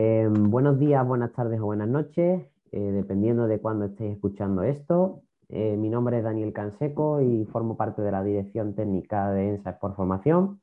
Em, 0.00 0.48
buenos 0.48 0.78
días, 0.78 1.04
buenas 1.04 1.32
tardes 1.32 1.58
o 1.58 1.64
buenas 1.64 1.88
noches, 1.88 2.46
eh, 2.70 2.78
dependiendo 2.78 3.48
de 3.48 3.58
cuándo 3.58 3.86
estéis 3.86 4.12
escuchando 4.12 4.62
esto. 4.62 5.22
Eh, 5.48 5.76
mi 5.76 5.88
nombre 5.88 6.18
es 6.18 6.22
Daniel 6.22 6.52
Canseco 6.52 7.20
y 7.20 7.44
formo 7.46 7.76
parte 7.76 8.00
de 8.02 8.12
la 8.12 8.22
Dirección 8.22 8.76
Técnica 8.76 9.32
de 9.32 9.48
ENSA 9.48 9.80
por 9.80 9.96
Formación. 9.96 10.60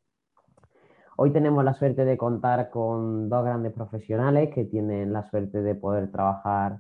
Hoy 1.17 1.31
tenemos 1.31 1.65
la 1.65 1.73
suerte 1.73 2.05
de 2.05 2.15
contar 2.15 2.69
con 2.69 3.27
dos 3.27 3.43
grandes 3.43 3.73
profesionales 3.73 4.53
que 4.55 4.63
tienen 4.63 5.11
la 5.11 5.29
suerte 5.29 5.61
de 5.61 5.75
poder 5.75 6.13
trabajar 6.13 6.79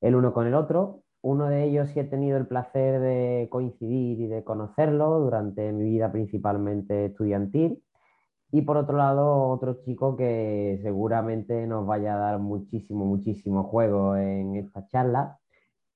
el 0.00 0.14
uno 0.14 0.32
con 0.32 0.46
el 0.46 0.54
otro. 0.54 1.02
Uno 1.20 1.50
de 1.50 1.64
ellos 1.64 1.90
sí 1.90 2.00
he 2.00 2.04
tenido 2.04 2.38
el 2.38 2.46
placer 2.46 3.00
de 3.00 3.48
coincidir 3.50 4.18
y 4.18 4.28
de 4.28 4.44
conocerlo 4.44 5.18
durante 5.18 5.70
mi 5.72 5.84
vida 5.84 6.10
principalmente 6.10 7.04
estudiantil 7.04 7.82
y 8.52 8.62
por 8.62 8.76
otro 8.76 8.98
lado, 8.98 9.48
otro 9.48 9.80
chico 9.82 10.14
que 10.16 10.78
seguramente 10.82 11.66
nos 11.66 11.86
vaya 11.86 12.14
a 12.14 12.18
dar 12.18 12.38
muchísimo, 12.38 13.06
muchísimo 13.06 13.64
juego 13.64 14.16
en 14.16 14.56
esta 14.56 14.86
charla. 14.88 15.38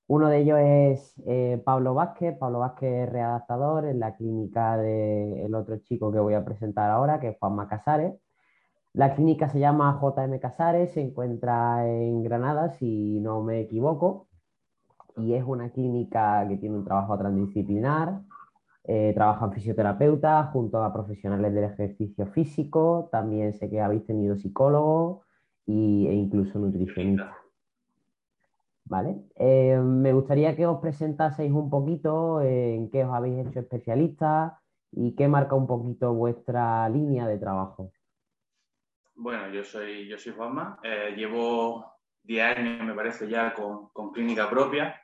Uno 0.07 0.29
de 0.29 0.39
ellos 0.39 0.59
es 0.59 1.13
eh, 1.27 1.61
Pablo 1.63 1.93
Vázquez. 1.93 2.37
Pablo 2.37 2.59
Vázquez 2.59 3.07
es 3.07 3.09
readaptador 3.11 3.85
en 3.85 3.99
la 3.99 4.15
clínica 4.15 4.77
del 4.77 5.53
otro 5.53 5.77
chico 5.79 6.11
que 6.11 6.19
voy 6.19 6.33
a 6.33 6.43
presentar 6.45 6.89
ahora, 6.89 7.19
que 7.19 7.29
es 7.29 7.37
Juanma 7.39 7.67
Casares. 7.67 8.15
La 8.93 9.13
clínica 9.13 9.49
se 9.49 9.59
llama 9.59 9.99
JM 10.01 10.39
Casares, 10.39 10.93
se 10.93 11.01
encuentra 11.01 11.87
en 11.87 12.23
Granada, 12.23 12.69
si 12.71 13.19
no 13.19 13.43
me 13.43 13.59
equivoco, 13.61 14.27
y 15.17 15.33
es 15.33 15.43
una 15.45 15.69
clínica 15.69 16.47
que 16.47 16.57
tiene 16.57 16.77
un 16.77 16.85
trabajo 16.85 17.17
transdisciplinar, 17.17 18.21
eh, 18.89 19.11
trabajan 19.13 19.51
fisioterapeutas 19.51 20.49
junto 20.51 20.81
a 20.81 20.93
profesionales 20.93 21.53
del 21.53 21.65
ejercicio 21.65 22.25
físico. 22.27 23.09
También 23.11 23.53
sé 23.53 23.69
que 23.69 23.81
habéis 23.81 24.05
tenido 24.05 24.37
psicólogos 24.37 25.25
e 25.67 25.73
incluso 25.73 26.57
nutricionistas. 26.57 27.35
¿Vale? 28.85 29.17
Eh, 29.35 29.77
me 29.77 30.13
gustaría 30.13 30.55
que 30.55 30.65
os 30.65 30.79
presentaseis 30.79 31.51
un 31.51 31.69
poquito 31.69 32.41
en 32.41 32.89
qué 32.89 33.03
os 33.03 33.13
habéis 33.13 33.45
hecho 33.45 33.59
especialistas 33.59 34.53
y 34.93 35.13
qué 35.15 35.27
marca 35.27 35.55
un 35.55 35.67
poquito 35.67 36.13
vuestra 36.13 36.87
línea 36.87 37.27
de 37.27 37.37
trabajo. 37.37 37.91
Bueno, 39.15 39.49
yo 39.49 39.65
soy, 39.65 40.07
yo 40.07 40.17
soy 40.17 40.31
Juanma, 40.31 40.79
eh, 40.81 41.13
llevo 41.13 41.83
10 42.23 42.57
años, 42.57 42.85
me 42.85 42.93
parece, 42.93 43.27
ya 43.27 43.53
con, 43.53 43.89
con 43.89 44.13
clínica 44.13 44.49
propia 44.49 44.95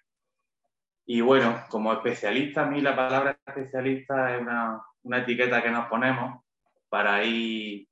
y 1.06 1.22
bueno, 1.22 1.66
como 1.70 1.92
especialista, 1.94 2.64
a 2.64 2.66
mí 2.66 2.82
la 2.82 2.96
palabra 2.96 3.38
especialista 3.46 4.36
es 4.36 4.42
una, 4.42 4.82
etiqueta 5.18 5.62
que 5.62 5.70
nos 5.70 5.88
ponemos 5.88 6.44
para 6.88 7.24
ir 7.24 7.88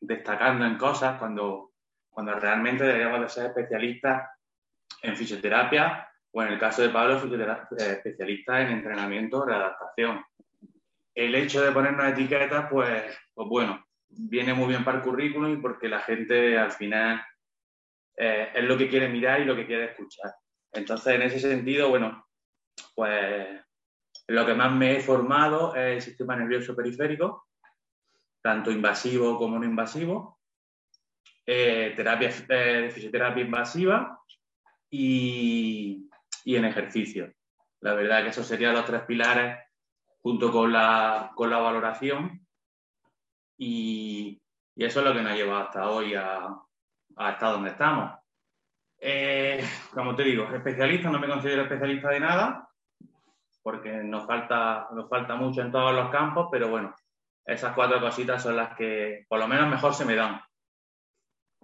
destacando 0.00 0.64
en 0.64 0.78
cosas 0.78 1.18
cuando, 1.18 1.72
cuando 2.08 2.34
realmente 2.34 2.84
deberíamos 2.84 3.20
de 3.20 3.28
ser 3.28 3.46
especialistas 3.46 4.30
en 5.02 5.16
fisioterapia 5.16 6.08
o 6.32 6.42
en 6.42 6.48
el 6.54 6.58
caso 6.58 6.82
de 6.82 6.88
Pablo, 6.88 7.18
eh, 7.18 7.66
especialista 7.78 8.62
en 8.62 8.72
entrenamiento, 8.72 9.44
readaptación. 9.44 10.24
El 11.14 11.34
hecho 11.34 11.62
de 11.62 11.70
ponernos 11.70 12.06
etiquetas, 12.06 12.66
pues, 12.70 13.04
pues 13.34 13.48
bueno, 13.48 13.84
viene 14.08 14.54
muy 14.54 14.68
bien 14.68 14.84
para 14.84 14.98
el 14.98 15.04
currículum 15.04 15.52
y 15.52 15.56
porque 15.58 15.88
la 15.88 16.00
gente 16.00 16.58
al 16.58 16.72
final 16.72 17.22
eh, 18.16 18.50
es 18.54 18.64
lo 18.64 18.76
que 18.78 18.88
quiere 18.88 19.08
mirar 19.08 19.40
y 19.40 19.44
lo 19.44 19.54
que 19.54 19.66
quiere 19.66 19.84
escuchar. 19.84 20.32
Entonces, 20.72 21.14
en 21.14 21.22
ese 21.22 21.38
sentido, 21.38 21.90
bueno, 21.90 22.24
pues 22.94 23.60
lo 24.28 24.46
que 24.46 24.54
más 24.54 24.72
me 24.72 24.96
he 24.96 25.00
formado 25.00 25.74
es 25.74 25.96
el 25.96 26.02
sistema 26.02 26.36
nervioso 26.36 26.74
periférico, 26.74 27.48
tanto 28.42 28.70
invasivo 28.70 29.38
como 29.38 29.58
no 29.58 29.64
invasivo, 29.64 30.40
eh, 31.46 31.94
eh, 31.96 32.90
fisioterapia 32.90 33.44
invasiva 33.44 34.20
y, 34.90 36.08
en 36.44 36.64
ejercicio. 36.64 37.32
La 37.80 37.94
verdad 37.94 38.22
que 38.22 38.30
esos 38.30 38.46
serían 38.46 38.74
los 38.74 38.86
tres 38.86 39.02
pilares 39.02 39.58
junto 40.22 40.50
con 40.50 40.72
la, 40.72 41.32
valoración 41.36 42.46
y, 43.58 44.40
eso 44.76 45.00
es 45.00 45.06
lo 45.06 45.12
que 45.12 45.22
nos 45.22 45.32
ha 45.32 45.36
llevado 45.36 45.64
hasta 45.64 45.88
hoy 45.90 46.14
a, 46.14 46.48
hasta 47.16 47.50
donde 47.50 47.70
estamos. 47.70 48.23
Eh, 49.06 49.62
como 49.92 50.16
te 50.16 50.22
digo, 50.22 50.44
especialista, 50.44 51.10
no 51.10 51.18
me 51.18 51.28
considero 51.28 51.64
especialista 51.64 52.08
de 52.08 52.20
nada, 52.20 52.70
porque 53.62 53.92
nos 54.02 54.26
falta, 54.26 54.88
nos 54.94 55.10
falta 55.10 55.34
mucho 55.34 55.60
en 55.60 55.70
todos 55.70 55.94
los 55.94 56.08
campos, 56.08 56.48
pero 56.50 56.70
bueno, 56.70 56.94
esas 57.44 57.74
cuatro 57.74 58.00
cositas 58.00 58.42
son 58.42 58.56
las 58.56 58.74
que 58.74 59.26
por 59.28 59.38
lo 59.38 59.46
menos 59.46 59.68
mejor 59.68 59.92
se 59.92 60.06
me 60.06 60.14
dan. 60.14 60.40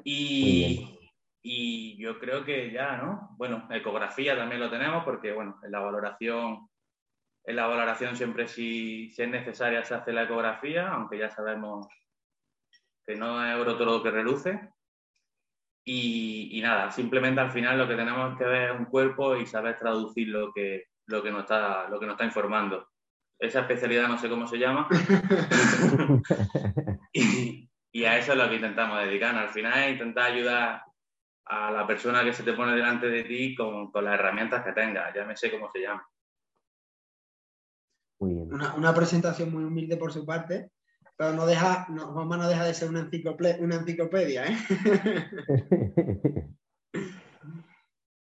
Y, 0.05 0.99
y 1.41 1.97
yo 1.97 2.19
creo 2.19 2.45
que 2.45 2.71
ya, 2.73 2.99
¿no? 2.99 3.31
Bueno, 3.39 3.67
ecografía 3.71 4.37
también 4.37 4.61
lo 4.61 4.69
tenemos, 4.69 5.03
porque 5.03 5.33
bueno, 5.33 5.59
en 5.63 5.73
la 5.73 5.81
valoración, 5.81 6.69
en 7.45 7.57
la 7.57 7.67
valoración 7.67 8.17
siempre 8.17 8.49
si, 8.49 9.11
si 9.13 9.23
es 9.23 9.29
necesaria 9.31 9.83
se 9.83 9.95
hace 9.95 10.13
la 10.13 10.25
ecografía, 10.25 10.91
aunque 10.91 11.17
ya 11.17 11.31
sabemos 11.31 11.89
que 13.07 13.17
no 13.17 13.43
es 13.43 13.57
oro 13.57 13.79
todo 13.79 13.97
lo 13.97 14.03
que 14.03 14.11
reluce. 14.11 14.61
Y, 15.93 16.61
nada, 16.63 16.93
simplemente 16.93 17.41
al 17.41 17.51
final 17.51 17.77
lo 17.77 17.89
que 17.89 17.97
tenemos 17.97 18.39
que 18.39 18.45
ver 18.45 18.71
es 18.71 18.79
un 18.79 18.85
cuerpo 18.85 19.35
y 19.35 19.45
saber 19.45 19.77
traducir 19.77 20.29
lo 20.29 20.53
que, 20.53 20.85
lo 21.07 21.21
que, 21.21 21.33
nos, 21.33 21.41
está, 21.41 21.89
lo 21.89 21.99
que 21.99 22.07
nos 22.07 22.13
está 22.13 22.25
informando. 22.25 22.87
Esa 23.37 23.63
especialidad 23.63 24.07
no 24.07 24.17
sé 24.17 24.29
cómo 24.29 24.47
se 24.47 24.59
llama. 24.59 24.87
y, 27.13 28.05
a 28.05 28.19
eso 28.19 28.33
es 28.33 28.39
lo 28.39 28.49
que 28.49 28.55
intentamos 28.55 29.01
dedicar. 29.01 29.35
Al 29.35 29.49
final 29.49 29.83
es 29.83 29.93
intentar 29.95 30.31
ayudar 30.31 30.85
a 31.47 31.73
la 31.73 31.85
persona 31.89 32.23
que 32.23 32.35
se 32.35 32.45
te 32.45 32.53
pone 32.53 32.77
delante 32.77 33.09
de 33.09 33.25
ti 33.25 33.57
con, 33.57 33.91
las 33.93 34.15
herramientas 34.15 34.65
que 34.65 34.73
tenga. 34.73 35.13
Ya 35.13 35.25
me 35.25 35.37
sé 35.37 35.51
cómo 35.51 35.73
se 35.73 35.81
llama. 35.81 36.09
Muy 38.21 38.35
bien. 38.35 38.53
Una, 38.53 38.95
presentación 38.95 39.51
muy 39.51 39.65
humilde 39.65 39.97
por 39.97 40.13
su 40.13 40.25
parte, 40.25 40.71
pero 41.21 41.35
no 41.35 41.45
deja, 41.45 41.87
no, 41.91 42.15
Juanma 42.15 42.39
no 42.39 42.49
deja 42.49 42.65
de 42.65 42.73
ser 42.73 42.89
una 42.89 43.01
enciclopedia, 43.01 43.59
una 43.61 43.77
enciclopedia 43.77 44.47
¿eh? 44.47 44.57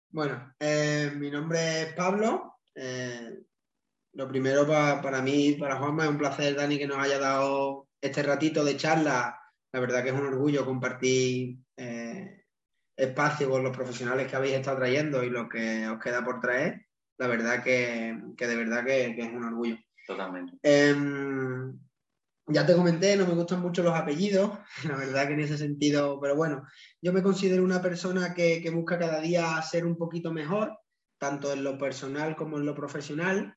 bueno, 0.09 0.55
eh, 0.59 1.13
mi 1.15 1.31
nombre 1.31 1.83
es 1.83 1.93
Pablo. 1.93 2.61
Eh, 2.75 3.41
lo 4.15 4.27
primero 4.27 4.67
para 4.67 5.21
mí, 5.21 5.55
para 5.61 5.77
Juanma, 5.77 6.05
es 6.05 6.09
un 6.09 6.17
placer, 6.17 6.57
Dani, 6.57 6.79
que 6.79 6.87
nos 6.87 6.97
haya 6.97 7.19
dado 7.19 7.89
este 8.01 8.23
ratito 8.23 8.65
de 8.65 8.79
charla. 8.79 9.39
La 9.71 9.81
verdad 9.81 10.03
que 10.03 10.09
es 10.09 10.15
un 10.15 10.27
orgullo 10.27 10.65
compartir 10.65 11.59
espacio 12.97 13.51
con 13.51 13.65
los 13.65 13.77
profesionales 13.77 14.31
que 14.31 14.37
habéis 14.37 14.55
estado 14.55 14.79
trayendo 14.79 15.23
y 15.23 15.29
lo 15.29 15.47
que 15.47 15.87
os 15.89 16.03
queda 16.03 16.25
por 16.25 16.41
traer. 16.41 16.87
La 17.19 17.27
verdad 17.27 17.63
que, 17.63 18.19
de 18.35 18.57
verdad 18.57 18.83
que, 18.83 19.11
es 19.11 19.31
un 19.31 19.45
orgullo. 19.45 19.77
Totalmente. 20.07 20.57
Ya 22.51 22.65
te 22.65 22.75
comenté, 22.75 23.15
no 23.15 23.27
me 23.27 23.35
gustan 23.35 23.61
mucho 23.61 23.83
los 23.83 23.95
apellidos, 23.95 24.59
la 24.85 24.97
verdad 24.97 25.27
que 25.27 25.35
en 25.35 25.41
ese 25.41 25.59
sentido, 25.59 26.19
pero 26.19 26.35
bueno, 26.35 26.63
yo 27.03 27.13
me 27.13 27.23
considero 27.23 27.63
una 27.63 27.83
persona 27.83 28.33
que, 28.33 28.67
busca 28.73 28.99
cada 28.99 29.21
día 29.21 29.61
ser 29.61 29.85
un 29.85 29.99
poquito 29.99 30.33
mejor, 30.33 30.79
tanto 31.19 31.53
en 31.53 31.63
lo 31.63 31.77
personal 31.77 32.37
como 32.37 32.57
en 32.57 32.65
lo 32.65 32.75
profesional. 32.75 33.55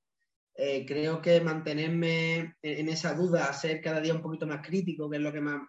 Eh, 0.56 0.85
creo 0.85 1.22
que 1.22 1.40
mantenerme 1.40 2.56
en, 2.62 2.90
esa 2.90 3.13
duda, 3.13 3.53
ser 3.53 3.81
cada 3.81 4.02
día 4.02 4.13
un 4.13 4.22
poquito 4.22 4.46
más 4.46 4.59
crítico, 4.62 5.09
que 5.09 5.16
es 5.18 5.23
lo 5.23 5.31
que 5.31 5.40
más, 5.40 5.62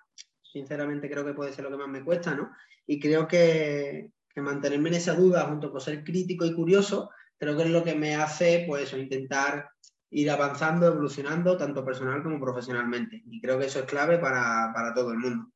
sinceramente 0.42 1.08
creo 1.08 1.24
que 1.24 1.34
puede 1.34 1.52
ser 1.52 1.64
lo 1.64 1.70
que 1.70 1.76
más 1.76 1.88
me 1.88 2.04
cuesta, 2.04 2.34
¿no? 2.34 2.50
Y 2.86 2.98
creo 2.98 3.28
que, 3.28 4.10
mantenerme 4.34 4.88
en 4.88 4.96
esa 4.96 5.14
duda 5.14 5.44
junto 5.44 5.70
con 5.70 5.80
ser 5.80 6.02
crítico 6.02 6.44
y 6.44 6.54
curioso, 6.54 7.10
creo 7.38 7.56
que 7.56 7.64
es 7.64 7.70
lo 7.70 7.84
que 7.84 7.94
me 7.94 8.16
hace, 8.16 8.64
pues, 8.66 8.92
intentar 8.94 9.68
ir 10.12 10.30
avanzando, 10.30 10.86
evolucionando, 10.86 11.56
tanto 11.56 11.84
personal 11.84 12.22
como 12.22 12.38
profesionalmente. 12.38 13.22
Y 13.26 13.40
creo 13.40 13.58
que 13.58 13.66
eso 13.66 13.80
es 13.80 13.86
clave 13.86 14.18
para, 14.18 14.92
todo 14.94 15.12
el 15.12 15.18
mundo. 15.18 15.50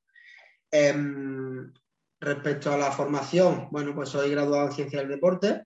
Em, 0.71 1.73
respecto 2.19 2.73
a 2.73 2.79
la 2.79 2.91
formación, 2.91 3.69
bueno, 3.71 3.95
pues 3.95 4.09
soy 4.09 4.31
graduado 4.31 4.67
en 4.67 4.73
Ciencia 4.73 5.01
del 5.01 5.09
Deporte. 5.09 5.65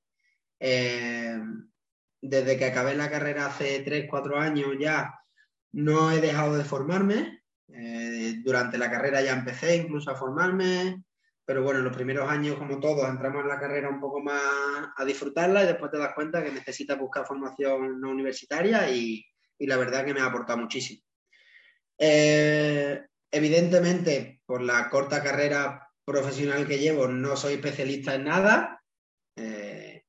Em, 0.58 1.68
desde 2.20 2.58
que 2.58 2.66
acabé 2.66 2.94
la 2.94 3.10
carrera 3.10 3.46
hace 3.46 3.80
3, 3.80 4.06
4 4.10 4.38
años 4.38 4.76
ya 4.78 5.14
no 5.72 6.10
he 6.10 6.20
dejado 6.20 6.56
de 6.56 6.64
formarme. 6.64 7.42
Eh, 7.68 8.40
durante 8.44 8.76
la 8.76 8.90
carrera 8.90 9.22
ya 9.22 9.32
empecé 9.32 9.76
incluso 9.76 10.10
a 10.10 10.16
formarme, 10.16 11.04
pero 11.50 11.64
bueno, 11.64 11.80
en 11.80 11.86
los 11.86 11.96
primeros 11.96 12.30
años, 12.30 12.56
como 12.58 12.78
todos, 12.78 13.08
entramos 13.08 13.42
en 13.42 13.48
la 13.48 13.58
carrera 13.58 13.88
un 13.88 13.98
poco 13.98 14.20
más 14.20 14.40
a 14.96 15.04
disfrutarla 15.04 15.64
y 15.64 15.66
después 15.66 15.90
te 15.90 15.98
das 15.98 16.14
cuenta 16.14 16.44
que 16.44 16.52
necesitas 16.52 16.96
buscar 16.96 17.26
formación 17.26 18.00
no 18.00 18.10
universitaria 18.10 18.88
y, 18.88 19.26
la 19.58 19.76
verdad 19.76 20.04
que 20.04 20.14
me 20.14 20.20
ha 20.20 20.26
aportado 20.26 20.60
muchísimo. 20.60 21.02
Eh, 21.98 23.02
evidentemente, 23.32 24.42
por 24.46 24.62
la 24.62 24.88
corta 24.88 25.24
carrera 25.24 25.88
profesional 26.04 26.68
que 26.68 26.78
llevo, 26.78 27.08
no 27.08 27.34
soy 27.34 27.54
especialista 27.54 28.14
en 28.14 28.24
nada. 28.26 28.80
Eh, 29.34 30.04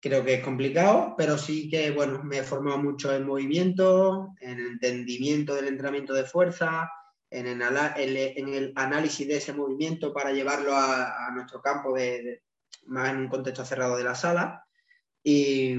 creo 0.00 0.24
que 0.24 0.32
es 0.32 0.42
complicado, 0.42 1.14
pero 1.18 1.36
sí 1.36 1.68
que, 1.68 1.90
bueno, 1.90 2.24
me 2.24 2.38
he 2.38 2.42
formado 2.42 2.78
mucho 2.78 3.14
en 3.14 3.26
movimiento, 3.26 4.32
en 4.40 4.60
entendimiento 4.60 5.54
del 5.54 5.68
entrenamiento 5.68 6.14
de 6.14 6.24
fuerza, 6.24 6.88
en 7.30 7.46
el, 7.46 8.72
análisis 8.76 9.26
de 9.26 9.36
ese 9.36 9.52
movimiento 9.52 10.12
para 10.12 10.32
llevarlo 10.32 10.72
a, 10.74 11.30
nuestro 11.34 11.60
campo 11.60 11.94
de, 11.94 12.42
más 12.86 13.10
en 13.10 13.18
un 13.18 13.28
contexto 13.28 13.64
cerrado 13.64 13.96
de 13.96 14.04
la 14.04 14.14
sala. 14.14 14.64
Y, 15.22 15.76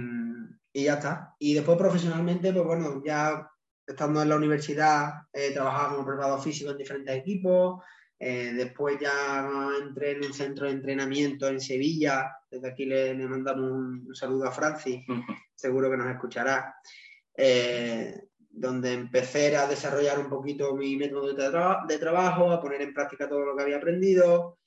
ya 0.74 0.94
está. 0.94 1.36
Y 1.40 1.54
después 1.54 1.78
profesionalmente, 1.78 2.54
pues 2.54 2.66
bueno, 2.66 3.01
ya 3.04 3.50
estando 3.86 4.22
en 4.22 4.30
la 4.30 4.36
universidad, 4.36 5.13
he 5.34 5.51
trabajado 5.51 5.96
como 5.96 6.07
preparado 6.07 6.42
físico 6.42 6.72
en 6.72 6.78
diferentes 6.78 7.16
equipos. 7.16 7.84
Eh, 8.19 8.51
después 8.54 8.98
ya 9.00 9.50
entré 9.81 10.12
en 10.12 10.25
un 10.25 10.34
centro 10.34 10.68
de 10.68 10.74
entrenamiento 10.74 11.48
en 11.48 11.60
Sevilla. 11.60 12.31
Desde 12.50 12.69
aquí 12.69 12.86
le, 12.86 13.16
mandamos 13.16 13.72
un, 13.72 14.16
saludo 14.16 14.46
a 14.46 14.51
Francis, 14.51 15.04
seguro 15.56 15.90
que 15.90 15.98
nos 15.98 16.10
escuchará. 16.12 16.75
Eh, 17.36 18.29
donde 18.60 18.92
empecé 18.92 19.56
a 19.56 19.68
desarrollar 19.68 20.20
un 20.20 20.30
poquito 20.30 20.76
mi 20.76 20.98
método 20.98 21.34
de, 21.34 21.98
trabajo, 21.98 22.52
a 22.52 22.62
poner 22.62 22.82
en 22.82 22.94
práctica 22.94 23.30
todo 23.30 23.46
lo 23.46 23.56
que 23.56 23.64
había 23.64 23.78
aprendido. 23.78 24.58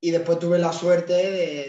Y 0.00 0.10
después 0.10 0.40
tuve 0.40 0.58
la 0.58 0.72
suerte 0.72 1.12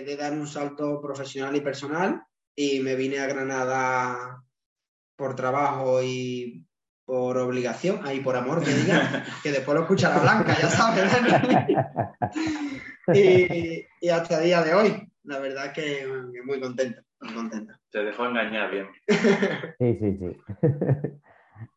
de, 0.04 0.16
dar 0.16 0.34
un 0.34 0.48
salto 0.48 1.00
profesional 1.00 1.56
y 1.56 1.62
personal 1.62 2.24
y 2.56 2.80
me 2.80 2.96
vine 2.96 3.20
a 3.20 3.28
Granada 3.28 4.44
por 5.16 5.36
trabajo 5.36 6.02
y 6.02 6.66
por 7.06 7.38
obligación, 7.38 8.02
ahí 8.04 8.20
por 8.22 8.36
amor 8.36 8.64
que 8.64 8.74
diga, 8.74 9.24
que 9.44 9.52
después 9.52 9.76
lo 9.76 9.84
escucha 9.84 10.10
la 10.10 10.20
Blanca, 10.20 10.58
ya 10.60 10.68
sabes. 10.68 11.12
y, 13.14 13.86
y, 14.02 14.10
hasta 14.10 14.40
el 14.40 14.46
día 14.46 14.62
de 14.64 14.74
hoy, 14.74 15.12
la 15.24 15.40
verdad 15.40 15.72
que, 15.72 16.06
que 16.34 16.42
muy 16.44 16.60
contento, 16.60 17.02
muy 17.22 17.34
contento. 17.34 17.74
Se 17.92 18.00
dejó 18.00 18.26
engañar 18.26 18.72
bien. 18.72 18.88
Sí, 19.80 19.98
sí, 20.00 20.18
sí. 20.20 21.18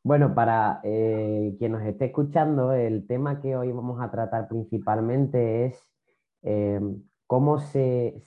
Bueno, 0.03 0.35
para 0.35 0.81
eh, 0.83 1.55
quien 1.59 1.73
nos 1.73 1.83
esté 1.83 2.07
escuchando, 2.07 2.73
el 2.73 3.07
tema 3.07 3.41
que 3.41 3.57
hoy 3.57 3.73
vamos 3.73 4.01
a 4.01 4.11
tratar 4.11 4.49
principalmente 4.49 5.67
es 5.67 5.93
eh, 6.43 6.81
cómo 7.27 7.59
se, 7.59 8.23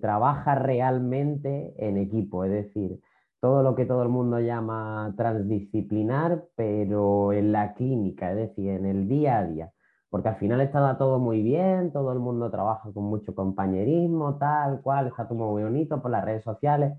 trabaja 0.00 0.54
realmente 0.54 1.74
en 1.78 1.96
equipo, 1.98 2.44
es 2.44 2.52
decir, 2.52 3.00
todo 3.40 3.62
lo 3.62 3.74
que 3.74 3.86
todo 3.86 4.02
el 4.02 4.08
mundo 4.08 4.38
llama 4.40 5.12
transdisciplinar, 5.16 6.46
pero 6.54 7.32
en 7.32 7.52
la 7.52 7.74
clínica, 7.74 8.30
es 8.30 8.36
decir, 8.36 8.70
en 8.70 8.86
el 8.86 9.08
día 9.08 9.38
a 9.38 9.46
día. 9.46 9.72
Porque 10.10 10.28
al 10.28 10.36
final 10.36 10.60
está 10.60 10.96
todo 10.96 11.18
muy 11.18 11.42
bien, 11.42 11.92
todo 11.92 12.12
el 12.12 12.20
mundo 12.20 12.50
trabaja 12.50 12.92
con 12.92 13.04
mucho 13.04 13.34
compañerismo, 13.34 14.36
tal 14.38 14.80
cual, 14.82 15.08
está 15.08 15.26
todo 15.26 15.38
muy 15.50 15.64
bonito 15.64 16.00
por 16.00 16.10
las 16.10 16.24
redes 16.24 16.44
sociales, 16.44 16.94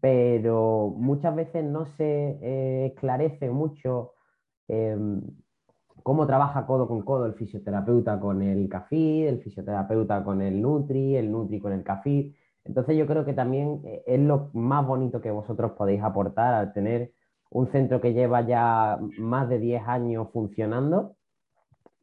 pero 0.00 0.94
muchas 0.96 1.34
veces 1.34 1.64
no 1.64 1.86
se 1.96 2.38
eh, 2.42 2.86
esclarece 2.86 3.50
mucho 3.50 4.12
em, 4.68 5.22
cómo 6.02 6.26
trabaja 6.26 6.66
codo 6.66 6.86
con 6.86 7.02
codo 7.02 7.26
el 7.26 7.34
fisioterapeuta 7.34 8.20
con 8.20 8.42
el 8.42 8.68
CAFI, 8.68 9.24
el 9.24 9.42
fisioterapeuta 9.42 10.22
con 10.24 10.42
el 10.42 10.60
Nutri, 10.60 11.16
el 11.16 11.30
Nutri 11.30 11.60
con 11.60 11.72
el 11.72 11.82
CAFI. 11.82 12.34
Entonces 12.64 12.96
yo 12.96 13.06
creo 13.06 13.24
que 13.24 13.32
también 13.32 13.80
eh, 13.84 14.04
es 14.06 14.20
lo 14.20 14.50
más 14.52 14.86
bonito 14.86 15.20
que 15.20 15.30
vosotros 15.30 15.72
podéis 15.72 16.02
aportar 16.02 16.54
al 16.54 16.72
tener 16.72 17.12
un 17.50 17.66
centro 17.68 18.00
que 18.00 18.12
lleva 18.12 18.42
ya 18.42 18.98
más 19.18 19.48
de 19.48 19.58
10 19.58 19.88
años 19.88 20.28
funcionando 20.32 21.16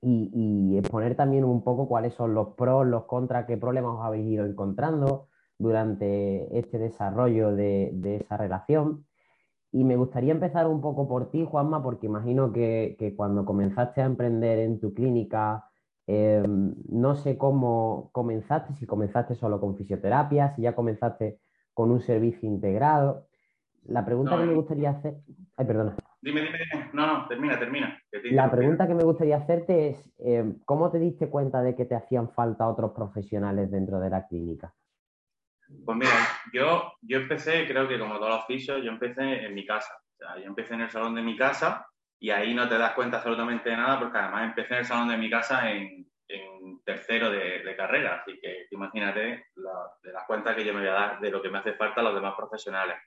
y, 0.01 0.31
y 0.33 0.77
exponer 0.77 1.15
también 1.15 1.43
un 1.43 1.63
poco 1.63 1.87
cuáles 1.87 2.13
son 2.15 2.33
los 2.33 2.49
pros, 2.55 2.85
los 2.87 3.05
contras, 3.05 3.45
qué 3.45 3.57
problemas 3.57 3.95
os 3.99 4.05
habéis 4.05 4.27
ido 4.27 4.45
encontrando, 4.45 5.27
durante 5.57 6.57
este 6.57 6.77
desarrollo 6.77 7.55
de, 7.55 8.17
esa 8.21 8.37
relación. 8.37 9.05
Y 9.71 9.83
me 9.83 9.97
gustaría 9.97 10.31
empezar 10.31 10.67
un 10.67 10.81
poco 10.81 11.07
por 11.07 11.31
ti, 11.31 11.45
Juanma, 11.45 11.83
porque 11.83 12.07
imagino 12.07 12.51
que, 12.53 13.13
cuando 13.17 13.45
comenzaste 13.45 14.01
a 14.01 14.05
emprender 14.05 14.59
en 14.59 14.79
tu 14.79 14.93
clínica, 14.93 15.65
em, 16.07 16.75
no 16.89 17.15
sé 17.15 17.37
cómo 17.37 18.09
comenzaste, 18.13 18.73
si 18.75 18.85
comenzaste 18.85 19.35
solo 19.35 19.59
con 19.59 19.75
fisioterapia, 19.75 20.55
si 20.55 20.61
ya 20.61 20.75
comenzaste 20.75 21.39
con 21.73 21.91
un 21.91 22.01
servicio 22.01 22.47
integrado. 22.47 23.27
La 23.85 24.05
pregunta 24.05 24.37
que 24.37 24.45
me 24.45 24.53
gustaría 24.53 24.91
hacer... 24.91 25.17
Ay, 25.57 25.65
perdona. 25.65 25.95
Dime, 26.21 26.41
dime, 26.41 26.57
dime. 26.71 26.89
No, 26.93 27.05
no, 27.05 27.27
termina, 27.27 27.59
termina. 27.59 27.99
La 28.31 28.49
pregunta 28.49 28.87
que 28.87 28.95
me 28.95 29.03
gustaría 29.03 29.37
hacerte 29.37 29.89
es, 29.89 30.13
em, 30.17 30.59
¿cómo 30.65 30.89
te 30.89 30.99
diste 30.99 31.29
cuenta 31.29 31.61
de 31.61 31.75
que 31.75 31.85
te 31.85 31.95
hacían 31.95 32.29
falta 32.29 32.67
otros 32.67 32.93
profesionales 32.93 33.69
dentro 33.69 33.99
de 33.99 34.09
la 34.09 34.25
clínica? 34.25 34.73
Pues 35.67 35.97
mira, 35.97 36.11
yo, 36.53 36.93
yo 37.01 37.17
empecé, 37.19 37.67
creo 37.67 37.87
que 37.87 37.99
como 37.99 38.17
todos 38.17 38.29
los 38.29 38.43
oficios, 38.43 38.83
yo 38.83 38.91
empecé 38.91 39.45
en 39.45 39.53
mi 39.53 39.65
casa. 39.65 39.93
O 39.95 40.17
sea, 40.17 40.37
yo 40.37 40.45
empecé 40.45 40.75
en 40.75 40.81
el 40.81 40.89
salón 40.89 41.15
de 41.15 41.21
mi 41.21 41.35
casa 41.35 41.87
y 42.19 42.29
ahí 42.29 42.53
no 42.53 42.67
te 42.69 42.77
das 42.77 42.93
cuenta 42.93 43.17
absolutamente 43.17 43.69
de 43.69 43.77
nada 43.77 43.99
porque 43.99 44.17
además 44.17 44.45
empecé 44.45 44.73
en 44.73 44.79
el 44.79 44.85
salón 44.85 45.09
de 45.09 45.17
mi 45.17 45.29
casa 45.29 45.71
en, 45.71 46.05
tercero 46.83 47.31
de, 47.31 47.75
carrera. 47.75 48.21
Así 48.21 48.39
que 48.39 48.67
imagínate 48.71 49.47
de 49.55 50.13
las 50.13 50.23
cuentas 50.25 50.55
que 50.55 50.63
yo 50.63 50.73
me 50.73 50.81
voy 50.81 50.89
a 50.89 50.93
dar 50.93 51.19
de 51.19 51.31
lo 51.31 51.41
que 51.41 51.49
me 51.49 51.57
hace 51.57 51.73
falta 51.73 52.01
a 52.01 52.03
los 52.03 52.13
demás 52.13 52.35
profesionales. 52.37 52.97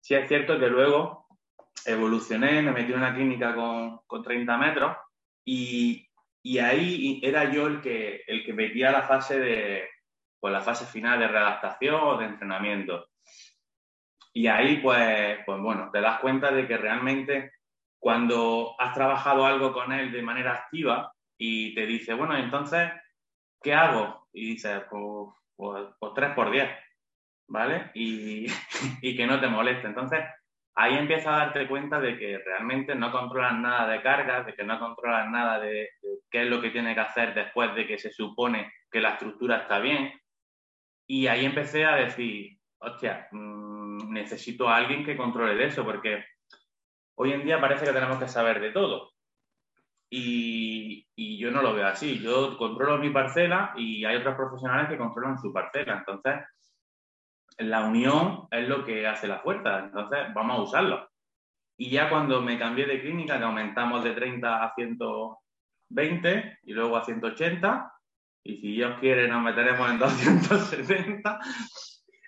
Sí 0.00 0.14
es 0.14 0.26
cierto 0.26 0.58
que 0.58 0.68
luego 0.68 1.26
evolucioné, 1.84 2.62
me 2.62 2.72
metí 2.72 2.92
en 2.92 2.98
una 2.98 3.14
clínica 3.14 3.54
con, 3.54 4.00
con 4.06 4.22
30 4.22 4.56
metros 4.56 4.96
y, 5.44 6.08
y, 6.42 6.58
ahí 6.58 7.20
era 7.22 7.50
yo 7.50 7.66
el 7.66 7.80
que, 7.80 8.22
el 8.26 8.44
que 8.44 8.52
metía 8.52 8.90
la 8.90 9.02
fase 9.02 9.38
de, 9.38 9.88
pues 10.40 10.52
la 10.52 10.60
fase 10.60 10.86
final 10.86 11.18
de 11.18 11.28
readaptación 11.28 12.00
o 12.02 12.16
de 12.18 12.26
entrenamiento. 12.26 13.08
Y 14.32 14.48
ahí, 14.48 14.78
pues, 14.82 15.38
pues 15.46 15.60
bueno, 15.60 15.90
te 15.90 16.00
das 16.00 16.20
cuenta 16.20 16.50
de 16.50 16.66
que 16.68 16.76
realmente 16.76 17.52
cuando 17.98 18.76
has 18.78 18.92
trabajado 18.92 19.46
algo 19.46 19.72
con 19.72 19.92
él 19.92 20.12
de 20.12 20.22
manera 20.22 20.52
activa 20.52 21.12
y 21.38 21.74
te 21.74 21.86
dice, 21.86 22.14
bueno, 22.14 22.36
entonces, 22.36 22.92
¿qué 23.62 23.74
hago? 23.74 24.28
Y 24.32 24.50
dices, 24.50 24.82
pues, 24.90 25.34
pues, 25.56 25.86
pues 25.98 26.12
3 26.14 26.34
por 26.34 26.50
10, 26.50 26.68
¿vale? 27.48 27.90
Y, 27.94 28.46
y, 29.02 29.16
que 29.16 29.26
no 29.26 29.40
te 29.40 29.48
moleste. 29.48 29.86
Entonces, 29.86 30.20
ahí 30.74 30.96
empiezas 30.96 31.28
a 31.28 31.38
darte 31.38 31.66
cuenta 31.66 31.98
de 31.98 32.18
que 32.18 32.38
realmente 32.38 32.94
no 32.94 33.10
controlas 33.10 33.54
nada 33.54 33.88
de 33.88 34.02
cargas, 34.02 34.46
de 34.46 34.54
que 34.54 34.64
no 34.64 34.78
controlas 34.78 35.30
nada 35.30 35.58
de, 35.60 35.88
de 36.02 36.18
qué 36.30 36.42
es 36.42 36.48
lo 36.48 36.60
que 36.60 36.70
tiene 36.70 36.94
que 36.94 37.00
hacer 37.00 37.34
después 37.34 37.74
de 37.74 37.86
que 37.86 37.98
se 37.98 38.10
supone 38.10 38.70
que 38.90 39.00
la 39.00 39.12
estructura 39.12 39.62
está 39.62 39.78
bien, 39.78 40.12
y 41.06 41.26
ahí 41.28 41.44
empecé 41.44 41.84
a 41.84 41.96
decir, 41.96 42.58
hostia, 42.78 43.28
mm, 43.30 44.12
necesito 44.12 44.68
a 44.68 44.76
alguien 44.76 45.04
que 45.04 45.16
controle 45.16 45.54
de 45.54 45.66
eso, 45.66 45.84
porque 45.84 46.24
hoy 47.16 47.32
en 47.32 47.44
día 47.44 47.60
parece 47.60 47.86
que 47.86 47.92
tenemos 47.92 48.18
que 48.18 48.28
saber 48.28 48.60
de 48.60 48.72
todo. 48.72 49.12
Y, 50.10 51.06
yo 51.38 51.50
no 51.50 51.62
lo 51.62 51.74
veo 51.74 51.86
así. 51.86 52.18
Yo 52.18 52.56
controlo 52.56 52.98
mi 52.98 53.10
parcela 53.10 53.72
y 53.76 54.04
hay 54.04 54.16
otros 54.16 54.36
profesionales 54.36 54.88
que 54.88 54.98
controlan 54.98 55.38
su 55.38 55.52
parcela. 55.52 55.98
Entonces, 55.98 56.44
la 57.58 57.84
unión 57.84 58.48
es 58.50 58.68
lo 58.68 58.84
que 58.84 59.06
hace 59.06 59.28
la 59.28 59.40
fuerza. 59.40 59.80
Entonces, 59.80 60.32
vamos 60.34 60.58
a 60.58 60.62
usarlo. 60.62 61.08
Y 61.78 61.90
ya 61.90 62.08
cuando 62.08 62.40
me 62.42 62.58
cambié 62.58 62.86
de 62.86 63.00
clínica, 63.00 63.38
que 63.38 63.44
aumentamos 63.44 64.02
de 64.02 64.12
30 64.12 64.64
a 64.64 64.74
120 64.74 66.58
y 66.64 66.72
luego 66.72 66.96
a 66.96 67.04
180, 67.04 67.92
y 68.46 68.56
si 68.58 68.72
Dios 68.72 68.98
quiere 69.00 69.28
nos 69.28 69.42
meteremos 69.42 69.90
en 69.90 69.98
270. 69.98 71.40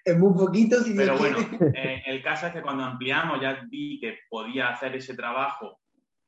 Es 0.05 0.19
muy 0.19 0.35
poquito, 0.35 0.81
si 0.81 0.95
Pero 0.97 1.19
bueno, 1.19 1.39
eh, 1.75 2.03
el 2.07 2.23
caso 2.23 2.47
es 2.47 2.53
que 2.53 2.63
cuando 2.63 2.85
ampliamos 2.85 3.41
ya 3.41 3.61
vi 3.69 4.01
que 4.01 4.21
podía 4.29 4.71
hacer 4.71 4.97
ese 4.97 5.15
trabajo 5.15 5.81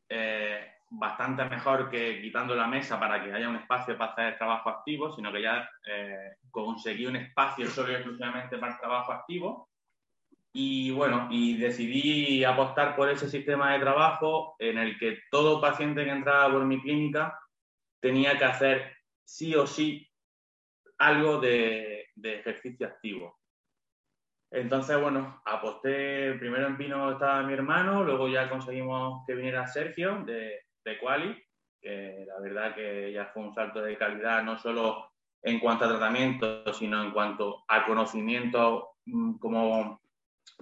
eh, 0.08 0.72
bastante 0.90 1.44
mejor 1.44 1.88
que 1.88 2.20
quitando 2.20 2.54
la 2.54 2.66
mesa 2.66 3.00
para 3.00 3.22
que 3.22 3.32
haya 3.32 3.48
un 3.48 3.56
espacio 3.56 3.96
para 3.96 4.12
hacer 4.12 4.38
trabajo 4.38 4.68
activo, 4.68 5.14
sino 5.14 5.32
que 5.32 5.42
ya 5.42 5.68
eh, 5.88 6.36
conseguí 6.50 7.06
un 7.06 7.16
espacio 7.16 7.68
solo 7.68 7.92
y 7.92 7.94
exclusivamente 7.94 8.58
para 8.58 8.72
el 8.74 8.80
trabajo 8.80 9.12
activo. 9.12 9.70
Y 10.52 10.90
bueno, 10.90 11.28
y 11.30 11.56
decidí 11.56 12.44
apostar 12.44 12.96
por 12.96 13.08
ese 13.08 13.30
sistema 13.30 13.72
de 13.72 13.78
trabajo 13.78 14.56
en 14.58 14.78
el 14.78 14.98
que 14.98 15.20
todo 15.30 15.60
paciente 15.60 16.04
que 16.04 16.10
entraba 16.10 16.52
por 16.52 16.66
mi 16.66 16.82
clínica 16.82 17.38
tenía 18.00 18.36
que 18.36 18.44
hacer 18.44 18.99
sí 19.30 19.54
o 19.54 19.64
sí 19.64 20.06
algo 20.98 21.40
de, 21.40 22.08
ejercicio 22.22 22.86
activo. 22.86 23.38
Entonces, 24.50 25.00
bueno, 25.00 25.40
aposté, 25.46 26.34
primero 26.34 26.66
en 26.66 26.76
Pino 26.76 27.12
estaba 27.12 27.44
mi 27.44 27.52
hermano, 27.52 28.02
luego 28.02 28.28
ya 28.28 28.50
conseguimos 28.50 29.22
que 29.26 29.36
viniera 29.36 29.68
Sergio 29.68 30.24
de, 30.24 30.62
de 30.84 30.98
Quali, 30.98 31.40
que 31.80 32.24
la 32.26 32.40
verdad 32.40 32.74
que 32.74 33.12
ya 33.12 33.26
fue 33.26 33.44
un 33.44 33.54
salto 33.54 33.80
de 33.80 33.96
calidad, 33.96 34.42
no 34.42 34.58
solo 34.58 35.12
en 35.42 35.60
cuanto 35.60 35.84
a 35.84 35.88
tratamiento, 35.88 36.74
sino 36.74 37.02
en 37.02 37.12
cuanto 37.12 37.64
a 37.68 37.86
conocimiento 37.86 38.96
mm, 39.06 39.38
como 39.38 40.00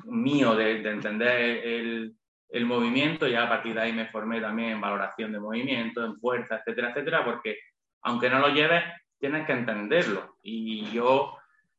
mío 0.05 0.55
de, 0.55 0.83
entender 0.83 1.65
el, 1.65 2.15
el, 2.51 2.67
movimiento, 2.67 3.27
y 3.27 3.35
a 3.35 3.49
partir 3.49 3.75
de 3.75 3.81
ahí 3.81 3.93
me 3.95 4.11
formé 4.11 4.43
también 4.43 4.73
en 4.73 4.81
valoración 4.81 5.33
de 5.33 5.41
movimiento, 5.41 6.05
en 6.05 6.21
fuerza, 6.21 6.57
etcétera, 6.59 6.91
etcétera, 6.91 7.25
porque 7.25 7.57
aunque 8.03 8.31
no 8.31 8.39
lo 8.39 8.49
lleves, 8.49 8.85
tienes 9.19 9.47
que 9.47 9.53
entenderlo. 9.53 10.37
Y 10.43 10.91
yo, 10.91 11.37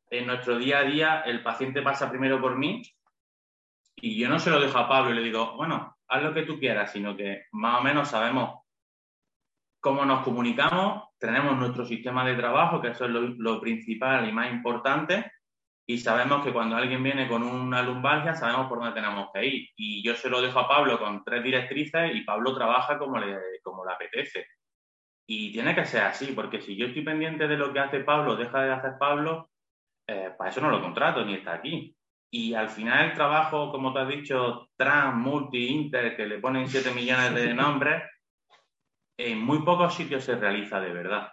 en 0.09 0.27
nuestro 0.27 0.57
día 0.57 0.79
a 0.79 0.83
día, 0.83 1.21
el 1.21 1.43
paciente 1.43 1.81
pasa 1.81 2.09
primero 2.09 2.39
por 2.41 2.57
mí 2.57 2.81
y 3.95 4.17
yo 4.17 4.29
no 4.29 4.39
se 4.39 4.49
lo 4.49 4.59
dejo 4.59 4.77
a 4.77 4.87
Pablo 4.87 5.11
y 5.11 5.15
le 5.15 5.23
digo, 5.23 5.55
bueno, 5.55 5.97
haz 6.07 6.23
lo 6.23 6.33
que 6.33 6.43
tú 6.43 6.59
quieras, 6.59 6.91
sino 6.91 7.15
que 7.15 7.45
más 7.51 7.79
o 7.79 7.83
menos 7.83 8.09
sabemos 8.09 8.61
cómo 9.79 10.05
nos 10.05 10.23
comunicamos, 10.23 11.09
tenemos 11.17 11.57
nuestro 11.57 11.85
sistema 11.85 12.25
de 12.25 12.35
trabajo, 12.35 12.81
que 12.81 12.89
eso 12.89 13.05
es 13.05 13.11
lo, 13.11 13.61
principal 13.61 14.27
y 14.27 14.31
más 14.31 14.51
importante, 14.51 15.31
y 15.85 15.97
sabemos 15.97 16.43
que 16.43 16.53
cuando 16.53 16.75
alguien 16.75 17.01
viene 17.01 17.27
con 17.27 17.43
una 17.43 17.81
lumbalgia, 17.81 18.35
sabemos 18.35 18.67
por 18.67 18.79
dónde 18.79 18.93
tenemos 18.93 19.29
que 19.33 19.45
ir. 19.45 19.69
Y 19.75 20.03
yo 20.03 20.13
se 20.13 20.29
lo 20.29 20.39
dejo 20.39 20.59
a 20.59 20.67
Pablo 20.67 20.99
con 20.99 21.23
tres 21.23 21.43
directrices 21.43 22.13
y 22.13 22.21
Pablo 22.21 22.53
trabaja 22.53 22.99
como 22.99 23.17
le, 23.17 23.39
como 23.63 23.83
le 23.83 23.93
apetece. 23.93 24.45
Y 25.31 25.51
tiene 25.51 25.75
que 25.75 25.85
ser 25.85 26.01
así, 26.01 26.31
porque 26.31 26.59
si 26.59 26.75
yo 26.75 26.87
estoy 26.87 27.03
pendiente 27.03 27.47
de 27.47 27.55
lo 27.55 27.71
que 27.71 27.79
hace 27.79 27.99
Pablo, 27.99 28.35
deja 28.35 28.63
de 28.63 28.71
hacer 28.71 28.93
Pablo, 28.97 29.51
eh, 30.07 30.33
para 30.35 30.49
eso 30.49 30.59
no 30.59 30.71
lo 30.71 30.81
contrato 30.81 31.23
ni 31.23 31.35
está 31.35 31.53
aquí. 31.53 31.95
Y 32.31 32.55
al 32.55 32.67
final 32.67 33.05
el 33.05 33.13
trabajo, 33.13 33.71
como 33.71 33.93
te 33.93 33.99
has 33.99 34.07
dicho, 34.07 34.69
trans, 34.75 35.15
multi, 35.15 35.67
inter, 35.67 36.17
que 36.17 36.25
le 36.25 36.39
ponen 36.39 36.67
7 36.67 36.91
millones 36.95 37.35
de 37.35 37.53
nombres, 37.53 38.01
en 39.19 39.39
muy 39.39 39.59
pocos 39.59 39.93
sitios 39.93 40.23
se 40.23 40.35
realiza 40.35 40.79
de 40.79 40.93
verdad. 40.93 41.31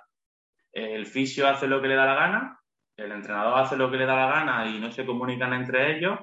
El 0.74 1.06
fisio 1.06 1.48
hace 1.48 1.66
lo 1.66 1.80
que 1.80 1.88
le 1.88 1.94
da 1.94 2.04
la 2.04 2.16
gana, 2.16 2.60
el 2.98 3.12
entrenador 3.12 3.58
hace 3.58 3.78
lo 3.78 3.90
que 3.90 3.96
le 3.96 4.04
da 4.04 4.14
la 4.14 4.26
gana 4.26 4.68
y 4.68 4.78
no 4.78 4.92
se 4.92 5.06
comunican 5.06 5.54
entre 5.54 5.96
ellos, 5.96 6.18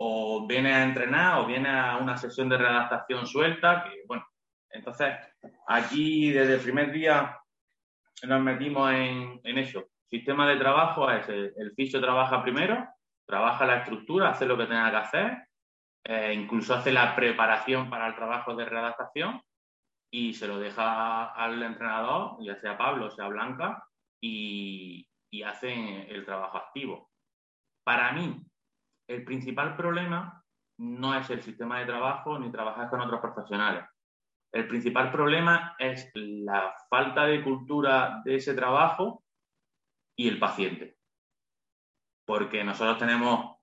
o 0.00 0.46
viene 0.46 0.72
a 0.72 0.84
entrenar 0.84 1.40
o 1.40 1.46
viene 1.46 1.68
a 1.68 1.98
una 1.98 2.16
sesión 2.16 2.48
de 2.48 2.56
redactación 2.56 3.26
suelta, 3.26 3.84
que 3.84 4.04
bueno, 4.06 4.26
entonces 4.74 5.14
aquí 5.68 6.30
desde 6.32 6.54
el 6.54 6.60
primer 6.60 6.92
día 6.92 7.38
nos 8.26 8.42
metimos 8.42 8.92
en, 8.92 9.40
eso. 9.58 9.84
Sistema 10.10 10.48
de 10.48 10.56
trabajo 10.56 11.10
es 11.10 11.28
el, 11.28 11.72
fisio 11.74 12.00
trabaja 12.00 12.42
primero, 12.42 12.86
trabaja 13.26 13.66
la 13.66 13.78
estructura, 13.78 14.30
hace 14.30 14.46
lo 14.46 14.56
que 14.56 14.66
tenga 14.66 14.90
que 14.90 14.96
hacer, 14.96 15.48
eh, 16.04 16.34
incluso 16.34 16.74
hace 16.74 16.92
la 16.92 17.14
preparación 17.14 17.88
para 17.88 18.08
el 18.08 18.14
trabajo 18.14 18.54
de 18.54 18.64
redactación 18.64 19.40
y 20.10 20.34
se 20.34 20.46
lo 20.46 20.58
deja 20.58 21.32
al 21.32 21.62
entrenador, 21.62 22.36
ya 22.40 22.56
sea 22.56 22.76
Pablo, 22.76 23.10
sea 23.10 23.28
Blanca, 23.28 23.84
y, 24.20 25.06
y 25.30 25.42
hacen 25.42 26.06
el 26.08 26.24
trabajo 26.24 26.58
activo. 26.58 27.10
Para 27.84 28.12
mí, 28.12 28.40
el 29.08 29.24
principal 29.24 29.76
problema 29.76 30.42
no 30.78 31.14
es 31.16 31.28
el 31.30 31.42
sistema 31.42 31.80
de 31.80 31.86
trabajo 31.86 32.38
ni 32.38 32.50
trabajar 32.50 32.88
con 32.88 33.00
otros 33.00 33.20
profesionales. 33.20 33.84
El 34.54 34.68
principal 34.68 35.10
problema 35.10 35.74
es 35.80 36.12
la 36.14 36.72
falta 36.88 37.26
de 37.26 37.42
cultura 37.42 38.22
de 38.24 38.36
ese 38.36 38.54
trabajo 38.54 39.24
y 40.16 40.28
el 40.28 40.38
paciente. 40.38 40.96
Porque 42.24 42.62
nosotros 42.62 42.98
tenemos 42.98 43.56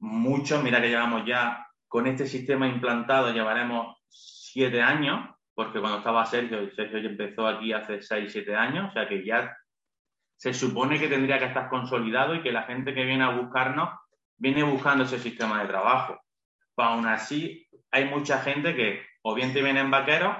muchos, 0.00 0.60
mira 0.64 0.82
que 0.82 0.88
llevamos 0.88 1.24
ya 1.24 1.68
con 1.86 2.08
este 2.08 2.26
sistema 2.26 2.66
implantado, 2.66 3.32
llevaremos 3.32 3.98
siete 4.08 4.82
años, 4.82 5.30
porque 5.54 5.78
cuando 5.78 5.98
estaba 5.98 6.26
Sergio, 6.26 6.74
Sergio 6.74 6.98
empezó 6.98 7.46
aquí 7.46 7.72
hace 7.72 8.02
6, 8.02 8.32
7 8.32 8.56
años, 8.56 8.90
o 8.90 8.92
sea 8.92 9.08
que 9.08 9.24
ya 9.24 9.56
se 10.34 10.52
supone 10.52 10.98
que 10.98 11.06
tendría 11.06 11.38
que 11.38 11.44
estar 11.44 11.68
consolidado 11.68 12.34
y 12.34 12.42
que 12.42 12.50
la 12.50 12.64
gente 12.64 12.92
que 12.92 13.04
viene 13.04 13.22
a 13.22 13.30
buscarnos 13.30 13.90
viene 14.36 14.64
buscando 14.64 15.04
ese 15.04 15.20
sistema 15.20 15.62
de 15.62 15.68
trabajo. 15.68 16.20
Pero 16.74 16.88
aún 16.88 17.06
así, 17.06 17.65
hay 17.90 18.06
mucha 18.06 18.40
gente 18.40 18.74
que 18.74 19.02
o 19.22 19.34
bien 19.34 19.52
te 19.52 19.62
vienen 19.62 19.90
vaqueros, 19.90 20.36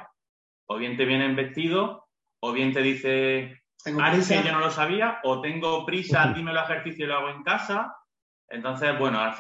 o 0.69 0.77
bien 0.77 0.97
te 0.97 1.05
vienen 1.05 1.37
vestidos, 1.37 2.01
o 2.41 2.53
bien 2.53 2.73
te 2.73 2.83
dice, 2.83 3.63
que 3.85 3.93
yo 3.93 4.53
no 4.53 4.61
lo 4.61 4.71
sabía, 4.71 5.21
o 5.25 5.41
tengo 5.41 5.85
prisa, 5.85 6.33
dime 6.35 6.51
el 6.51 6.59
ejercicio 6.59 7.05
y 7.05 7.09
lo 7.09 7.17
hago 7.17 7.31
en 7.31 7.43
casa. 7.43 7.97
Entonces, 8.49 8.99
bueno, 8.99 9.19
a, 9.19 9.35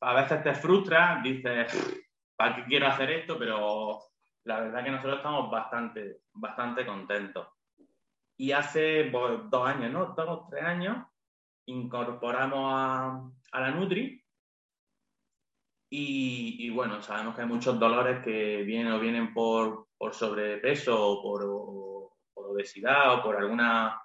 a 0.00 0.14
veces 0.14 0.42
te 0.42 0.54
frustra, 0.54 1.20
dices, 1.22 2.02
¿para 2.36 2.56
qué 2.56 2.64
quiero 2.64 2.86
hacer 2.86 3.10
esto? 3.10 3.38
Pero 3.38 3.98
la 4.44 4.60
verdad 4.60 4.84
que 4.84 4.90
nosotros 4.90 5.18
estamos 5.18 5.50
bastante, 5.50 6.22
bastante 6.32 6.86
contentos. 6.86 7.48
Y 8.36 8.52
hace 8.52 9.04
pues, 9.12 9.40
dos 9.50 9.68
años, 9.68 9.92
¿no? 9.92 10.06
Dos, 10.16 10.48
tres 10.48 10.64
años, 10.64 11.06
incorporamos 11.66 12.72
a, 12.74 13.60
la 13.60 13.70
Nutri. 13.70 14.19
Y, 15.92 16.70
bueno, 16.70 17.02
sabemos 17.02 17.34
que 17.34 17.42
hay 17.42 17.48
muchos 17.48 17.78
dolores 17.78 18.22
que 18.24 18.62
vienen 18.62 18.92
o 18.92 19.00
vienen 19.00 19.34
por, 19.34 19.88
sobrepeso 20.12 20.96
o 20.96 21.20
por, 21.20 21.42
obesidad 22.34 23.14
o 23.14 23.22
por 23.22 23.36
alguna 23.36 24.00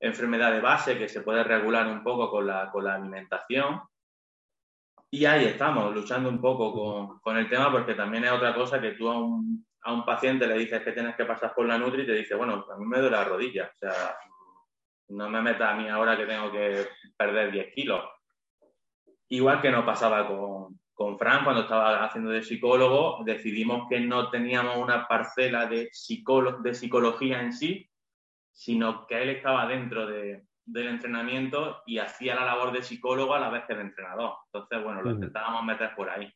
enfermedad 0.00 0.52
de 0.52 0.60
base 0.60 0.98
que 0.98 1.08
se 1.08 1.22
puede 1.22 1.44
regular 1.44 1.86
un 1.86 2.02
poco 2.02 2.28
con 2.28 2.46
la, 2.46 2.70
con 2.72 2.84
la 2.84 2.94
alimentación. 2.94 3.80
Y 5.10 5.24
ahí 5.24 5.44
estamos, 5.44 5.94
luchando 5.94 6.28
un 6.28 6.40
poco 6.40 6.72
con, 6.72 7.20
con, 7.20 7.36
el 7.36 7.48
tema, 7.48 7.70
porque 7.70 7.94
también 7.94 8.24
es 8.24 8.32
otra 8.32 8.52
cosa 8.54 8.80
que 8.80 8.92
tú 8.92 9.08
a 9.08 9.18
un, 9.18 9.64
a 9.82 9.92
un 9.92 10.04
paciente 10.04 10.46
le 10.46 10.58
dices 10.58 10.82
que 10.82 10.92
tienes 10.92 11.14
que 11.14 11.24
pasar 11.24 11.54
por 11.54 11.66
la 11.66 11.78
Nutri 11.78 12.02
y 12.02 12.06
te 12.06 12.14
dice, 12.14 12.34
bueno, 12.34 12.66
a 12.70 12.76
mí 12.76 12.84
me 12.84 12.98
duele 12.98 13.16
la 13.16 13.24
rodilla, 13.24 13.70
o 13.72 13.78
sea, 13.78 14.16
no 15.08 15.28
me 15.30 15.40
meta 15.40 15.70
a 15.70 15.76
mí 15.76 15.88
ahora 15.88 16.16
que 16.16 16.26
tengo 16.26 16.50
que 16.50 16.88
perder 17.16 17.52
10 17.52 17.74
kilos. 17.74 18.04
Igual 19.28 19.62
que 19.62 19.70
nos 19.70 19.84
pasaba 19.84 20.26
con, 20.26 20.78
con 20.98 21.16
Fran 21.16 21.44
cuando 21.44 21.62
estaba 21.62 22.04
haciendo 22.04 22.30
de 22.30 22.42
psicólogo, 22.42 23.22
decidimos 23.24 23.88
que 23.88 24.00
no 24.00 24.30
teníamos 24.30 24.78
una 24.78 25.06
parcela 25.06 25.66
de, 25.66 25.90
de 25.92 26.74
psicología 26.74 27.40
en 27.40 27.52
sí, 27.52 27.88
sino 28.50 29.06
que 29.06 29.22
él 29.22 29.28
estaba 29.28 29.68
dentro 29.68 30.08
de, 30.08 30.44
del 30.64 30.88
entrenamiento 30.88 31.84
y 31.86 31.98
hacía 31.98 32.34
la 32.34 32.44
labor 32.44 32.72
de 32.72 32.82
psicólogo 32.82 33.32
a 33.32 33.38
la 33.38 33.48
vez 33.48 33.62
que 33.68 33.76
de 33.76 33.82
entrenador. 33.82 34.38
Entonces, 34.46 34.82
bueno, 34.82 35.00
lo 35.02 35.12
intentábamos 35.12 35.62
meter 35.62 35.94
por 35.94 36.10
ahí. 36.10 36.28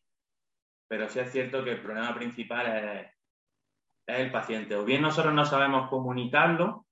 Pero 0.87 1.09
sí 1.09 1.19
es 1.19 1.33
cierto 1.33 1.64
que 1.64 1.73
el 1.73 1.83
problema 1.83 2.14
principal 2.14 2.66
es, 2.69 3.07
es 4.07 4.19
el 4.21 4.31
paciente. 4.31 4.76
O 4.76 4.85
bien 4.85 5.02
nosotros 5.02 5.35
no 5.35 5.45
sabemos 5.45 5.90
comunicarlo, 5.90 6.87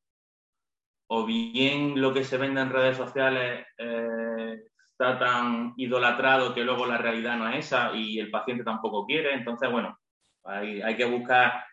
o 1.08 1.24
bien 1.24 2.00
lo 2.00 2.12
que 2.12 2.24
se 2.24 2.36
vende 2.36 2.62
en 2.62 2.70
redes 2.70 2.96
sociales 2.96 3.64
eh, 3.78 4.60
está 5.00 5.18
tan 5.18 5.72
idolatrado 5.78 6.52
que 6.54 6.62
luego 6.62 6.84
la 6.84 6.98
realidad 6.98 7.38
no 7.38 7.48
es 7.48 7.66
esa 7.66 7.92
y 7.94 8.18
el 8.18 8.30
paciente 8.30 8.62
tampoco 8.62 9.06
quiere. 9.06 9.32
Entonces, 9.32 9.70
bueno, 9.70 9.98
hay, 10.44 10.94
que 10.94 11.06
buscar 11.06 11.64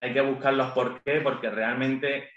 hay 0.00 0.12
que 0.12 0.20
buscar 0.20 0.54
los 0.54 0.70
por 0.70 1.02
qué, 1.02 1.20
porque 1.20 1.50
realmente 1.50 2.30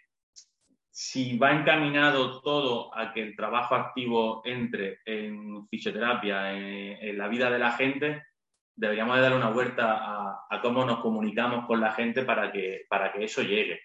si 0.89 1.37
va 1.37 1.51
encaminado 1.51 2.41
todo 2.41 2.95
a 2.97 3.13
que 3.13 3.21
el 3.21 3.35
trabajo 3.35 3.75
activo 3.75 4.41
entre 4.43 4.99
en 5.05 5.67
fisioterapia, 5.67 6.51
en 6.53 7.15
la 7.15 7.27
vida 7.27 7.51
de 7.51 7.59
la 7.59 7.73
gente, 7.73 8.23
deberíamos 8.75 9.17
de 9.17 9.21
dar 9.21 9.35
una 9.35 9.51
vuelta 9.51 10.45
a, 10.49 10.61
cómo 10.63 10.83
nos 10.83 10.99
comunicamos 11.01 11.67
con 11.67 11.79
la 11.79 11.91
gente 11.91 12.23
para 12.23 12.51
que, 12.51 12.85
para 12.89 13.11
que 13.11 13.25
eso 13.25 13.43
llegue. 13.43 13.79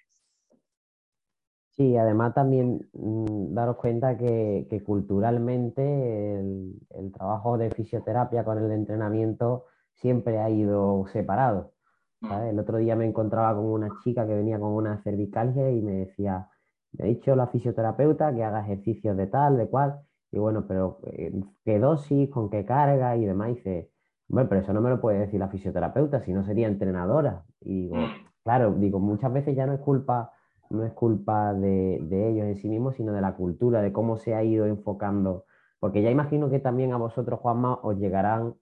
Sí, 1.77 1.97
además 1.97 2.35
también 2.35 2.87
mm, 2.93 3.55
daros 3.55 3.77
cuenta 3.77 4.19
que, 4.19 4.83
culturalmente 4.85 6.39
el, 6.39 7.13
trabajo 7.15 7.57
de 7.57 7.71
fisioterapia 7.71 8.45
con 8.45 8.59
el 8.59 8.71
entrenamiento 8.73 9.65
siempre 9.95 10.39
ha 10.39 10.51
ido 10.51 11.07
separado. 11.13 11.73
Mm. 12.21 12.33
El 12.51 12.59
otro 12.59 12.79
día 12.79 12.95
me 12.95 13.07
encontraba 13.07 13.55
con 13.55 13.65
una 13.67 13.89
chica 14.05 14.27
que 14.27 14.35
venía 14.35 14.61
con 14.61 14.73
una 14.73 14.99
cervicalgia 15.03 15.71
y 15.71 15.81
me 15.81 15.93
decía, 15.93 16.49
me 16.93 17.05
ha 17.05 17.09
dicho 17.09 17.35
la 17.37 17.47
fisioterapeuta 17.47 18.35
que 18.35 18.45
haga 18.45 18.61
ejercicios 18.61 19.17
de 19.17 19.27
tal, 19.29 19.57
de 19.57 19.69
cual, 19.69 20.03
y 20.31 20.39
bueno, 20.39 20.67
pero 20.69 21.01
eh, 21.07 21.33
qué 21.65 21.79
dosis, 21.79 22.29
con 22.29 22.51
qué 22.51 22.67
carga 22.67 23.17
y 23.17 23.25
demás. 23.25 23.51
Y 23.51 23.55
dice, 23.55 23.91
bueno, 24.29 24.49
pero 24.49 24.61
eso 24.61 24.75
no 24.75 24.83
me 24.83 24.91
lo 24.91 25.01
puede 25.01 25.21
decir 25.21 25.41
la 25.41 25.49
fisioterapeuta, 25.49 26.21
si 26.21 26.35
no 26.35 26.45
sería 26.45 26.69
entrenadora. 26.69 27.45
Y 27.61 27.85
digo, 27.85 27.97
mm. 27.97 28.11
claro, 28.45 28.75
digo, 28.75 29.01
muchas 29.01 29.33
veces 29.33 29.57
ya 29.57 29.65
no 29.65 29.73
es 29.73 29.81
culpa, 29.81 30.33
no 30.73 30.85
es 30.85 30.93
culpa 30.93 31.55
de, 31.55 31.97
ellos 31.97 32.47
en 32.47 32.57
sí 32.57 32.69
mismos, 32.69 32.97
sino 32.97 33.13
de 33.13 33.21
la 33.21 33.35
cultura, 33.35 33.83
de 33.83 33.93
cómo 33.93 34.17
se 34.17 34.35
ha 34.35 34.43
ido 34.43 34.67
enfocando. 34.67 35.45
Porque 35.81 36.03
ya 36.03 36.11
imagino 36.11 36.51
que 36.51 36.59
también 36.59 36.93
a 36.93 36.97
vosotros, 36.97 37.41
Juanma, 37.41 37.79
os 37.83 37.99
llegarán, 37.99 38.55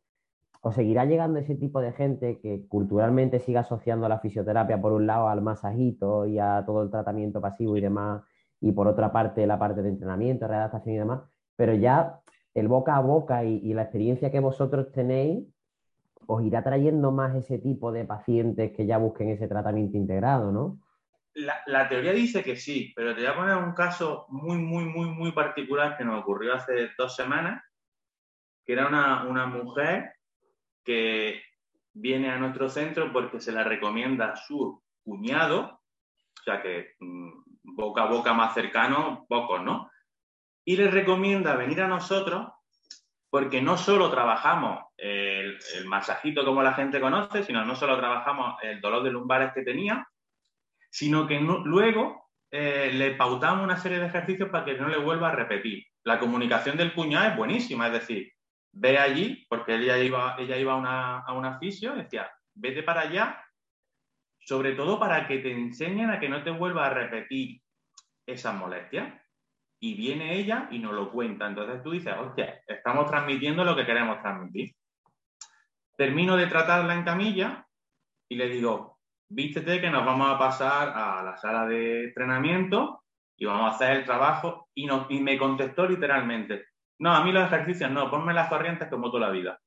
os 0.63 0.75
seguirá 0.75 1.05
llegando 1.05 1.39
ese 1.39 1.55
tipo 1.55 1.81
de 1.81 1.93
gente 1.93 2.41
que 2.41 2.67
culturalmente 2.69 3.41
siga 3.41 3.61
asociando 3.61 4.07
a 4.07 4.09
la 4.09 4.21
fisioterapia, 4.21 4.81
por 4.81 4.93
un 4.93 5.07
lado, 5.07 5.29
al 5.29 5.43
masajito 5.43 6.27
y 6.27 6.39
a 6.39 6.65
todo 6.67 6.83
el 6.83 6.91
tratamiento 6.91 7.41
pasivo 7.41 7.77
y 7.77 7.81
demás, 7.81 8.23
y 8.61 8.73
por 8.73 8.89
otra 8.89 9.13
parte, 9.13 9.47
la 9.47 9.59
parte 9.59 9.83
de 9.83 9.89
entrenamiento, 9.91 10.47
readaptación 10.47 10.95
y 10.95 10.99
demás, 10.99 11.23
pero 11.57 11.75
ya 11.75 12.21
el 12.55 12.69
boca 12.69 12.97
a 12.97 13.01
boca 13.01 13.45
y 13.45 13.73
la 13.75 13.83
experiencia 13.83 14.31
que 14.31 14.41
vosotros 14.41 14.93
tenéis 14.93 15.47
os 16.27 16.43
irá 16.45 16.63
trayendo 16.63 17.11
más 17.11 17.35
ese 17.35 17.59
tipo 17.59 17.91
de 17.93 18.05
pacientes 18.05 18.73
que 18.73 18.87
ya 18.87 18.99
busquen 18.99 19.31
ese 19.31 19.49
tratamiento 19.49 19.97
integrado, 19.97 20.53
¿no? 20.53 20.79
La, 21.35 21.89
teoría 21.89 22.13
dice 22.13 22.43
que 22.43 22.57
sí, 22.57 22.93
pero 22.95 23.15
te 23.15 23.21
voy 23.21 23.31
a 23.31 23.37
poner 23.37 23.57
un 23.57 23.73
caso 23.73 24.27
muy, 24.29 24.59
muy, 24.59 24.85
muy, 24.85 25.09
muy 25.09 25.33
particular 25.33 25.97
que 25.97 26.05
nos 26.05 26.21
ocurrió 26.21 26.55
hace 26.55 26.91
dos 26.99 27.15
semanas, 27.15 27.63
que 28.65 28.73
era 28.73 28.89
una, 28.89 29.47
mujer 29.47 30.15
que 30.85 31.43
viene 31.93 32.31
a 32.31 32.39
nuestro 32.39 32.69
centro 32.69 33.13
porque 33.13 33.41
se 33.41 33.53
la 33.53 33.63
recomienda 33.63 34.37
su 34.37 34.83
cuñado, 35.05 35.81
o 36.41 36.43
sea 36.43 36.63
que 36.63 36.95
mm, 36.99 37.43
boca 37.63 38.03
a 38.03 38.07
boca 38.07 38.35
más 38.35 38.53
cercano, 38.55 39.25
pocos, 39.29 39.63
¿no? 39.63 39.91
Y 40.65 40.77
le 40.77 40.91
recomienda 40.91 41.57
venir 41.57 41.81
a 41.83 41.89
nosotros 41.89 42.49
porque 43.31 43.63
no 43.63 43.79
solo 43.79 44.11
trabajamos 44.11 44.87
el, 44.97 45.57
masajito 45.87 46.45
como 46.45 46.63
la 46.63 46.75
gente 46.75 47.01
conoce, 47.01 47.45
sino 47.45 47.65
no 47.65 47.77
solo 47.77 47.97
trabajamos 47.97 48.57
el 48.63 48.81
dolor 48.81 49.05
de 49.05 49.13
lumbares 49.13 49.53
que 49.55 49.63
tenía, 49.63 50.07
sino 50.91 51.27
que 51.27 51.41
luego 51.41 52.31
eh, 52.51 52.91
le 52.93 53.13
pautamos 53.13 53.65
una 53.65 53.77
serie 53.77 53.99
de 53.99 54.07
ejercicios 54.07 54.51
para 54.51 54.65
que 54.65 54.75
no 54.75 54.89
le 54.89 54.99
vuelva 54.99 55.29
a 55.29 55.37
repetir. 55.37 55.85
La 56.05 56.19
comunicación 56.19 56.77
del 56.77 56.93
cuñado 56.93 57.31
es 57.31 57.37
buenísima, 57.37 57.87
es 57.87 57.93
decir, 57.93 58.33
ve 58.73 58.99
allí, 58.99 59.47
porque 59.49 59.77
ella 59.77 59.99
iba, 59.99 60.37
ella 60.39 60.57
iba 60.57 60.73
a, 60.73 60.77
una, 60.77 61.19
a 61.21 61.33
un 61.33 61.45
aficio, 61.45 61.95
decía, 61.95 62.31
vete 62.55 62.83
para 62.83 63.03
allá, 63.03 63.45
sobre 64.39 64.73
todo 64.73 64.99
para 64.99 65.29
que 65.29 65.39
te 65.39 65.53
enseñen 65.53 66.11
a 66.11 66.19
que 66.19 66.29
no 66.29 66.43
te 66.43 66.51
vuelva 66.51 66.87
a 66.87 66.95
repetir 66.95 67.61
esas 68.27 68.55
molestias. 68.55 69.15
Y 69.83 69.95
viene 69.95 70.35
ella 70.35 70.69
y 70.71 70.79
nos 70.79 70.93
lo 70.93 71.11
cuenta. 71.11 71.47
Entonces 71.47 71.83
tú 71.83 71.93
dices, 71.93 72.15
hostia, 72.19 72.63
estamos 72.67 73.09
transmitiendo 73.09 73.65
lo 73.65 73.75
que 73.75 73.87
queremos 73.87 74.21
transmitir. 74.21 74.75
Termino 75.97 76.37
de 76.37 76.49
tratarla 76.49 76.95
en 76.95 77.05
camilla 77.05 77.67
y 78.29 78.37
le 78.37 78.49
digo, 78.49 79.00
vístete 79.31 79.81
que 79.81 79.91
nos 79.91 80.05
vamos 80.05 80.29
a 80.29 80.39
pasar 80.39 80.93
a 80.95 81.23
la 81.23 81.37
sala 81.37 81.67
de 81.67 82.05
entrenamiento 82.05 83.05
y 83.37 83.47
vamos 83.47 83.73
a 83.73 83.75
hacer 83.75 83.97
el 83.99 84.05
trabajo. 84.05 84.69
Y, 84.75 84.89
y 85.09 85.21
me 85.21 85.39
contestó 85.39 85.87
literalmente, 85.87 86.67
no, 86.99 87.15
a 87.15 87.25
mí 87.25 87.33
los 87.33 87.47
ejercicios 87.47 87.91
no, 87.91 88.11
ponme 88.11 88.35
las 88.35 88.49
corrientes 88.49 88.89
como 88.89 89.11
toda 89.11 89.29
la 89.29 89.33
vida. 89.33 89.59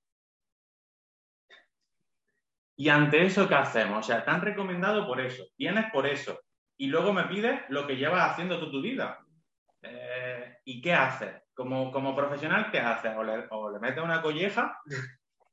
Y 2.76 2.90
ante 2.90 3.26
eso, 3.26 3.48
¿qué 3.48 3.56
hacemos? 3.56 4.00
O 4.00 4.04
sea, 4.04 4.24
te 4.24 4.32
han 4.32 4.42
recomendado 4.42 5.08
por 5.08 5.22
eso, 5.22 5.46
tienes 5.56 5.92
por 5.92 6.06
eso, 6.06 6.40
y 6.78 6.88
luego 6.88 7.14
me 7.14 7.24
pides 7.24 7.62
lo 7.70 7.88
que 7.88 7.98
llevas 7.98 8.32
haciendo 8.32 8.60
toda 8.60 8.72
tu 8.72 8.82
vida. 8.82 9.20
Eh, 9.82 10.58
¿Y 10.66 10.82
qué 10.82 10.94
haces? 10.94 11.42
Como, 11.54 11.92
como 11.92 12.16
profesional, 12.16 12.70
¿qué 12.72 12.80
haces? 12.80 13.16
O 13.16 13.24
le, 13.24 13.46
o 13.52 13.72
le 13.72 13.80
metes 13.80 14.04
una 14.04 14.22
colleja, 14.22 14.80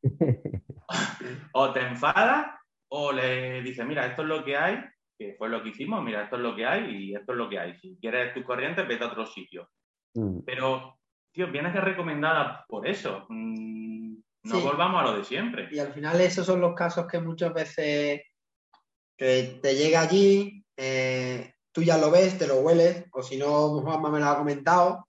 o 1.53 1.73
te 1.73 1.81
enfadas, 1.81 2.60
o 2.91 3.13
le 3.13 3.63
dices, 3.63 3.87
mira, 3.87 4.07
esto 4.07 4.23
es 4.23 4.29
lo 4.29 4.45
que 4.45 4.57
hay, 4.57 4.79
que 5.19 5.35
fue 5.35 5.49
lo 5.49 5.63
que 5.63 5.71
hicimos, 5.71 6.03
mira, 6.03 6.25
esto 6.25 6.37
es 6.37 6.43
lo 6.43 6.57
que 6.57 6.67
hay 6.67 6.85
y 6.91 7.15
esto 7.15 7.33
es 7.33 7.39
lo 7.39 7.49
que 7.49 7.59
hay. 7.59 7.79
Si 7.79 7.97
quieres 8.01 8.35
tus 8.35 8.45
corrientes, 8.45 8.87
vete 8.87 9.05
a 9.05 9.09
otro 9.09 9.27
sitio. 9.27 9.69
Mm. 10.15 10.41
Pero 10.45 10.99
tío, 11.33 11.51
vienes 11.51 11.73
que 11.73 11.81
recomendada 11.81 12.65
por 12.69 12.87
eso. 12.87 13.27
Mm, 13.29 14.17
no 14.45 14.61
volvamos 14.61 15.01
a 15.01 15.05
lo 15.05 15.19
de 15.19 15.25
siempre. 15.25 15.69
Y 15.71 15.79
al 15.79 15.93
final 15.93 16.21
esos 16.21 16.47
son 16.47 16.61
los 16.61 16.75
casos 16.75 17.07
que 17.07 17.21
muchas 17.21 17.53
veces 17.53 18.23
que 19.17 19.61
te 19.63 19.75
llega 19.75 20.01
allí, 20.01 20.65
eh, 20.77 21.53
tú 21.73 21.83
ya 21.83 21.99
lo 21.99 22.11
ves, 22.11 22.39
te 22.39 22.47
lo 22.47 22.61
hueles, 22.61 23.05
o 23.13 23.23
si 23.23 23.37
no, 23.37 23.81
Juanma 23.81 24.11
me 24.11 24.19
lo 24.19 24.27
ha 24.27 24.39
comentado, 24.39 25.07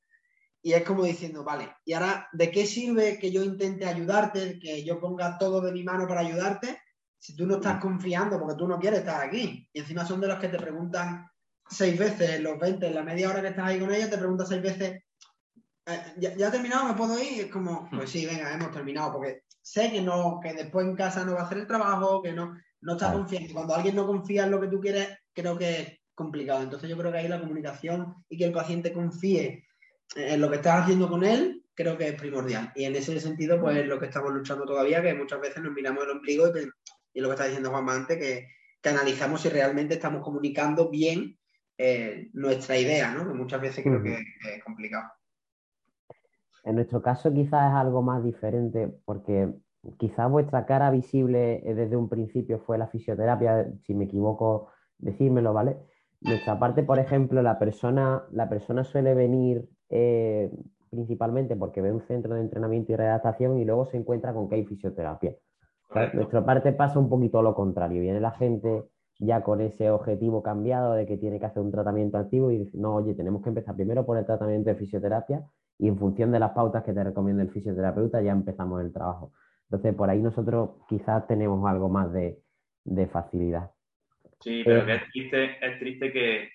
y 0.61 0.73
es 0.73 0.83
como 0.83 1.05
diciendo, 1.05 1.45
vale, 1.45 1.73
¿y 1.85 1.93
ahora 1.93 2.27
de 2.33 2.51
qué 2.51 2.65
sirve 2.65 3.17
que 3.17 3.31
yo 3.31 3.41
intente 3.41 3.85
ayudarte, 3.85 4.59
que 4.59 4.83
yo 4.83 4.99
ponga 4.99 5.37
todo 5.37 5.61
de 5.61 5.71
mi 5.71 5.83
mano 5.83 6.07
para 6.07 6.21
ayudarte, 6.21 6.80
si 7.21 7.35
tú 7.35 7.45
no 7.45 7.55
estás 7.55 7.79
confiando 7.79 8.39
porque 8.39 8.55
tú 8.55 8.67
no 8.67 8.79
quieres 8.79 9.01
estar 9.01 9.21
aquí? 9.21 9.69
Y 9.71 9.79
encima 9.79 10.03
son 10.03 10.19
de 10.21 10.27
los 10.27 10.39
que 10.39 10.47
te 10.47 10.57
preguntan 10.57 11.29
seis 11.69 11.97
veces 11.97 12.31
en 12.31 12.43
los 12.43 12.57
20, 12.57 12.87
en 12.87 12.95
la 12.95 13.03
media 13.03 13.29
hora 13.29 13.41
que 13.41 13.49
estás 13.49 13.67
ahí 13.67 13.79
con 13.79 13.93
ella, 13.93 14.09
te 14.09 14.17
preguntan 14.17 14.47
seis 14.47 14.61
veces, 14.61 15.03
eh, 15.85 16.13
¿ya, 16.17 16.35
¿ya, 16.35 16.47
he 16.47 16.51
terminado? 16.51 16.87
¿Me 16.87 16.95
puedo 16.95 17.21
ir? 17.21 17.41
es 17.41 17.51
como, 17.51 17.87
pues 17.91 18.09
sí, 18.09 18.25
venga, 18.25 18.51
hemos 18.51 18.71
terminado, 18.71 19.13
porque 19.13 19.43
sé 19.61 19.91
que 19.91 20.01
no, 20.01 20.39
que 20.41 20.53
después 20.55 20.87
en 20.87 20.95
casa 20.95 21.23
no 21.23 21.35
va 21.35 21.41
a 21.41 21.43
hacer 21.43 21.59
el 21.59 21.67
trabajo, 21.67 22.23
que 22.23 22.33
no, 22.33 22.57
no 22.81 22.93
está 22.93 23.13
confiando. 23.13 23.53
Cuando 23.53 23.75
alguien 23.75 23.95
no 23.95 24.07
confía 24.07 24.45
en 24.45 24.51
lo 24.51 24.59
que 24.59 24.67
tú 24.67 24.79
quieres, 24.79 25.09
creo 25.31 25.55
que 25.55 25.79
es 25.79 25.99
complicado. 26.15 26.63
Entonces 26.63 26.89
yo 26.89 26.97
creo 26.97 27.11
que 27.11 27.19
ahí 27.19 27.27
la 27.27 27.39
comunicación 27.39 28.15
y 28.29 28.37
que 28.37 28.45
el 28.45 28.51
paciente 28.51 28.91
confíe 28.91 29.67
en 30.15 30.41
lo 30.41 30.49
que 30.49 30.55
estás 30.55 30.81
haciendo 30.81 31.07
con 31.07 31.23
él, 31.23 31.63
creo 31.75 31.95
que 31.99 32.09
es 32.09 32.19
primordial. 32.19 32.71
Y 32.75 32.85
en 32.85 32.95
ese 32.95 33.19
sentido, 33.19 33.61
pues 33.61 33.85
lo 33.85 33.99
que 33.99 34.07
estamos 34.07 34.33
luchando 34.33 34.65
todavía, 34.65 35.03
que 35.03 35.13
muchas 35.13 35.39
veces 35.39 35.61
nos 35.61 35.71
miramos 35.71 36.03
el 36.03 36.11
ombligo 36.11 36.47
y, 36.47 36.69
lo 37.19 37.27
que 37.27 37.33
está 37.33 37.45
diciendo 37.45 37.71
Juan 37.71 37.89
antes, 37.89 38.17
que, 38.17 38.47
que 38.81 38.89
analizamos 38.89 39.41
si 39.41 39.49
realmente 39.49 39.95
estamos 39.95 40.23
comunicando 40.23 40.89
bien 40.89 41.37
eh, 41.77 42.29
nuestra 42.33 42.77
idea, 42.77 43.11
¿no? 43.11 43.27
Que 43.27 43.33
muchas 43.33 43.61
veces 43.61 43.83
creo 43.83 44.03
que 44.03 44.13
es 44.13 44.63
complicado. 44.63 45.11
En 46.63 46.75
nuestro 46.75 47.01
caso 47.01 47.33
quizás 47.33 47.71
es 47.71 47.75
algo 47.75 48.01
más 48.01 48.23
diferente 48.23 48.87
porque 49.05 49.51
quizás 49.97 50.29
vuestra 50.29 50.65
cara 50.65 50.91
visible 50.91 51.67
eh, 51.67 51.73
desde 51.73 51.95
un 51.95 52.07
principio 52.07 52.59
fue 52.59 52.77
la 52.77 52.87
fisioterapia, 52.87 53.67
si 53.85 53.95
me 53.95 54.05
equivoco, 54.05 54.69
decírmelo, 54.99 55.53
¿vale? 55.53 55.77
Nuestra 56.19 56.59
parte, 56.59 56.83
por 56.83 56.99
ejemplo, 56.99 57.41
la 57.41 57.57
persona, 57.57 58.25
la 58.31 58.47
persona 58.47 58.83
suele 58.83 59.15
venir 59.15 59.67
eh, 59.89 60.51
principalmente 60.91 61.55
porque 61.55 61.81
ve 61.81 61.91
un 61.91 62.01
centro 62.01 62.35
de 62.35 62.41
entrenamiento 62.41 62.91
y 62.91 62.95
redactación 62.95 63.57
y 63.57 63.65
luego 63.65 63.87
se 63.87 63.97
encuentra 63.97 64.33
con 64.33 64.47
que 64.47 64.55
hay 64.55 64.65
fisioterapia. 64.65 65.35
Nuestra 66.13 66.45
parte 66.45 66.71
pasa 66.71 66.99
un 66.99 67.09
poquito 67.09 67.41
lo 67.41 67.53
contrario. 67.53 68.01
Viene 68.01 68.19
la 68.19 68.31
gente 68.31 68.85
ya 69.19 69.43
con 69.43 69.61
ese 69.61 69.91
objetivo 69.91 70.41
cambiado 70.41 70.93
de 70.93 71.05
que 71.05 71.17
tiene 71.17 71.39
que 71.39 71.45
hacer 71.45 71.61
un 71.61 71.71
tratamiento 71.71 72.17
activo 72.17 72.51
y 72.51 72.57
dice, 72.57 72.77
no, 72.77 72.95
oye, 72.95 73.13
tenemos 73.13 73.43
que 73.43 73.49
empezar 73.49 73.75
primero 73.75 74.05
por 74.05 74.17
el 74.17 74.25
tratamiento 74.25 74.69
de 74.69 74.75
fisioterapia 74.75 75.43
y 75.77 75.87
en 75.87 75.97
función 75.97 76.31
de 76.31 76.39
las 76.39 76.51
pautas 76.51 76.83
que 76.83 76.93
te 76.93 77.03
recomienda 77.03 77.43
el 77.43 77.51
fisioterapeuta 77.51 78.21
ya 78.21 78.31
empezamos 78.31 78.81
el 78.81 78.93
trabajo. 78.93 79.33
Entonces, 79.63 79.95
por 79.95 80.09
ahí 80.09 80.19
nosotros 80.19 80.71
quizás 80.87 81.25
tenemos 81.27 81.67
algo 81.69 81.89
más 81.89 82.11
de, 82.11 82.37
facilidad. 83.11 83.71
Sí, 84.39 84.63
pero 84.65 84.87
eh, 84.87 84.95
es 84.95 85.79
triste, 85.79 86.11
que, 86.11 86.49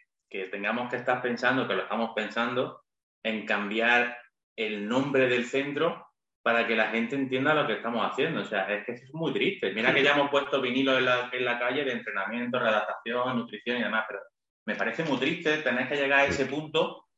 tengamos 0.50 0.90
que 0.90 0.96
estar 0.96 1.22
pensando, 1.22 1.66
que 1.66 1.74
lo 1.74 1.82
estamos 1.82 2.10
pensando, 2.14 2.82
en 3.22 3.46
cambiar 3.46 4.16
el 4.54 4.88
nombre 4.88 5.28
del 5.28 5.44
centro 5.44 6.05
para 6.46 6.64
que 6.64 6.76
la 6.76 6.90
gente 6.90 7.16
entienda 7.16 7.54
lo 7.54 7.66
que 7.66 7.72
estamos 7.72 8.08
haciendo. 8.08 8.42
O 8.42 8.44
sea, 8.44 8.72
es 8.72 8.86
que 8.86 8.92
es 8.92 9.12
muy 9.12 9.32
triste. 9.32 9.72
Mira 9.72 9.92
que 9.92 10.04
ya 10.04 10.12
hemos 10.12 10.30
puesto 10.30 10.60
vinilo 10.60 10.96
en 10.96 11.04
la, 11.04 11.28
en 11.32 11.44
la 11.44 11.58
calle 11.58 11.84
de 11.84 11.90
entrenamiento, 11.90 12.60
redactación, 12.60 13.36
nutrición 13.36 13.78
y 13.78 13.82
demás, 13.82 14.04
pero 14.06 14.20
me 14.64 14.76
parece 14.76 15.02
muy 15.02 15.18
triste 15.18 15.56
tener 15.58 15.88
que 15.88 15.96
llegar 15.96 16.20
a 16.20 16.26
ese 16.26 16.46
punto 16.46 17.08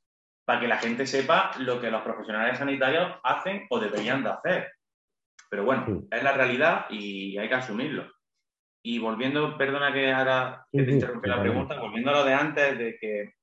para 0.46 0.60
que 0.60 0.66
la 0.66 0.78
gente 0.78 1.06
sepa 1.06 1.50
lo 1.58 1.78
que 1.78 1.90
los 1.90 2.00
profesionales 2.00 2.56
sanitarios 2.56 3.16
hacen 3.22 3.66
o 3.68 3.78
deberían 3.78 4.24
de 4.24 4.30
hacer. 4.30 4.72
Pero 5.50 5.62
bueno, 5.62 6.04
es 6.10 6.22
la 6.22 6.32
realidad 6.32 6.86
y 6.88 7.36
hay 7.36 7.50
que 7.50 7.54
asumirlo. 7.54 8.10
Y 8.82 8.98
volviendo, 8.98 9.58
perdona 9.58 9.92
que 9.92 10.10
ahora 10.10 10.66
te 10.72 10.90
interrumpí 10.90 11.28
la 11.28 11.42
pregunta, 11.42 11.78
volviendo 11.78 12.12
a 12.12 12.14
lo 12.14 12.24
de 12.24 12.32
antes, 12.32 12.78
de 12.78 12.96
que 12.98 13.34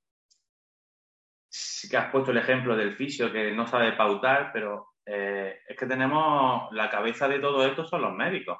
que 1.87 1.95
has 1.95 2.11
puesto 2.11 2.31
el 2.31 2.37
ejemplo 2.37 2.75
del 2.75 2.95
fisio 2.95 3.31
que 3.31 3.51
no 3.51 3.67
sabe 3.67 3.93
pautar, 3.93 4.49
pero 4.51 4.94
eh, 5.05 5.59
es 5.67 5.77
que 5.77 5.85
tenemos 5.85 6.71
la 6.71 6.89
cabeza 6.89 7.27
de 7.27 7.39
todo 7.39 7.65
esto 7.65 7.85
son 7.85 8.01
los 8.01 8.13
médicos. 8.13 8.57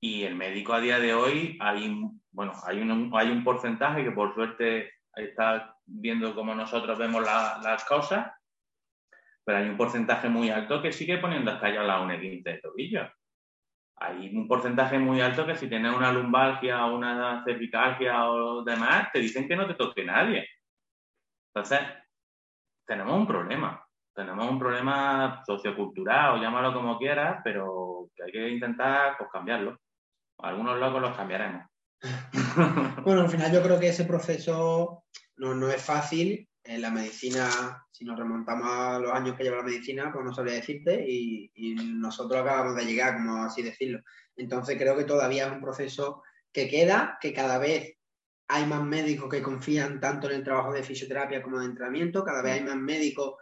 Y 0.00 0.24
el 0.24 0.34
médico 0.34 0.74
a 0.74 0.80
día 0.80 0.98
de 0.98 1.14
hoy 1.14 1.56
hay, 1.60 2.04
bueno, 2.30 2.52
hay 2.64 2.80
un, 2.80 3.10
hay 3.14 3.30
un 3.30 3.44
porcentaje 3.44 4.04
que 4.04 4.10
por 4.10 4.34
suerte 4.34 4.92
está 5.14 5.76
viendo 5.86 6.34
cómo 6.34 6.54
nosotros 6.54 6.98
vemos 6.98 7.22
las 7.22 7.84
cosas, 7.84 8.32
pero 9.44 9.58
hay 9.58 9.68
un 9.68 9.76
porcentaje 9.76 10.28
muy 10.28 10.50
alto 10.50 10.82
que 10.82 10.92
sigue 10.92 11.18
poniendo 11.18 11.58
ya 11.60 11.82
la 11.82 12.00
UNE15 12.00 12.42
de 12.42 12.58
tobillo. 12.58 13.10
Hay 13.96 14.34
un 14.34 14.48
porcentaje 14.48 14.98
muy 14.98 15.20
alto 15.20 15.46
que 15.46 15.56
si 15.56 15.68
tienes 15.68 15.94
una 15.94 16.12
lumbalgia 16.12 16.84
o 16.86 16.96
una 16.96 17.44
cervicalgia 17.44 18.28
o 18.28 18.62
demás, 18.64 19.10
te 19.12 19.20
dicen 19.20 19.46
que 19.46 19.56
no 19.56 19.66
te 19.66 19.74
toque 19.74 20.04
nadie. 20.04 20.48
Entonces, 21.54 21.80
tenemos 22.86 23.14
un 23.14 23.26
problema. 23.26 23.81
Tenemos 24.14 24.50
un 24.50 24.58
problema 24.58 25.42
sociocultural, 25.46 26.34
o 26.34 26.42
llámalo 26.42 26.74
como 26.74 26.98
quieras, 26.98 27.40
pero 27.42 28.08
que 28.14 28.24
hay 28.24 28.32
que 28.32 28.48
intentar 28.50 29.16
pues, 29.16 29.30
cambiarlo. 29.32 29.78
Algunos 30.38 30.78
locos 30.78 31.00
los 31.00 31.16
cambiaremos. 31.16 31.66
bueno, 33.04 33.22
al 33.22 33.30
final 33.30 33.52
yo 33.52 33.62
creo 33.62 33.78
que 33.78 33.88
ese 33.88 34.04
proceso 34.04 35.04
no, 35.36 35.68
es 35.68 35.82
fácil. 35.82 36.48
En 36.64 36.80
la 36.80 36.90
medicina, 36.90 37.48
si 37.90 38.04
nos 38.04 38.16
remontamos 38.16 38.68
a 38.68 38.98
los 39.00 39.12
años 39.12 39.36
que 39.36 39.42
lleva 39.42 39.56
la 39.56 39.62
medicina, 39.64 40.12
pues 40.12 40.24
no 40.24 40.32
sabría 40.32 40.54
decirte, 40.54 41.04
y, 41.08 41.50
nosotros 41.94 42.40
acabamos 42.40 42.76
de 42.76 42.84
llegar, 42.84 43.14
como 43.14 43.42
así 43.42 43.62
decirlo. 43.62 44.00
Entonces 44.36 44.76
creo 44.78 44.96
que 44.96 45.04
todavía 45.04 45.46
es 45.46 45.52
un 45.52 45.60
proceso 45.60 46.22
que 46.52 46.68
queda, 46.68 47.18
que 47.20 47.32
cada 47.32 47.58
vez 47.58 47.96
hay 48.46 48.66
más 48.66 48.82
médicos 48.82 49.28
que 49.28 49.42
confían 49.42 49.98
tanto 49.98 50.28
en 50.28 50.36
el 50.36 50.44
trabajo 50.44 50.72
de 50.72 50.82
fisioterapia 50.82 51.42
como 51.42 51.58
de 51.58 51.66
entrenamiento, 51.66 52.24
cada 52.24 52.42
vez 52.42 52.54
hay 52.54 52.64
más 52.64 52.76
médicos 52.76 53.34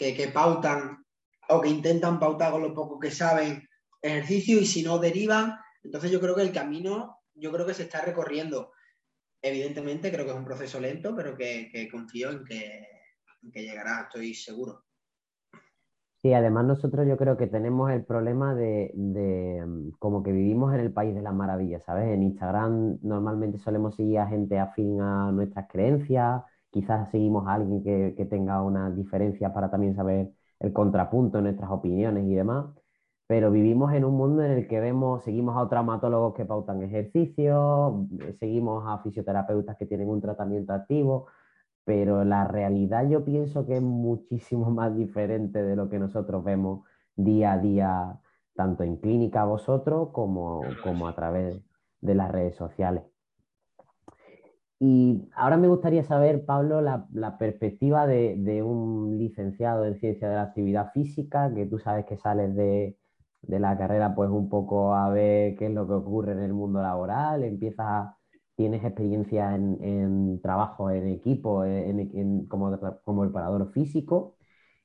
que, 0.00 0.28
pautan 0.28 1.04
o 1.48 1.60
que 1.60 1.68
intentan 1.68 2.18
pautar 2.18 2.52
con 2.52 2.62
lo 2.62 2.74
poco 2.74 2.98
que 2.98 3.10
saben 3.10 3.68
ejercicio 4.00 4.58
y 4.58 4.64
si 4.64 4.82
no 4.82 4.98
derivan. 4.98 5.58
Entonces 5.82 6.10
yo 6.10 6.20
creo 6.20 6.34
que 6.34 6.42
el 6.42 6.52
camino 6.52 7.18
yo 7.34 7.52
creo 7.52 7.66
que 7.66 7.74
se 7.74 7.82
está 7.82 8.00
recorriendo. 8.00 8.72
Evidentemente 9.42 10.10
creo 10.10 10.24
que 10.24 10.30
es 10.32 10.36
un 10.36 10.44
proceso 10.44 10.80
lento, 10.80 11.14
pero 11.14 11.36
que, 11.36 11.88
confío 11.90 12.30
en 12.30 12.44
que, 12.44 12.86
llegará, 13.54 14.02
estoy 14.02 14.34
seguro. 14.34 14.84
Sí, 16.22 16.34
además 16.34 16.66
nosotros 16.66 17.06
yo 17.08 17.16
creo 17.16 17.38
que 17.38 17.46
tenemos 17.46 17.90
el 17.90 18.04
problema 18.04 18.54
de, 18.54 18.92
mm, 18.94 19.92
como 19.98 20.22
que 20.22 20.32
vivimos 20.32 20.74
en 20.74 20.80
el 20.80 20.92
país 20.92 21.14
de 21.14 21.22
las 21.22 21.34
maravillas, 21.34 21.82
¿sabes? 21.84 22.08
En 22.08 22.22
Instagram 22.22 22.98
normalmente 23.02 23.56
solemos 23.56 23.96
seguir 23.96 24.18
a 24.18 24.26
gente 24.26 24.58
afín 24.58 25.00
a 25.00 25.32
nuestras 25.32 25.66
creencias, 25.70 26.42
quizás 26.70 27.10
seguimos 27.10 27.46
a 27.48 27.54
alguien 27.54 27.82
que, 27.82 28.24
tenga 28.26 28.62
una 28.62 28.90
diferencia 28.90 29.52
para 29.52 29.70
también 29.70 29.94
saber 29.94 30.32
el 30.60 30.72
contrapunto 30.72 31.38
en 31.38 31.44
nuestras 31.44 31.70
opiniones 31.70 32.24
y 32.26 32.34
demás, 32.34 32.66
pero 33.26 33.50
vivimos 33.50 33.92
en 33.94 34.04
un 34.04 34.16
mundo 34.16 34.42
en 34.42 34.52
el 34.52 34.68
que 34.68 34.80
vemos, 34.80 35.22
seguimos 35.24 35.56
a 35.56 35.68
traumatólogos 35.68 36.34
que 36.34 36.44
pautan 36.44 36.82
ejercicios, 36.82 37.94
seguimos 38.38 38.84
a 38.86 38.98
fisioterapeutas 39.02 39.76
que 39.76 39.86
tienen 39.86 40.08
un 40.08 40.20
tratamiento 40.20 40.72
activo, 40.72 41.26
pero 41.84 42.24
la 42.24 42.46
realidad 42.46 43.08
yo 43.08 43.24
pienso 43.24 43.66
que 43.66 43.76
es 43.76 43.82
muchísimo 43.82 44.70
más 44.70 44.96
diferente 44.96 45.62
de 45.62 45.76
lo 45.76 45.88
que 45.88 45.98
nosotros 45.98 46.44
vemos 46.44 46.84
día 47.16 47.52
a 47.52 47.58
día, 47.58 48.20
tanto 48.54 48.84
en 48.84 48.96
clínica 48.96 49.44
vosotros 49.44 50.10
como, 50.12 50.62
como 50.82 51.08
a 51.08 51.14
través 51.14 51.60
de 52.00 52.14
las 52.14 52.30
redes 52.30 52.56
sociales. 52.56 53.09
Y 54.82 55.28
ahora 55.36 55.58
me 55.58 55.68
gustaría 55.68 56.04
saber, 56.04 56.46
Pablo, 56.46 56.80
la, 56.80 57.36
perspectiva 57.38 58.06
de, 58.06 58.62
un 58.62 59.18
licenciado 59.18 59.84
en 59.84 59.98
ciencia 60.00 60.28
de 60.28 60.36
la 60.36 60.42
actividad 60.44 60.90
física, 60.92 61.52
que 61.54 61.66
tú 61.66 61.78
sabes 61.78 62.06
que 62.06 62.16
sales 62.16 62.54
de, 62.56 62.96
la 63.42 63.76
carrera 63.76 64.14
pues 64.14 64.30
un 64.30 64.48
poco 64.48 64.94
a 64.94 65.10
ver 65.10 65.56
qué 65.56 65.66
es 65.66 65.72
lo 65.72 65.86
que 65.86 65.94
ocurre 65.94 66.32
en 66.32 66.40
el 66.40 66.54
mundo 66.54 66.82
laboral, 66.82 67.44
empiezas 67.44 68.08
tienes 68.56 68.84
experiencia 68.84 69.54
en, 69.54 70.40
trabajo 70.42 70.90
en 70.90 71.08
equipo, 71.08 71.64
como, 72.48 72.78
como 73.04 73.22
preparador 73.22 73.72
físico, 73.72 74.36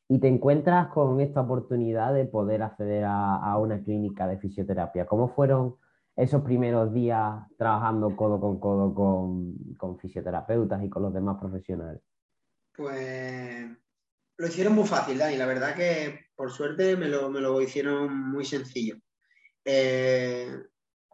y 0.08 0.20
te 0.20 0.28
encuentras 0.28 0.88
con 0.90 1.22
esta 1.22 1.42
oportunidad 1.42 2.14
de 2.14 2.26
poder 2.26 2.64
acceder 2.64 3.06
a 3.08 3.58
una 3.60 3.82
clínica 3.84 4.28
de 4.28 4.38
fisioterapia. 4.40 5.06
¿Cómo 5.06 5.30
fueron 5.30 5.76
esos 6.16 6.42
primeros 6.44 6.94
días 6.94 7.36
trabajando 7.58 8.16
codo 8.16 8.40
con 8.40 8.60
codo 8.60 8.94
con, 8.94 10.00
fisioterapeutas 10.00 10.84
y 10.84 10.90
con 10.90 11.04
los 11.04 11.14
demás 11.14 11.38
profesionales? 11.40 12.02
Pues 12.76 13.68
lo 14.38 14.48
hicieron 14.48 14.74
muy 14.74 14.86
fácil, 14.86 15.18
Dani. 15.18 15.38
La 15.38 15.46
verdad 15.46 15.76
que 15.76 16.28
por 16.36 16.52
suerte 16.52 16.96
me 16.96 17.08
lo, 17.08 17.62
hicieron 17.62 18.32
muy 18.32 18.46
sencillo. 18.46 18.98
Eh, 19.64 20.50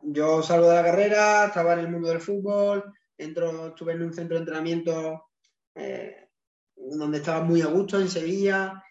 yo 0.04 0.42
salgo 0.44 0.70
de 0.70 0.76
la 0.76 0.84
carrera, 0.84 1.46
estaba 1.46 1.74
en 1.74 1.80
el 1.80 1.90
mundo 1.90 2.10
del 2.10 2.22
fútbol, 2.22 2.94
entro, 3.18 3.68
estuve 3.68 3.94
en 3.94 4.04
un 4.04 4.14
centro 4.14 4.36
de 4.36 4.42
entrenamiento 4.42 5.30
eh, 5.76 6.30
donde 6.76 7.20
estaba 7.20 7.44
muy 7.44 7.62
a 7.62 7.68
gusto 7.68 8.00
en 8.00 8.10
Sevilla, 8.10 8.84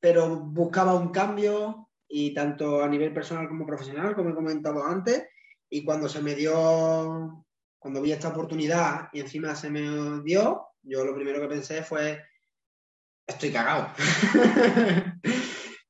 pero 0.00 0.36
buscaba 0.36 0.94
un 0.94 1.10
cambio, 1.10 1.87
y 2.08 2.32
tanto 2.32 2.82
a 2.82 2.88
nivel 2.88 3.12
personal 3.12 3.48
como 3.48 3.66
profesional, 3.66 4.14
como 4.14 4.30
he 4.30 4.34
comentado 4.34 4.84
antes, 4.84 5.24
y 5.70 5.84
cuando 5.84 6.08
se 6.08 6.22
me 6.22 6.34
dio, 6.34 7.44
cuando 7.78 8.00
vi 8.00 8.12
esta 8.12 8.28
oportunidad 8.28 9.08
y 9.12 9.20
encima 9.20 9.54
se 9.54 9.70
me 9.70 10.22
dio, 10.22 10.68
yo 10.82 11.04
lo 11.04 11.14
primero 11.14 11.40
que 11.40 11.48
pensé 11.48 11.82
fue, 11.82 12.22
estoy 13.26 13.50
cagado. 13.50 13.92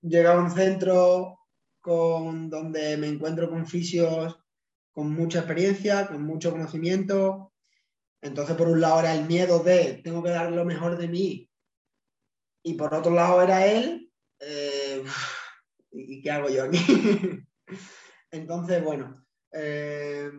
Llega 0.02 0.33
a 0.33 0.38
un 0.38 0.50
centro 0.50 1.38
con, 1.81 2.50
donde 2.50 2.96
me 2.96 3.07
encuentro 3.07 3.48
con 3.48 3.66
fisios 3.66 4.38
con 4.98 5.12
mucha 5.12 5.38
experiencia, 5.38 6.09
con 6.09 6.24
mucho 6.24 6.50
conocimiento. 6.50 7.52
Entonces, 8.20 8.57
por 8.57 8.66
un 8.66 8.81
lado 8.81 8.98
era 8.98 9.14
el 9.14 9.26
miedo 9.26 9.61
de 9.61 10.00
tengo 10.02 10.24
que 10.24 10.31
dar 10.31 10.50
lo 10.50 10.64
mejor 10.64 10.98
de 10.98 11.07
mí. 11.07 11.48
Y 12.64 12.74
por 12.74 12.92
otro 12.92 13.12
lado 13.12 13.40
era 13.40 13.64
él, 13.64 14.12
eh, 14.40 15.04
¿y 15.90 16.22
qué 16.22 16.31
hago 16.31 16.48
yo 16.48 16.64
aquí? 16.64 16.79
Entonces, 18.31 18.83
bueno, 18.85 19.24
eh, 19.53 20.31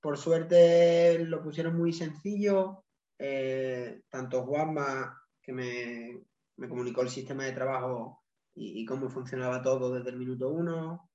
por 0.00 0.18
suerte 0.18 1.18
lo 1.24 1.42
pusieron 1.42 1.76
muy 1.76 1.92
sencillo. 1.92 2.84
Eh, 3.18 4.02
tanto 4.08 4.44
Juanma, 4.44 5.22
que 5.40 5.52
me, 5.52 6.68
comunicó 6.68 7.02
el 7.02 7.08
sistema 7.08 7.44
de 7.44 7.52
trabajo 7.52 8.22
y, 8.54 8.84
cómo 8.86 9.10
funcionaba 9.10 9.62
todo 9.62 9.92
desde 9.92 10.10
el 10.10 10.16
minuto 10.16 10.48
uno. 10.48 11.10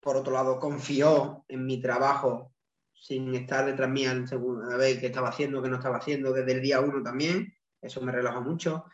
Por 0.00 0.16
otro 0.16 0.34
lado, 0.34 0.58
confió 0.58 1.44
en 1.48 1.64
mi 1.66 1.80
trabajo 1.80 2.52
sin 2.92 3.34
estar 3.34 3.66
detrás 3.66 3.90
mía 3.90 4.12
en 4.12 4.28
segunda 4.28 4.76
vez 4.76 4.98
qué 4.98 5.06
estaba 5.06 5.28
haciendo, 5.28 5.62
qué 5.62 5.68
no 5.68 5.76
estaba 5.76 5.98
haciendo 5.98 6.32
desde 6.32 6.52
el 6.52 6.62
día 6.62 6.80
uno 6.80 7.02
también. 7.02 7.52
Eso 7.80 8.00
me 8.00 8.12
relajó 8.12 8.40
mucho. 8.40 8.84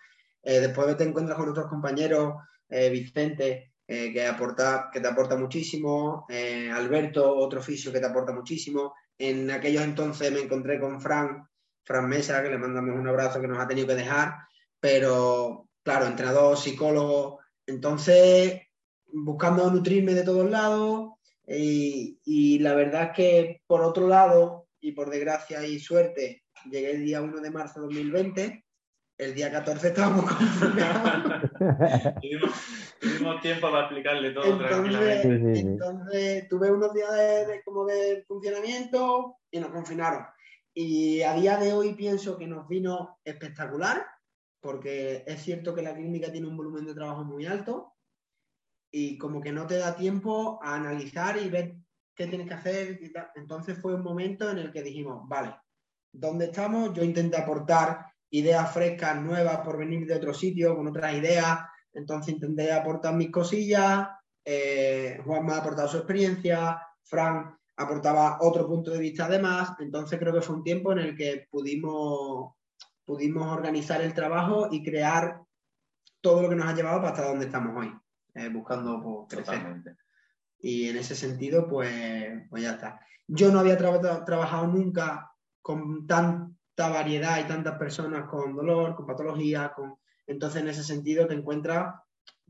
Eh, 0.43 0.61
después 0.61 0.97
te 0.97 1.05
encuentras 1.05 1.39
con 1.39 1.51
otros 1.51 1.67
compañeros, 1.67 2.35
Vicente, 2.69 3.70
eh, 3.93 4.13
que, 4.13 4.25
aporta, 4.25 4.89
que 4.93 5.01
te 5.01 5.09
aporta 5.09 5.37
muchísimo, 5.37 6.25
eh, 6.29 6.71
Alberto, 6.71 7.37
otro 7.37 7.59
oficio 7.59 7.93
que 7.93 7.99
te 7.99 8.07
aporta 8.07 8.33
muchísimo. 8.33 8.95
En 9.19 9.51
aquellos 9.51 9.83
entonces 9.83 10.31
me 10.31 10.39
encontré 10.39 10.79
con 10.79 11.01
Fran, 11.01 11.45
Fran 11.83 12.09
Mesa, 12.09 12.41
que 12.41 12.51
le 12.51 12.59
mandamos 12.59 12.97
un 12.97 13.09
abrazo 13.09 13.41
que 13.41 13.49
nos 13.49 13.59
ha 13.59 13.67
tenido 13.67 13.89
que 13.89 13.97
dejar, 13.97 14.35
pero 14.79 15.67
claro, 15.83 16.07
entrenador, 16.07 16.57
psicólogo, 16.57 17.41
entonces 17.67 18.61
buscando 19.13 19.69
nutrirme 19.69 20.15
de 20.15 20.23
todos 20.23 20.49
lados. 20.49 21.15
Y, 21.49 22.21
y 22.25 22.61
la 22.61 22.77
verdad 22.77 23.07
es 23.07 23.17
que 23.17 23.63
por 23.67 23.83
otro 23.83 24.07
lado, 24.07 24.69
y 24.81 24.93
por 24.93 25.11
desgracia 25.11 25.67
y 25.67 25.81
suerte, 25.81 26.45
llegué 26.71 26.93
el 26.93 27.05
día 27.05 27.23
1 27.23 27.41
de 27.41 27.51
marzo 27.51 27.81
de 27.81 27.87
2020 27.87 28.65
el 29.21 29.35
día 29.35 29.51
14 29.53 29.89
estábamos 29.89 30.25
confinados. 30.25 31.51
tuvimos, 33.01 33.41
tiempo 33.41 33.71
para 33.71 33.85
explicarle 33.85 34.31
todo 34.31 34.45
entonces, 34.45 34.69
tranquilamente. 34.69 35.61
Entonces 35.61 36.49
tuve 36.49 36.71
unos 36.71 36.93
días 36.93 37.11
de, 37.13 37.63
como 37.65 37.85
de 37.87 38.25
funcionamiento 38.29 39.37
y 39.51 39.61
nos 39.61 39.71
confinaron. 39.71 40.25
Y 40.75 41.23
a 41.23 41.35
día 41.35 41.57
de 41.57 41.73
hoy 41.73 41.95
pienso 41.95 42.39
que 42.39 42.47
nos 42.47 42.69
vino 42.69 43.19
espectacular, 43.25 44.07
porque 44.61 45.25
es 45.27 45.43
cierto 45.43 45.75
que 45.75 45.83
la 45.83 45.95
clínica 45.95 46.31
tiene 46.31 46.47
un 46.47 46.57
volumen 46.57 46.87
de 46.87 46.95
trabajo 46.95 47.25
muy 47.25 47.47
alto 47.47 47.95
y 48.93 49.19
como 49.19 49.41
que 49.41 49.53
no 49.53 49.67
te 49.67 49.79
da 49.79 49.97
tiempo 49.97 50.61
a 50.63 50.75
analizar 50.75 51.37
y 51.39 51.49
ver 51.49 51.77
qué 52.15 52.27
tienes 52.27 52.49
que 52.49 52.55
hacer. 52.55 53.01
Entonces 53.35 53.79
fue 53.81 53.95
un 53.95 54.03
momento 54.03 54.51
en 54.51 54.59
el 54.59 54.73
que 54.73 54.83
dijimos, 54.83 55.27
vale, 55.29 55.55
¿dónde 56.13 56.47
estamos? 56.47 56.93
Yo 56.93 57.03
intenté 57.03 57.37
aportar 57.37 58.07
ideas 58.31 58.73
frescas, 58.73 59.21
nuevas 59.21 59.61
por 59.61 59.79
venir 59.79 60.07
de 60.07 60.15
otro 60.15 60.35
sitio, 60.35 60.77
con 60.77 60.87
otras 60.89 61.15
ideas. 61.15 61.61
Entonces 61.93 62.35
intenté 62.35 62.73
aportar 62.73 63.15
mis 63.15 63.31
cosillas. 63.31 64.09
Eh, 64.45 65.21
Juan 65.25 65.47
me 65.47 65.53
ha 65.53 65.59
aportado 65.59 65.89
su 65.89 65.99
experiencia. 65.99 66.81
Frank 67.03 67.55
aportaba 67.77 68.39
otro 68.41 68.67
punto 68.67 68.91
de 68.91 68.99
vista 68.99 69.27
además. 69.27 69.75
Entonces 69.79 70.19
creo 70.19 70.33
que 70.33 70.43
fue 70.43 70.57
un 70.57 70.65
tiempo 70.65 70.93
en 70.93 70.99
el 70.99 71.17
que 71.17 71.49
pudimos, 71.51 72.55
pudimos 73.05 73.47
organizar 73.47 74.01
el 74.01 74.15
trabajo 74.15 74.69
y 74.71 74.83
crear 74.83 75.41
todo 76.21 76.43
lo 76.43 76.49
que 76.49 76.57
nos 76.57 76.67
ha 76.67 76.75
llevado 76.75 77.07
hasta 77.07 77.27
donde 77.27 77.47
estamos 77.47 77.77
hoy, 77.77 77.93
eh, 78.35 78.49
buscando 78.49 79.01
pues, 79.03 79.45
crecer. 79.45 79.97
Y 80.59 80.89
en 80.89 80.97
ese 80.99 81.15
sentido, 81.15 81.67
pues, 81.67 82.47
pues 82.51 82.63
ya 82.63 82.73
está. 82.73 83.01
Yo 83.27 83.51
no 83.51 83.61
había 83.61 83.79
trabajado 83.79 84.67
nunca 84.67 85.33
con 85.63 86.07
tan 86.07 86.59
variedad 86.89 87.39
y 87.39 87.47
tantas 87.47 87.77
personas 87.77 88.29
con 88.29 88.57
dolor, 88.57 88.95
con 88.95 89.07
patología, 89.07 89.73
con... 89.75 89.97
entonces 90.31 90.63
en 90.63 90.69
ese 90.69 90.85
sentido 90.85 91.27
te 91.27 91.35
encuentras 91.35 91.95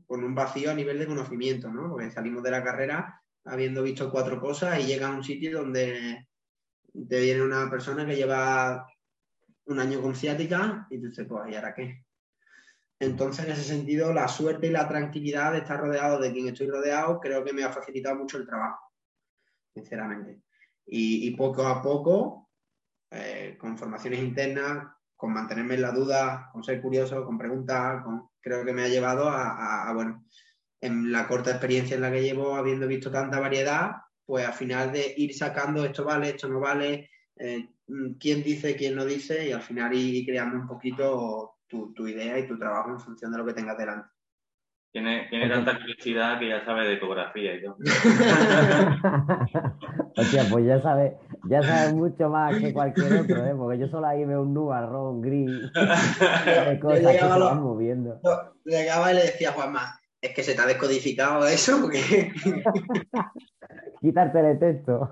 con 0.05 0.23
un 0.23 0.35
vacío 0.35 0.69
a 0.69 0.75
nivel 0.75 0.99
de 0.99 1.07
conocimiento, 1.07 1.69
¿no? 1.69 1.89
Porque 1.89 2.11
salimos 2.11 2.43
de 2.43 2.51
la 2.51 2.63
carrera 2.63 3.21
habiendo 3.45 3.81
visto 3.81 4.11
cuatro 4.11 4.39
cosas 4.39 4.79
y 4.79 4.83
llega 4.83 5.07
a 5.07 5.15
un 5.15 5.23
sitio 5.23 5.57
donde 5.57 6.27
te 7.09 7.21
viene 7.21 7.41
una 7.41 7.69
persona 7.71 8.05
que 8.05 8.15
lleva 8.15 8.85
un 9.65 9.79
año 9.79 9.99
con 9.99 10.15
ciática 10.15 10.85
y 10.91 10.99
tú 10.99 11.07
dices, 11.07 11.25
pues, 11.27 11.51
¿y 11.51 11.55
ahora 11.55 11.73
qué? 11.73 12.05
Entonces, 12.99 13.45
en 13.45 13.51
ese 13.53 13.63
sentido, 13.63 14.13
la 14.13 14.27
suerte 14.27 14.67
y 14.67 14.69
la 14.69 14.87
tranquilidad 14.87 15.53
de 15.53 15.59
estar 15.59 15.79
rodeado 15.79 16.19
de 16.19 16.31
quien 16.31 16.49
estoy 16.49 16.67
rodeado 16.67 17.19
creo 17.19 17.43
que 17.43 17.53
me 17.53 17.63
ha 17.63 17.71
facilitado 17.71 18.15
mucho 18.15 18.37
el 18.37 18.45
trabajo, 18.45 18.91
sinceramente. 19.73 20.43
Y, 20.85 21.35
poco 21.35 21.65
a 21.65 21.81
poco 21.81 22.49
eh, 23.09 23.57
con 23.59 23.75
formaciones 23.75 24.19
internas, 24.19 24.87
con 25.21 25.33
mantenerme 25.33 25.75
en 25.75 25.83
la 25.83 25.91
duda, 25.91 26.49
con 26.51 26.63
ser 26.63 26.81
curioso, 26.81 27.23
con 27.23 27.37
preguntar, 27.37 28.01
creo 28.39 28.65
que 28.65 28.73
me 28.73 28.81
ha 28.81 28.87
llevado 28.87 29.29
a, 29.29 29.91
bueno, 29.93 30.25
en 30.81 31.11
la 31.11 31.27
corta 31.27 31.51
experiencia 31.51 31.93
en 31.95 32.01
la 32.01 32.11
que 32.11 32.23
llevo, 32.23 32.55
habiendo 32.55 32.87
visto 32.87 33.11
tanta 33.11 33.39
variedad, 33.39 33.97
pues 34.25 34.47
al 34.47 34.53
final 34.53 34.91
de 34.91 35.13
ir 35.15 35.35
sacando 35.35 35.85
esto 35.85 36.03
vale, 36.05 36.29
esto 36.29 36.49
no 36.49 36.59
vale, 36.59 37.11
eh, 37.35 37.69
quién 38.19 38.41
dice, 38.41 38.75
quién 38.75 38.95
no 38.95 39.05
dice, 39.05 39.47
y 39.47 39.51
al 39.51 39.61
final 39.61 39.93
ir 39.93 40.25
creando 40.25 40.57
un 40.57 40.67
poquito 40.67 41.57
tu, 41.67 41.93
tu 41.93 42.07
idea 42.07 42.39
y 42.39 42.47
tu 42.47 42.57
trabajo 42.57 42.89
en 42.89 42.99
función 42.99 43.31
de 43.31 43.37
lo 43.37 43.45
que 43.45 43.53
tengas 43.53 43.77
delante. 43.77 44.09
Tiene, 44.91 45.27
tiene 45.29 45.47
tanta 45.47 45.79
curiosidad 45.79 46.37
que 46.37 46.49
ya 46.49 46.65
sabe 46.65 46.85
de 46.85 46.95
ecografía 46.95 47.55
y 47.55 47.63
todo. 47.63 47.77
Hostia, 50.17 50.45
pues 50.49 50.65
ya 50.65 50.81
sabe, 50.81 51.15
ya 51.49 51.63
sabe 51.63 51.93
mucho 51.93 52.29
más 52.29 52.57
que 52.57 52.73
cualquier 52.73 53.21
otro, 53.21 53.45
¿eh? 53.45 53.55
porque 53.55 53.79
yo 53.79 53.87
solo 53.87 54.07
ahí 54.07 54.25
veo 54.25 54.41
un 54.41 54.53
nubarrón 54.53 55.21
gris 55.21 55.49
de 55.49 56.79
cosas 56.81 56.99
que 56.99 57.19
se 57.19 57.25
van 57.25 57.61
moviendo. 57.61 58.19
llegaba 58.65 59.13
y 59.13 59.15
le 59.15 59.21
decía 59.21 59.51
a 59.51 59.53
Juanma, 59.53 59.97
es 60.21 60.35
que 60.35 60.43
se 60.43 60.55
te 60.55 60.61
ha 60.61 60.65
descodificado 60.65 61.47
eso, 61.47 61.79
porque... 61.81 62.33
Quitarte 64.01 64.39
el 64.51 64.59
texto. 64.59 65.09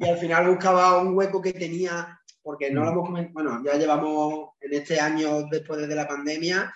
y 0.00 0.08
al 0.08 0.16
final 0.16 0.48
buscaba 0.48 0.98
un 0.98 1.14
hueco 1.14 1.42
que 1.42 1.52
tenía, 1.52 2.18
porque 2.42 2.70
no 2.70 2.84
lo 2.84 2.92
hemos 2.92 3.06
comentado, 3.06 3.34
bueno, 3.34 3.62
ya 3.64 3.78
llevamos 3.78 4.52
en 4.62 4.72
este 4.72 4.98
año 4.98 5.42
después 5.50 5.86
de 5.86 5.94
la 5.94 6.08
pandemia, 6.08 6.72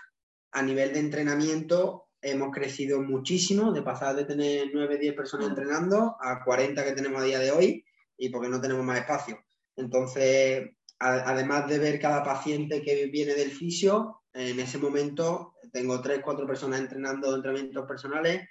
a 0.53 0.63
nivel 0.63 0.93
de 0.93 1.01
entrenamiento, 1.01 2.09
hemos 2.21 2.55
crecido 2.55 3.01
muchísimo, 3.01 3.73
de 3.73 3.83
pasar 3.83 4.15
de 4.15 4.25
tener 4.25 4.69
9, 4.73 4.99
10 4.99 5.15
personas 5.15 5.49
entrenando 5.49 6.17
a 6.21 6.43
40 6.45 6.85
que 6.85 6.93
tenemos 6.93 7.21
a 7.21 7.25
día 7.25 7.39
de 7.39 7.51
hoy 7.51 7.85
y 8.17 8.29
porque 8.29 8.49
no 8.49 8.61
tenemos 8.61 8.85
más 8.85 9.01
espacio. 9.01 9.39
Entonces, 9.77 10.71
además 10.99 11.69
de 11.69 11.79
ver 11.79 11.99
cada 11.99 12.23
paciente 12.23 12.83
que 12.83 13.07
viene 13.07 13.35
del 13.35 13.51
fisio, 13.51 14.23
en 14.33 14.61
ese 14.61 14.79
momento 14.79 15.55
tengo 15.73 16.01
3, 16.01 16.21
4 16.23 16.47
personas 16.47 16.81
entrenando 16.81 17.35
entrenamientos 17.35 17.87
personales. 17.87 18.43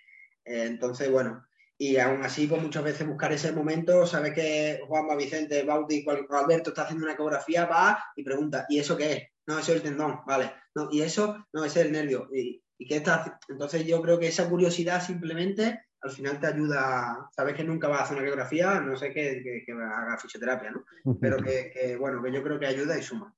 Eh, 0.44 0.66
entonces, 0.66 1.10
bueno, 1.10 1.46
y 1.78 1.98
aún 1.98 2.24
así, 2.24 2.48
pues 2.48 2.62
muchas 2.62 2.84
veces 2.84 3.08
buscar 3.08 3.32
ese 3.32 3.52
momento, 3.54 4.06
sabes 4.06 4.34
que 4.34 4.82
Juanma, 4.88 5.16
Vicente, 5.16 5.64
Bauti, 5.64 6.06
Alberto 6.30 6.70
está 6.70 6.84
haciendo 6.84 7.06
una 7.06 7.14
ecografía, 7.14 7.66
va 7.66 8.04
y 8.16 8.24
pregunta, 8.24 8.66
¿y 8.70 8.80
eso 8.80 8.98
qué 8.98 9.12
es? 9.14 9.24
No, 9.52 9.60
eso 9.60 9.74
es 9.74 9.78
el 9.80 9.84
tendón, 9.84 10.22
vale. 10.26 10.50
No, 10.74 10.88
y 10.90 11.02
eso, 11.02 11.46
no, 11.52 11.66
ese 11.66 11.82
es 11.82 11.86
el 11.88 11.92
nervio. 11.92 12.30
¿Y, 12.34 12.64
y 12.78 12.88
qué 12.88 12.96
está? 12.96 13.38
Entonces 13.50 13.86
yo 13.86 14.02
creo 14.02 14.18
que 14.18 14.28
esa 14.28 14.50
curiosidad 14.50 15.02
simplemente 15.02 15.88
al 16.02 16.12
final 16.12 16.40
te 16.40 16.48
ayuda, 16.48 17.28
sabes 17.32 17.54
que 17.54 17.66
nunca 17.66 17.90
vas 17.90 18.00
a 18.00 18.04
hacer 18.04 18.18
una 18.18 18.28
ecografía, 18.28 18.80
no 18.80 18.96
sé 18.96 19.14
que, 19.14 19.44
que, 19.44 19.72
haga 19.74 20.18
fisioterapia, 20.18 20.72
¿no? 20.72 20.86
Pero 21.20 21.36
que, 21.36 21.70
que, 21.74 21.98
bueno, 21.98 22.24
que 22.24 22.32
yo 22.32 22.42
creo 22.42 22.58
que 22.58 22.66
ayuda 22.66 22.98
y 22.98 23.02
suma. 23.02 23.36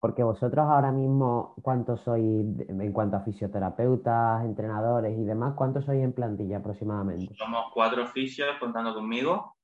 Porque 0.00 0.24
vosotros 0.24 0.66
ahora 0.68 0.90
mismo, 0.90 1.54
¿cuántos 1.62 2.00
sois 2.00 2.44
en 2.68 2.92
cuanto 2.92 3.16
a 3.16 3.20
fisioterapeutas, 3.20 4.44
entrenadores 4.44 5.16
y 5.16 5.22
demás? 5.22 5.54
¿Cuántos 5.54 5.84
sois 5.84 6.02
en 6.02 6.12
plantilla 6.12 6.56
aproximadamente? 6.56 7.32
Somos 7.36 7.66
cuatro 7.72 8.04
fisios 8.08 8.58
contando 8.58 8.92
conmigo, 8.92 9.56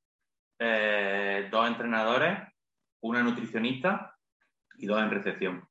eh, 0.60 1.48
dos 1.50 1.66
entrenadores, 1.66 2.38
una 3.02 3.24
nutricionista 3.24 4.16
y 4.80 4.86
dos 4.86 5.00
en 5.00 5.10
recepción. 5.10 5.68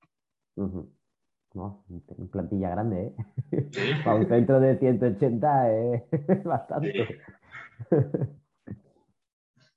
no, 1.53 1.85
plantilla 2.31 2.69
grande, 2.69 3.13
¿eh? 3.51 4.01
Para 4.03 4.15
un 4.15 4.27
centro 4.27 4.59
de 4.59 4.77
180 4.77 5.71
es 5.71 6.03
bastante. 6.43 7.21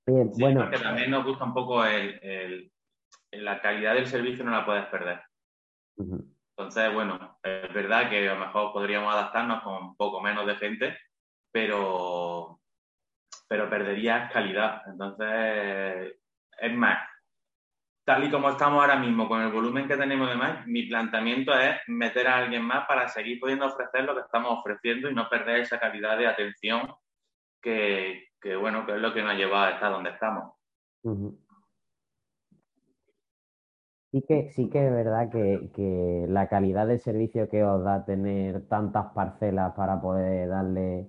Bien, 0.06 0.30
bueno. 0.38 0.60
Porque 0.62 0.78
también 0.78 1.10
nos 1.10 1.24
gusta 1.24 1.44
un 1.44 1.54
poco 1.54 1.84
el 1.84 2.70
la 3.32 3.60
calidad 3.60 3.94
del 3.94 4.06
servicio 4.06 4.44
no 4.44 4.50
la 4.50 4.64
puedes 4.64 4.86
perder. 4.86 5.20
Entonces, 5.96 6.92
bueno, 6.92 7.38
es 7.42 7.72
verdad 7.72 8.10
que 8.10 8.28
a 8.28 8.34
lo 8.34 8.40
mejor 8.40 8.72
podríamos 8.72 9.12
adaptarnos 9.12 9.62
con 9.62 9.74
un 9.74 9.96
poco 9.96 10.20
menos 10.20 10.46
de 10.46 10.56
gente, 10.56 10.98
pero, 11.50 12.60
pero 13.48 13.70
perderías 13.70 14.32
calidad. 14.32 14.82
Entonces, 14.86 16.14
es 16.58 16.74
más, 16.74 16.98
tal 18.04 18.24
y 18.24 18.30
como 18.30 18.50
estamos 18.50 18.80
ahora 18.80 18.98
mismo, 18.98 19.28
con 19.28 19.40
el 19.42 19.52
volumen 19.52 19.86
que 19.86 19.96
tenemos 19.96 20.28
de 20.28 20.36
más, 20.36 20.66
mi 20.66 20.82
planteamiento 20.84 21.52
es 21.54 21.76
meter 21.86 22.26
a 22.26 22.38
alguien 22.38 22.62
más 22.62 22.86
para 22.86 23.08
seguir 23.08 23.38
pudiendo 23.38 23.66
ofrecer 23.66 24.04
lo 24.04 24.14
que 24.14 24.22
estamos 24.22 24.58
ofreciendo 24.58 25.08
y 25.08 25.14
no 25.14 25.28
perder 25.28 25.60
esa 25.60 25.78
calidad 25.78 26.18
de 26.18 26.26
atención 26.26 26.92
que, 27.60 28.28
bueno, 28.60 28.84
que 28.84 28.96
es 28.96 29.00
lo 29.00 29.14
que 29.14 29.22
nos 29.22 29.32
ha 29.32 29.34
llevado 29.34 29.66
a 29.66 29.70
estar 29.70 29.92
donde 29.92 30.10
estamos. 30.10 30.52
Sí 34.10 34.22
que, 34.28 34.50
sí 34.50 34.68
que 34.68 34.86
es 34.86 34.92
verdad 34.92 35.30
que, 35.30 36.26
la 36.28 36.48
calidad 36.48 36.86
del 36.88 36.98
servicio 36.98 37.48
que 37.48 37.62
os 37.62 37.84
da 37.84 38.04
tener 38.04 38.66
tantas 38.68 39.06
parcelas 39.14 39.74
para 39.74 40.00
poder 40.00 40.48
darle 40.48 41.08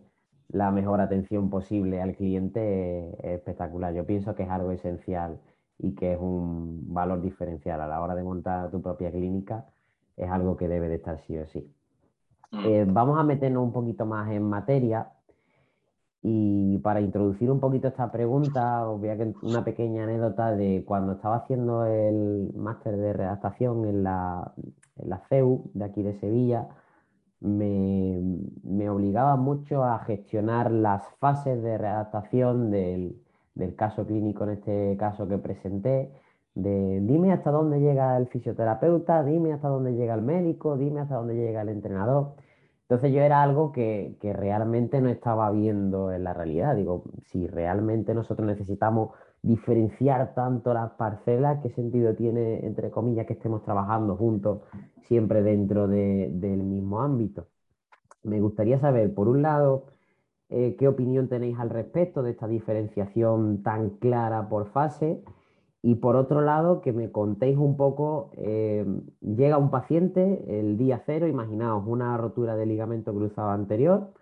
la 0.49 0.69
mejor 0.69 1.01
atención 1.01 1.49
posible 1.49 2.01
al 2.01 2.15
cliente 2.15 3.09
es, 3.09 3.39
espectacular. 3.39 3.93
Yo 3.93 4.05
pienso 4.05 4.35
que 4.35 4.43
es 4.43 4.49
algo 4.49 4.71
esencial 4.71 5.39
y 5.77 5.95
que 5.95 6.13
es 6.13 6.19
un 6.19 6.93
valor 6.93 7.21
diferencial 7.21 7.81
a 7.81 7.87
la 7.87 8.01
hora 8.01 8.15
de 8.15 8.23
montar 8.23 8.71
tu 8.71 8.81
propia 8.81 9.11
clínica. 9.11 9.65
Es 10.15 10.29
algo 10.29 10.55
que 10.55 10.67
debe 10.67 10.89
de 10.89 10.95
estar 10.95 11.19
sí 11.21 11.37
o 11.37 11.47
sí. 11.47 11.67
Mm. 12.51 12.65
Eh, 12.65 12.85
vamos 12.87 13.19
a 13.19 13.23
meternos 13.23 13.63
un 13.63 13.73
poquito 13.73 14.05
más 14.05 14.31
en 14.31 14.43
materia 14.43 15.09
y 16.25 16.77
para 16.79 17.01
introducir 17.01 17.51
un 17.51 17.59
poquito 17.59 17.89
esta 17.89 18.09
pregunta, 18.09 18.87
os 18.87 18.97
voy 18.99 19.09
a 19.09 19.17
una 19.41 19.65
pequeña 19.65 20.05
anécdota 20.05 20.55
de 20.55 20.85
cuando 20.85 21.13
estaba 21.13 21.35
haciendo 21.37 21.85
el 21.85 22.53
máster 22.55 22.95
de 22.95 23.11
redactación 23.11 23.85
en 23.85 24.03
la, 24.03 24.53
en 24.95 25.09
la 25.09 25.19
CEU 25.27 25.69
de 25.73 25.83
aquí 25.83 26.01
de 26.01 26.17
Sevilla, 26.21 26.69
me, 27.41 28.21
me, 28.63 28.89
obligaba 28.89 29.35
mucho 29.35 29.83
a 29.83 29.99
gestionar 29.99 30.71
las 30.71 31.03
fases 31.19 31.61
de 31.61 31.77
redactación 31.77 32.71
del, 32.71 33.21
del, 33.55 33.75
caso 33.75 34.05
clínico, 34.05 34.43
en 34.45 34.51
este 34.51 34.95
caso 34.97 35.27
que 35.27 35.37
presenté, 35.37 36.11
de 36.55 36.99
dime 37.01 37.31
hasta 37.31 37.51
dónde 37.51 37.79
llega 37.79 38.15
el 38.17 38.27
fisioterapeuta, 38.27 39.23
dime 39.23 39.53
hasta 39.53 39.67
dónde 39.69 39.93
llega 39.95 40.13
el 40.13 40.21
médico, 40.21 40.77
dime 40.77 41.01
hasta 41.01 41.15
dónde 41.15 41.35
llega 41.35 41.61
el 41.61 41.69
entrenador. 41.69 42.35
Entonces 42.83 43.11
yo 43.13 43.21
era 43.21 43.41
algo 43.41 43.71
que, 43.71 44.17
realmente 44.21 45.01
no 45.01 45.09
estaba 45.09 45.49
viendo 45.51 46.11
en 46.11 46.23
la 46.23 46.33
realidad. 46.33 46.75
Digo, 46.75 47.05
si 47.31 47.47
realmente 47.47 48.13
nosotros 48.13 48.45
necesitamos 48.47 49.11
diferenciar 49.41 50.33
tanto 50.35 50.73
las 50.73 50.91
parcelas, 50.91 51.59
¿qué 51.63 51.69
sentido 51.71 52.13
tiene, 52.15 52.65
entre 52.65 52.91
comillas, 52.91 53.25
que 53.25 53.33
estemos 53.33 53.63
trabajando 53.63 54.15
juntos 54.15 54.61
siempre 55.07 55.41
dentro 55.41 55.87
del 55.87 56.63
mismo 56.63 57.01
ámbito? 57.01 57.47
Me 58.23 58.39
gustaría 58.39 58.79
saber, 58.79 59.13
por 59.13 59.27
un 59.27 59.41
lado, 59.41 59.85
eh, 60.53 60.75
qué 60.77 60.87
opinión 60.87 61.27
tenéis 61.27 61.57
al 61.57 61.71
respecto 61.71 62.21
de 62.21 62.31
esta 62.31 62.47
diferenciación 62.47 63.63
tan 63.63 63.89
clara 63.97 64.49
por 64.49 64.71
fase 64.71 65.23
y 65.81 65.95
por 65.95 66.15
otro 66.15 66.41
lado, 66.41 66.79
que 66.81 66.93
me 66.93 67.11
contéis 67.11 67.57
un 67.57 67.75
poco, 67.75 68.31
eh, 68.37 68.85
llega 69.19 69.57
un 69.57 69.71
paciente 69.71 70.45
el 70.47 70.77
día 70.77 71.01
cero, 71.05 71.27
imaginaos 71.27 71.83
una 71.87 72.15
rotura 72.17 72.55
de 72.55 72.67
ligamento 72.67 73.13
cruzado 73.13 73.49
anterior, 73.49 74.13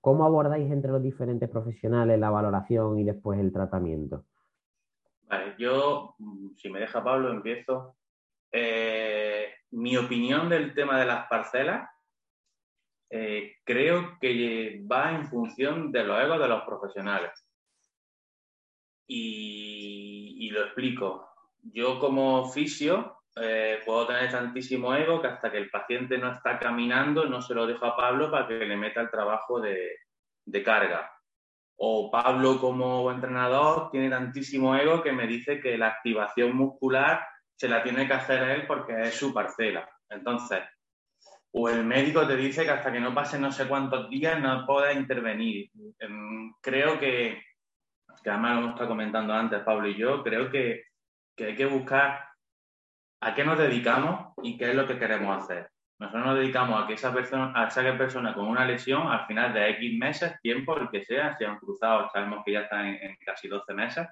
¿cómo 0.00 0.24
abordáis 0.24 0.72
entre 0.72 0.90
los 0.90 1.02
diferentes 1.02 1.48
profesionales 1.48 2.18
la 2.18 2.30
valoración 2.30 2.98
y 2.98 3.04
después 3.04 3.38
el 3.38 3.52
tratamiento? 3.52 4.24
Vale, 5.28 5.54
yo, 5.58 6.16
si 6.56 6.70
me 6.70 6.80
deja 6.80 7.04
Pablo, 7.04 7.30
empiezo. 7.30 7.96
Eh, 8.50 9.48
mi 9.72 9.96
opinión 9.98 10.48
del 10.48 10.74
tema 10.74 10.98
de 10.98 11.04
las 11.04 11.28
parcelas 11.28 11.88
eh, 13.10 13.56
creo 13.64 14.18
que 14.20 14.82
va 14.90 15.12
en 15.12 15.26
función 15.26 15.92
de 15.92 16.04
los 16.04 16.20
egos 16.20 16.40
de 16.40 16.48
los 16.48 16.62
profesionales. 16.64 17.32
Y, 19.08 20.50
lo 20.50 20.62
explico. 20.62 21.28
Yo 21.62 21.98
como 21.98 22.48
fisio 22.50 23.18
eh, 23.36 23.80
puedo 23.84 24.06
tener 24.06 24.30
tantísimo 24.30 24.94
ego 24.94 25.20
que 25.20 25.28
hasta 25.28 25.50
que 25.50 25.58
el 25.58 25.68
paciente 25.68 26.16
no 26.16 26.32
está 26.32 26.58
caminando 26.58 27.26
no 27.26 27.42
se 27.42 27.52
lo 27.52 27.66
dejo 27.66 27.84
a 27.84 27.96
Pablo 27.96 28.30
para 28.30 28.46
que 28.46 28.64
le 28.64 28.76
meta 28.76 29.02
el 29.02 29.10
trabajo 29.10 29.60
de, 29.60 29.98
carga. 30.64 31.12
O 31.76 32.10
Pablo 32.10 32.58
como 32.58 33.10
entrenador 33.10 33.90
tiene 33.90 34.08
tantísimo 34.08 34.74
ego 34.74 35.02
que 35.02 35.12
me 35.12 35.26
dice 35.26 35.60
que 35.60 35.76
la 35.76 35.88
activación 35.88 36.56
muscular 36.56 37.26
se 37.54 37.68
la 37.68 37.82
tiene 37.82 38.06
que 38.06 38.14
hacer 38.14 38.42
él 38.48 38.66
porque 38.66 39.02
es 39.02 39.14
su 39.14 39.34
parcela. 39.34 39.86
Entonces, 40.08 40.62
o 41.58 41.68
el 41.68 41.84
médico 41.84 42.26
te 42.26 42.36
dice 42.36 42.64
que 42.64 42.70
hasta 42.70 42.92
que 42.92 43.00
no 43.00 43.14
pase 43.14 43.38
no 43.38 43.50
sé 43.50 43.66
cuántos 43.66 44.10
días 44.10 44.40
no 44.40 44.66
pueda 44.66 44.92
intervenir. 44.92 45.70
Em, 45.98 46.52
creo 46.60 46.98
que 46.98 47.42
que 48.22 48.30
además 48.30 48.54
lo 48.54 48.58
hemos 48.58 48.70
estado 48.72 48.88
comentando 48.88 49.32
antes 49.32 49.62
Pablo 49.62 49.88
y 49.88 49.94
yo, 49.94 50.22
creo 50.24 50.50
que, 50.50 50.82
hay 51.38 51.54
que 51.54 51.66
buscar 51.66 52.28
a 53.20 53.34
qué 53.34 53.44
nos 53.44 53.56
dedicamos 53.56 54.32
y 54.42 54.58
qué 54.58 54.70
es 54.70 54.74
lo 54.74 54.86
que 54.86 54.98
queremos 54.98 55.44
hacer. 55.44 55.70
Nosotros 56.00 56.26
nos 56.26 56.38
dedicamos 56.38 56.82
a 56.82 56.86
que 56.86 56.94
esa 56.94 57.12
persona, 57.12 57.52
a 57.54 57.68
esa 57.68 57.82
persona 57.96 58.34
con 58.34 58.48
una 58.48 58.64
lesión, 58.64 59.06
al 59.06 59.26
final 59.26 59.54
de 59.54 59.70
X 59.70 59.98
meses, 59.98 60.40
tiempo, 60.42 60.76
el 60.76 60.90
que 60.90 61.04
sea, 61.04 61.36
si 61.36 61.44
han 61.44 61.58
cruzado, 61.58 62.10
sabemos 62.12 62.42
que 62.44 62.52
ya 62.52 62.62
están 62.62 62.86
en, 62.86 63.16
casi 63.24 63.46
12 63.46 63.74
meses, 63.74 64.08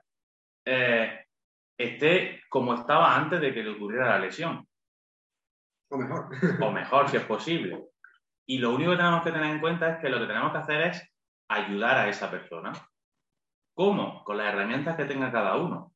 eh, 0.64 1.24
esté 1.76 2.42
como 2.48 2.74
estaba 2.74 3.16
antes 3.16 3.40
de 3.40 3.52
que 3.52 3.64
le 3.64 3.70
ocurriera 3.70 4.10
la 4.10 4.18
lesión. 4.20 4.66
O 5.90 5.96
mejor. 5.96 6.28
O 6.60 6.70
mejor, 6.72 7.08
si 7.08 7.16
es 7.16 7.24
posible. 7.24 7.84
Y 8.46 8.58
lo 8.58 8.74
único 8.74 8.90
que 8.92 8.96
tenemos 8.98 9.22
que 9.22 9.32
tener 9.32 9.50
en 9.50 9.60
cuenta 9.60 9.90
es 9.90 9.98
que 9.98 10.08
lo 10.08 10.18
que 10.18 10.26
tenemos 10.26 10.52
que 10.52 10.58
hacer 10.58 10.80
es 10.82 11.14
ayudar 11.48 11.96
a 11.98 12.08
esa 12.08 12.30
persona. 12.30 12.72
¿Cómo? 13.74 14.22
Con 14.24 14.36
las 14.36 14.52
herramientas 14.52 14.96
que 14.96 15.04
tenga 15.04 15.32
cada 15.32 15.56
uno. 15.56 15.92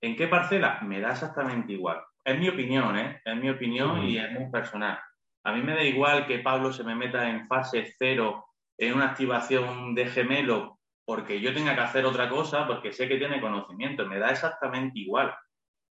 ¿En 0.00 0.16
qué 0.16 0.28
parcela? 0.28 0.80
Me 0.82 1.00
da 1.00 1.12
exactamente 1.12 1.72
igual. 1.72 2.00
Es 2.24 2.38
mi 2.38 2.48
opinión, 2.48 2.96
¿eh? 2.96 3.20
Es 3.24 3.36
mi 3.36 3.50
opinión 3.50 4.04
y 4.04 4.18
es 4.18 4.30
muy 4.32 4.50
personal. 4.50 4.98
A 5.44 5.52
mí 5.52 5.62
me 5.62 5.74
da 5.74 5.82
igual 5.82 6.26
que 6.26 6.40
Pablo 6.40 6.72
se 6.72 6.84
me 6.84 6.94
meta 6.94 7.28
en 7.28 7.46
fase 7.48 7.94
cero 7.98 8.46
en 8.76 8.94
una 8.94 9.06
activación 9.06 9.94
de 9.94 10.06
gemelo 10.06 10.78
porque 11.08 11.40
yo 11.40 11.54
tenga 11.54 11.74
que 11.74 11.80
hacer 11.80 12.04
otra 12.04 12.28
cosa, 12.28 12.66
porque 12.66 12.92
sé 12.92 13.08
que 13.08 13.16
tiene 13.16 13.40
conocimiento. 13.40 14.04
Me 14.04 14.18
da 14.18 14.30
exactamente 14.30 14.98
igual. 14.98 15.34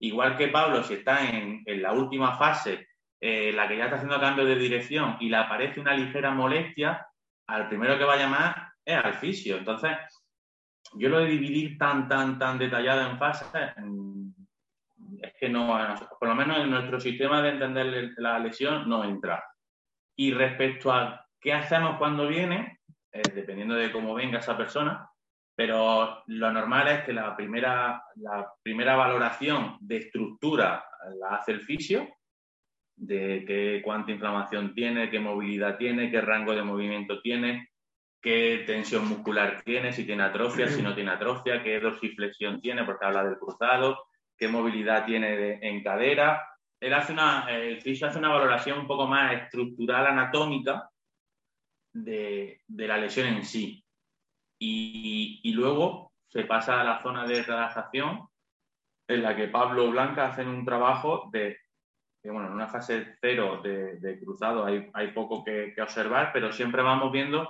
Igual 0.01 0.37
que 0.37 0.49
Pablo, 0.49 0.83
si 0.83 0.95
está 0.95 1.31
en, 1.31 1.63
la 1.65 1.93
última 1.93 2.37
fase, 2.37 2.89
eh, 3.27 3.53
la 3.55 3.67
que 3.67 3.79
ya 3.79 3.85
está 3.85 3.97
haciendo 3.97 4.21
cambio 4.21 4.45
de 4.45 4.55
dirección 4.55 5.17
y 5.19 5.31
le 5.31 5.39
aparece 5.39 5.81
una 5.81 5.95
ligera 5.95 6.31
molestia, 6.31 7.09
al 7.49 7.69
primero 7.69 7.97
que 7.97 8.05
va 8.05 8.13
a 8.13 8.19
llamar 8.19 8.73
es 8.85 9.03
al 9.03 9.15
fisio. 9.15 9.57
Entonces, 9.57 9.93
yo 10.93 11.09
lo 11.09 11.21
de 11.21 11.29
dividir 11.29 11.79
tan, 11.79 12.07
tan, 12.07 12.39
tan 12.39 12.59
detallado 12.59 13.09
en 13.09 13.17
fases, 13.17 13.49
es 15.23 15.33
que 15.41 15.49
no, 15.49 15.75
por 16.21 16.29
lo 16.29 16.35
menos 16.35 16.59
en 16.59 16.71
nuestro 16.71 17.01
sistema 17.01 17.41
de 17.41 17.49
entender 17.49 18.13
la 18.19 18.39
lesión 18.39 18.87
no 18.91 19.05
entra. 19.05 19.43
Y 20.19 20.35
respecto 20.35 20.93
a 20.93 21.27
¿qué 21.41 21.55
hacemos 21.55 21.97
cuando 21.97 22.29
viene? 22.29 22.81
Eh, 23.11 23.23
dependiendo 23.35 23.75
de 23.75 23.91
cómo 23.91 24.13
venga 24.13 24.41
esa 24.41 24.55
persona, 24.55 25.09
pero 25.57 26.23
lo 26.27 26.53
normal 26.53 26.89
es 26.89 27.05
que 27.05 27.15
la 27.15 27.35
primera, 27.35 28.05
la 28.17 28.53
primera 28.63 28.97
valoración 28.97 29.79
de 29.81 29.97
estructura 29.97 30.85
la 31.19 31.37
hace 31.37 31.53
el 31.53 31.63
fisio, 31.63 32.07
de 32.97 33.45
qué 33.47 33.81
cuánta 33.85 34.13
inflamación 34.13 34.75
tiene, 34.75 35.11
qué 35.11 35.21
movilidad 35.21 35.77
tiene, 35.77 36.11
qué 36.11 36.21
rango 36.21 36.55
de 36.55 36.63
movimiento 36.63 37.21
tiene, 37.21 37.71
qué 38.21 38.65
tensión 38.67 39.09
muscular 39.09 39.63
tiene, 39.65 39.93
si 39.93 40.05
tiene 40.05 40.23
atrofia, 40.23 40.69
si 40.69 40.81
no 40.81 40.95
tiene 40.95 41.11
atrofia, 41.11 41.63
qué 41.63 41.81
dorsiflexión 41.81 42.61
tiene, 42.61 42.85
porque 42.85 43.05
habla 43.05 43.25
del 43.25 43.39
cruzado, 43.39 44.07
qué 44.37 44.49
movilidad 44.49 45.05
tiene 45.05 45.59
en 45.61 45.83
cadera. 45.83 46.47
Él 46.81 46.95
hace 46.95 47.13
una, 47.13 47.47
el 47.51 47.81
fisio 47.83 48.07
hace 48.07 48.19
una 48.19 48.31
valoración 48.31 48.79
un 48.79 48.87
poco 48.87 49.07
más 49.07 49.33
estructural, 49.35 50.07
anatómica 50.07 50.89
de, 51.93 52.61
la 52.69 52.99
lesión 52.99 53.29
en 53.29 53.45
sí. 53.45 53.85
Y, 54.59 55.53
luego 55.53 56.13
se 56.29 56.45
pasa 56.45 56.81
a 56.81 56.85
la 56.85 57.03
zona 57.03 57.27
de 57.27 57.43
relajación 57.43 58.27
en 59.07 59.23
la 59.23 59.37
que 59.37 59.49
Pablo 59.49 59.91
Blanca 59.91 60.29
hacen 60.29 60.49
un 60.49 60.65
trabajo 60.65 61.29
de, 61.33 61.59
bueno, 62.31 62.49
en 62.49 62.55
una 62.55 62.69
fase 62.69 63.17
cero 63.21 63.61
de, 63.63 64.19
cruzado 64.23 64.65
hay, 64.65 65.13
poco 65.13 65.45
que, 65.45 65.75
observar, 65.81 66.31
pero 66.33 66.53
siempre 66.53 66.83
vamos 66.83 67.13
viendo 67.13 67.49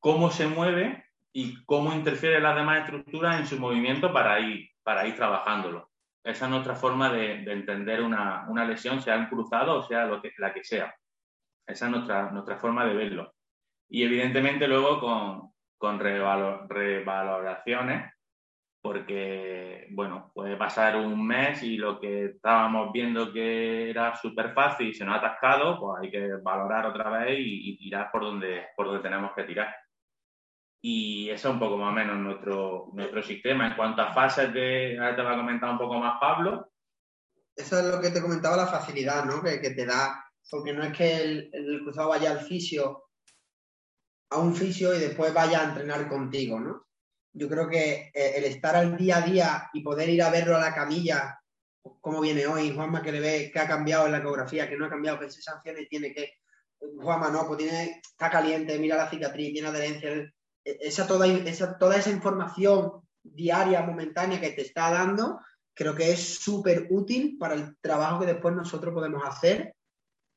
cómo 0.00 0.30
se 0.30 0.46
mueve 0.46 1.04
y 1.32 1.64
cómo 1.64 1.92
interfiere 1.92 2.40
las 2.40 2.56
demás 2.56 2.84
estructuras 2.84 3.38
en 3.38 3.46
su 3.46 3.58
movimiento 3.58 4.12
para 4.12 4.40
ir, 4.40 4.70
para 4.82 5.06
ir 5.06 5.14
trabajándolo. 5.14 5.90
Esa 6.24 6.46
es 6.46 6.50
nuestra 6.50 6.74
forma 6.74 7.12
de, 7.12 7.42
entender 7.52 8.02
una, 8.02 8.48
lesión, 8.66 9.00
sea 9.00 9.16
en 9.16 9.26
cruzado 9.26 9.78
o 9.78 9.82
sea 9.82 10.08
la 10.38 10.54
que 10.54 10.64
sea. 10.64 10.94
Esa 11.66 11.86
es 11.86 11.90
nuestra, 11.90 12.30
nuestra 12.30 12.56
forma 12.56 12.86
de 12.86 12.94
verlo. 12.94 13.34
Y 13.88 14.02
evidentemente 14.02 14.66
luego 14.66 15.00
con, 15.00 15.52
con 15.76 16.00
revaloraciones, 16.00 18.15
porque, 18.86 19.88
bueno, 19.90 20.30
puede 20.32 20.56
pasar 20.56 20.94
un 20.94 21.26
mes 21.26 21.60
y 21.64 21.76
lo 21.76 21.98
que 21.98 22.26
estábamos 22.26 22.92
viendo 22.92 23.32
que 23.32 23.90
era 23.90 24.14
súper 24.14 24.54
fácil 24.54 24.90
y 24.90 24.94
se 24.94 25.04
nos 25.04 25.16
ha 25.16 25.18
atascado, 25.18 25.80
pues 25.80 26.02
hay 26.02 26.10
que 26.12 26.36
valorar 26.40 26.86
otra 26.86 27.10
vez 27.10 27.36
y, 27.36 27.76
tirar 27.78 28.12
por 28.12 28.22
donde, 28.22 28.66
por 28.76 28.86
donde 28.86 29.02
tenemos 29.02 29.32
que 29.34 29.42
tirar. 29.42 29.74
Y 30.80 31.28
eso 31.30 31.48
es 31.48 31.54
un 31.54 31.58
poco 31.58 31.76
más 31.76 31.90
o 31.90 31.94
menos 31.96 32.16
nuestro, 32.16 32.90
nuestro 32.92 33.24
sistema. 33.24 33.66
En 33.66 33.74
cuanto 33.74 34.02
a 34.02 34.14
fases 34.14 34.52
de, 34.54 34.96
ahora 34.96 35.16
te 35.16 35.22
va 35.22 35.32
a 35.32 35.38
comentar 35.38 35.68
un 35.68 35.78
poco 35.78 35.98
más 35.98 36.20
Pablo. 36.20 36.70
Eso 37.56 37.80
es 37.80 37.86
lo 37.86 38.00
que 38.00 38.10
te 38.10 38.22
comentaba, 38.22 38.56
la 38.56 38.68
facilidad, 38.68 39.24
¿no? 39.24 39.42
Que, 39.42 39.58
te 39.58 39.84
da, 39.84 40.24
porque 40.48 40.72
no 40.72 40.84
es 40.84 40.96
que 40.96 41.48
el 41.52 41.80
cruzado 41.82 42.10
vaya 42.10 42.30
al 42.30 42.38
fisio 42.38 43.02
a 44.30 44.38
un 44.38 44.54
fisio 44.54 44.94
y 44.94 45.00
después 45.00 45.34
vaya 45.34 45.60
a 45.60 45.64
entrenar 45.64 46.08
contigo, 46.08 46.60
¿no? 46.60 46.86
Yo 47.36 47.48
creo 47.50 47.68
que 47.68 48.10
eh, 48.14 48.32
el 48.36 48.44
estar 48.44 48.74
al 48.76 48.96
día 48.96 49.18
a 49.18 49.20
día 49.20 49.70
y 49.74 49.82
poder 49.82 50.08
ir 50.08 50.22
a 50.22 50.30
verlo 50.30 50.56
a 50.56 50.60
la 50.60 50.74
camilla, 50.74 51.38
como 52.00 52.22
viene 52.22 52.46
hoy, 52.46 52.74
Juanma 52.74 53.02
que 53.02 53.12
le 53.12 53.20
ve 53.20 53.50
que 53.52 53.60
ha 53.60 53.68
cambiado 53.68 54.06
en 54.06 54.12
la 54.12 54.18
ecografía, 54.18 54.68
que 54.68 54.76
no 54.76 54.86
ha 54.86 54.90
cambiado, 54.90 55.18
sanciona 55.28 55.80
y 55.80 55.86
tiene 55.86 56.14
que, 56.14 56.32
Juanma 56.80 57.30
no, 57.30 57.46
pues 57.46 57.58
tiene, 57.58 58.00
está 58.02 58.30
caliente, 58.30 58.78
mira 58.78 58.96
la 58.96 59.10
cicatriz, 59.10 59.52
tiene 59.52 59.68
adherencia, 59.68 60.10
e, 60.10 60.32
esa 60.80 61.06
toda, 61.06 61.26
esa, 61.26 61.76
toda 61.76 61.96
esa 61.96 62.10
información 62.10 63.02
diaria, 63.22 63.82
momentánea 63.82 64.40
que 64.40 64.52
te 64.52 64.62
está 64.62 64.90
dando, 64.90 65.40
creo 65.74 65.94
que 65.94 66.12
es 66.12 66.38
súper 66.38 66.86
útil 66.88 67.36
para 67.38 67.54
el 67.54 67.76
trabajo 67.82 68.20
que 68.20 68.26
después 68.26 68.54
nosotros 68.54 68.94
podemos 68.94 69.22
hacer 69.26 69.74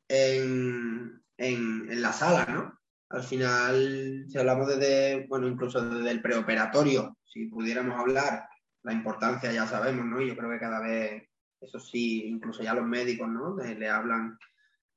en, 0.09 1.23
en 1.37 2.01
la 2.01 2.11
sala, 2.11 2.45
¿no? 2.45 2.78
Al 3.09 3.23
final, 3.23 4.25
si 4.27 4.37
hablamos 4.37 4.67
desde, 4.67 5.25
bueno, 5.27 5.47
incluso 5.47 5.81
desde 5.81 6.11
el 6.11 6.21
preoperatorio, 6.21 7.17
si 7.25 7.47
pudiéramos 7.47 7.99
hablar, 7.99 8.47
la 8.83 8.93
importancia 8.93 9.51
ya 9.51 9.65
sabemos, 9.65 10.05
¿no? 10.05 10.21
Yo 10.21 10.37
creo 10.37 10.49
que 10.51 10.59
cada 10.59 10.79
vez, 10.79 11.23
eso 11.59 11.79
sí, 11.79 12.27
incluso 12.27 12.61
ya 12.61 12.73
los 12.73 12.85
médicos, 12.85 13.27
¿no? 13.27 13.57
le 13.57 13.89
hablan 13.89 14.37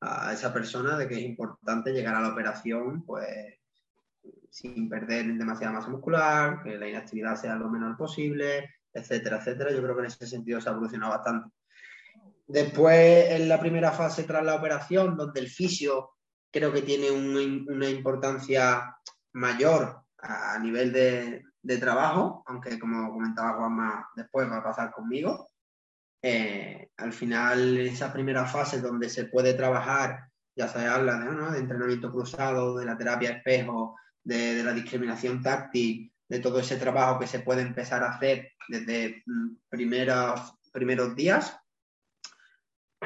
a 0.00 0.32
esa 0.32 0.52
persona 0.52 0.96
de 0.96 1.08
que 1.08 1.14
es 1.14 1.22
importante 1.22 1.92
llegar 1.92 2.14
a 2.14 2.20
la 2.20 2.28
operación, 2.28 3.04
pues, 3.04 3.28
sin 4.50 4.88
perder 4.88 5.26
demasiada 5.34 5.72
masa 5.72 5.88
muscular, 5.88 6.62
que 6.62 6.76
la 6.76 6.88
inactividad 6.88 7.36
sea 7.36 7.56
lo 7.56 7.70
menor 7.70 7.96
posible, 7.96 8.74
etcétera, 8.92 9.38
etcétera. 9.38 9.72
Yo 9.72 9.82
creo 9.82 9.94
que 9.94 10.00
en 10.02 10.06
ese 10.06 10.26
sentido 10.26 10.60
se 10.60 10.68
ha 10.68 10.72
evolucionado 10.72 11.12
bastante. 11.12 11.54
Después, 12.46 13.30
en 13.30 13.48
la 13.48 13.58
primera 13.58 13.92
fase 13.92 14.24
tras 14.24 14.44
la 14.44 14.56
operación, 14.56 15.16
donde 15.16 15.40
el 15.40 15.48
fisio 15.48 16.10
creo 16.52 16.72
que 16.72 16.82
tiene 16.82 17.10
una, 17.10 17.88
importancia 17.88 18.94
mayor 19.32 20.02
a, 20.18 20.58
nivel 20.58 20.92
de, 20.92 21.78
trabajo, 21.78 22.44
aunque 22.46 22.78
como 22.78 23.10
comentaba 23.10 23.56
Juanma, 23.56 24.10
después 24.14 24.50
va 24.50 24.58
a 24.58 24.64
pasar 24.64 24.92
conmigo. 24.92 25.48
Eh, 26.20 26.90
al 26.98 27.12
final, 27.12 27.78
esa 27.78 28.12
primera 28.12 28.44
fase 28.44 28.80
donde 28.80 29.08
se 29.08 29.24
puede 29.24 29.54
trabajar, 29.54 30.28
ya 30.54 30.68
se 30.68 30.86
habla 30.86 31.18
de, 31.18 31.52
de 31.52 31.58
entrenamiento 31.58 32.12
cruzado, 32.12 32.76
de 32.76 32.84
la 32.84 32.96
terapia 32.96 33.30
espejo, 33.30 33.96
de, 34.22 34.62
la 34.62 34.72
discriminación 34.72 35.42
táctil, 35.42 36.12
de 36.28 36.38
todo 36.38 36.60
ese 36.60 36.76
trabajo 36.76 37.18
que 37.18 37.26
se 37.26 37.40
puede 37.40 37.62
empezar 37.62 38.02
a 38.02 38.12
hacer 38.12 38.52
desde 38.68 39.22
mm, 39.26 39.56
primeros, 39.68 40.54
primeros 40.72 41.16
días. 41.16 41.56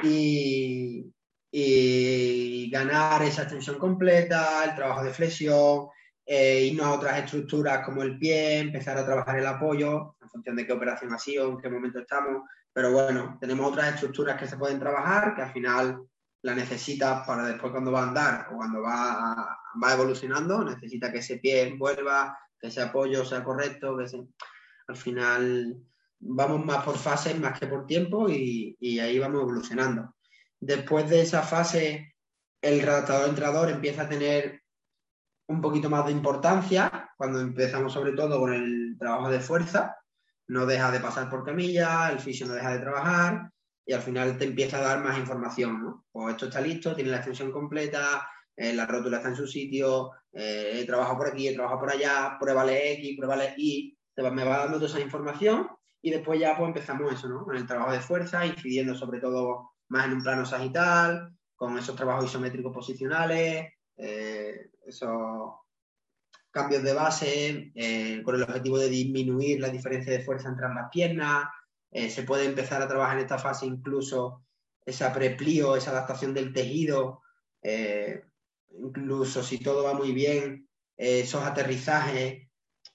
Y, 0.02 1.12
y 1.58 2.68
ganar 2.68 3.22
esa 3.22 3.44
extensión 3.44 3.78
completa, 3.78 4.62
el 4.62 4.74
trabajo 4.74 5.02
de 5.02 5.14
flexión, 5.14 5.88
eh, 6.26 6.66
irnos 6.66 6.84
a 6.84 6.92
otras 6.92 7.18
estructuras 7.18 7.82
como 7.82 8.02
el 8.02 8.18
pie, 8.18 8.58
empezar 8.58 8.98
a 8.98 9.06
trabajar 9.06 9.38
el 9.38 9.46
apoyo, 9.46 10.16
en 10.20 10.28
función 10.28 10.54
de 10.54 10.66
qué 10.66 10.74
operación 10.74 11.14
ha 11.14 11.18
sido, 11.18 11.48
en 11.48 11.56
qué 11.56 11.70
momento 11.70 11.98
estamos. 11.98 12.42
Pero 12.74 12.92
bueno, 12.92 13.38
tenemos 13.40 13.72
otras 13.72 13.94
estructuras 13.94 14.38
que 14.38 14.46
se 14.46 14.58
pueden 14.58 14.78
trabajar, 14.78 15.34
que 15.34 15.40
al 15.40 15.52
final 15.54 16.02
la 16.42 16.54
necesitas 16.54 17.26
para 17.26 17.46
después 17.46 17.72
cuando 17.72 17.90
va 17.90 18.00
a 18.00 18.08
andar 18.08 18.48
o 18.52 18.56
cuando 18.56 18.82
va, 18.82 19.58
va 19.82 19.92
evolucionando, 19.94 20.62
necesita 20.62 21.10
que 21.10 21.20
ese 21.20 21.38
pie 21.38 21.74
vuelva, 21.78 22.38
que 22.60 22.66
ese 22.66 22.82
apoyo 22.82 23.24
sea 23.24 23.42
correcto, 23.42 23.96
que 23.96 24.04
al 24.88 24.96
final 24.96 25.74
vamos 26.18 26.66
más 26.66 26.84
por 26.84 26.98
fases 26.98 27.40
más 27.40 27.58
que 27.58 27.66
por 27.66 27.86
tiempo 27.86 28.28
y, 28.28 28.76
y 28.78 28.98
ahí 28.98 29.18
vamos 29.18 29.40
evolucionando. 29.40 30.15
Después 30.66 31.08
de 31.08 31.20
esa 31.20 31.42
fase, 31.42 32.16
el 32.60 32.82
redactador 32.82 33.28
entrador 33.28 33.70
empieza 33.70 34.02
a 34.02 34.08
tener 34.08 34.62
un 35.46 35.60
poquito 35.60 35.88
más 35.88 36.04
de 36.06 36.10
importancia 36.10 37.08
cuando 37.16 37.40
empezamos 37.40 37.92
sobre 37.92 38.14
todo 38.14 38.40
con 38.40 38.52
el 38.52 38.96
trabajo 38.98 39.30
de 39.30 39.38
fuerza. 39.38 39.96
No 40.48 40.66
deja 40.66 40.90
de 40.90 40.98
pasar 40.98 41.30
por 41.30 41.44
camilla, 41.44 42.10
el 42.10 42.18
fisio 42.18 42.48
no 42.48 42.54
deja 42.54 42.72
de 42.72 42.80
trabajar 42.80 43.48
y 43.86 43.92
al 43.92 44.02
final 44.02 44.36
te 44.38 44.46
empieza 44.46 44.78
a 44.78 44.88
dar 44.88 45.04
más 45.04 45.16
información. 45.16 45.80
¿no? 45.80 46.04
Pues 46.10 46.32
esto 46.32 46.46
está 46.46 46.60
listo, 46.60 46.96
tiene 46.96 47.10
la 47.10 47.18
extensión 47.18 47.52
completa, 47.52 48.28
eh, 48.56 48.72
la 48.72 48.86
rótula 48.86 49.18
está 49.18 49.28
en 49.28 49.36
su 49.36 49.46
sitio, 49.46 50.10
eh, 50.32 50.80
he 50.80 50.84
trabajado 50.84 51.18
por 51.18 51.28
aquí, 51.28 51.46
he 51.46 51.54
trabajado 51.54 51.78
por 51.78 51.92
allá, 51.92 52.36
pruébale 52.40 52.92
X, 52.94 53.16
pruébale 53.16 53.54
Y, 53.56 53.96
me 54.16 54.44
va 54.44 54.58
dando 54.58 54.78
toda 54.78 54.88
esa 54.88 54.98
información 54.98 55.68
y 56.02 56.10
después 56.10 56.40
ya 56.40 56.56
pues 56.56 56.66
empezamos 56.66 57.12
eso, 57.12 57.28
¿no? 57.28 57.44
Con 57.44 57.54
el 57.54 57.68
trabajo 57.68 57.92
de 57.92 58.00
fuerza, 58.00 58.44
incidiendo 58.44 58.96
sobre 58.96 59.20
todo 59.20 59.75
más 59.88 60.06
en 60.06 60.14
un 60.14 60.22
plano 60.22 60.44
sagital, 60.44 61.36
con 61.54 61.78
esos 61.78 61.96
trabajos 61.96 62.26
isométricos 62.26 62.72
posicionales, 62.72 63.72
eh, 63.96 64.70
esos 64.86 65.52
cambios 66.50 66.82
de 66.82 66.92
base, 66.92 67.72
eh, 67.74 68.22
con 68.22 68.34
el 68.34 68.42
objetivo 68.42 68.78
de 68.78 68.88
disminuir 68.88 69.60
la 69.60 69.70
diferencia 69.70 70.12
de 70.12 70.22
fuerza 70.22 70.48
entre 70.48 70.66
ambas 70.66 70.88
piernas. 70.90 71.48
Eh, 71.90 72.10
se 72.10 72.22
puede 72.22 72.44
empezar 72.44 72.82
a 72.82 72.88
trabajar 72.88 73.16
en 73.16 73.22
esta 73.22 73.38
fase 73.38 73.66
incluso 73.66 74.44
esa 74.84 75.12
preplío, 75.12 75.76
esa 75.76 75.90
adaptación 75.90 76.32
del 76.32 76.52
tejido, 76.52 77.22
incluso 78.70 79.42
si 79.42 79.58
todo 79.58 79.82
va 79.82 79.94
muy 79.94 80.12
bien, 80.12 80.68
esos 80.96 81.42
aterrizajes, 81.42 82.48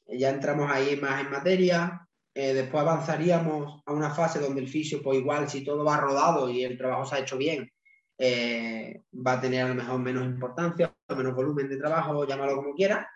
ya 0.08 0.30
entramos 0.30 0.72
ahí 0.72 0.96
más 0.96 1.20
en 1.20 1.32
materia. 1.32 2.08
Eh, 2.34 2.54
después 2.54 2.82
avanzaríamos 2.82 3.84
a 3.86 3.92
una 3.92 4.10
fase 4.10 4.40
donde 4.40 4.62
el 4.62 4.70
fisio, 4.70 5.02
pues 5.02 5.20
igual, 5.20 5.50
si 5.50 5.64
todo 5.64 5.84
va 5.84 5.98
rodado 5.98 6.50
y 6.50 6.64
el 6.64 6.78
trabajo 6.78 7.06
se 7.06 7.16
ha 7.16 7.20
hecho 7.20 7.38
bien, 7.38 7.70
eh, 8.18 9.04
va 9.14 9.34
a 9.34 9.42
tener 9.42 9.66
a 9.66 9.70
lo 9.70 9.76
mejor 9.76 10.00
menos 10.00 10.26
importancia, 10.26 10.96
menos 11.10 11.36
volumen 11.36 11.68
de 11.68 11.78
trabajo, 11.78 12.26
llámalo 12.26 12.56
como 12.56 12.74
quiera. 12.74 13.10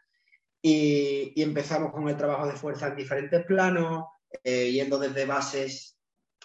Y, 0.61 1.39
empezamos 1.41 1.91
con 1.91 2.09
el 2.09 2.17
trabajo 2.17 2.47
de 2.47 2.53
fuerza 2.53 2.87
en 2.87 2.95
diferentes 2.95 3.45
planos, 3.45 4.05
eh, 4.43 4.71
yendo 4.71 4.97
desde 4.97 5.25
bases 5.25 5.97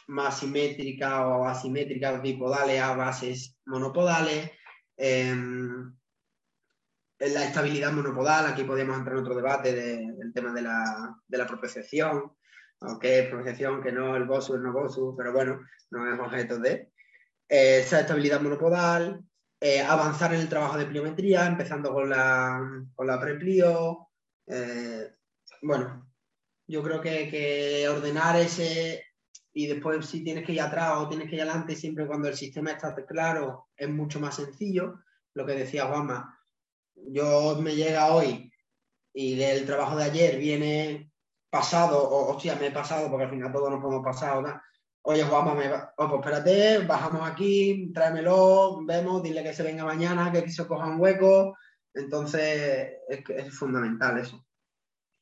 más 0.09 0.39
simétricas 0.41 1.21
o 1.25 1.47
asimétricas 1.47 2.21
bipodales 2.23 2.81
a 2.81 2.95
bases 2.95 3.57
monopodales. 3.65 4.51
Em, 4.97 5.97
la 7.19 7.45
estabilidad 7.45 7.93
monopodal, 7.93 8.47
aquí 8.47 8.65
podríamos 8.65 8.99
entrar 8.99 9.17
en 9.17 9.23
otro 9.23 9.35
debate 9.35 9.75
del 9.75 10.33
tema 10.33 10.53
de 10.53 10.63
la, 10.63 11.17
de 11.27 11.39
la 11.39 11.47
propiocepción, 11.47 12.33
aunque 12.81 13.21
es 13.21 13.29
projeción, 13.29 13.83
que 13.83 13.93
no 13.93 14.17
el 14.17 14.25
BOSU, 14.25 14.55
el 14.55 14.63
no 14.63 14.73
BOSU, 14.73 15.15
pero 15.17 15.33
bueno, 15.33 15.61
no 15.91 16.13
es 16.13 16.21
objeto 16.21 16.59
de. 16.59 16.91
Eh, 17.49 17.81
esa 17.81 18.01
estabilidad 18.01 18.41
monopodal, 18.41 19.23
eh, 19.61 19.81
avanzar 19.83 20.33
en 20.35 20.41
el 20.41 20.49
trabajo 20.49 20.79
de 20.79 20.87
pliometría, 20.87 21.47
empezando 21.47 21.93
con 21.93 22.09
la, 22.09 22.61
con 22.95 23.07
la 23.07 23.21
preplio. 23.21 24.09
Eh, 24.47 25.13
bueno, 25.63 26.11
yo 26.67 26.83
creo 26.83 27.01
que, 27.01 27.87
ordenar 27.89 28.37
ese 28.37 29.05
y 29.53 29.67
después 29.67 30.07
si 30.07 30.23
tienes 30.23 30.47
que 30.47 30.53
ir 30.53 30.61
atrás 30.61 30.93
o 30.97 31.09
tienes 31.09 31.29
que 31.29 31.35
ir 31.35 31.43
adelante, 31.43 31.75
siempre 31.75 32.07
cuando 32.07 32.29
el 32.29 32.37
sistema 32.37 32.71
está 32.71 32.95
claro, 33.05 33.69
es 33.77 33.89
mucho 33.89 34.21
más 34.21 34.37
sencillo. 34.37 35.01
Lo 35.35 35.45
que 35.45 35.55
decía 35.55 35.87
Juanma, 35.87 36.39
yo 36.95 37.59
me 37.61 37.75
llega 37.75 38.15
hoy 38.15 38.53
y 39.13 39.41
el 39.43 39.67
trabajo 39.67 39.97
de 39.97 40.05
ayer 40.05 40.39
viene 40.39 41.10
pasado, 41.51 41.99
o 42.03 42.31
hostia, 42.31 42.57
me 42.57 42.69
he 42.69 42.71
pasado, 42.71 43.11
porque 43.11 43.25
al 43.25 43.31
final 43.31 43.53
todos 43.53 43.71
nos 43.71 43.81
podemos 43.81 44.05
pasar, 44.05 44.43
¿no? 44.43 44.61
Oye, 45.03 45.25
Juanma, 45.25 45.55
me 45.55 45.73
oh, 45.73 46.09
pues 46.09 46.21
espérate, 46.21 46.87
bajamos 46.87 47.29
aquí, 47.29 47.91
tráemelo, 47.93 48.85
vemos, 48.85 49.23
dile 49.23 49.43
que 49.43 49.55
se 49.55 49.63
venga 49.63 49.85
mañana, 49.85 50.31
que 50.31 50.49
se 50.51 50.67
coja 50.67 50.87
un 50.87 51.01
hueco. 51.01 51.57
Entonces, 51.95 52.93
es, 53.09 53.23
es 53.29 53.59
fundamental 53.59 54.19
eso. 54.19 54.45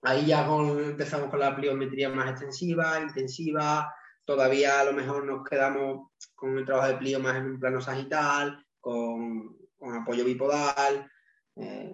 Ahí 0.03 0.27
ya 0.27 0.47
empezamos 0.47 1.29
con 1.29 1.41
la 1.41 1.57
pliometría 1.57 2.09
más 2.09 2.31
extensiva, 2.31 3.01
intensiva. 3.01 3.93
Todavía 4.25 4.81
a 4.81 4.85
lo 4.85 4.93
mejor 4.93 5.25
nos 5.25 5.43
quedamos 5.49 6.11
con 6.35 6.57
el 6.59 6.65
trabajo 6.65 6.89
de 6.89 6.99
plio 6.99 7.19
más 7.21 7.37
en 7.37 7.47
un 7.47 7.61
plano 7.61 7.81
sagital, 7.81 8.65
con, 8.81 9.57
apoyo 9.81 10.25
bipodal. 10.25 11.11
Eh, 11.57 11.93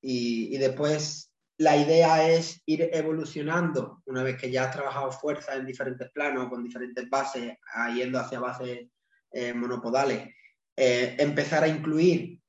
y, 0.00 0.56
después 0.58 1.31
la 1.62 1.76
idea 1.76 2.28
es 2.28 2.60
ir 2.66 2.90
evolucionando 2.92 4.02
una 4.06 4.22
vez 4.22 4.36
que 4.36 4.50
ya 4.50 4.64
has 4.64 4.74
trabajado 4.74 5.12
fuerza 5.12 5.54
en 5.54 5.66
diferentes 5.66 6.10
planos, 6.10 6.48
con 6.48 6.62
diferentes 6.62 7.08
bases, 7.08 7.56
yendo 7.94 8.18
hacia 8.18 8.40
bases 8.40 8.88
eh, 9.30 9.54
monopodales. 9.54 10.28
Eh, 10.76 11.16
empezar 11.18 11.62
a 11.62 11.68
incluir, 11.68 12.40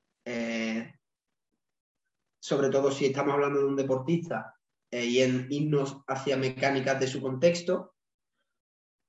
sobre 2.40 2.68
todo 2.70 2.90
si 2.90 3.06
estamos 3.06 3.34
hablando 3.34 3.60
de 3.60 3.66
un 3.66 3.76
deportista, 3.76 4.54
eh, 4.94 5.06
y 5.06 5.22
en 5.22 5.48
irnos 5.50 6.04
hacia 6.06 6.36
mecánicas 6.36 7.00
de 7.00 7.08
su 7.08 7.20
contexto, 7.20 7.96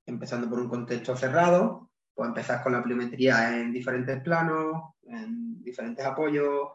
empezando 0.07 0.49
por 0.49 0.59
un 0.59 0.67
contexto 0.67 1.15
cerrado, 1.15 1.91
pues 2.11 2.27
empezar 2.27 2.63
con 2.63 2.73
la 2.73 2.81
pliometría 2.81 3.59
en 3.59 3.71
diferentes 3.71 4.19
planos, 4.23 4.95
en 5.03 5.61
diferentes 5.63 6.03
apoyos, 6.03 6.69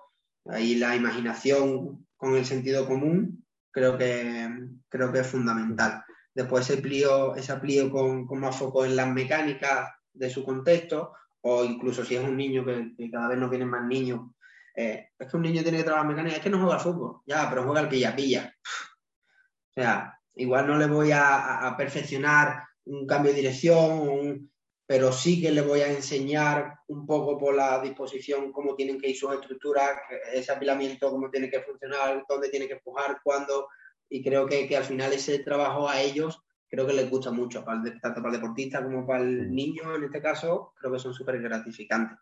ahí 0.47 0.77
la 0.77 0.95
imaginación 0.95 2.07
con 2.21 2.37
el 2.37 2.45
sentido 2.45 2.87
común 2.87 3.43
creo 3.71 3.97
que, 3.97 4.47
creo 4.91 5.11
que 5.11 5.21
es 5.21 5.27
fundamental. 5.27 6.05
Después 6.35 6.69
ese 6.69 6.83
plío, 6.83 7.35
ese 7.35 7.57
plío 7.57 7.91
con, 7.91 8.27
más 8.39 8.57
foco 8.57 8.85
en 8.85 8.95
las 8.95 9.09
mecánicas 9.09 9.91
de 10.13 10.29
su 10.29 10.45
contexto, 10.45 11.15
o 11.41 11.65
incluso 11.65 12.05
si 12.05 12.17
es 12.17 12.23
un 12.23 12.37
niño 12.37 12.63
que, 12.65 13.11
cada 13.11 13.29
vez 13.29 13.39
no 13.39 13.49
vienen 13.49 13.71
más 13.71 13.87
niños, 13.87 14.33
eh, 14.77 15.09
es 15.19 15.29
que 15.29 15.37
un 15.37 15.43
niño 15.43 15.63
tiene 15.63 15.79
que 15.79 15.85
trabajar 15.85 16.07
mecánica, 16.07 16.37
es 16.37 16.43
que 16.43 16.51
no 16.51 16.59
juega 16.59 16.75
al 16.75 16.81
fútbol, 16.81 17.23
ya, 17.25 17.49
pero 17.49 17.65
juega 17.65 17.81
al 17.81 17.89
pilla-pilla. 17.89 18.55
O 18.65 19.73
sea, 19.73 20.21
igual 20.35 20.67
no 20.67 20.77
le 20.77 20.87
voy 20.87 21.13
a, 21.13 21.75
perfeccionar 21.79 22.65
un 22.85 23.07
cambio 23.07 23.33
de 23.33 23.39
dirección, 23.39 24.50
pero 24.91 25.13
sí 25.13 25.41
que 25.41 25.53
le 25.53 25.61
voy 25.61 25.83
a 25.83 25.93
enseñar 25.93 26.81
un 26.89 27.07
poco 27.07 27.39
por 27.39 27.55
la 27.55 27.81
disposición 27.81 28.51
cómo 28.51 28.75
tienen 28.75 29.01
que 29.01 29.11
ir 29.11 29.17
sus 29.17 29.33
estructuras, 29.33 29.89
ese 30.35 30.51
apilamiento, 30.51 31.13
cómo 31.13 31.31
tiene 31.31 31.49
que 31.49 31.61
funcionar, 31.61 32.25
dónde 32.29 32.49
tiene 32.49 32.67
que 32.67 32.73
empujar, 32.73 33.21
cuándo. 33.23 33.69
Y 34.09 34.21
creo 34.21 34.47
que, 34.47 34.77
al 34.77 34.83
final 34.83 35.13
ese 35.13 35.39
trabajo 35.45 35.89
a 35.89 36.01
ellos 36.01 36.43
creo 36.69 36.89
que 36.89 36.93
les 36.93 37.09
gusta 37.09 37.31
mucho, 37.31 37.63
tanto 37.63 38.21
para 38.21 38.35
el 38.35 38.41
deportista 38.41 38.83
como 38.83 39.07
para 39.07 39.23
el 39.23 39.55
niño 39.55 39.95
en 39.95 40.03
este 40.03 40.21
caso, 40.21 40.73
creo 40.81 40.93
que 40.93 40.99
son 40.99 41.15
súper 41.15 41.41
gratificantes. 41.41 42.19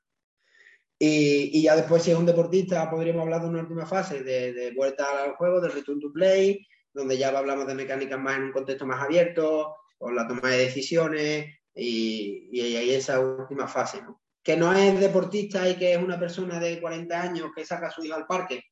Y, 0.98 1.62
ya 1.62 1.74
después, 1.74 2.02
si 2.02 2.10
es 2.10 2.18
un 2.18 2.26
deportista, 2.26 2.90
podríamos 2.90 3.22
hablar 3.22 3.40
de 3.40 3.48
una 3.48 3.62
última 3.62 3.86
fase 3.86 4.22
de, 4.22 4.52
de 4.52 4.74
vuelta 4.74 5.06
al 5.24 5.36
juego, 5.36 5.62
de 5.62 5.70
return 5.70 6.00
to 6.00 6.12
play, 6.12 6.66
donde 6.92 7.16
ya 7.16 7.30
hablamos 7.30 7.66
de 7.66 7.74
mecánicas 7.74 8.20
más 8.20 8.36
en 8.36 8.42
un 8.42 8.52
contexto 8.52 8.84
más 8.84 9.02
abierto, 9.02 9.74
con 9.96 10.14
la 10.14 10.28
toma 10.28 10.50
de 10.50 10.58
decisiones 10.58 11.57
y, 11.78 12.48
y 12.52 12.76
ahí 12.76 12.90
esa 12.90 13.20
última 13.20 13.66
fase, 13.68 14.02
¿no? 14.02 14.20
Que 14.42 14.56
no 14.56 14.72
es 14.72 14.98
deportista 14.98 15.68
y 15.68 15.76
que 15.76 15.94
es 15.94 16.02
una 16.02 16.18
persona 16.18 16.58
de 16.58 16.80
40 16.80 17.20
años 17.20 17.50
que 17.54 17.64
saca 17.64 17.88
a 17.88 17.90
su 17.90 18.04
hijo 18.04 18.14
al 18.14 18.26
parque, 18.26 18.62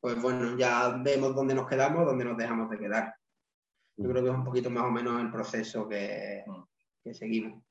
pues 0.00 0.20
bueno, 0.20 0.56
ya 0.56 1.00
vemos 1.02 1.34
dónde 1.34 1.54
nos 1.54 1.66
quedamos, 1.66 2.04
dónde 2.04 2.24
nos 2.24 2.36
dejamos 2.36 2.70
de 2.70 2.78
quedar. 2.78 3.14
Yo 3.96 4.08
creo 4.08 4.22
que 4.22 4.30
es 4.30 4.36
un 4.36 4.44
poquito 4.44 4.70
más 4.70 4.84
o 4.84 4.90
menos 4.90 5.20
el 5.20 5.30
proceso 5.30 5.88
que, 5.88 6.44
que 7.02 7.14
seguimos. 7.14 7.62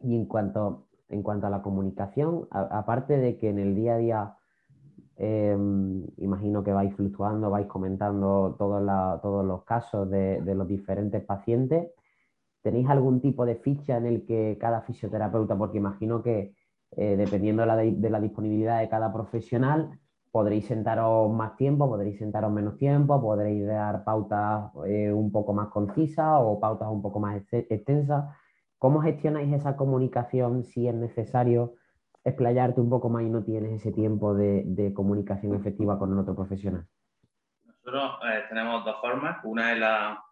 Y 0.00 0.16
en 0.16 0.24
cuanto, 0.24 0.88
en 1.08 1.22
cuanto 1.22 1.46
a 1.46 1.50
la 1.50 1.62
comunicación, 1.62 2.48
aparte 2.50 3.18
de 3.18 3.36
que 3.36 3.50
en 3.50 3.58
el 3.58 3.74
día 3.74 3.94
a 3.94 3.98
día 3.98 4.36
Em, 5.22 6.06
imagino 6.16 6.64
que 6.64 6.72
vais 6.72 6.94
fluctuando, 6.94 7.50
vais 7.50 7.66
comentando 7.66 8.56
todos, 8.56 8.80
todos 9.20 9.44
los 9.44 9.64
casos 9.64 10.08
de, 10.08 10.40
los 10.54 10.66
diferentes 10.66 11.22
pacientes. 11.22 11.92
¿Tenéis 12.62 12.88
algún 12.88 13.20
tipo 13.20 13.46
de 13.46 13.56
ficha 13.56 13.96
en 13.96 14.06
el 14.06 14.26
que 14.26 14.58
cada 14.60 14.82
fisioterapeuta, 14.82 15.56
porque 15.56 15.78
imagino 15.78 16.22
que 16.22 16.54
eh, 16.96 17.16
dependiendo 17.16 17.62
de 17.62 18.10
la, 18.10 18.20
disponibilidad 18.20 18.80
de 18.80 18.88
cada 18.88 19.12
profesional, 19.12 19.98
podréis 20.30 20.66
sentaros 20.66 21.32
más 21.32 21.56
tiempo, 21.56 21.88
podréis 21.88 22.18
sentaros 22.18 22.52
menos 22.52 22.76
tiempo, 22.76 23.20
podréis 23.20 23.66
dar 23.66 24.04
pautas 24.04 24.70
eh, 24.86 25.12
un 25.12 25.32
poco 25.32 25.52
más 25.52 25.68
concisas 25.68 26.38
o 26.40 26.60
pautas 26.60 26.88
un 26.88 27.02
poco 27.02 27.20
más 27.20 27.42
extensas. 27.52 28.24
¿Cómo 28.78 29.00
gestionáis 29.00 29.52
esa 29.52 29.76
comunicación 29.76 30.64
si 30.64 30.88
es 30.88 30.94
necesario? 30.94 31.74
explayarte 32.24 32.80
un 32.80 32.90
poco 32.90 33.08
más 33.08 33.22
y 33.22 33.30
no 33.30 33.42
tienes 33.42 33.72
ese 33.72 33.92
tiempo 33.92 34.34
de, 34.34 34.92
comunicación 34.94 35.54
efectiva 35.54 35.98
con 35.98 36.16
otro 36.18 36.34
profesional? 36.34 36.86
Nosotros 37.64 38.12
eh, 38.30 38.44
tenemos 38.48 38.84
dos 38.84 39.00
formas. 39.00 39.38
Una 39.44 39.72
es 39.72 39.78
la, 39.78 40.22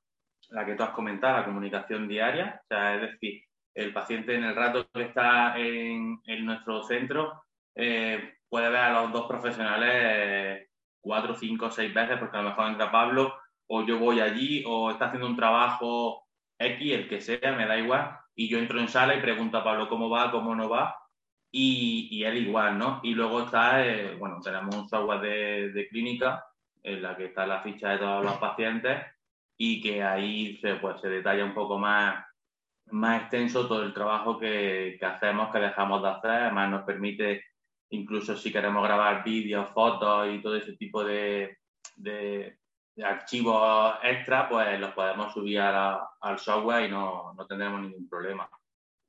que 0.66 0.74
tú 0.74 0.82
has 0.82 0.90
comentado, 0.90 1.38
la 1.38 1.44
comunicación 1.44 2.08
diaria. 2.08 2.60
O 2.62 2.66
sea, 2.68 2.94
es 2.96 3.02
decir, 3.02 3.42
el 3.74 3.92
paciente 3.92 4.34
en 4.34 4.44
el 4.44 4.56
rato 4.56 4.88
que 4.92 5.02
está 5.02 5.58
en, 5.58 6.20
nuestro 6.44 6.82
centro 6.82 7.44
eh, 7.74 8.34
puede 8.48 8.68
ver 8.68 8.80
a 8.80 9.02
los 9.02 9.12
dos 9.12 9.26
profesionales 9.26 9.92
eh, 9.94 10.68
cuatro, 11.00 11.34
cinco, 11.34 11.70
seis 11.70 11.92
veces, 11.94 12.18
porque 12.18 12.36
a 12.36 12.42
lo 12.42 12.50
mejor 12.50 12.68
entra 12.68 12.90
Pablo 12.90 13.34
o 13.68 13.84
yo 13.84 13.98
voy 13.98 14.20
allí 14.20 14.64
o 14.66 14.90
está 14.90 15.06
haciendo 15.06 15.28
un 15.28 15.36
trabajo 15.36 16.26
X, 16.58 16.92
el 16.92 17.08
que 17.08 17.20
sea, 17.20 17.52
me 17.52 17.66
da 17.66 17.78
igual, 17.78 18.18
y 18.34 18.48
yo 18.48 18.58
entro 18.58 18.80
en 18.80 18.88
sala 18.88 19.14
y 19.14 19.20
pregunto 19.20 19.58
a 19.58 19.64
Pablo 19.64 19.88
cómo 19.88 20.10
va, 20.10 20.30
cómo 20.30 20.54
no 20.54 20.68
va, 20.68 20.96
y, 21.50 22.22
él 22.24 22.38
igual, 22.38 22.78
¿no? 22.78 23.00
Y 23.02 23.14
luego 23.14 23.44
está, 23.44 23.86
eh, 23.86 24.16
bueno, 24.16 24.40
tenemos 24.42 24.74
un 24.74 24.88
software 24.88 25.72
de, 25.72 25.88
clínica 25.88 26.44
en 26.82 27.02
la 27.02 27.16
que 27.16 27.26
está 27.26 27.46
la 27.46 27.62
ficha 27.62 27.90
de 27.90 27.98
todos 27.98 28.24
los 28.24 28.36
pacientes 28.38 29.02
y 29.58 29.82
que 29.82 30.02
ahí 30.04 30.56
se, 30.58 30.76
pues, 30.76 31.00
se 31.00 31.08
detalla 31.08 31.44
un 31.44 31.52
poco 31.52 31.78
más, 31.78 32.24
más 32.92 33.22
extenso 33.22 33.66
todo 33.66 33.82
el 33.82 33.92
trabajo 33.92 34.38
que, 34.38 34.98
hacemos, 35.02 35.50
que 35.52 35.58
dejamos 35.58 36.00
de 36.02 36.08
hacer. 36.08 36.30
Además, 36.30 36.70
nos 36.70 36.82
permite, 36.84 37.44
incluso 37.90 38.36
si 38.36 38.52
queremos 38.52 38.84
grabar 38.84 39.24
vídeos, 39.24 39.68
fotos 39.70 40.28
y 40.32 40.40
todo 40.40 40.56
ese 40.56 40.76
tipo 40.76 41.04
de, 41.04 41.58
de, 41.96 42.56
archivos 43.02 43.96
extra, 44.02 44.48
pues 44.48 44.78
los 44.80 44.92
podemos 44.92 45.32
subir 45.32 45.60
al 45.60 46.38
software 46.38 46.86
y 46.86 46.90
no, 46.90 47.34
no 47.34 47.46
tendremos 47.46 47.80
ningún 47.82 48.08
problema. 48.08 48.48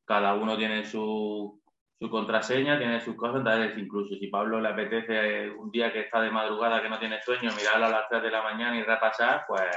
Cada 0.06 0.34
uno 0.34 0.58
tiene 0.58 0.84
su, 0.84 1.62
su 2.00 2.10
contraseña, 2.10 2.80
tiene 2.80 3.02
sus 3.02 3.16
cosas, 3.16 3.38
entonces 3.38 3.78
incluso 3.78 4.16
si 4.16 4.28
Pablo 4.28 4.60
le 4.60 4.70
apetece 4.70 5.52
un 5.52 5.70
día 5.70 5.94
que 5.94 6.02
está 6.02 6.22
de 6.22 6.32
madrugada, 6.32 6.82
que 6.82 6.90
no 6.90 7.00
tiene 7.00 7.22
sueño, 7.22 7.52
mirarlo 7.56 7.86
a 7.86 7.90
las 7.90 8.10
3 8.10 8.24
de 8.24 8.32
la 8.32 8.42
mañana 8.42 8.78
y 8.78 8.84
repasar, 8.84 9.44
pues 9.48 9.70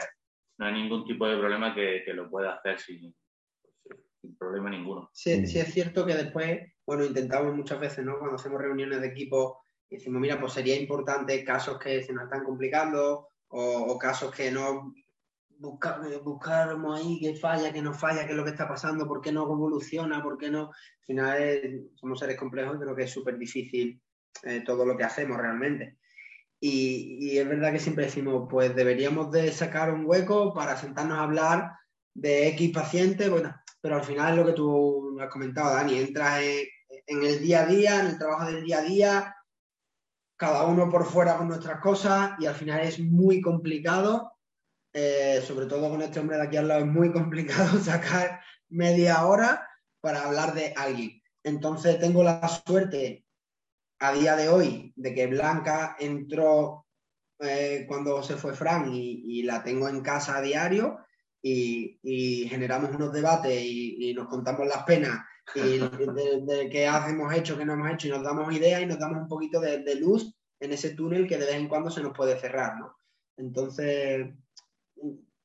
no 0.62 0.68
hay 0.68 0.74
ningún 0.82 1.04
tipo 1.04 1.26
de 1.26 1.38
problema 1.38 1.74
que, 1.74 2.04
lo 2.14 2.30
pueda 2.30 2.54
hacer 2.54 2.78
sin, 2.78 3.14
problema 4.38 4.70
ninguno. 4.70 5.10
Sí, 5.12 5.46
sí, 5.46 5.58
es 5.58 5.72
cierto 5.72 6.06
que 6.06 6.14
después, 6.14 6.72
bueno, 6.86 7.04
intentamos 7.04 7.54
muchas 7.54 7.80
veces, 7.80 8.04
¿no? 8.04 8.18
Cuando 8.18 8.36
hacemos 8.36 8.60
reuniones 8.60 9.00
de 9.00 9.08
equipo, 9.08 9.64
decimos, 9.90 10.20
mira, 10.20 10.40
pues 10.40 10.52
sería 10.52 10.80
importante 10.80 11.44
casos 11.44 11.78
que 11.78 12.02
se 12.02 12.12
nos 12.12 12.24
están 12.24 12.44
complicando 12.44 13.28
o 13.48 13.98
casos 13.98 14.34
que 14.34 14.50
no 14.50 14.94
buscar, 15.62 16.00
buscamos 16.22 17.00
ahí 17.00 17.18
qué 17.20 17.34
falla, 17.34 17.72
qué 17.72 17.80
no 17.80 17.94
falla, 17.94 18.24
qué 18.24 18.32
es 18.32 18.36
lo 18.36 18.44
que 18.44 18.50
está 18.50 18.68
pasando, 18.68 19.06
por 19.06 19.20
qué 19.20 19.32
no 19.32 19.44
evoluciona, 19.44 20.22
por 20.22 20.36
qué 20.36 20.50
no. 20.50 20.66
Al 20.66 21.04
final 21.06 21.90
somos 21.94 22.18
seres 22.18 22.36
complejos 22.36 22.78
creo 22.78 22.94
que 22.94 23.04
es 23.04 23.10
súper 23.10 23.38
difícil 23.38 24.00
eh, 24.42 24.62
todo 24.64 24.84
lo 24.84 24.96
que 24.96 25.04
hacemos 25.04 25.38
realmente. 25.38 25.98
Y, 26.64 27.38
es 27.38 27.48
verdad 27.48 27.72
que 27.72 27.80
siempre 27.80 28.04
decimos, 28.04 28.46
pues 28.48 28.74
deberíamos 28.76 29.32
de 29.32 29.50
sacar 29.50 29.92
un 29.92 30.06
hueco 30.06 30.54
para 30.54 30.76
sentarnos 30.76 31.18
a 31.18 31.24
hablar 31.24 31.72
de 32.14 32.48
X 32.48 32.72
paciente, 32.72 33.28
bueno, 33.28 33.54
pero 33.80 33.96
al 33.96 34.04
final 34.04 34.32
es 34.32 34.36
lo 34.38 34.46
que 34.46 34.52
tú 34.52 35.18
has 35.20 35.28
comentado, 35.28 35.74
Dani, 35.74 35.98
entras 35.98 36.40
en, 37.06 37.24
el 37.24 37.40
día 37.40 37.62
a 37.62 37.66
día, 37.66 38.00
en 38.00 38.06
el 38.06 38.18
trabajo 38.18 38.46
del 38.46 38.62
día 38.62 38.78
a 38.78 38.82
día, 38.82 39.36
cada 40.36 40.64
uno 40.64 40.88
por 40.88 41.04
fuera 41.04 41.36
con 41.36 41.48
nuestras 41.48 41.80
cosas 41.80 42.32
y 42.38 42.46
al 42.46 42.54
final 42.54 42.80
es 42.80 43.00
muy 43.00 43.40
complicado 43.40 44.32
eh, 44.94 45.42
sobre 45.46 45.66
todo 45.66 45.88
con 45.88 46.02
este 46.02 46.20
hombre 46.20 46.36
de 46.36 46.42
aquí 46.42 46.56
al 46.58 46.68
lado, 46.68 46.80
es 46.80 46.86
muy 46.86 47.12
complicado 47.12 47.78
sacar 47.82 48.40
media 48.68 49.24
hora 49.26 49.66
para 50.00 50.24
hablar 50.24 50.54
de 50.54 50.74
alguien. 50.76 51.22
Entonces 51.42 51.98
tengo 51.98 52.22
la 52.22 52.46
suerte 52.48 53.24
a 54.02 54.12
día 54.12 54.34
de 54.34 54.48
hoy, 54.48 54.92
de 54.96 55.14
que 55.14 55.28
Blanca 55.28 55.96
entró 55.96 56.86
eh, 57.38 57.84
cuando 57.86 58.20
se 58.24 58.36
fue 58.36 58.52
Fran 58.52 58.92
y, 58.92 59.44
la 59.44 59.62
tengo 59.62 59.88
en 59.88 60.00
casa 60.00 60.36
a 60.36 60.42
diario 60.42 60.98
y, 61.40 62.48
generamos 62.48 62.90
unos 62.90 63.12
debates 63.12 63.62
y, 63.64 64.12
nos 64.12 64.26
contamos 64.26 64.66
las 64.66 64.82
penas 64.82 65.24
y 65.54 65.78
de, 66.48 66.68
qué 66.68 66.86
hemos 66.86 67.32
hecho, 67.32 67.56
qué 67.56 67.64
no 67.64 67.74
hemos 67.74 67.92
hecho 67.92 68.08
y 68.08 68.10
nos 68.10 68.24
damos 68.24 68.52
ideas 68.52 68.82
y 68.82 68.86
nos 68.86 68.98
damos 68.98 69.22
un 69.22 69.28
poquito 69.28 69.60
de, 69.60 69.94
luz 69.94 70.34
en 70.58 70.72
ese 70.72 70.90
túnel 70.96 71.28
que 71.28 71.38
de 71.38 71.46
vez 71.46 71.54
en 71.54 71.68
cuando 71.68 71.88
se 71.88 72.02
nos 72.02 72.12
puede 72.12 72.36
cerrar, 72.40 72.78
¿no? 72.78 72.96
Entonces, 73.36 74.34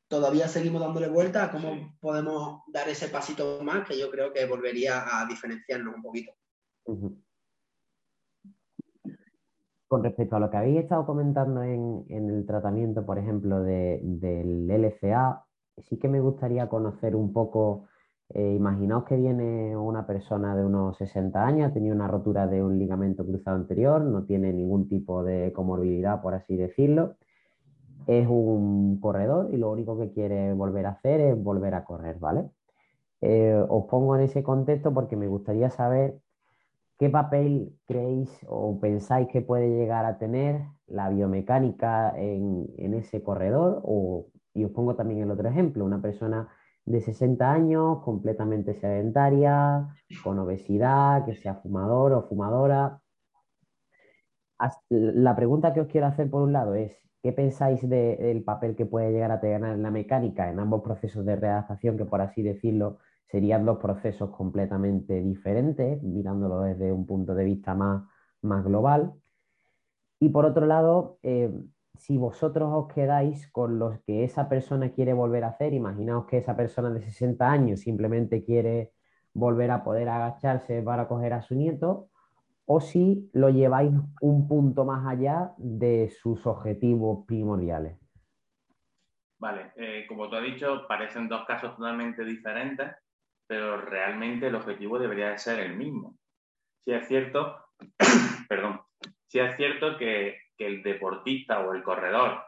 todavía 0.07 0.47
seguimos 0.47 0.81
dándole 0.81 1.09
vuelta 1.09 1.43
a 1.43 1.51
cómo 1.51 1.95
podemos 1.99 2.63
dar 2.73 2.89
ese 2.89 3.09
pasito 3.09 3.59
más 3.61 3.87
que 3.87 3.99
yo 3.99 4.09
creo 4.09 4.33
que 4.33 4.47
volvería 4.47 5.19
a 5.21 5.27
diferenciarnos 5.27 5.95
un 5.95 6.01
poquito. 6.01 6.31
Con 9.87 10.03
respecto 10.03 10.35
a 10.35 10.39
lo 10.39 10.49
que 10.49 10.57
habéis 10.57 10.79
estado 10.79 11.05
comentando 11.05 11.63
en, 11.63 12.05
el 12.09 12.45
tratamiento, 12.45 13.05
por 13.05 13.17
ejemplo, 13.17 13.61
del 13.61 14.69
LCA, 14.69 15.45
sí 15.77 15.97
que 15.97 16.09
me 16.09 16.19
gustaría 16.19 16.67
conocer 16.67 17.15
un 17.15 17.31
poco, 17.31 17.85
eh, 18.29 18.53
imaginaos 18.53 19.05
que 19.05 19.15
viene 19.15 19.77
una 19.77 20.05
persona 20.05 20.55
de 20.55 20.65
unos 20.65 20.97
60 20.97 21.45
años, 21.45 21.69
ha 21.69 21.73
tenido 21.73 21.95
una 21.95 22.07
rotura 22.07 22.47
de 22.47 22.63
un 22.63 22.77
ligamento 22.77 23.25
cruzado 23.25 23.55
anterior, 23.55 24.01
no 24.03 24.25
tiene 24.25 24.51
ningún 24.51 24.89
tipo 24.89 25.23
de 25.23 25.53
comorbilidad, 25.53 26.21
por 26.21 26.33
así 26.33 26.57
decirlo, 26.57 27.15
es 28.07 28.27
un 28.27 28.99
corredor 28.99 29.49
y 29.53 29.57
lo 29.57 29.71
único 29.71 29.97
que 29.97 30.11
quiere 30.11 30.53
volver 30.53 30.85
a 30.85 30.91
hacer 30.91 31.19
es 31.21 31.41
volver 31.43 31.75
a 31.75 31.83
correr, 31.83 32.17
¿vale? 32.19 32.49
Eh, 33.21 33.55
os 33.69 33.85
pongo 33.85 34.15
en 34.15 34.21
ese 34.23 34.43
contexto 34.43 34.93
porque 34.93 35.15
me 35.15 35.27
gustaría 35.27 35.69
saber 35.69 36.19
qué 36.97 37.09
papel 37.09 37.77
creéis 37.85 38.29
o 38.47 38.79
pensáis 38.79 39.27
que 39.29 39.41
puede 39.41 39.69
llegar 39.69 40.05
a 40.05 40.17
tener 40.17 40.61
la 40.87 41.09
biomecánica 41.09 42.13
en, 42.17 42.93
ese 42.93 43.21
corredor 43.21 43.81
o 43.83 44.27
y 44.53 44.65
os 44.65 44.71
pongo 44.71 44.95
también 44.95 45.21
el 45.21 45.29
otro 45.29 45.47
ejemplo, 45.47 45.85
una 45.85 46.01
persona 46.01 46.47
de 46.85 47.01
60 47.01 47.51
años, 47.51 47.99
completamente 48.03 48.73
sedentaria, 48.73 49.87
con 50.23 50.39
obesidad, 50.39 51.25
que 51.25 51.35
sea 51.35 51.55
fumador 51.55 52.13
o 52.13 52.23
fumadora. 52.23 52.99
La 54.89 55.35
pregunta 55.35 55.73
que 55.73 55.81
os 55.81 55.87
quiero 55.87 56.07
hacer 56.07 56.29
por 56.31 56.41
un 56.41 56.53
lado 56.53 56.73
es, 56.73 56.91
¿qué 57.21 57.33
pensáis 57.33 57.87
del 57.87 58.43
papel 58.43 58.75
que 58.75 58.87
puede 58.87 59.11
llegar 59.11 59.31
a 59.31 59.39
tener 59.39 59.63
en 59.63 59.83
la 59.83 59.91
mecánica 59.91 60.49
en 60.49 60.59
ambos 60.59 60.81
procesos 60.81 61.23
de 61.23 61.35
readaptación, 61.35 61.95
que 61.95 62.05
por 62.05 62.21
así 62.21 62.41
decirlo 62.41 62.97
serían 63.27 63.65
dos 63.65 63.77
procesos 63.77 64.29
completamente 64.31 65.21
diferentes, 65.21 66.01
mirándolo 66.01 66.61
desde 66.61 66.91
un 66.91 67.05
punto 67.05 67.35
de 67.35 67.43
vista 67.43 67.73
más, 67.75 68.03
más 68.41 68.63
global? 68.63 69.13
Y 70.19 70.29
por 70.29 70.45
otro 70.45 70.65
lado, 70.65 71.19
eh, 71.23 71.51
si 71.95 72.17
vosotros 72.17 72.69
os 72.73 72.93
quedáis 72.93 73.51
con 73.51 73.79
lo 73.79 73.99
que 74.05 74.23
esa 74.23 74.47
persona 74.47 74.91
quiere 74.91 75.13
volver 75.13 75.43
a 75.43 75.49
hacer, 75.49 75.73
imaginaos 75.73 76.25
que 76.25 76.37
esa 76.37 76.55
persona 76.55 76.89
de 76.89 77.01
60 77.01 77.49
años 77.49 77.81
simplemente 77.81 78.43
quiere 78.43 78.93
volver 79.33 79.71
a 79.71 79.83
poder 79.83 80.09
agacharse 80.09 80.81
para 80.81 81.07
coger 81.07 81.33
a 81.33 81.41
su 81.41 81.55
nieto, 81.55 82.09
o 82.65 82.81
si 82.81 83.29
lo 83.33 83.49
lleváis 83.49 83.91
un 84.21 84.47
punto 84.47 84.83
más 84.83 85.05
allá 85.07 85.53
de 85.57 86.09
sus 86.09 86.45
objetivos 86.45 87.25
primordiales. 87.25 87.97
Vale, 89.39 89.71
eh, 89.75 90.05
como 90.07 90.29
tú 90.29 90.35
has 90.35 90.43
dicho, 90.43 90.87
parecen 90.87 91.29
dos 91.29 91.45
casos 91.45 91.75
totalmente 91.75 92.25
diferentes, 92.25 92.89
pero 93.47 93.81
realmente 93.81 94.47
el 94.47 94.55
objetivo 94.55 94.99
debería 94.99 95.37
ser 95.37 95.59
el 95.59 95.75
mismo. 95.75 96.17
Si 96.85 96.91
es 96.91 97.07
cierto, 97.07 97.65
perdón, 98.49 98.81
si 99.27 99.39
es 99.39 99.55
cierto 99.55 99.97
que 99.97 100.37
que 100.57 100.65
el 100.65 100.83
deportista 100.83 101.59
o 101.59 101.73
el 101.73 101.83
corredor 101.83 102.43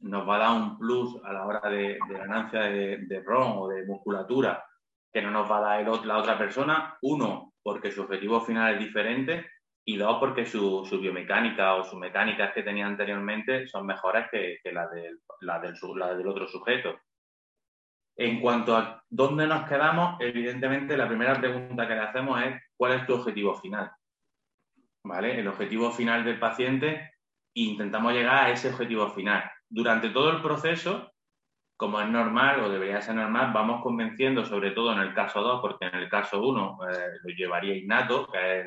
nos 0.00 0.28
va 0.28 0.36
a 0.36 0.38
dar 0.38 0.52
un 0.52 0.78
plus 0.78 1.18
a 1.24 1.32
la 1.32 1.46
hora 1.46 1.68
de, 1.68 1.98
ganancia 2.08 2.62
de, 2.62 3.22
RON 3.24 3.54
o 3.56 3.68
de 3.68 3.84
musculatura 3.86 4.64
que 5.12 5.22
no 5.22 5.30
nos 5.30 5.50
va 5.50 5.58
a 5.58 5.82
dar 5.82 6.06
la 6.06 6.18
otra 6.18 6.36
persona. 6.36 6.98
Uno, 7.02 7.52
porque 7.62 7.90
su 7.90 8.02
objetivo 8.02 8.40
final 8.40 8.74
es 8.74 8.80
diferente 8.80 9.46
y 9.86 9.96
dos, 9.96 10.18
porque 10.18 10.46
su, 10.46 10.86
biomecánica 11.00 11.74
o 11.74 11.84
sus 11.84 11.98
mecánicas 11.98 12.52
que 12.52 12.62
tenía 12.62 12.86
anteriormente 12.86 13.66
son 13.66 13.86
mejores 13.86 14.26
que, 14.30 14.58
las 14.72 14.90
del, 14.90 15.20
la 15.40 15.60
del, 15.60 16.28
otro 16.28 16.46
sujeto. 16.48 16.98
En 18.16 18.40
cuanto 18.40 18.76
a 18.76 19.02
dónde 19.08 19.46
nos 19.46 19.68
quedamos, 19.68 20.20
evidentemente 20.20 20.96
la 20.96 21.08
primera 21.08 21.34
pregunta 21.38 21.86
que 21.88 21.94
le 21.94 22.00
hacemos 22.00 22.42
es 22.42 22.62
¿cuál 22.76 22.92
es 22.92 23.06
tu 23.06 23.14
objetivo 23.14 23.54
final? 23.54 23.90
¿Vale? 25.04 25.40
El 25.40 25.48
objetivo 25.48 25.90
final 25.90 26.24
del 26.24 26.38
paciente 26.38 27.14
intentamos 27.54 28.12
llegar 28.12 28.46
a 28.46 28.50
ese 28.50 28.68
objetivo 28.68 29.08
final. 29.10 29.50
Durante 29.68 30.10
todo 30.10 30.30
el 30.30 30.42
proceso, 30.42 31.12
como 31.76 32.00
es 32.00 32.08
normal 32.08 32.60
o 32.60 32.68
debería 32.68 33.02
ser 33.02 33.16
normal, 33.16 33.52
vamos 33.52 33.82
convenciendo, 33.82 34.44
sobre 34.44 34.70
todo 34.70 34.92
en 34.92 35.00
el 35.00 35.12
caso 35.12 35.40
2, 35.40 35.60
porque 35.60 35.86
en 35.86 35.96
el 35.96 36.08
caso 36.08 36.40
1 36.40 36.78
eh, 36.90 36.96
lo 37.22 37.34
llevaría 37.34 37.76
innato, 37.76 38.26
que 38.30 38.60
es 38.60 38.66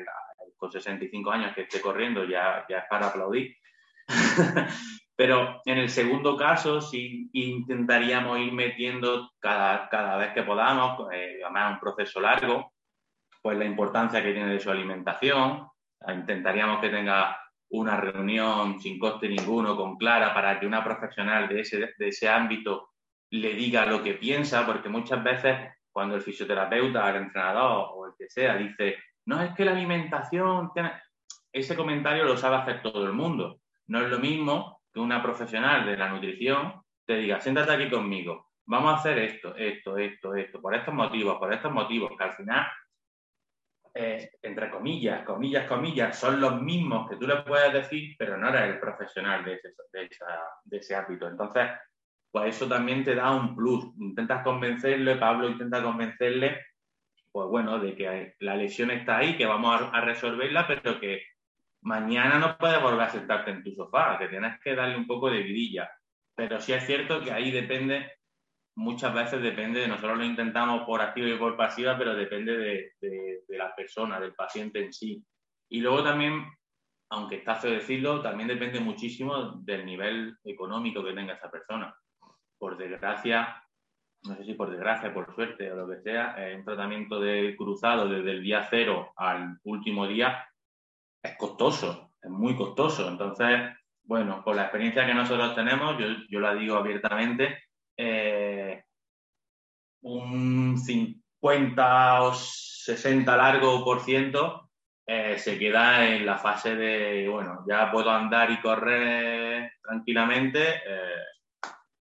con 0.56 0.70
65 0.70 1.30
años 1.30 1.54
que 1.54 1.62
esté 1.62 1.80
corriendo 1.80 2.24
ya, 2.24 2.66
ya 2.68 2.78
es 2.78 2.84
para 2.90 3.08
aplaudir. 3.08 3.56
Pero 5.18 5.60
en 5.64 5.78
el 5.78 5.88
segundo 5.88 6.36
caso 6.36 6.80
sí 6.80 7.28
intentaríamos 7.32 8.38
ir 8.38 8.52
metiendo 8.52 9.32
cada, 9.40 9.88
cada 9.88 10.16
vez 10.16 10.32
que 10.32 10.44
podamos, 10.44 11.12
eh, 11.12 11.40
además 11.42 11.72
un 11.72 11.80
proceso 11.80 12.20
largo, 12.20 12.72
pues 13.42 13.58
la 13.58 13.64
importancia 13.64 14.22
que 14.22 14.32
tiene 14.32 14.52
de 14.52 14.60
su 14.60 14.70
alimentación. 14.70 15.66
Intentaríamos 16.06 16.80
que 16.80 16.90
tenga 16.90 17.36
una 17.70 17.96
reunión 17.96 18.78
sin 18.78 18.96
coste 18.96 19.28
ninguno 19.28 19.76
con 19.76 19.96
Clara 19.96 20.32
para 20.32 20.60
que 20.60 20.68
una 20.68 20.84
profesional 20.84 21.48
de 21.48 21.62
ese, 21.62 21.78
de 21.98 22.08
ese 22.08 22.28
ámbito 22.28 22.90
le 23.30 23.54
diga 23.54 23.86
lo 23.86 24.04
que 24.04 24.14
piensa, 24.14 24.64
porque 24.64 24.88
muchas 24.88 25.24
veces 25.24 25.58
cuando 25.90 26.14
el 26.14 26.22
fisioterapeuta, 26.22 27.10
el 27.10 27.24
entrenador 27.24 27.88
o 27.92 28.06
el 28.06 28.12
que 28.16 28.28
sea 28.30 28.54
dice, 28.54 28.98
no 29.26 29.42
es 29.42 29.52
que 29.56 29.64
la 29.64 29.72
alimentación, 29.72 30.70
ese 31.52 31.74
comentario 31.74 32.22
lo 32.22 32.36
sabe 32.36 32.54
hacer 32.54 32.82
todo 32.82 33.04
el 33.04 33.14
mundo. 33.14 33.58
No 33.88 34.00
es 34.00 34.08
lo 34.08 34.20
mismo 34.20 34.77
que 34.92 35.00
una 35.00 35.22
profesional 35.22 35.86
de 35.86 35.96
la 35.96 36.08
nutrición 36.08 36.82
te 37.06 37.16
diga, 37.16 37.40
siéntate 37.40 37.72
aquí 37.72 37.90
conmigo, 37.90 38.50
vamos 38.66 38.92
a 38.92 38.96
hacer 38.96 39.18
esto, 39.18 39.54
esto, 39.56 39.96
esto, 39.96 40.34
esto, 40.34 40.60
por 40.60 40.74
estos 40.74 40.94
motivos, 40.94 41.38
por 41.38 41.52
estos 41.52 41.72
motivos, 41.72 42.10
que 42.16 42.24
al 42.24 42.34
final 42.34 42.66
eh, 44.00 44.30
entre 44.42 44.70
comillas, 44.70 45.24
comillas, 45.24 45.66
comillas, 45.66 46.16
son 46.16 46.40
los 46.40 46.62
mismos 46.62 47.08
que 47.08 47.16
tú 47.16 47.26
le 47.26 47.42
puedes 47.42 47.72
decir, 47.72 48.14
pero 48.16 48.36
no 48.36 48.48
eres 48.48 48.74
el 48.74 48.78
profesional 48.78 49.44
de 49.44 49.54
ese, 49.54 49.74
de, 49.92 50.76
ese 50.76 50.94
ámbito. 50.94 51.26
Entonces, 51.26 51.68
pues 52.30 52.54
eso 52.54 52.68
también 52.68 53.02
te 53.02 53.16
da 53.16 53.32
un 53.32 53.56
plus. 53.56 53.86
Intentas 53.98 54.44
convencerle, 54.44 55.16
Pablo 55.16 55.48
intenta 55.48 55.82
convencerle, 55.82 56.64
pues 57.32 57.48
bueno, 57.48 57.80
de 57.80 57.96
que 57.96 58.36
la 58.38 58.54
lesión 58.54 58.92
está 58.92 59.18
ahí, 59.18 59.36
que 59.36 59.46
vamos 59.46 59.90
a, 59.92 60.00
resolverla, 60.02 60.68
pero 60.68 61.00
que 61.00 61.22
mañana 61.82 62.38
no 62.38 62.56
puedes 62.58 62.82
volver 62.82 63.02
a 63.02 63.10
sentarte 63.10 63.50
en 63.50 63.62
tu 63.62 63.72
sofá, 63.72 64.18
que 64.18 64.28
tienes 64.28 64.60
que 64.60 64.74
darle 64.74 64.96
un 64.96 65.06
poco 65.06 65.30
de 65.30 65.42
vidilla. 65.42 65.90
Pero 66.34 66.60
sí 66.60 66.72
es 66.72 66.84
cierto 66.86 67.20
que 67.20 67.32
ahí 67.32 67.50
depende 67.50 68.18
muchas 68.78 69.12
veces 69.12 69.42
depende, 69.42 69.80
de 69.80 69.88
nosotros 69.88 70.18
lo 70.18 70.24
intentamos 70.24 70.84
por 70.86 71.00
activa 71.00 71.28
y 71.28 71.36
por 71.36 71.56
pasiva, 71.56 71.98
pero 71.98 72.14
depende 72.14 72.56
de, 73.00 73.44
la 73.48 73.74
persona, 73.74 74.20
del 74.20 74.34
paciente 74.34 74.78
en 74.84 74.92
sí. 74.92 75.24
Y 75.68 75.80
luego 75.80 76.04
también, 76.04 76.46
aunque 77.10 77.36
está 77.36 77.56
feo 77.56 77.72
decirlo, 77.72 78.22
también 78.22 78.48
depende 78.48 78.78
muchísimo 78.78 79.60
del 79.64 79.84
nivel 79.84 80.36
económico 80.44 81.04
que 81.04 81.12
tenga 81.12 81.34
esa 81.34 81.50
persona. 81.50 81.92
Por 82.56 82.76
desgracia, 82.76 83.64
no 84.22 84.36
sé 84.36 84.44
si 84.44 84.54
por 84.54 84.70
desgracia, 84.70 85.12
por 85.12 85.34
suerte 85.34 85.72
o 85.72 85.76
lo 85.76 85.88
que 85.88 86.00
sea, 86.00 86.36
eh, 86.38 86.54
un 86.54 86.64
tratamiento 86.64 87.18
de 87.18 87.56
cruzado 87.56 88.08
desde 88.08 88.30
el 88.30 88.44
día 88.44 88.68
cero 88.70 89.12
al 89.16 89.58
último 89.64 90.06
día 90.06 90.46
es 91.22 91.36
costoso, 91.36 92.12
es 92.20 92.30
muy 92.30 92.56
costoso. 92.56 93.08
Entonces, 93.08 93.60
bueno, 94.02 94.42
por 94.44 94.56
la 94.56 94.62
experiencia 94.62 95.06
que 95.06 95.14
nosotros 95.14 95.54
tenemos, 95.54 95.98
yo, 95.98 96.06
yo 96.28 96.40
la 96.40 96.54
digo 96.54 96.76
abiertamente, 96.76 97.64
eh, 97.96 98.84
un 100.02 100.78
50 100.78 102.22
o 102.22 102.34
60 102.34 103.36
largo 103.36 103.84
por 103.84 104.00
ciento 104.00 104.70
eh, 105.06 105.38
se 105.38 105.58
queda 105.58 106.06
en 106.06 106.26
la 106.26 106.36
fase 106.36 106.76
de, 106.76 107.28
bueno, 107.28 107.64
ya 107.66 107.90
puedo 107.90 108.10
andar 108.10 108.50
y 108.50 108.60
correr 108.60 109.72
tranquilamente, 109.82 110.82
eh, 110.86 111.22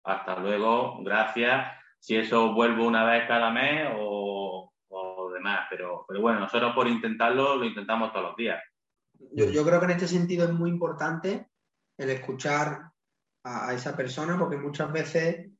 hasta 0.05 0.39
luego, 0.41 1.03
gracias. 1.03 1.73
Si 2.01 2.17
eso 2.17 2.53
vuelvo 2.53 2.87
una 2.87 3.05
vez 3.05 3.27
cada 3.27 3.51
mes 3.51 3.89
o, 3.97 4.73
demás, 5.33 5.67
pero, 5.69 6.05
pero 6.09 6.21
bueno, 6.21 6.41
nosotros 6.41 6.75
por 6.75 6.89
intentarlo 6.89 7.57
lo 7.57 7.65
intentamos 7.65 8.13
todos 8.13 8.27
los 8.27 8.37
días. 8.37 8.61
Yo, 9.37 9.67
creo 9.67 9.79
que 9.79 9.85
en 9.85 9.91
este 9.91 10.09
sentido 10.09 10.47
es 10.47 10.53
muy 10.53 10.71
importante 10.71 11.51
el 11.99 12.09
escuchar 12.09 12.91
a, 13.45 13.75
esa 13.75 13.95
persona 13.95 14.39
porque 14.39 14.57
muchas 14.57 14.91
veces 14.91 15.51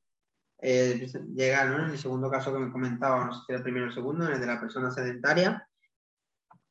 eh, 0.59 1.07
llega 1.35 1.63
en 1.63 1.91
el 1.91 1.97
segundo 1.99 2.27
caso 2.31 2.51
que 2.51 2.57
me 2.57 2.71
comentaba, 2.71 3.25
no 3.25 3.33
sé 3.33 3.41
si 3.45 3.51
era 3.51 3.57
el 3.57 3.63
primero 3.63 3.85
o 3.85 3.89
el 3.89 3.93
segundo, 3.93 4.25
en 4.25 4.33
el 4.33 4.39
de 4.39 4.47
la 4.47 4.59
persona 4.59 4.89
sedentaria. 4.89 5.69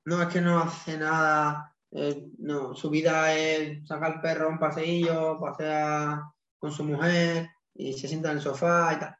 No, 0.04 0.20
es 0.20 0.28
que 0.28 0.40
no 0.40 0.58
hace 0.58 0.98
nada, 0.98 1.72
Eh, 1.92 2.26
no, 2.38 2.74
su 2.74 2.90
vida 2.90 3.32
es 3.32 3.86
sacar 3.86 4.14
al 4.14 4.20
perro 4.20 4.46
a 4.46 4.50
un 4.50 4.58
paseillo, 4.58 5.38
pasear 5.38 6.22
con 6.58 6.72
su 6.72 6.82
mujer 6.82 7.48
y 7.72 7.92
se 7.92 8.08
sienta 8.08 8.32
en 8.32 8.38
el 8.38 8.42
sofá 8.42 8.92
y 8.94 8.98
tal. 8.98 9.16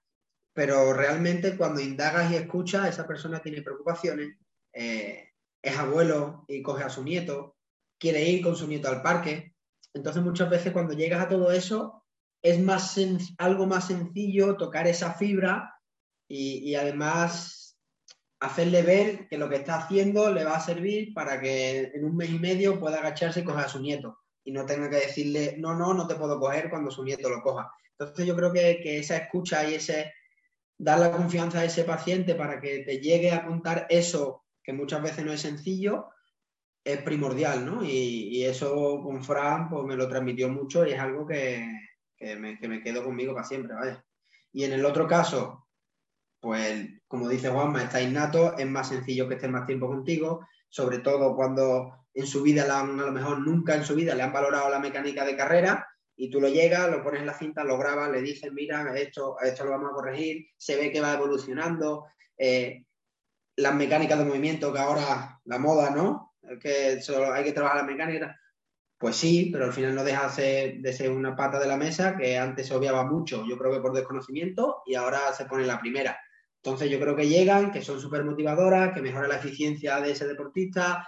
Pero 0.53 0.93
realmente 0.93 1.57
cuando 1.57 1.81
indagas 1.81 2.31
y 2.33 2.35
escuchas, 2.35 2.89
esa 2.89 3.07
persona 3.07 3.39
tiene 3.41 3.63
preocupaciones, 3.63 4.37
eh, 4.73 5.31
es 5.63 5.79
abuelo 5.79 6.45
y 6.49 6.63
coge 6.63 6.83
a 6.83 6.91
su 6.91 7.05
nieto, 7.05 7.56
quiere 7.99 8.25
ir 8.29 8.43
con 8.43 8.57
su 8.57 8.67
nieto 8.67 8.89
al 8.89 9.03
parque. 9.03 9.55
Entonces 9.95 10.23
muchas 10.23 10.51
veces 10.51 10.73
cuando 10.73 10.95
llegas 10.95 11.25
a 11.25 11.29
todo 11.29 11.51
eso, 11.51 12.05
es 12.43 12.61
más 12.61 12.97
algo 13.39 13.67
más 13.67 13.89
sencillo 13.89 14.57
tocar 14.57 14.87
esa 14.87 15.15
fibra 15.15 15.75
y, 16.29 16.75
además 16.75 17.79
hacerle 18.39 18.83
ver 18.83 19.29
que 19.29 19.39
lo 19.39 19.49
que 19.49 19.57
está 19.57 19.77
haciendo 19.77 20.31
le 20.31 20.45
va 20.45 20.57
a 20.57 20.61
servir 20.61 21.15
para 21.15 21.41
que 21.41 21.91
en 21.95 22.05
un 22.05 22.17
mes 22.17 22.31
y 22.31 22.39
medio 22.39 22.79
pueda 22.79 22.99
agacharse 22.99 23.41
y 23.41 23.45
coger 23.45 23.65
a 23.65 23.69
su 23.69 23.81
nieto 23.81 24.19
y 24.45 24.53
no 24.53 24.67
tenga 24.67 24.91
que 24.91 24.97
decirle, 24.97 25.57
no, 25.59 25.75
no, 25.75 25.95
no 25.95 26.07
te 26.07 26.15
puedo 26.15 26.39
coger 26.39 26.69
cuando 26.69 26.91
su 26.91 27.03
nieto 27.03 27.29
lo 27.29 27.43
coja. 27.43 27.73
Entonces 27.99 28.27
yo 28.27 28.37
creo 28.37 28.53
que, 28.53 28.81
que 28.83 28.99
esa 28.99 29.17
escucha 29.17 29.69
y 29.69 29.75
ese 29.75 30.13
dar 30.79 30.99
la 30.99 31.11
confianza 31.11 31.61
a 31.61 31.65
ese 31.65 31.85
paciente 31.85 32.35
para 32.35 32.61
que 32.61 32.81
te 32.81 32.99
llegue 32.99 33.33
a 33.33 33.45
contar 33.45 33.87
eso 33.89 34.45
que 34.63 34.73
muchas 34.73 35.03
veces 35.03 35.25
no 35.25 35.33
es 35.33 35.41
sencillo, 35.41 36.11
es 36.87 37.03
primordial, 37.03 37.67
¿no? 37.67 37.83
Y, 37.83 38.45
eso 38.45 39.03
con 39.03 39.25
Fran 39.25 39.69
pues, 39.69 39.85
me 39.85 39.97
lo 39.97 40.09
transmitió 40.09 40.49
mucho 40.49 40.87
y 40.87 40.93
es 40.93 41.01
algo 41.01 41.27
que, 41.27 41.69
que, 42.17 42.37
me, 42.37 42.61
que 42.61 42.69
me 42.69 42.81
quedo 42.81 43.03
conmigo 43.03 43.35
para 43.35 43.47
siempre, 43.47 43.75
¿vale? 43.75 43.99
Y 44.53 44.63
en 44.63 44.73
el 44.73 44.85
otro 44.85 45.09
caso, 45.09 45.67
pues 46.41 46.89
como 47.09 47.29
dice 47.29 47.51
Juanma, 47.51 47.83
está 47.83 48.01
innato, 48.01 48.57
es 48.57 48.67
más 48.69 48.89
sencillo 48.89 49.27
que 49.27 49.35
esté 49.35 49.49
más 49.49 49.67
tiempo 49.67 49.89
contigo, 49.89 50.47
sobre 50.69 50.99
todo 50.99 51.35
cuando 51.35 52.07
en 52.15 52.27
su 52.27 52.43
vida, 52.43 52.63
a 52.63 52.85
lo 52.85 53.13
mejor 53.13 53.41
nunca 53.41 53.75
en 53.75 53.85
su 53.85 53.97
vida 53.97 54.15
le 54.15 54.23
han 54.23 54.33
valorado 54.33 54.71
la 54.71 54.79
mecánica 54.79 55.25
de 55.25 55.37
carrera 55.37 55.89
y 56.15 56.31
tú 56.31 56.41
lo 56.41 56.49
llegas, 56.49 56.89
lo 56.89 57.03
pones 57.03 57.21
en 57.21 57.27
la 57.27 57.37
cinta, 57.37 57.65
lo 57.65 57.79
grabas, 57.79 58.13
le 58.13 58.23
dices, 58.23 58.53
mira, 58.53 58.97
esto, 58.97 59.41
esto 59.41 59.65
lo 59.65 59.73
vamos 59.73 59.91
a 59.91 59.95
corregir, 59.95 60.47
se 60.57 60.77
ve 60.77 60.93
que 60.93 61.01
va 61.01 61.15
evolucionando, 61.15 62.07
eh, 62.39 62.85
las 63.57 63.75
mecánicas 63.75 64.19
de 64.21 64.25
movimiento, 64.25 64.73
que 64.73 64.79
ahora 64.79 65.41
la 65.45 65.59
moda, 65.59 65.91
¿no? 65.91 66.35
Que 66.61 67.01
solo 67.01 67.33
hay 67.33 67.45
que 67.45 67.53
trabajar 67.53 67.79
la 67.79 67.91
mecánica, 67.91 68.41
pues 68.99 69.17
sí, 69.17 69.51
pero 69.53 69.67
al 69.67 69.73
final 69.73 69.95
no 69.95 70.05
deja 70.05 70.29
de 70.29 70.93
ser 70.93 71.11
una 71.11 71.37
pata 71.37 71.59
de 71.59 71.67
la 71.67 71.77
mesa 71.77 72.17
que 72.17 72.39
antes 72.39 72.67
se 72.67 72.75
obviaba 72.75 73.05
mucho, 73.05 73.45
yo 73.47 73.59
creo 73.59 73.73
que 73.73 73.81
por 73.81 73.93
desconocimiento, 73.93 74.83
y 74.87 74.95
ahora 74.95 75.33
se 75.33 75.45
pone 75.45 75.67
la 75.67 75.79
primera. 75.79 76.19
Entonces 76.63 76.91
yo 76.91 76.99
creo 76.99 77.15
que 77.15 77.29
llegan, 77.29 77.71
que 77.71 77.83
son 77.83 78.01
súper 78.01 78.25
motivadoras, 78.25 78.93
que 78.93 79.03
mejora 79.03 79.29
la 79.29 79.37
eficiencia 79.37 80.01
de 80.01 80.13
ese 80.13 80.27
deportista. 80.27 81.07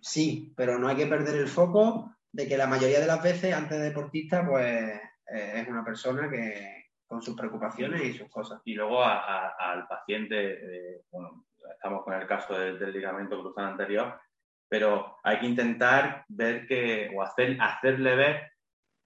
Sí, 0.00 0.52
pero 0.56 0.78
no 0.78 0.88
hay 0.88 0.96
que 0.96 1.06
perder 1.06 1.36
el 1.36 1.48
foco 1.48 2.16
de 2.30 2.46
que 2.46 2.58
la 2.58 2.66
mayoría 2.66 3.00
de 3.00 3.06
las 3.06 3.22
veces 3.22 3.54
antes 3.54 3.78
de 3.78 3.84
deportista 3.84 4.46
pues 4.46 5.00
eh, 5.34 5.52
es 5.54 5.68
una 5.68 5.82
persona 5.82 6.28
que 6.28 6.86
con 7.06 7.22
sus 7.22 7.36
preocupaciones 7.36 8.02
y 8.02 8.12
sus 8.12 8.28
cosas. 8.28 8.60
Y 8.64 8.74
luego 8.74 9.02
al 9.02 9.86
paciente, 9.88 10.52
eh, 10.52 11.02
bueno, 11.10 11.46
estamos 11.72 12.04
con 12.04 12.14
el 12.14 12.26
caso 12.26 12.58
del, 12.58 12.92
ligamento 12.92 13.40
cruzado 13.40 13.68
anterior, 13.68 14.20
pero 14.68 15.18
hay 15.22 15.38
que 15.38 15.46
intentar 15.46 16.24
ver 16.28 16.66
que, 16.66 17.10
o 17.14 17.22
hacer, 17.22 17.56
hacerle 17.60 18.16
ver 18.16 18.52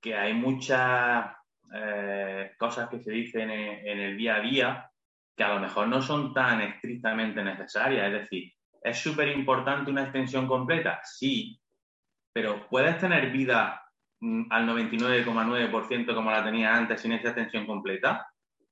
que 0.01 0.15
hay 0.15 0.33
muchas 0.35 1.35
eh, 1.73 2.53
cosas 2.59 2.89
que 2.89 3.01
se 3.01 3.13
dicen 3.13 3.51
en, 3.51 4.01
el 4.01 4.17
día 4.17 4.37
a 4.37 4.41
día 4.41 4.91
que 5.37 5.45
a 5.45 5.55
lo 5.55 5.61
mejor 5.61 5.89
no 5.89 6.03
son 6.03 6.33
tan 6.35 6.61
estrictamente 6.63 7.43
necesarias. 7.43 8.07
Es 8.07 8.23
decir, 8.23 8.53
¿es 8.83 8.99
súper 8.99 9.29
importante 9.29 9.91
una 9.91 10.03
extensión 10.03 10.47
completa? 10.47 11.01
Sí, 11.05 11.61
pero 12.33 12.67
¿puedes 12.69 12.99
tener 12.99 13.31
vida 13.31 13.83
mm, 14.21 14.45
al 14.51 14.67
99,9% 14.69 16.15
como 16.15 16.31
la 16.31 16.45
tenía 16.45 16.77
antes 16.77 17.01
sin 17.01 17.13
esa 17.13 17.29
extensión 17.29 17.67
completa? 17.67 18.27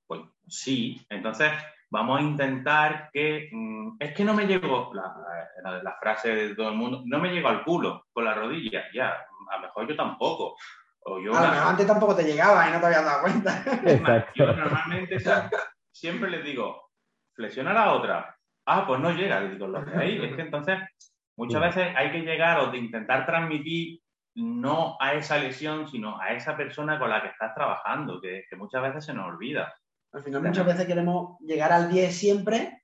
Pues 0.07 0.23
sí. 0.47 1.01
Entonces, 1.11 1.53
vamos 1.91 2.21
a 2.21 2.23
intentar 2.23 3.11
que... 3.13 3.49
Mm, 3.53 3.97
es 3.99 4.15
que 4.15 4.25
no 4.25 4.35
me 4.35 4.47
llegó, 4.47 4.93
la, 4.95 5.83
la, 5.83 5.97
frase 6.01 6.35
de 6.35 6.55
todo 6.55 6.69
el 6.69 6.77
mundo, 6.77 7.03
no 7.07 7.19
me 7.19 7.33
llegó 7.33 7.49
al 7.49 7.65
culo 7.65 8.07
con 8.13 8.25
la 8.25 8.35
rodilla. 8.35 8.85
Ya, 8.95 9.27
a 9.51 9.57
lo 9.57 9.63
mejor 9.63 9.89
yo 9.89 9.97
tampoco. 9.97 10.57
O 11.01 11.21
yo 11.21 11.33
antes 11.35 11.87
tampoco 11.87 12.15
te 12.15 12.25
llegaba 12.25 12.69
y 12.69 12.73
no 12.73 12.81
te 12.81 12.87
habías 12.87 13.05
dado 13.05 13.23
cuenta. 13.23 13.65
Yo 14.35 14.47
normalmente 14.53 15.19
siempre 15.91 16.31
les 16.31 16.45
digo, 16.45 16.91
flexiona 17.35 17.73
la 17.73 17.95
otra. 17.95 18.37
Ah, 18.67 18.85
pues 18.87 19.01
no 19.01 19.11
llega. 19.11 19.41
Les 19.41 19.53
digo, 19.53 19.67
lo 19.67 19.85
que 19.85 19.97
hay 19.97 20.25
es 20.25 20.37
que 20.37 20.43
entonces 20.43 20.79
muchas 21.37 21.61
veces 21.61 21.95
hay 21.97 22.13
que 22.13 22.21
llegar 22.21 22.59
o 22.61 22.75
intentar 22.75 23.25
transmitir 23.25 24.01
no 24.35 24.97
a 25.01 25.15
esa 25.15 25.39
lesión, 25.39 25.89
sino 25.89 26.21
a 26.21 26.33
esa 26.33 26.57
persona 26.57 26.99
con 26.99 27.11
la 27.11 27.23
que 27.23 27.29
estás 27.29 27.55
trabajando, 27.55 28.21
que, 28.21 28.45
muchas 28.57 28.83
veces 28.83 29.05
se 29.07 29.15
nos 29.15 29.27
olvida. 29.27 29.75
Al 30.13 30.23
final 30.23 30.43
muchas 30.43 30.67
veces 30.67 30.87
queremos 30.87 31.39
llegar 31.41 31.73
al 31.73 31.91
10 31.91 32.15
siempre, 32.15 32.83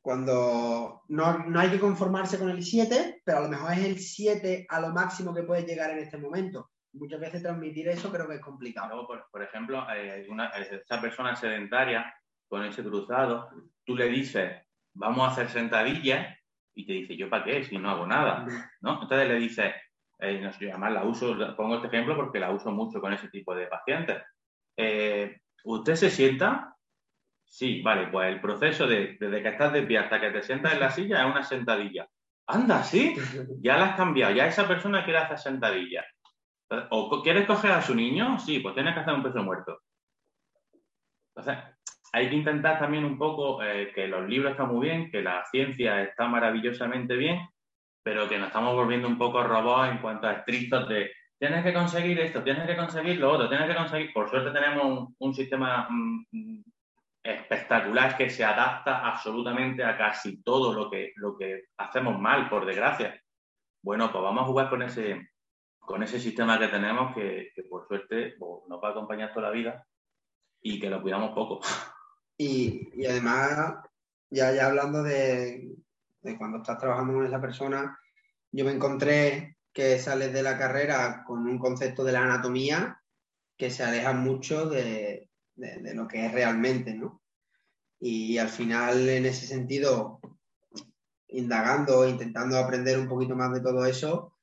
cuando 0.00 1.02
no, 1.08 1.38
no, 1.38 1.60
hay 1.60 1.70
que 1.70 1.80
conformarse 1.80 2.38
con 2.38 2.48
el 2.48 2.62
7, 2.62 3.22
pero 3.24 3.38
a 3.38 3.40
lo 3.42 3.48
mejor 3.48 3.72
es 3.72 3.84
el 3.84 3.98
7 3.98 4.66
a 4.68 4.80
lo 4.80 4.90
máximo 4.90 5.34
que 5.34 5.42
puedes 5.42 5.66
llegar 5.66 5.90
en 5.90 5.98
este 5.98 6.16
momento 6.16 6.70
muchas 6.92 7.20
veces 7.20 7.42
transmitir 7.42 7.88
eso 7.88 8.10
creo 8.10 8.28
que 8.28 8.36
es 8.36 8.40
complicado. 8.40 9.06
por, 9.06 9.42
ejemplo, 9.42 9.86
eh, 9.94 10.26
una, 10.28 10.48
esa 10.48 11.00
persona 11.00 11.36
sedentaria 11.36 12.12
con 12.48 12.64
ese 12.64 12.82
cruzado, 12.82 13.50
tú 13.84 13.96
le 13.96 14.08
dices, 14.08 14.62
vamos 14.94 15.28
a 15.28 15.32
hacer 15.32 15.48
sentadillas, 15.50 16.36
y 16.74 16.86
te 16.86 16.92
dice, 16.92 17.16
¿yo 17.16 17.28
para 17.28 17.44
qué? 17.44 17.64
Si 17.64 17.76
no 17.76 17.90
hago 17.90 18.06
nada, 18.06 18.46
¿no? 18.80 19.02
Entonces 19.02 19.28
le 19.28 19.34
dices, 19.34 19.74
eh, 20.20 20.40
no 20.40 20.52
sé, 20.52 20.70
además 20.70 20.92
la 20.92 21.04
uso, 21.04 21.36
pongo 21.56 21.76
este 21.76 21.88
ejemplo 21.88 22.14
porque 22.14 22.38
la 22.38 22.52
uso 22.52 22.70
mucho 22.70 23.00
con 23.00 23.12
ese 23.12 23.28
tipo 23.28 23.54
de 23.54 23.66
pacientes. 23.66 24.22
Eh, 24.76 25.40
¿Usted 25.64 25.94
se 25.96 26.10
sienta? 26.10 26.76
Sí, 27.44 27.82
vale, 27.82 28.08
pues 28.08 28.28
el 28.28 28.40
proceso 28.40 28.86
de, 28.86 29.16
desde 29.18 29.42
que 29.42 29.48
estás 29.48 29.72
de 29.72 29.98
hasta 29.98 30.20
que 30.20 30.30
te 30.30 30.42
sientas 30.42 30.74
en 30.74 30.80
la 30.80 30.90
silla 30.90 31.20
es 31.20 31.30
una 31.30 31.42
sentadilla. 31.42 32.08
Anda, 32.46 32.82
sí, 32.82 33.14
ya 33.60 33.76
la 33.76 33.90
has 33.90 33.96
cambiado, 33.96 34.34
ya 34.34 34.46
esa 34.46 34.66
persona 34.66 35.04
quiere 35.04 35.18
hacer 35.18 35.38
sentadillas. 35.38 36.06
¿O 36.90 37.22
quieres 37.22 37.46
coger 37.46 37.72
a 37.72 37.82
su 37.82 37.94
niño? 37.94 38.38
Sí, 38.38 38.60
pues 38.60 38.74
tienes 38.74 38.94
que 38.94 39.00
hacer 39.00 39.14
un 39.14 39.22
peso 39.22 39.42
muerto. 39.42 39.80
Entonces, 41.34 41.64
hay 42.12 42.28
que 42.28 42.36
intentar 42.36 42.78
también 42.78 43.04
un 43.04 43.18
poco 43.18 43.62
eh, 43.62 43.92
que 43.94 44.08
los 44.08 44.28
libros 44.28 44.52
están 44.52 44.68
muy 44.68 44.88
bien, 44.88 45.10
que 45.10 45.22
la 45.22 45.44
ciencia 45.50 46.02
está 46.02 46.26
maravillosamente 46.26 47.16
bien, 47.16 47.40
pero 48.02 48.28
que 48.28 48.38
nos 48.38 48.48
estamos 48.48 48.74
volviendo 48.74 49.08
un 49.08 49.18
poco 49.18 49.42
robots 49.42 49.92
en 49.92 49.98
cuanto 49.98 50.26
a 50.26 50.32
estrictos 50.32 50.88
de 50.88 51.10
tienes 51.38 51.64
que 51.64 51.72
conseguir 51.72 52.18
esto, 52.20 52.42
tienes 52.42 52.66
que 52.66 52.76
conseguir 52.76 53.18
lo 53.18 53.32
otro, 53.32 53.48
tienes 53.48 53.68
que 53.68 53.76
conseguir. 53.76 54.12
Por 54.12 54.28
suerte 54.28 54.50
tenemos 54.50 55.08
un, 55.18 55.34
sistema 55.34 55.88
mm, 55.88 56.24
mm, 56.32 56.64
espectacular 57.22 58.16
que 58.16 58.28
se 58.30 58.44
adapta 58.44 59.06
absolutamente 59.06 59.84
a 59.84 59.96
casi 59.96 60.42
todo 60.42 60.72
lo 60.72 60.90
que, 60.90 61.12
lo 61.16 61.36
que 61.36 61.64
hacemos 61.76 62.18
mal, 62.18 62.48
por 62.48 62.66
desgracia. 62.66 63.20
Bueno, 63.82 64.10
pues 64.10 64.22
vamos 64.22 64.42
a 64.42 64.46
jugar 64.46 64.68
con 64.68 64.82
ese, 64.82 65.28
con 65.78 66.02
ese 66.02 66.18
sistema 66.18 66.58
que 66.58 66.68
tenemos 66.68 67.14
que, 67.14 67.52
por 67.70 67.86
suerte 67.86 68.34
nos 68.68 68.82
va 68.82 68.88
a 68.88 68.90
acompañar 68.90 69.32
toda 69.32 69.48
la 69.48 69.54
vida 69.54 69.86
y 70.60 70.80
que 70.80 70.90
lo 70.90 71.00
cuidamos 71.00 71.30
poco. 71.34 71.60
Y, 72.36 73.04
además, 73.04 73.78
ya, 74.30 74.52
ya 74.52 74.66
hablando 74.66 75.02
de, 75.02 75.74
cuando 76.38 76.58
estás 76.58 76.78
trabajando 76.78 77.14
con 77.14 77.26
esa 77.26 77.40
persona, 77.40 77.98
yo 78.52 78.64
me 78.64 78.70
encontré 78.70 79.57
que 79.78 79.96
sales 80.00 80.32
de 80.32 80.42
la 80.42 80.58
carrera 80.58 81.22
con 81.24 81.46
un 81.46 81.56
concepto 81.56 82.02
de 82.02 82.10
la 82.10 82.24
anatomía 82.24 83.00
que 83.56 83.70
se 83.70 83.84
aleja 83.84 84.12
mucho 84.12 84.68
de, 84.68 85.30
de, 85.54 85.94
lo 85.94 86.08
que 86.08 86.26
es 86.26 86.32
realmente, 86.32 86.94
¿no? 86.94 87.22
Y 88.00 88.38
al 88.38 88.48
final, 88.48 89.08
en 89.08 89.26
ese 89.26 89.46
sentido, 89.46 90.18
indagando, 91.28 92.08
intentando 92.08 92.58
aprender 92.58 92.98
un 92.98 93.06
poquito 93.06 93.36
más 93.36 93.52
de 93.52 93.60
todo 93.60 93.86
eso, 93.86 94.36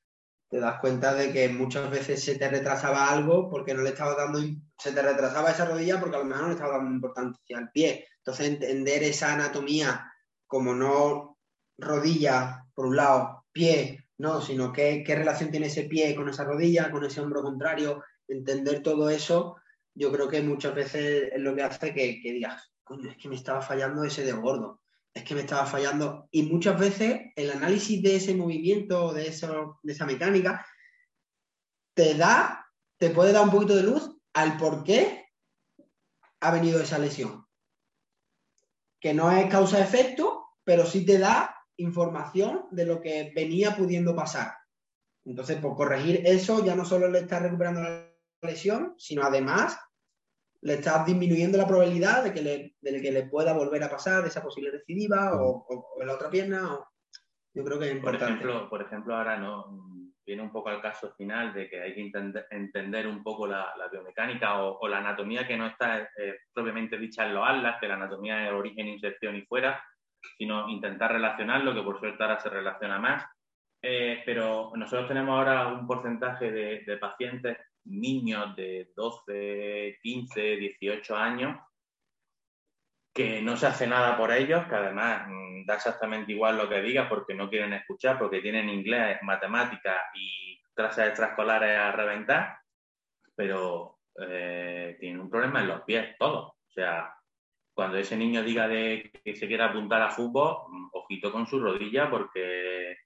te 0.48 0.58
das 0.58 0.80
cuenta 0.80 1.12
de 1.12 1.30
que 1.30 1.50
muchas 1.50 1.90
veces 1.90 2.24
se 2.24 2.36
te 2.36 2.48
retrasaba 2.48 3.10
algo 3.10 3.50
porque 3.50 3.74
no 3.74 3.82
le 3.82 3.90
estaba 3.90 4.14
dando, 4.14 4.40
se 4.78 4.92
te 4.92 5.02
retrasaba 5.02 5.50
esa 5.50 5.66
rodilla 5.66 6.00
porque 6.00 6.16
a 6.16 6.20
lo 6.20 6.24
mejor 6.24 6.44
no 6.44 6.48
le 6.48 6.54
estaba 6.54 6.78
dando 6.78 6.94
importancia 6.94 7.58
al 7.58 7.70
pie. 7.70 8.08
Entonces, 8.20 8.46
entender 8.48 9.02
esa 9.02 9.34
anatomía 9.34 10.10
como 10.46 10.74
no 10.74 11.36
rodilla, 11.76 12.64
por 12.72 12.86
un 12.86 12.96
lado, 12.96 13.44
pie, 13.52 14.05
no, 14.18 14.40
sino 14.40 14.72
qué, 14.72 15.02
qué 15.04 15.14
relación 15.14 15.50
tiene 15.50 15.66
ese 15.66 15.84
pie 15.84 16.14
con 16.14 16.28
esa 16.28 16.44
rodilla, 16.44 16.90
con 16.90 17.04
ese 17.04 17.20
hombro 17.20 17.42
contrario, 17.42 18.02
entender 18.26 18.82
todo 18.82 19.10
eso, 19.10 19.56
yo 19.94 20.10
creo 20.12 20.28
que 20.28 20.42
muchas 20.42 20.74
veces 20.74 21.30
es 21.32 21.40
lo 21.40 21.54
que 21.54 21.62
hace 21.62 21.92
que, 21.92 22.20
que 22.20 22.32
digas, 22.32 22.72
coño, 22.82 23.10
es 23.10 23.16
que 23.16 23.28
me 23.28 23.36
estaba 23.36 23.60
fallando 23.60 24.04
ese 24.04 24.24
de 24.24 24.32
gordo 24.32 24.80
es 25.16 25.24
que 25.24 25.34
me 25.34 25.40
estaba 25.40 25.64
fallando. 25.64 26.28
Y 26.30 26.42
muchas 26.42 26.78
veces 26.78 27.32
el 27.36 27.50
análisis 27.50 28.02
de 28.02 28.16
ese 28.16 28.34
movimiento, 28.34 29.14
de, 29.14 29.28
eso, 29.28 29.80
de 29.82 29.94
esa 29.94 30.04
mecánica, 30.04 30.66
te 31.94 32.14
da, 32.14 32.66
te 32.98 33.08
puede 33.08 33.32
dar 33.32 33.44
un 33.44 33.50
poquito 33.50 33.74
de 33.74 33.82
luz 33.82 34.14
al 34.34 34.58
por 34.58 34.84
qué 34.84 35.24
ha 36.40 36.50
venido 36.50 36.82
esa 36.82 36.98
lesión. 36.98 37.46
Que 39.00 39.14
no 39.14 39.32
es 39.32 39.50
causa-efecto, 39.50 40.48
pero 40.64 40.84
sí 40.84 41.06
te 41.06 41.18
da 41.18 41.55
información 41.78 42.66
de 42.70 42.86
lo 42.86 43.00
que 43.00 43.32
venía 43.34 43.76
pudiendo 43.76 44.14
pasar. 44.14 44.54
Entonces, 45.24 45.58
por 45.58 45.74
corregir 45.74 46.22
eso, 46.24 46.64
ya 46.64 46.74
no 46.74 46.84
solo 46.84 47.08
le 47.08 47.20
estás 47.20 47.42
recuperando 47.42 47.82
la 47.82 48.08
lesión, 48.42 48.94
sino 48.96 49.22
además 49.22 49.78
le 50.62 50.74
estás 50.74 51.04
disminuyendo 51.04 51.58
la 51.58 51.66
probabilidad 51.66 52.24
de 52.24 52.32
que 52.32 52.42
le, 52.42 52.76
de 52.80 53.02
que 53.02 53.12
le 53.12 53.26
pueda 53.26 53.52
volver 53.52 53.82
a 53.82 53.90
pasar 53.90 54.24
esa 54.26 54.42
posible 54.42 54.70
recidiva 54.70 55.40
o, 55.40 55.66
en 56.00 56.06
la 56.06 56.14
otra 56.14 56.30
pierna. 56.30 56.80
yo 57.52 57.64
creo 57.64 57.78
que 57.78 57.86
es 57.86 57.92
importante. 57.92 58.26
Por 58.26 58.50
ejemplo, 58.50 58.68
por 58.70 58.82
ejemplo, 58.82 59.16
ahora 59.16 59.36
no 59.36 59.86
viene 60.26 60.42
un 60.42 60.50
poco 60.50 60.70
al 60.70 60.82
caso 60.82 61.14
final 61.16 61.54
de 61.54 61.68
que 61.68 61.80
hay 61.80 61.94
que 61.94 62.10
entender 62.50 63.06
un 63.06 63.22
poco 63.22 63.46
la, 63.46 63.72
biomecánica 63.90 64.60
o, 64.60 64.88
la 64.88 64.98
anatomía 64.98 65.46
que 65.46 65.56
no 65.56 65.68
está 65.68 66.00
eh, 66.00 66.40
propiamente 66.52 66.98
dicha 66.98 67.24
en 67.26 67.34
los 67.34 67.48
atlas, 67.48 67.76
que 67.80 67.86
la 67.86 67.94
anatomía 67.94 68.46
es 68.46 68.52
origen, 68.52 68.88
inserción 68.88 69.36
y 69.36 69.42
fuera, 69.42 69.80
sino 70.36 70.68
intentar 70.68 71.12
relacionarlo, 71.12 71.74
que 71.74 71.82
por 71.82 71.98
suerte 71.98 72.22
ahora 72.22 72.40
se 72.40 72.48
relaciona 72.48 72.98
más. 72.98 73.24
Eh, 73.82 74.22
pero 74.24 74.72
nosotros 74.74 75.08
tenemos 75.08 75.36
ahora 75.38 75.68
un 75.68 75.86
porcentaje 75.86 76.50
de, 76.50 76.96
pacientes, 76.96 77.58
niños 77.84 78.56
de 78.56 78.90
12, 78.96 79.98
15, 80.02 80.40
18 80.56 81.16
años, 81.16 81.60
que 83.14 83.40
no 83.40 83.56
se 83.56 83.66
hace 83.66 83.86
nada 83.86 84.16
por 84.16 84.32
ellos, 84.32 84.66
que 84.66 84.74
además 84.74 85.26
mm, 85.28 85.66
da 85.66 85.74
exactamente 85.76 86.32
igual 86.32 86.58
lo 86.58 86.68
que 86.68 86.82
diga 86.82 87.08
porque 87.08 87.34
no 87.34 87.48
quieren 87.48 87.72
escuchar, 87.72 88.18
porque 88.18 88.40
tienen 88.40 88.68
inglés, 88.68 89.18
matemáticas 89.22 89.98
y 90.14 90.60
clases 90.74 91.08
extraescolares 91.08 91.78
a 91.78 91.92
reventar, 91.92 92.58
pero 93.34 94.00
eh, 94.20 94.96
tienen 94.98 95.20
un 95.20 95.30
problema 95.30 95.60
en 95.60 95.68
los 95.68 95.82
pies, 95.82 96.16
todos. 96.18 96.48
O 96.48 96.72
sea, 96.72 97.15
cuando 97.76 97.98
ese 97.98 98.16
niño 98.16 98.42
diga 98.42 98.66
de 98.66 99.12
que 99.22 99.36
se 99.36 99.46
quiere 99.46 99.62
apuntar 99.62 100.00
a 100.00 100.10
fútbol, 100.10 100.62
mm, 100.70 100.88
ojito 100.94 101.30
con 101.30 101.46
su 101.46 101.60
rodilla 101.60 102.08
porque, 102.08 102.96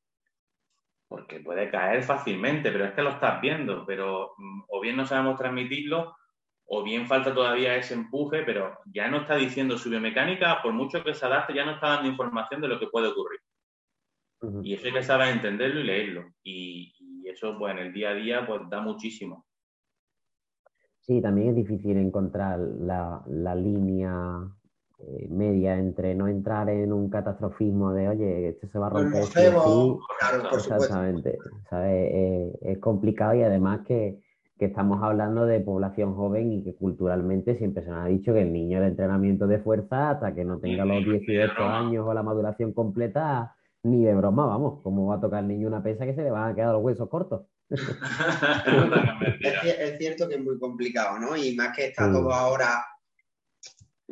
porque 1.09 1.41
puede 1.41 1.69
caer 1.69 2.05
fácilmente, 2.05 2.71
pero 2.71 2.85
es 2.85 2.93
que 2.93 3.03
lo 3.03 3.11
estás 3.11 3.41
viendo, 3.41 3.85
pero 3.85 4.35
mm, 4.39 4.63
o 4.69 4.81
bien 4.81 4.97
no 4.97 5.05
sabemos 5.05 5.37
transmitirlo 5.37 6.15
o 6.67 6.85
bien 6.85 7.09
falta 7.09 7.35
todavía 7.35 7.75
ese 7.75 7.95
empuje, 7.95 8.45
pero 8.45 8.79
ya 8.87 9.09
no 9.09 9.23
está 9.23 9.35
diciendo 9.35 9.77
su 9.77 9.91
biomecánica, 9.91 10.63
por 10.63 10.73
mucho 10.73 11.03
que 11.03 11.15
se 11.15 11.27
adapte, 11.27 11.53
ya 11.53 11.65
no 11.65 11.73
está 11.73 11.89
dando 11.89 12.09
información 12.09 12.61
de 12.61 12.69
lo 12.69 12.79
que 12.79 12.87
puede 12.87 13.09
ocurrir. 13.09 13.41
Y 14.63 14.75
eso 14.75 14.87
hay 14.87 14.93
que 14.93 15.03
saber 15.03 15.35
entenderlo 15.35 15.81
y 15.81 15.85
leerlo. 15.85 16.33
Y, 16.45 17.29
eso, 17.29 17.59
pues, 17.59 17.73
en 17.73 17.79
el 17.81 17.93
día 17.93 18.11
a 18.11 18.15
día, 18.15 18.47
pues, 18.47 18.61
da 18.71 18.81
muchísimo. 18.81 19.47
Sí, 21.01 21.21
también 21.21 21.49
es 21.49 21.57
difícil 21.57 21.97
encontrar 21.97 22.61
la, 22.61 23.21
la 23.27 23.55
línea 23.57 24.49
eh, 25.07 25.29
media 25.31 25.79
entre 25.79 26.15
no 26.15 26.29
entrar 26.29 26.69
en 26.69 26.93
un 26.93 27.09
catastrofismo 27.09 27.93
de, 27.93 28.09
oye, 28.09 28.49
esto 28.51 28.69
se 28.69 28.79
va 28.79 28.89
a 28.89 28.91
romper. 28.91 29.23
exactamente. 30.53 31.39
Eh, 31.73 32.53
es 32.61 32.79
complicado 32.79 33.35
y 33.35 33.43
además 33.43 33.81
que, 33.87 34.19
estamos 34.59 35.03
hablando 35.03 35.47
de 35.47 35.61
población 35.61 36.15
joven 36.15 36.53
y 36.53 36.63
que 36.63 36.75
culturalmente 36.75 37.57
siempre 37.57 37.83
se 37.83 37.89
nos 37.89 38.05
ha 38.05 38.09
dicho 38.09 38.35
que 38.35 38.43
el 38.43 38.53
niño 38.53 38.79
de 38.83 38.89
entrenamiento 38.89 39.47
de 39.47 39.59
fuerza 39.59 40.11
hasta 40.11 40.35
que 40.35 40.45
no 40.45 40.59
tenga 40.59 40.85
los 40.85 41.03
18 41.03 41.63
años 41.63 42.07
o 42.07 42.13
la 42.13 42.23
maduración 42.23 42.75
completa, 42.75 43.57
ni 43.85 44.05
de 44.05 44.15
broma, 44.15 44.45
vamos, 44.45 44.83
¿cómo 44.83 45.07
va 45.07 45.15
a 45.15 45.21
tocar 45.21 45.43
el 45.43 45.49
niño 45.49 45.67
una 45.67 45.83
pesa 45.83 46.05
que 46.05 46.15
se 46.15 46.23
le 46.23 46.31
van 46.31 46.53
a 46.53 46.55
quedar 46.55 46.75
los 46.75 46.83
huesos 46.83 47.09
cortos? 47.09 47.47
es, 49.41 49.97
cierto 49.97 50.29
que 50.29 50.35
es 50.35 50.45
muy 50.45 50.59
complicado, 50.59 51.19
¿no? 51.19 51.35
Y 51.39 51.57
más 51.57 51.75
que 51.75 51.87
está 51.87 52.13
todo 52.13 52.31
ahora 52.31 52.85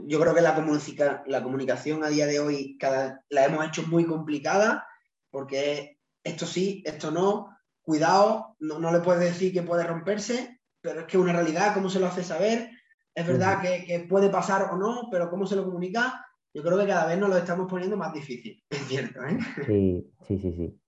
yo 0.06 0.20
creo 0.20 0.34
que 0.34 0.40
la, 0.40 1.24
la 1.26 1.42
comunicación 1.42 2.04
a 2.04 2.08
día 2.08 2.26
de 2.26 2.40
hoy 2.40 2.76
cada, 2.78 3.24
la 3.28 3.44
hemos 3.44 3.66
hecho 3.66 3.82
muy 3.86 4.04
complicada 4.04 4.86
porque 5.30 5.98
esto 6.24 6.46
sí, 6.46 6.82
esto 6.86 7.10
no, 7.10 7.56
cuidado, 7.82 8.56
no, 8.60 8.78
no 8.78 8.92
le 8.92 9.00
puedes 9.00 9.22
decir 9.22 9.52
que 9.52 9.62
puede 9.62 9.84
romperse, 9.84 10.60
pero 10.80 11.00
es 11.00 11.06
que 11.06 11.18
una 11.18 11.32
realidad, 11.32 11.74
¿cómo 11.74 11.88
se 11.88 12.00
lo 12.00 12.06
hace 12.06 12.22
saber? 12.22 12.70
Es 13.14 13.26
verdad 13.26 13.60
que, 13.60 14.06
puede 14.08 14.28
pasar 14.28 14.70
o 14.72 14.76
no, 14.76 15.08
pero 15.10 15.28
¿cómo 15.28 15.46
se 15.46 15.56
lo 15.56 15.64
comunica? 15.64 16.24
Yo 16.54 16.62
creo 16.62 16.78
que 16.78 16.86
cada 16.86 17.06
vez 17.06 17.18
nos 17.18 17.28
lo 17.28 17.36
estamos 17.36 17.68
poniendo 17.68 17.96
más 17.96 18.12
difícil, 18.12 18.62
es 18.70 18.78
cierto. 18.86 19.20
¿eh? 19.24 19.38
Sí, 19.66 20.12
sí, 20.26 20.38
sí, 20.38 20.52
sí. 20.52 20.80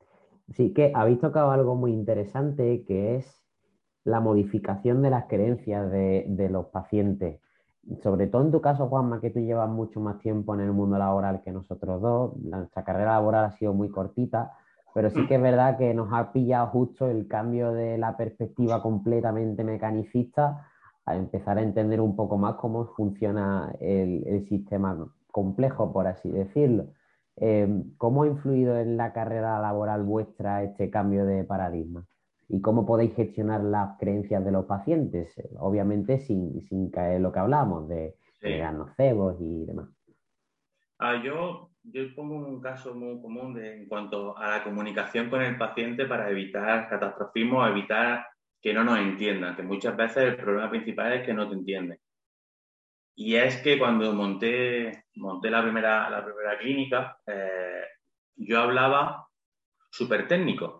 Sí, 0.57 0.73
que 0.73 0.93
habéis 0.95 1.21
tocado 1.21 1.53
algo 1.53 1.77
muy 1.77 1.93
interesante 1.93 2.85
que 2.87 3.17
es 3.17 3.45
la 4.05 4.21
modificación 4.21 5.03
de 5.03 5.11
las 5.11 5.27
creencias 5.27 5.91
de, 5.91 6.25
de 6.29 6.49
los 6.49 6.67
pacientes 6.67 7.41
sobre 8.03 8.27
todo 8.27 8.43
en 8.43 8.53
tu 8.53 8.61
caso, 8.61 8.89
Juanma, 8.89 9.21
que 9.21 9.31
tú 9.31 9.41
llevas 9.41 9.69
mucho 9.69 10.01
más 10.01 10.19
tiempo 10.19 10.55
en 10.55 10.61
el 10.61 10.73
mundo 10.73 10.99
laboral 10.99 11.41
que 11.43 11.51
nosotros 11.51 12.01
dos, 12.01 12.37
nuestra 12.37 12.85
carrera 12.85 13.13
laboral 13.13 13.45
ha 13.47 13.53
sido 13.53 13.73
muy 13.73 13.89
cortita, 13.89 14.53
pero 14.95 15.11
sí 15.11 15.27
que 15.27 15.37
es 15.37 15.43
verdad 15.43 15.79
que 15.79 15.95
nos 15.95 16.13
ha 16.13 16.33
pillado 16.33 16.69
justo 16.69 17.09
el 17.09 17.27
cambio 17.27 17.73
de 17.73 17.97
la 17.97 18.17
perspectiva 18.17 18.83
completamente 18.83 19.65
mecanicista 19.65 20.67
a 21.07 21.17
empezar 21.17 21.59
a 21.59 21.63
entender 21.63 22.01
un 22.01 22.17
poco 22.17 22.39
más 22.39 22.57
cómo 22.57 22.87
funciona 22.97 23.73
el, 23.81 24.47
sistema 24.49 24.97
complejo, 25.31 25.93
por 25.93 26.07
así 26.07 26.31
decirlo. 26.31 26.89
Eh, 27.37 27.83
¿Cómo 27.97 28.25
ha 28.25 28.27
influido 28.27 28.79
en 28.79 28.97
la 28.97 29.13
carrera 29.13 29.61
laboral 29.61 30.03
vuestra 30.03 30.63
este 30.63 30.91
cambio 30.91 31.25
de 31.25 31.45
paradigma? 31.45 32.05
Y 32.53 32.61
cómo 32.61 32.85
podéis 32.85 33.15
gestionar 33.15 33.63
las 33.63 33.97
creencias 33.99 34.45
de 34.45 34.51
los 34.51 34.67
pacientes, 34.67 35.33
obviamente 35.59 36.19
sin, 36.19 36.91
caer 36.91 37.17
en 37.17 37.23
lo 37.23 37.33
que 37.33 37.39
hablamos 37.39 37.89
de, 37.89 38.17
sí. 38.41 38.59
nocebos 38.73 39.37
y 39.41 39.67
demás. 39.67 39.89
Ah, 40.99 41.23
yo, 41.23 41.71
yo 41.85 42.15
pongo 42.15 42.37
un 42.37 42.61
caso 42.61 42.95
muy 42.95 43.21
común 43.23 43.59
en 43.63 43.87
cuanto 43.87 44.37
a 44.37 44.59
la 44.59 44.65
comunicación 44.65 45.31
con 45.31 45.43
el 45.43 45.57
paciente 45.57 46.07
para 46.07 46.29
evitar 46.29 46.89
catastrofismo, 46.89 47.65
evitar 47.67 48.27
que 48.61 48.75
no 48.75 48.85
nos 48.85 48.99
entiendan, 48.99 49.55
que 49.55 49.63
muchas 49.63 49.97
veces 49.97 50.25
el 50.25 50.37
problema 50.37 50.69
principal 50.69 51.13
es 51.13 51.25
que 51.25 51.33
no 51.33 51.49
te 51.49 51.55
entienden. 51.55 51.99
Y 53.15 53.37
es 53.37 53.59
que 53.63 53.79
cuando 53.79 54.13
monté, 54.13 55.05
monté 55.17 55.51
la, 55.51 55.63
primera, 55.63 56.11
la 56.11 56.25
primera 56.25 56.59
clínica, 56.59 57.19
eh, 57.27 57.85
yo 58.37 58.61
hablaba 58.61 59.29
súper 59.91 60.27
técnico 60.27 60.80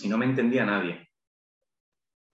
y 0.00 0.08
no 0.08 0.18
me 0.18 0.24
entendía 0.24 0.64
nadie. 0.64 1.08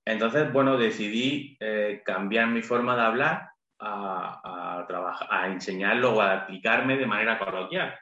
Entonces, 0.06 0.52
bueno, 0.52 0.78
decidí 0.78 1.56
eh, 1.60 2.02
cambiar 2.04 2.48
mi 2.48 2.62
forma 2.62 2.96
de 2.96 3.02
hablar 3.02 3.50
a, 3.78 4.84
trabajar, 4.88 5.28
a 5.30 5.48
enseñarlo 5.48 6.14
o 6.14 6.20
a 6.20 6.32
aplicarme 6.32 6.96
de 6.96 7.06
manera 7.06 7.38
coloquial. 7.38 7.94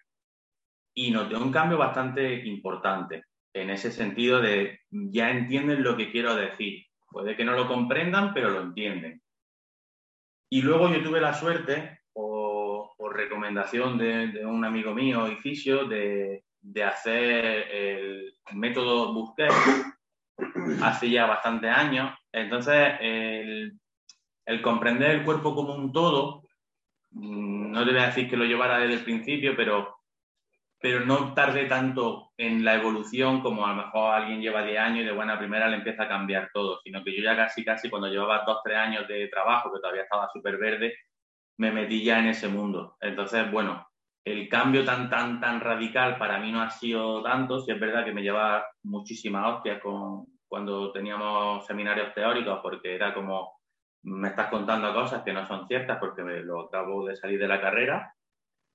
Y 0.95 1.11
noté 1.11 1.37
un 1.37 1.53
cambio 1.53 1.79
bastante 1.79 2.47
importante 2.47 3.25
en 3.53 3.71
ese 3.71 3.91
sentido 3.91 4.41
de 4.41 4.81
ya 4.91 5.31
entienden 5.31 5.83
lo 5.83 5.97
que 5.97 6.11
quiero 6.13 6.37
decir. 6.37 6.87
Puede 7.09 7.37
que 7.37 7.45
no 7.45 7.53
lo 7.53 7.67
comprendan, 7.67 8.33
pero 8.33 8.51
lo 8.51 8.61
entienden. 8.61 9.21
Y 10.51 10.63
luego 10.63 10.89
yo 10.93 11.03
tuve 11.03 11.21
la 11.21 11.35
suerte, 11.35 12.01
por, 12.13 12.95
recomendación 13.17 13.97
de, 13.97 14.29
de, 14.29 14.45
un 14.45 14.65
amigo 14.65 14.95
mío 14.95 15.27
y 15.31 15.37
fisio, 15.37 15.87
de, 15.87 16.45
de 16.67 16.83
hacer 16.83 17.71
el 17.71 18.35
método 18.53 19.13
Busquets 19.13 19.55
hace 20.83 21.11
ya 21.11 21.27
bastantes 21.27 21.71
años. 21.71 22.13
Entonces, 22.33 22.95
el, 23.01 23.79
comprender 24.63 25.13
el 25.13 25.25
cuerpo 25.25 25.55
como 25.55 25.75
un 25.75 25.93
todo, 25.93 26.43
mm, 27.11 27.71
no 27.71 27.85
te 27.85 27.93
voy 27.93 28.01
a 28.01 28.07
decir 28.07 28.29
que 28.29 28.37
lo 28.37 28.45
llevara 28.45 28.79
desde 28.79 28.95
el 28.95 29.05
principio, 29.05 29.55
pero, 29.57 29.97
pero 30.81 31.01
no 31.07 31.35
tardé 31.35 31.67
tanto 31.67 32.33
en 32.37 32.65
la 32.65 32.75
evolución 32.75 33.41
como 33.43 33.65
a 33.65 33.71
lo 33.71 33.85
mejor 33.85 34.15
alguien 34.15 34.41
lleva 34.41 34.65
10 34.65 34.79
años 34.79 35.01
y 35.01 35.05
de 35.05 35.13
buena 35.13 35.39
primera 35.39 35.69
le 35.69 35.77
empieza 35.77 36.05
a 36.05 36.09
cambiar 36.09 36.51
todo, 36.53 36.81
sino 36.83 37.03
que 37.05 37.17
yo 37.17 37.23
ya 37.23 37.37
casi, 37.37 37.65
casi 37.65 37.89
cuando 37.89 38.09
llevaba 38.09 38.45
2, 38.45 38.59
3 38.65 38.77
años 38.77 39.09
de 39.09 39.29
trabajo, 39.29 39.73
que 39.73 39.81
todavía 39.81 40.03
estaba 40.03 40.29
súper 40.33 40.59
verde, 40.59 40.95
me 41.59 41.71
metí 41.71 42.03
ya 42.05 42.19
en 42.19 42.27
ese 42.27 42.49
mundo. 42.49 42.97
Entonces, 43.01 43.51
bueno, 43.51 43.87
el 44.27 44.49
cambio 44.49 44.85
tan, 44.85 45.09
tan, 45.09 45.41
tan 45.41 45.61
radical 45.61 46.19
para 46.19 46.41
mí 46.41 46.51
no 46.51 46.61
ha 46.61 46.69
sido 46.69 47.23
tanto, 47.23 47.61
si 47.61 47.71
es 47.71 47.79
verdad 47.79 48.05
que 48.05 48.13
me 48.13 48.23
lleva 48.23 48.67
muchísimas 48.83 49.55
hostias 49.55 49.81
con, 49.81 50.27
cuando 50.49 50.91
teníamos 50.91 51.65
seminarios 51.65 52.13
teóricos, 52.13 52.59
porque 52.61 52.93
era 52.93 53.15
como, 53.15 53.61
me 54.03 54.29
estás 54.29 54.49
contando 54.49 54.93
cosas 54.93 55.23
que 55.23 55.33
no 55.33 55.47
son 55.47 55.69
ciertas 55.69 55.99
porque 56.01 56.25
me 56.25 56.41
lo 56.41 56.63
acabo 56.63 57.07
de 57.07 57.15
salir 57.15 57.39
de 57.39 57.47
la 57.47 57.61
carrera, 57.61 58.13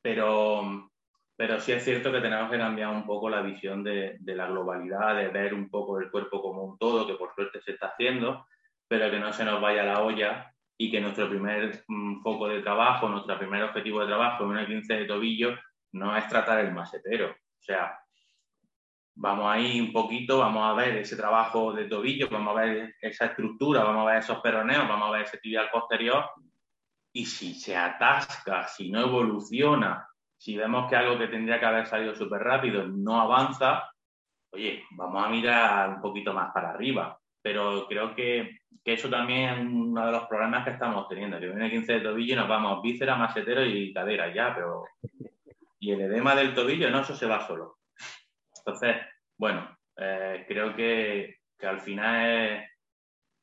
pero, 0.02 0.90
pero 1.36 1.60
sí 1.60 1.74
es 1.74 1.84
cierto 1.84 2.14
que 2.14 2.22
tenemos 2.22 2.50
que 2.50 2.58
cambiar 2.58 2.96
un 2.96 3.06
poco 3.06 3.30
la 3.30 3.42
visión 3.42 3.84
de 3.84 4.18
la 4.24 4.48
globalidad, 4.48 5.18
de 5.18 5.28
ver 5.28 5.54
un 5.54 5.70
poco 5.70 6.00
el 6.00 6.10
cuerpo 6.10 6.42
como 6.42 6.64
un 6.64 6.78
todo, 6.78 7.06
que 7.06 7.16
por 7.16 7.36
suerte 7.36 7.60
se 7.60 7.72
está 7.72 7.88
haciendo, 7.88 8.46
pero 8.88 9.12
que 9.12 9.20
no 9.20 9.34
se 9.34 9.44
nos 9.44 9.60
vaya 9.60 9.84
la 9.84 10.02
olla 10.02 10.54
y 10.82 10.90
que 10.90 11.00
nuestro 11.00 11.30
primer 11.30 11.84
mm, 11.88 12.24
foco 12.24 12.48
de 12.48 12.64
trabajo, 12.64 13.08
nuestro 13.08 13.38
primer 13.38 13.62
objetivo 13.62 14.00
de 14.00 14.08
trabajo 14.08 14.44
en 14.44 14.50
una 14.50 14.66
15 14.66 14.96
de 14.96 15.06
tobillo 15.06 15.56
no 15.92 16.18
es 16.18 16.28
tratar 16.28 16.60
el 16.62 16.74
masetero. 16.74 17.30
O 17.30 17.62
sea, 17.64 18.00
vamos 19.14 19.46
ahí 19.48 19.80
un 19.80 19.94
poquito, 19.94 20.40
vamos 20.40 20.68
a 20.68 20.74
ver 20.74 20.98
ese 20.98 21.16
trabajo 21.16 21.72
de 21.72 21.86
tobillo, 21.86 22.30
vamos 22.32 22.58
a 22.58 22.62
ver 22.62 22.96
esa 23.00 23.26
estructura, 23.28 23.84
vamos 23.84 24.08
a 24.08 24.12
ver 24.12 24.18
esos 24.24 24.40
peroneos, 24.42 24.88
vamos 24.88 25.08
a 25.08 25.12
ver 25.12 25.22
ese 25.22 25.38
tibial 25.38 25.70
posterior. 25.72 26.26
Y 27.14 27.28
si 27.28 27.54
se 27.54 27.78
atasca, 27.78 28.68
si 28.68 28.90
no 28.90 29.02
evoluciona, 29.02 30.08
si 30.36 30.58
vemos 30.58 30.90
que 30.90 30.96
algo 30.96 31.20
que 31.20 31.28
tendría 31.28 31.60
que 31.60 31.66
haber 31.68 31.86
salido 31.86 32.16
súper 32.16 32.42
rápido 32.42 32.88
no 32.88 33.22
avanza, 33.22 33.88
oye, 34.52 34.84
vamos 34.98 35.24
a 35.24 35.30
mirar 35.30 35.90
un 35.90 36.02
poquito 36.02 36.34
más 36.34 36.52
para 36.52 36.72
arriba. 36.72 37.21
Pero 37.42 37.88
creo 37.88 38.16
que, 38.16 38.60
eso 38.84 39.10
también 39.10 39.50
es 39.50 39.60
uno 39.60 40.06
de 40.06 40.12
los 40.12 40.28
problemas 40.28 40.64
que 40.64 40.72
estamos 40.72 41.08
teniendo. 41.08 41.40
Que 41.40 41.48
viene 41.48 41.66
el 41.66 41.72
15 41.72 41.94
de 41.94 42.02
tobillo 42.02 42.34
y 42.34 42.38
nos 42.38 42.48
vamos 42.48 42.82
víscera, 42.82 43.16
masetero 43.16 43.66
y 43.66 43.94
cadera 43.94 44.34
ya, 44.34 44.54
pero. 44.54 44.84
Y 45.80 45.92
el 45.92 46.02
edema 46.02 46.36
del 46.36 46.54
tobillo, 46.54 46.90
no, 46.92 47.02
eso 47.02 47.16
se 47.16 47.26
va 47.26 47.46
solo. 47.48 47.78
Entonces, 48.58 48.98
bueno, 49.36 49.76
eh, 49.98 50.46
creo 50.48 50.76
que, 50.76 51.38
que 51.58 51.68
al 51.68 51.80
final 51.80 52.26
es 52.26 52.72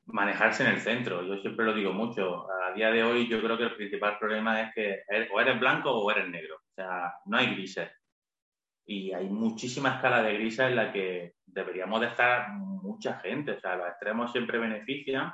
manejarse 0.05 0.63
en 0.63 0.69
el 0.71 0.79
centro. 0.79 1.23
Yo 1.23 1.37
siempre 1.37 1.65
lo 1.65 1.73
digo 1.73 1.91
mucho. 1.93 2.47
A 2.51 2.73
día 2.73 2.91
de 2.91 3.03
hoy 3.03 3.27
yo 3.27 3.41
creo 3.41 3.57
que 3.57 3.65
el 3.65 3.75
principal 3.75 4.17
problema 4.17 4.61
es 4.61 4.73
que 4.73 5.03
o 5.31 5.39
eres 5.41 5.59
blanco 5.59 5.91
o 5.91 6.11
eres 6.11 6.29
negro. 6.29 6.55
O 6.55 6.73
sea, 6.73 7.13
no 7.25 7.37
hay 7.37 7.53
grises. 7.55 7.89
Y 8.89 9.13
hay 9.13 9.29
muchísima 9.29 9.89
escala 9.95 10.23
de 10.23 10.33
grises 10.33 10.65
en 10.65 10.75
la 10.75 10.91
que 10.91 11.35
deberíamos 11.45 12.01
de 12.01 12.07
estar 12.07 12.53
mucha 12.53 13.19
gente. 13.19 13.51
O 13.51 13.59
sea, 13.59 13.75
los 13.75 13.87
extremos 13.87 14.31
siempre 14.31 14.57
benefician 14.57 15.31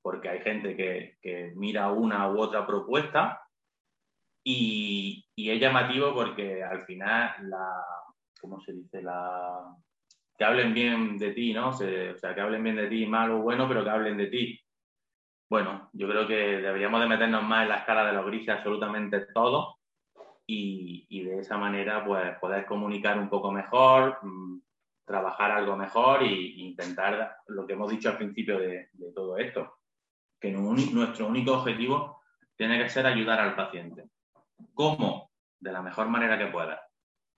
porque 0.00 0.30
hay 0.30 0.40
gente 0.40 0.74
que, 0.74 1.52
mira 1.56 1.90
una 1.90 2.30
u 2.30 2.40
otra 2.40 2.66
propuesta 2.66 3.42
y, 4.42 5.26
y, 5.36 5.50
es 5.50 5.60
llamativo 5.60 6.14
porque 6.14 6.64
al 6.64 6.86
final 6.86 7.34
la, 7.50 7.84
¿cómo 8.40 8.62
se 8.62 8.72
dice? 8.72 9.02
La, 9.02 9.74
que 10.38 10.44
hablen 10.44 10.72
bien 10.72 11.18
de 11.18 11.32
ti, 11.32 11.52
¿no? 11.52 11.68
o 11.68 11.72
sea, 11.74 12.34
que 12.34 12.40
hablen 12.40 12.64
bien 12.64 12.76
de 12.76 12.88
ti, 12.88 13.04
malo 13.04 13.40
o 13.40 13.42
bueno, 13.42 13.68
pero 13.68 13.84
que 13.84 13.90
hablen 13.90 14.16
de 14.16 14.28
ti. 14.28 14.58
Bueno, 15.50 15.90
yo 15.92 16.08
creo 16.08 16.26
que 16.26 16.62
deberíamos 16.62 17.00
de 17.02 17.08
meternos 17.08 17.42
más 17.42 17.64
en 17.64 17.68
la 17.68 17.78
escala 17.78 18.06
de 18.06 18.14
los 18.14 18.24
grises 18.24 18.56
absolutamente 18.56 19.26
todo 19.34 19.76
y, 20.46 21.24
de 21.24 21.40
esa 21.40 21.58
manera 21.58 22.04
pues 22.04 22.38
poder 22.38 22.66
comunicar 22.66 23.18
un 23.18 23.28
poco 23.28 23.50
mejor, 23.50 24.18
mm, 24.22 24.60
trabajar 25.04 25.50
algo 25.50 25.76
mejor 25.76 26.22
e 26.22 26.32
intentar 26.32 27.38
lo 27.48 27.66
que 27.66 27.72
hemos 27.72 27.90
dicho 27.90 28.10
al 28.10 28.16
principio 28.16 28.58
de, 28.58 28.88
todo 29.14 29.38
esto, 29.38 29.78
que 30.40 30.50
nuestro 30.50 31.26
único 31.26 31.52
objetivo 31.52 32.22
tiene 32.56 32.78
que 32.78 32.88
ser 32.88 33.06
ayudar 33.06 33.40
al 33.40 33.54
paciente. 33.54 34.08
¿Cómo? 34.74 35.30
De 35.58 35.72
la 35.72 35.82
mejor 35.82 36.08
manera 36.08 36.38
que 36.38 36.46
pueda. 36.46 36.80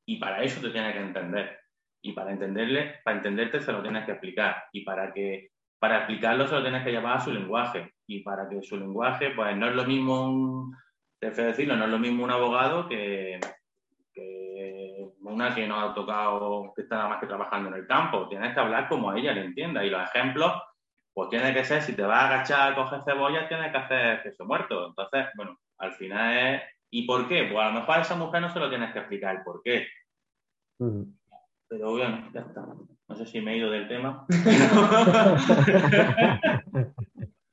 Y 0.07 0.19
para 0.19 0.43
eso 0.43 0.61
te 0.61 0.71
tiene 0.71 0.93
que 0.93 1.01
entender 1.01 1.59
y 2.01 2.13
para 2.13 2.31
entenderle, 2.33 3.01
para 3.05 3.17
entenderte 3.17 3.61
se 3.61 3.73
lo 3.73 3.83
tienes 3.83 4.05
que 4.05 4.13
explicar 4.13 4.65
y 4.73 4.85
para 4.85 5.13
que 5.13 5.51
para 5.79 5.99
explicarlo 5.99 6.47
se 6.47 6.55
lo 6.55 6.63
tienes 6.63 6.85
que 6.85 6.91
llevar 6.91 7.19
a 7.19 7.21
su 7.21 7.33
lenguaje 7.33 7.95
y 8.07 8.21
para 8.21 8.49
que 8.49 8.63
su 8.63 8.77
lenguaje 8.77 9.31
pues 9.31 9.57
no 9.57 9.69
es 9.69 9.75
lo 9.75 9.85
mismo 9.85 10.25
un, 10.25 10.77
decirlo, 11.21 11.77
no 11.77 11.85
es 11.85 11.91
lo 11.91 11.99
mismo 11.99 12.25
un 12.25 12.31
abogado 12.31 12.89
que, 12.89 13.39
una 15.23 15.55
que 15.55 15.66
no 15.66 15.81
ha 15.81 15.95
tocado, 15.95 16.73
que 16.75 16.83
está 16.83 16.97
nada 16.97 17.09
más 17.09 17.21
que 17.21 17.27
trabajando 17.27 17.69
en 17.69 17.77
el 17.77 17.87
campo. 17.87 18.29
Tienes 18.29 18.53
que 18.55 18.61
hablar 18.61 18.89
como 18.89 19.12
ella 19.12 19.33
le 19.33 19.45
entienda 19.45 19.85
y 19.85 19.91
los 19.91 20.03
ejemplos 20.03 20.53
pues 21.12 21.29
tiene 21.31 21.53
que 21.53 21.64
ser, 21.64 21.83
si 21.83 21.95
te 21.95 22.03
vas 22.03 22.23
a 22.23 22.29
agachar 22.29 22.73
a 22.73 22.77
coger 22.77 23.03
cebolla, 23.03 23.49
tienes 23.49 23.73
que 23.73 23.79
hacer 23.79 24.23
queso 24.23 24.45
muerto. 24.45 24.87
Entonces, 24.87 25.27
bueno, 25.35 25.59
al 25.79 25.93
final 25.95 26.37
es, 26.37 26.62
¿y 26.91 27.07
por 27.07 27.27
qué? 27.27 27.49
Pues 27.51 27.59
a 27.59 27.71
lo 27.71 27.81
mejor 27.81 27.97
a 27.97 28.03
esa 28.03 28.14
mujer 28.14 28.41
no 28.41 28.53
se 28.53 28.61
lo 28.61 28.69
tienes 28.69 28.93
que 28.93 29.01
explicar 29.01 29.37
el 29.37 29.43
por 29.43 29.61
qué. 29.64 29.89
Pero 30.79 31.91
bueno, 31.91 32.31
ya 32.33 32.43
está. 32.43 32.64
No 33.09 33.16
sé 33.16 33.27
si 33.27 33.41
me 33.41 33.55
he 33.55 33.57
ido 33.57 33.69
del 33.69 33.89
tema. 33.89 34.25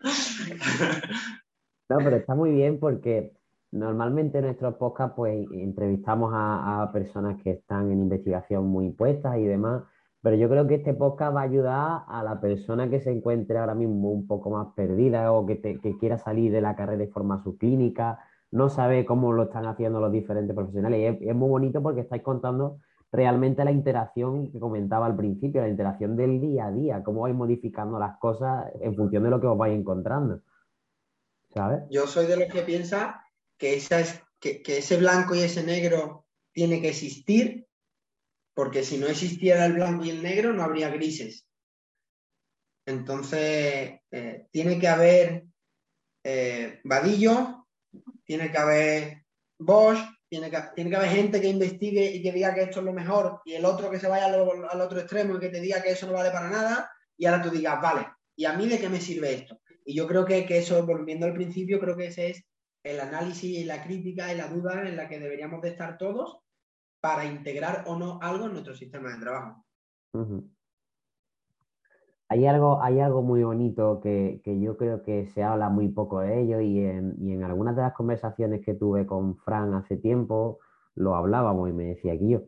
no, 1.89 1.97
pero 1.97 2.17
está 2.17 2.35
muy 2.35 2.51
bien 2.51 2.79
porque 2.79 3.34
normalmente 3.75 4.37
en 4.37 4.45
nuestros 4.45 4.75
podcasts 4.75 5.13
pues 5.15 5.45
entrevistamos 5.51 6.31
a, 6.33 6.89
personas 6.93 7.41
que 7.43 7.51
están 7.51 7.91
en 7.91 7.99
investigación 7.99 8.65
muy 8.67 8.91
puestas 8.91 9.37
y 9.37 9.43
demás, 9.43 9.83
pero 10.21 10.37
yo 10.37 10.49
creo 10.49 10.65
que 10.65 10.75
este 10.75 10.93
podcast 10.93 11.35
va 11.35 11.41
a 11.41 11.43
ayudar 11.43 12.01
a 12.07 12.23
la 12.23 12.39
persona 12.39 12.89
que 12.89 13.01
se 13.01 13.11
encuentre 13.11 13.59
ahora 13.59 13.75
mismo 13.75 14.11
un 14.11 14.27
poco 14.27 14.49
más 14.49 14.67
perdida 14.75 15.31
o 15.33 15.45
que, 15.45 15.79
quiera 15.99 16.17
salir 16.17 16.51
de 16.51 16.61
la 16.61 16.75
carrera 16.75 16.99
de 16.99 17.07
forma 17.07 17.43
subclínica, 17.43 18.19
no 18.49 18.69
sabe 18.69 19.05
cómo 19.05 19.33
lo 19.33 19.43
están 19.43 19.65
haciendo 19.65 19.99
los 19.99 20.11
diferentes 20.11 20.55
profesionales. 20.55 21.17
Y 21.21 21.27
es 21.27 21.35
muy 21.35 21.49
bonito 21.49 21.83
porque 21.83 22.01
estáis 22.01 22.23
contando 22.23 22.79
realmente 23.11 23.65
la 23.65 23.71
interacción 23.71 24.51
que 24.51 24.59
comentaba 24.59 25.05
al 25.05 25.17
principio, 25.17 25.61
la 25.61 25.69
interacción 25.69 26.15
del 26.15 26.39
día 26.39 26.67
a 26.67 26.71
día, 26.71 27.03
cómo 27.03 27.21
vais 27.21 27.35
modificando 27.35 27.99
las 27.99 28.17
cosas 28.17 28.71
en 28.79 28.95
función 28.95 29.23
de 29.23 29.29
lo 29.29 29.41
que 29.41 29.47
os 29.47 29.57
vais 29.57 29.77
encontrando. 29.77 30.39
¿Sabes? 31.53 31.83
Yo 31.89 32.07
soy 32.07 32.25
de 32.25 32.37
los 32.37 32.47
que 32.49 32.61
piensa 32.61 33.24
que, 33.57 33.75
ese 33.75 34.97
blanco 34.97 35.35
y 35.35 35.41
ese 35.41 35.63
negro 35.63 36.27
tiene 36.51 36.81
que 36.81 36.89
existir, 36.89 37.67
porque 38.53 38.83
si 38.83 38.97
no 38.97 39.07
existiera 39.07 39.65
el 39.65 39.73
blanco 39.73 40.05
y 40.05 40.11
el 40.11 40.23
negro 40.23 40.53
no 40.53 40.63
habría 40.63 40.89
grises. 40.89 41.47
Entonces, 42.85 43.99
eh, 44.11 44.47
tiene 44.51 44.79
que 44.79 44.87
haber 44.87 45.45
eh, 46.23 46.79
vadillo, 46.83 47.67
tiene 48.23 48.51
que 48.51 48.57
haber 48.57 49.25
Bosch, 49.57 49.99
tiene 50.27 50.49
que, 50.49 50.57
tiene 50.75 50.89
que 50.89 50.95
haber 50.95 51.09
gente 51.09 51.41
que 51.41 51.47
investigue 51.47 52.11
y 52.11 52.21
que 52.21 52.31
diga 52.31 52.53
que 52.53 52.63
esto 52.63 52.79
es 52.79 52.85
lo 52.85 52.93
mejor 52.93 53.41
y 53.45 53.53
el 53.53 53.65
otro 53.65 53.89
que 53.89 53.99
se 53.99 54.07
vaya 54.07 54.25
al, 54.25 54.81
otro 54.81 54.99
extremo 54.99 55.35
y 55.35 55.39
que 55.39 55.49
te 55.49 55.61
diga 55.61 55.81
que 55.81 55.91
eso 55.91 56.07
no 56.07 56.13
vale 56.13 56.31
para 56.31 56.49
nada 56.49 56.91
y 57.17 57.25
ahora 57.25 57.41
tú 57.43 57.49
digas, 57.49 57.81
vale, 57.81 58.07
¿y 58.35 58.45
a 58.45 58.53
mí 58.53 58.67
de 58.67 58.79
qué 58.79 58.89
me 58.89 58.99
sirve 58.99 59.33
esto? 59.33 59.61
Y 59.85 59.95
yo 59.95 60.07
creo 60.07 60.25
que, 60.25 60.45
que 60.45 60.57
eso, 60.57 60.85
volviendo 60.85 61.25
al 61.25 61.33
principio, 61.33 61.79
creo 61.79 61.95
que 61.95 62.07
ese 62.07 62.31
es 62.31 62.43
el 62.85 62.99
análisis 62.99 63.57
y 63.57 63.65
la 63.65 63.83
crítica 63.83 64.31
y 64.31 64.37
la 64.37 64.47
duda 64.47 64.87
en 64.87 64.95
la 64.95 65.09
que 65.09 65.19
deberíamos 65.19 65.61
de 65.61 65.69
estar 65.69 65.97
todos 65.97 66.39
para 67.01 67.25
integrar 67.25 67.83
o 67.87 67.97
no 67.97 68.19
algo 68.21 68.45
en 68.45 68.53
nuestro 68.53 68.75
sistema 68.75 69.09
de 69.09 69.19
trabajo. 69.19 69.65
Hay 72.29 72.45
algo, 72.45 72.81
hay 72.81 72.99
algo 72.99 73.23
muy 73.23 73.43
bonito 73.43 73.99
que, 74.01 74.39
yo 74.45 74.77
creo 74.77 75.01
que 75.01 75.27
se 75.27 75.43
habla 75.43 75.69
muy 75.69 75.89
poco 75.89 76.19
de 76.19 76.41
ello 76.41 76.61
y 76.61 76.79
en, 76.79 77.43
algunas 77.43 77.75
de 77.75 77.81
las 77.81 77.93
conversaciones 77.93 78.63
que 78.63 78.75
tuve 78.75 79.07
con 79.07 79.37
Fran 79.37 79.73
hace 79.73 79.97
tiempo 79.97 80.59
lo 80.93 81.15
hablábamos 81.15 81.69
y 81.69 81.73
me 81.73 81.85
decía 81.85 82.13
aquí 82.13 82.29
yo, 82.29 82.43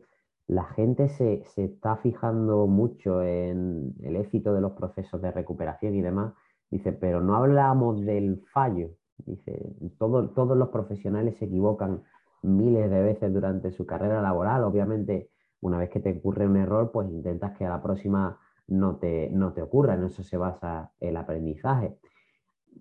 la 0.46 0.64
gente 0.64 1.08
se, 1.08 1.44
está 1.56 1.96
fijando 1.96 2.66
mucho 2.66 3.22
en 3.22 3.94
el 4.02 4.16
éxito 4.16 4.54
de 4.54 4.60
los 4.60 4.72
procesos 4.72 5.20
de 5.20 5.32
recuperación 5.32 5.94
y 5.96 6.00
demás, 6.00 6.32
dice, 6.70 6.92
pero 6.92 7.20
no 7.20 7.34
hablamos 7.34 8.04
del 8.06 8.42
fallo, 8.52 8.97
dice, 9.28 9.76
todos 9.98 10.56
los 10.56 10.68
profesionales 10.68 11.36
se 11.38 11.44
equivocan 11.44 12.02
miles 12.42 12.90
de 12.90 13.02
veces 13.02 13.32
durante 13.32 13.70
su 13.70 13.86
carrera 13.86 14.22
laboral, 14.22 14.64
obviamente 14.64 15.30
una 15.60 15.78
vez 15.78 15.90
que 15.90 16.00
te 16.00 16.16
ocurre 16.16 16.46
un 16.46 16.56
error, 16.56 16.90
pues 16.92 17.10
intentas 17.10 17.56
que 17.56 17.66
a 17.66 17.70
la 17.70 17.82
próxima 17.82 18.38
no 18.68 18.96
te, 18.96 19.30
no 19.30 19.52
te 19.52 19.62
ocurra, 19.62 19.94
en 19.94 20.04
eso 20.04 20.22
se 20.22 20.36
basa 20.36 20.92
el 21.00 21.16
aprendizaje. 21.16 21.98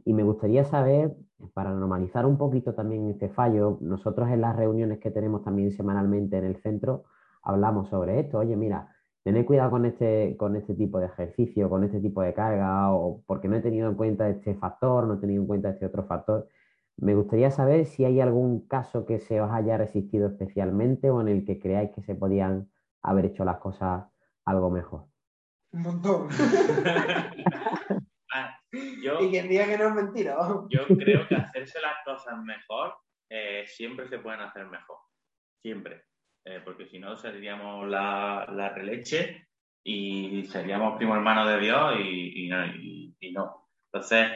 Y 0.05 0.13
me 0.13 0.23
gustaría 0.23 0.63
saber, 0.63 1.15
para 1.53 1.73
normalizar 1.73 2.25
un 2.25 2.37
poquito 2.37 2.73
también 2.73 3.09
este 3.09 3.29
fallo, 3.29 3.77
nosotros 3.81 4.29
en 4.29 4.41
las 4.41 4.55
reuniones 4.55 4.99
que 4.99 5.11
tenemos 5.11 5.43
también 5.43 5.71
semanalmente 5.71 6.37
en 6.37 6.45
el 6.45 6.57
centro, 6.57 7.05
hablamos 7.41 7.89
sobre 7.89 8.19
esto. 8.19 8.39
Oye, 8.39 8.55
mira, 8.55 8.95
tened 9.27 9.45
cuidado 9.45 9.71
con 9.71 9.85
este, 9.85 10.37
con 10.37 10.55
este 10.55 10.73
tipo 10.73 10.99
de 10.99 11.07
ejercicio, 11.07 11.69
con 11.69 11.83
este 11.83 11.99
tipo 11.99 12.21
de 12.21 12.33
carga, 12.33 12.93
o 12.93 13.21
porque 13.25 13.49
no 13.49 13.57
he 13.57 13.61
tenido 13.61 13.89
en 13.89 13.95
cuenta 13.95 14.29
este 14.29 14.55
factor, 14.55 15.05
no 15.05 15.15
he 15.15 15.17
tenido 15.17 15.41
en 15.41 15.47
cuenta 15.47 15.69
este 15.69 15.85
otro 15.85 16.05
factor. 16.05 16.47
Me 16.95 17.13
gustaría 17.13 17.51
saber 17.51 17.87
si 17.87 18.05
hay 18.05 18.21
algún 18.21 18.65
caso 18.67 19.05
que 19.05 19.19
se 19.19 19.41
os 19.41 19.51
haya 19.51 19.77
resistido 19.77 20.29
especialmente 20.29 21.09
o 21.09 21.19
en 21.19 21.27
el 21.27 21.43
que 21.43 21.59
creáis 21.59 21.91
que 21.91 22.01
se 22.03 22.15
podían 22.15 22.71
haber 23.03 23.25
hecho 23.25 23.43
las 23.43 23.57
cosas 23.57 24.05
algo 24.45 24.69
mejor. 24.69 25.07
Un 25.73 25.81
montón. 25.81 26.29
Ah, 28.33 28.59
y 28.73 29.29
quien 29.29 29.47
diga 29.47 29.65
que 29.65 29.77
no 29.77 29.87
es 29.87 29.95
mentira. 29.95 30.37
Yo 30.69 30.85
creo 30.85 31.25
que 31.29 31.35
hacerse 31.35 31.79
las 31.79 31.95
cosas 32.03 32.37
mejor 32.43 32.93
eh, 33.29 33.63
siempre 33.65 34.05
se 34.09 34.19
pueden 34.19 34.41
hacer 34.41 34.67
mejor. 34.67 34.97
Siempre. 35.61 36.03
Eh, 36.49 36.61
porque 36.63 36.87
si 36.87 36.97
no 36.97 37.17
seríamos 37.17 37.89
la, 37.89 38.47
la, 38.49 38.69
releche 38.69 39.47
y 39.83 40.45
seríamos 40.45 40.95
primo 40.95 41.13
hermano 41.13 41.45
de 41.45 41.59
Dios 41.59 41.99
y, 41.99 42.49
no. 43.33 43.67
Entonces, 43.91 44.31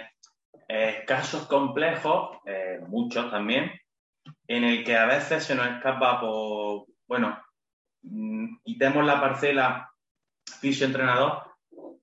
eh, 0.67 1.03
casos 1.07 1.47
complejos, 1.47 2.37
muchos 2.87 3.31
también, 3.31 3.71
en 4.45 4.63
el 4.65 4.83
que 4.83 4.97
a 4.97 5.05
veces 5.05 5.45
se 5.45 5.55
nos 5.55 5.67
escapa 5.67 6.19
por, 6.19 6.85
bueno, 7.07 7.41
mm, 8.01 8.57
quitemos 8.65 9.05
la 9.05 9.21
parcela 9.21 9.89
fisio-entrenador, 10.59 11.43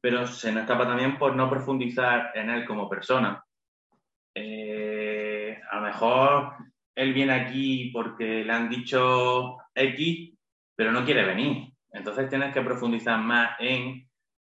pero 0.00 0.26
se 0.26 0.52
nos 0.52 0.62
escapa 0.62 0.86
también 0.86 1.18
por 1.18 1.36
no 1.36 1.50
profundizar 1.50 2.32
en 2.34 2.48
él 2.48 2.64
como 2.64 2.88
persona. 2.88 3.44
Eh, 4.34 5.60
a 5.70 5.76
lo 5.76 5.82
mejor 5.82 6.52
él 6.98 7.14
viene 7.14 7.32
aquí 7.32 7.90
porque 7.92 8.44
le 8.44 8.52
han 8.52 8.68
dicho 8.68 9.56
X, 9.72 10.36
pero 10.74 10.90
no 10.90 11.04
quiere 11.04 11.24
venir. 11.24 11.72
Entonces 11.92 12.28
tienes 12.28 12.52
que 12.52 12.62
profundizar 12.62 13.20
más 13.20 13.50
en... 13.60 14.04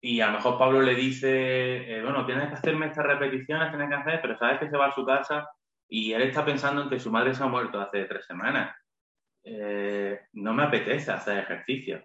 Y 0.01 0.21
a 0.21 0.27
lo 0.27 0.33
mejor 0.33 0.57
Pablo 0.57 0.81
le 0.81 0.95
dice, 0.95 1.97
eh, 1.97 2.01
bueno, 2.01 2.25
tienes 2.25 2.47
que 2.47 2.53
hacerme 2.53 2.85
estas 2.85 3.05
repeticiones, 3.05 3.69
tienes 3.71 3.89
que 3.89 3.95
hacer, 3.95 4.21
pero 4.21 4.37
sabes 4.37 4.59
que 4.59 4.69
se 4.69 4.77
va 4.77 4.85
a 4.85 4.95
su 4.95 5.05
casa 5.05 5.49
y 5.89 6.13
él 6.13 6.21
está 6.21 6.45
pensando 6.45 6.83
en 6.83 6.89
que 6.89 6.99
su 7.01 7.11
madre 7.11 7.33
se 7.33 7.43
ha 7.43 7.47
muerto 7.47 7.81
hace 7.81 8.05
tres 8.05 8.25
semanas. 8.25 8.73
Eh, 9.43 10.21
no 10.33 10.53
me 10.53 10.63
apetece 10.63 11.11
hacer 11.11 11.39
ejercicio. 11.39 12.01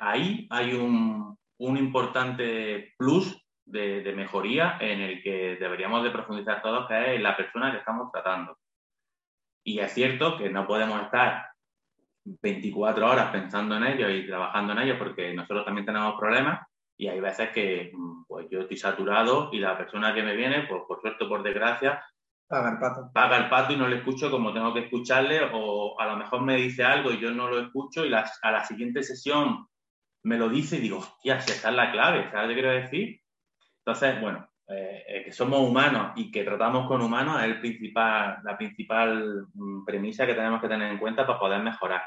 ahí 0.00 0.48
hay 0.50 0.74
un, 0.74 1.38
importante 1.60 2.94
plus 2.98 3.40
de, 3.64 4.12
mejoría 4.16 4.78
en 4.80 5.00
el 5.02 5.22
que 5.22 5.56
deberíamos 5.60 6.02
de 6.02 6.10
profundizar 6.10 6.60
todos, 6.62 6.88
que 6.88 7.14
es 7.14 7.22
la 7.22 7.36
persona 7.36 7.70
que 7.70 7.78
estamos 7.78 8.10
tratando. 8.10 8.58
Y 9.64 9.78
es 9.78 9.92
cierto 9.92 10.36
que 10.36 10.50
no 10.50 10.66
podemos 10.66 11.02
estar 11.02 11.46
24 12.24 13.08
horas 13.08 13.30
pensando 13.30 13.76
en 13.76 13.84
ello 13.84 14.08
y 14.08 14.26
trabajando 14.26 14.72
en 14.72 14.78
ello 14.80 14.98
porque 14.98 15.34
nosotros 15.34 15.64
también 15.64 15.86
tenemos 15.86 16.18
problemas 16.18 16.66
y 16.96 17.08
hay 17.08 17.20
veces 17.20 17.50
que 17.50 17.92
pues, 18.28 18.46
yo 18.50 18.60
estoy 18.60 18.76
saturado 18.76 19.50
y 19.52 19.58
la 19.58 19.76
persona 19.76 20.14
que 20.14 20.22
me 20.22 20.36
viene, 20.36 20.66
pues 20.68 20.82
por 20.86 21.00
suerte 21.00 21.24
o 21.24 21.28
por 21.28 21.42
desgracia, 21.42 22.04
paga 22.48 22.70
el 22.70 22.78
pato. 22.78 23.10
Paga 23.12 23.36
el 23.38 23.48
pato 23.48 23.72
y 23.72 23.76
no 23.76 23.88
le 23.88 23.96
escucho 23.96 24.30
como 24.30 24.52
tengo 24.52 24.74
que 24.74 24.80
escucharle 24.80 25.40
o 25.52 25.98
a 25.98 26.06
lo 26.06 26.16
mejor 26.16 26.42
me 26.42 26.56
dice 26.56 26.84
algo 26.84 27.10
y 27.10 27.18
yo 27.18 27.30
no 27.30 27.48
lo 27.48 27.60
escucho 27.60 28.04
y 28.04 28.12
a 28.12 28.50
la 28.50 28.64
siguiente 28.64 29.02
sesión 29.02 29.66
me 30.24 30.36
lo 30.36 30.48
dice 30.48 30.76
y 30.76 30.80
digo, 30.80 30.98
hostia, 30.98 31.40
si 31.40 31.52
esta 31.52 31.70
es 31.70 31.74
la 31.74 31.90
clave, 31.90 32.30
¿sabes 32.30 32.48
qué 32.48 32.54
quiero 32.54 32.70
decir? 32.70 33.20
Entonces, 33.78 34.20
bueno, 34.20 34.48
eh, 34.72 35.04
eh, 35.06 35.24
que 35.24 35.32
somos 35.32 35.60
humanos 35.60 36.12
y 36.16 36.30
que 36.30 36.44
tratamos 36.44 36.86
con 36.86 37.02
humanos 37.02 37.42
es 37.42 37.48
la 38.42 38.56
principal 38.56 39.46
mm, 39.52 39.84
premisa 39.84 40.26
que 40.26 40.34
tenemos 40.34 40.60
que 40.60 40.68
tener 40.68 40.90
en 40.90 40.98
cuenta 40.98 41.26
para 41.26 41.38
poder 41.38 41.62
mejorar. 41.62 42.02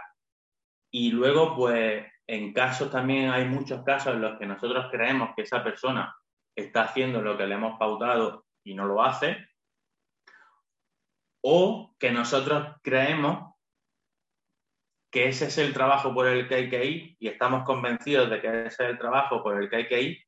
Y 0.92 1.12
luego, 1.12 1.56
pues, 1.56 2.06
en 2.28 2.54
casos 2.54 2.92
también 2.92 3.30
hay 3.30 3.46
muchos 3.46 3.84
casos 3.84 4.16
en 4.16 4.22
los 4.22 4.40
que 4.40 4.46
nosotros 4.46 4.88
creemos 4.92 5.30
que 5.36 5.44
esa 5.44 5.64
persona 5.64 6.16
está 6.56 6.84
haciendo 6.84 7.22
lo 7.22 7.38
que 7.38 7.46
le 7.46 7.56
hemos 7.56 7.78
pautado 7.78 8.46
y 8.64 8.74
no 8.74 8.86
lo 8.86 9.04
hace, 9.04 9.38
o 11.44 11.94
que 12.00 12.12
nosotros 12.12 12.78
creemos 12.82 13.54
que 15.12 15.28
ese 15.28 15.46
es 15.46 15.58
el 15.60 15.74
trabajo 15.74 16.14
por 16.14 16.28
el 16.28 16.48
que 16.48 16.56
hay 16.56 16.70
que 16.70 16.86
ir 16.86 17.16
y 17.20 17.28
estamos 17.28 17.64
convencidos 17.64 18.30
de 18.30 18.42
que 18.42 18.48
ese 18.66 18.84
es 18.84 18.90
el 18.90 18.98
trabajo 18.98 19.44
por 19.44 19.62
el 19.62 19.70
que 19.70 19.76
hay 19.76 19.88
que 19.88 20.02
ir, 20.02 20.25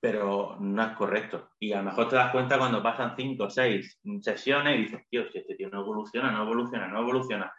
pero 0.00 0.56
no 0.60 0.82
es 0.82 0.92
correcto. 0.92 1.50
Y 1.58 1.72
a 1.72 1.78
lo 1.78 1.84
mejor 1.84 2.08
te 2.08 2.16
das 2.16 2.30
cuenta 2.32 2.58
cuando 2.58 2.82
pasan 2.82 3.14
cinco 3.16 3.44
o 3.44 3.50
seis 3.50 3.98
sesiones 4.20 4.74
y 4.74 4.82
dices, 4.82 5.02
tío, 5.08 5.30
si 5.30 5.38
este 5.38 5.54
tío 5.54 5.68
no 5.70 5.80
evoluciona, 5.80 6.30
no 6.30 6.42
evoluciona, 6.42 6.88
no 6.88 7.00
evoluciona, 7.00 7.52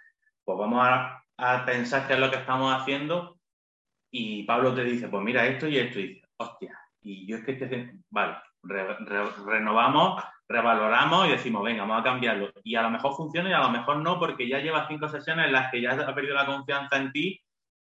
pues 0.43 0.57
vamos 0.57 0.85
a, 0.87 1.23
pensar 1.65 2.07
qué 2.07 2.13
es 2.13 2.19
lo 2.19 2.31
que 2.31 2.37
estamos 2.37 2.73
haciendo 2.73 3.37
y 4.11 4.43
Pablo 4.43 4.73
te 4.73 4.83
dice, 4.83 5.07
pues 5.07 5.23
mira 5.23 5.45
esto 5.45 5.67
y 5.67 5.77
esto, 5.77 5.99
y 5.99 6.07
dices, 6.07 6.29
hostia, 6.37 6.79
y 7.01 7.27
yo 7.27 7.37
es 7.37 7.45
que, 7.45 7.51
este, 7.51 7.99
vale, 8.09 8.37
renovamos 8.63 10.23
revaloramos 10.49 11.27
y 11.27 11.31
decimos, 11.31 11.63
venga, 11.63 11.81
vamos 11.81 12.01
a 12.01 12.03
cambiarlo. 12.03 12.49
Y 12.63 12.75
a 12.75 12.81
lo 12.81 12.89
mejor 12.89 13.15
funciona 13.15 13.49
y 13.49 13.53
a 13.53 13.59
lo 13.59 13.69
mejor 13.69 13.97
no, 13.97 14.19
porque 14.19 14.47
ya 14.47 14.59
lleva 14.59 14.87
cinco 14.87 15.09
sesiones 15.09 15.47
en 15.47 15.51
las 15.51 15.71
que 15.71 15.81
ya 15.81 15.91
ha 15.91 16.15
perdido 16.15 16.35
la 16.35 16.45
confianza 16.45 16.97
en 16.97 17.11
ti 17.11 17.41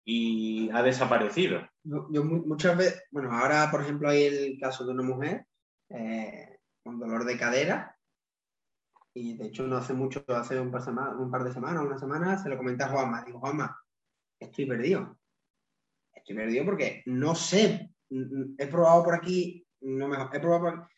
y 0.09 0.71
ha 0.71 0.85
desaparecido. 0.85 1.69
Yo, 1.83 2.25
muchas 2.25 2.77
veces, 2.77 3.03
bueno, 3.11 3.33
ahora 3.33 3.69
por 3.71 3.83
ejemplo 3.83 4.09
hay 4.09 4.23
el 4.23 4.59
caso 4.59 4.87
de 4.87 4.93
una 4.93 5.03
mujer 5.03 5.47
eh, 5.91 6.61
con 6.85 7.01
dolor 7.01 7.25
de 7.25 7.37
cadera 7.37 7.99
y 9.13 9.37
de 9.37 9.47
hecho 9.47 9.67
no 9.67 9.77
hace 9.77 9.95
mucho, 9.95 10.25
hace 10.29 10.61
un 10.61 10.71
par, 10.71 10.83
un 11.19 11.31
par 11.31 11.43
de 11.43 11.53
semanas, 11.53 11.85
una 11.85 11.99
semana, 11.99 12.39
se 12.39 12.49
lo 12.49 12.57
comenté 12.57 12.85
a 12.85 12.89
Juanma. 12.89 13.25
Digo, 13.25 13.41
Juanma, 13.41 13.77
estoy 14.39 14.67
perdido. 14.67 15.19
Estoy 16.15 16.37
perdido 16.37 16.65
porque 16.65 17.03
no 17.07 17.35
sé, 17.35 17.91
he 18.11 18.67
probado 18.69 19.03
por 19.03 19.15
aquí, 19.15 19.67
no 19.81 20.07
me, 20.07 20.17
he 20.17 20.41
probado. 20.41 20.89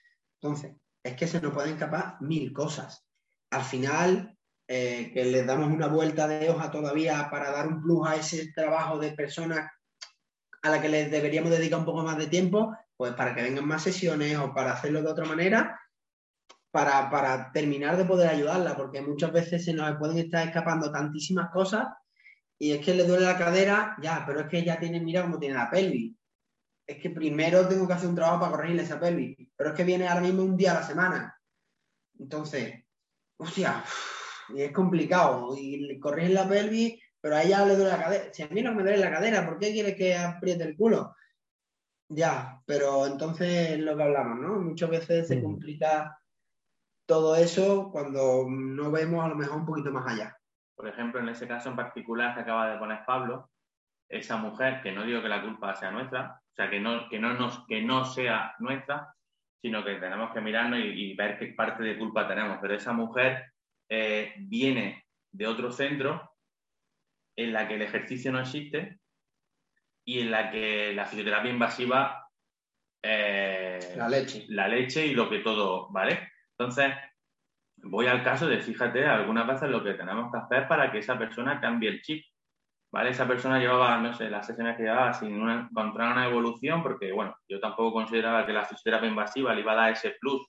Entonces, 0.40 0.76
es 1.02 1.16
que 1.16 1.26
se 1.26 1.40
nos 1.40 1.54
pueden 1.54 1.74
escapar 1.74 2.20
mil 2.20 2.52
cosas. 2.52 3.06
Al 3.50 3.62
final, 3.62 4.37
eh, 4.68 5.10
que 5.12 5.24
les 5.24 5.46
damos 5.46 5.72
una 5.72 5.88
vuelta 5.88 6.28
de 6.28 6.50
hoja 6.50 6.70
todavía 6.70 7.28
para 7.30 7.50
dar 7.50 7.66
un 7.66 7.82
plus 7.82 8.06
a 8.06 8.16
ese 8.16 8.52
trabajo 8.52 8.98
de 8.98 9.12
personas 9.12 9.70
a 10.62 10.70
la 10.70 10.80
que 10.80 10.88
les 10.88 11.10
deberíamos 11.10 11.50
dedicar 11.50 11.78
un 11.78 11.84
poco 11.84 12.02
más 12.02 12.18
de 12.18 12.26
tiempo, 12.26 12.76
pues 12.96 13.14
para 13.14 13.34
que 13.34 13.42
vengan 13.42 13.66
más 13.66 13.82
sesiones 13.82 14.36
o 14.36 14.52
para 14.52 14.72
hacerlo 14.72 15.02
de 15.02 15.08
otra 15.08 15.24
manera, 15.24 15.80
para, 16.70 17.10
para 17.10 17.50
terminar 17.52 17.96
de 17.96 18.04
poder 18.04 18.28
ayudarla, 18.28 18.76
porque 18.76 19.00
muchas 19.00 19.32
veces 19.32 19.64
se 19.64 19.72
nos 19.72 19.96
pueden 19.96 20.18
estar 20.18 20.46
escapando 20.46 20.92
tantísimas 20.92 21.50
cosas 21.50 21.86
y 22.58 22.72
es 22.72 22.84
que 22.84 22.94
le 22.94 23.04
duele 23.04 23.24
la 23.24 23.38
cadera, 23.38 23.96
ya, 24.02 24.24
pero 24.26 24.40
es 24.40 24.48
que 24.48 24.62
ya 24.62 24.78
tiene, 24.78 25.00
mira 25.00 25.22
cómo 25.22 25.38
tiene 25.38 25.54
la 25.54 25.70
pelvis 25.70 26.18
es 26.88 26.96
que 27.02 27.10
primero 27.10 27.68
tengo 27.68 27.86
que 27.86 27.92
hacer 27.92 28.08
un 28.08 28.14
trabajo 28.14 28.40
para 28.40 28.52
corregirle 28.52 28.82
esa 28.82 28.98
pelvis, 28.98 29.36
pero 29.54 29.70
es 29.70 29.76
que 29.76 29.84
viene 29.84 30.08
ahora 30.08 30.22
mismo 30.22 30.42
un 30.42 30.56
día 30.56 30.72
a 30.72 30.80
la 30.80 30.82
semana. 30.82 31.38
Entonces, 32.18 32.82
hostia, 33.36 33.84
y 34.54 34.62
es 34.62 34.72
complicado. 34.72 35.54
Y 35.56 35.98
corrige 36.00 36.30
la 36.30 36.48
pelvis, 36.48 37.00
pero 37.20 37.36
a 37.36 37.42
ella 37.42 37.64
le 37.64 37.76
duele 37.76 37.90
la 37.90 38.02
cadera. 38.02 38.32
Si 38.32 38.42
a 38.42 38.48
mí 38.48 38.62
no 38.62 38.74
me 38.74 38.82
duele 38.82 38.98
la 38.98 39.10
cadera, 39.10 39.46
¿por 39.46 39.58
qué 39.58 39.72
quiere 39.72 39.96
que 39.96 40.16
apriete 40.16 40.64
el 40.64 40.76
culo? 40.76 41.14
Ya, 42.08 42.60
pero 42.64 43.06
entonces 43.06 43.70
es 43.70 43.78
lo 43.80 43.96
que 43.96 44.02
hablamos, 44.02 44.38
¿no? 44.38 44.60
Muchas 44.60 44.90
veces 44.90 45.28
se 45.28 45.42
complica 45.42 46.18
todo 47.06 47.36
eso 47.36 47.90
cuando 47.90 48.46
no 48.48 48.90
vemos 48.90 49.24
a 49.24 49.28
lo 49.28 49.34
mejor 49.34 49.58
un 49.58 49.66
poquito 49.66 49.90
más 49.90 50.06
allá. 50.06 50.36
Por 50.74 50.88
ejemplo, 50.88 51.20
en 51.20 51.28
ese 51.28 51.48
caso 51.48 51.70
en 51.70 51.76
particular 51.76 52.34
que 52.34 52.40
acaba 52.40 52.70
de 52.70 52.78
poner 52.78 53.04
Pablo, 53.06 53.50
esa 54.08 54.36
mujer, 54.36 54.80
que 54.82 54.92
no 54.92 55.04
digo 55.04 55.22
que 55.22 55.28
la 55.28 55.42
culpa 55.42 55.74
sea 55.74 55.90
nuestra, 55.90 56.40
o 56.40 56.54
sea, 56.54 56.70
que 56.70 56.80
no, 56.80 57.08
que 57.08 57.18
no, 57.18 57.34
nos, 57.34 57.66
que 57.66 57.82
no 57.82 58.04
sea 58.04 58.54
nuestra, 58.58 59.14
sino 59.60 59.84
que 59.84 59.96
tenemos 59.96 60.32
que 60.32 60.40
mirarnos 60.40 60.80
y, 60.80 61.14
ver 61.14 61.38
qué 61.38 61.48
parte 61.48 61.82
de 61.82 61.98
culpa 61.98 62.28
tenemos. 62.28 62.58
Pero 62.60 62.74
esa 62.74 62.92
mujer 62.92 63.52
eh, 63.88 64.34
viene 64.38 65.04
de 65.32 65.46
otro 65.46 65.70
centro 65.70 66.36
en 67.36 67.52
la 67.52 67.68
que 67.68 67.74
el 67.74 67.82
ejercicio 67.82 68.32
no 68.32 68.40
existe 68.40 68.98
y 70.04 70.20
en 70.20 70.30
la 70.30 70.50
que 70.50 70.92
la 70.94 71.06
fisioterapia 71.06 71.50
invasiva 71.50 72.28
eh, 73.02 73.78
la 73.96 74.08
leche 74.08 74.44
la 74.48 74.66
leche 74.66 75.06
y 75.06 75.14
lo 75.14 75.30
que 75.30 75.38
todo 75.38 75.88
vale 75.90 76.30
entonces 76.58 76.92
voy 77.76 78.06
al 78.06 78.24
caso 78.24 78.48
de 78.48 78.60
fíjate 78.60 79.06
algunas 79.06 79.46
veces 79.46 79.70
lo 79.70 79.84
que 79.84 79.94
tenemos 79.94 80.32
que 80.32 80.38
hacer 80.38 80.66
para 80.66 80.90
que 80.90 80.98
esa 80.98 81.16
persona 81.16 81.60
cambie 81.60 81.90
el 81.90 82.02
chip 82.02 82.24
¿vale? 82.90 83.10
Esa 83.10 83.26
persona 83.26 83.58
llevaba, 83.58 83.98
no 83.98 84.14
sé, 84.14 84.30
las 84.30 84.46
sesiones 84.46 84.76
que 84.76 84.84
llevaba 84.84 85.12
sin 85.12 85.48
encontrar 85.48 86.12
una 86.12 86.26
evolución, 86.26 86.82
porque, 86.82 87.12
bueno, 87.12 87.36
yo 87.48 87.60
tampoco 87.60 87.92
consideraba 87.92 88.46
que 88.46 88.52
la 88.52 88.64
fisioterapia 88.64 89.08
invasiva 89.08 89.54
le 89.54 89.60
iba 89.60 89.72
a 89.72 89.76
dar 89.76 89.92
ese 89.92 90.16
plus 90.20 90.46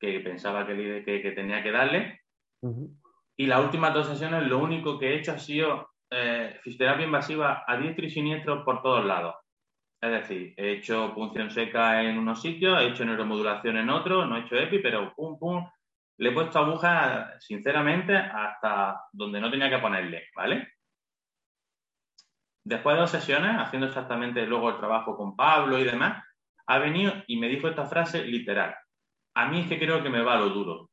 que 0.00 0.20
pensaba 0.20 0.66
que, 0.66 1.02
que, 1.04 1.32
tenía 1.32 1.62
que 1.62 1.72
darle. 1.72 2.20
Y 3.36 3.46
las 3.46 3.60
últimas 3.60 3.94
dos 3.94 4.08
sesiones, 4.08 4.44
lo 4.44 4.58
único 4.58 4.98
que 4.98 5.10
he 5.10 5.18
hecho 5.18 5.32
ha 5.32 5.38
sido 5.38 5.90
eh, 6.10 6.58
fisioterapia 6.62 7.06
invasiva 7.06 7.64
a 7.66 7.76
diestro 7.76 8.06
y 8.06 8.10
siniestro 8.10 8.64
por 8.64 8.82
todos 8.82 9.04
lados. 9.04 9.36
Es 10.00 10.10
decir, 10.10 10.54
he 10.56 10.72
hecho 10.72 11.12
punción 11.14 11.50
seca 11.50 12.02
en 12.02 12.18
unos 12.18 12.40
sitios, 12.40 12.80
he 12.80 12.88
hecho 12.88 13.04
neuromodulación 13.04 13.76
en 13.78 13.90
otros, 13.90 14.28
no 14.28 14.36
he 14.36 14.40
hecho 14.40 14.56
EPI, 14.56 14.78
pero 14.78 15.12
pum, 15.14 15.38
pum, 15.38 15.68
le 16.18 16.28
he 16.28 16.32
puesto 16.32 16.58
agujas, 16.58 17.44
sinceramente, 17.44 18.16
hasta 18.16 19.02
donde 19.12 19.40
no 19.40 19.50
tenía 19.50 19.70
que 19.70 19.78
ponerle, 19.78 20.28
¿vale? 20.34 20.68
Después 22.64 22.96
de 22.96 23.00
dos 23.00 23.10
sesiones, 23.10 23.56
haciendo 23.56 23.86
exactamente 23.86 24.46
luego 24.46 24.70
el 24.70 24.78
trabajo 24.78 25.16
con 25.16 25.34
Pablo 25.34 25.78
y 25.78 25.84
demás, 25.84 26.24
ha 26.66 26.78
venido 26.78 27.12
y 27.26 27.38
me 27.38 27.48
dijo 27.48 27.68
esta 27.68 27.86
frase 27.86 28.24
literal. 28.24 28.74
A 29.34 29.48
mí 29.48 29.60
es 29.60 29.68
que 29.68 29.78
creo 29.78 30.02
que 30.02 30.10
me 30.10 30.22
va 30.22 30.36
lo 30.36 30.50
duro, 30.50 30.90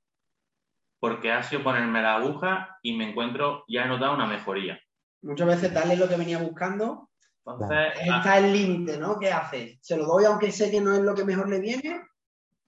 porque 0.99 1.31
ha 1.31 1.43
sido 1.43 1.63
ponerme 1.63 2.01
la 2.01 2.15
aguja 2.15 2.77
y 2.81 2.95
me 2.97 3.09
encuentro, 3.09 3.63
ya 3.67 3.83
he 3.83 3.87
notado 3.87 4.15
una 4.15 4.25
mejoría. 4.25 4.79
Muchas 5.21 5.47
veces 5.47 5.73
darle 5.73 5.97
lo 5.97 6.07
que 6.07 6.17
venía 6.17 6.37
buscando. 6.37 7.09
Entonces, 7.45 7.93
está 8.03 8.37
el 8.37 8.51
límite, 8.51 8.97
¿no? 8.97 9.19
¿Qué 9.19 9.31
haces? 9.31 9.77
¿Se 9.81 9.97
lo 9.97 10.05
doy 10.05 10.25
aunque 10.25 10.51
sé 10.51 10.71
que 10.71 10.81
no 10.81 10.93
es 10.93 11.01
lo 11.01 11.13
que 11.13 11.23
mejor 11.23 11.47
le 11.49 11.59
viene? 11.59 12.01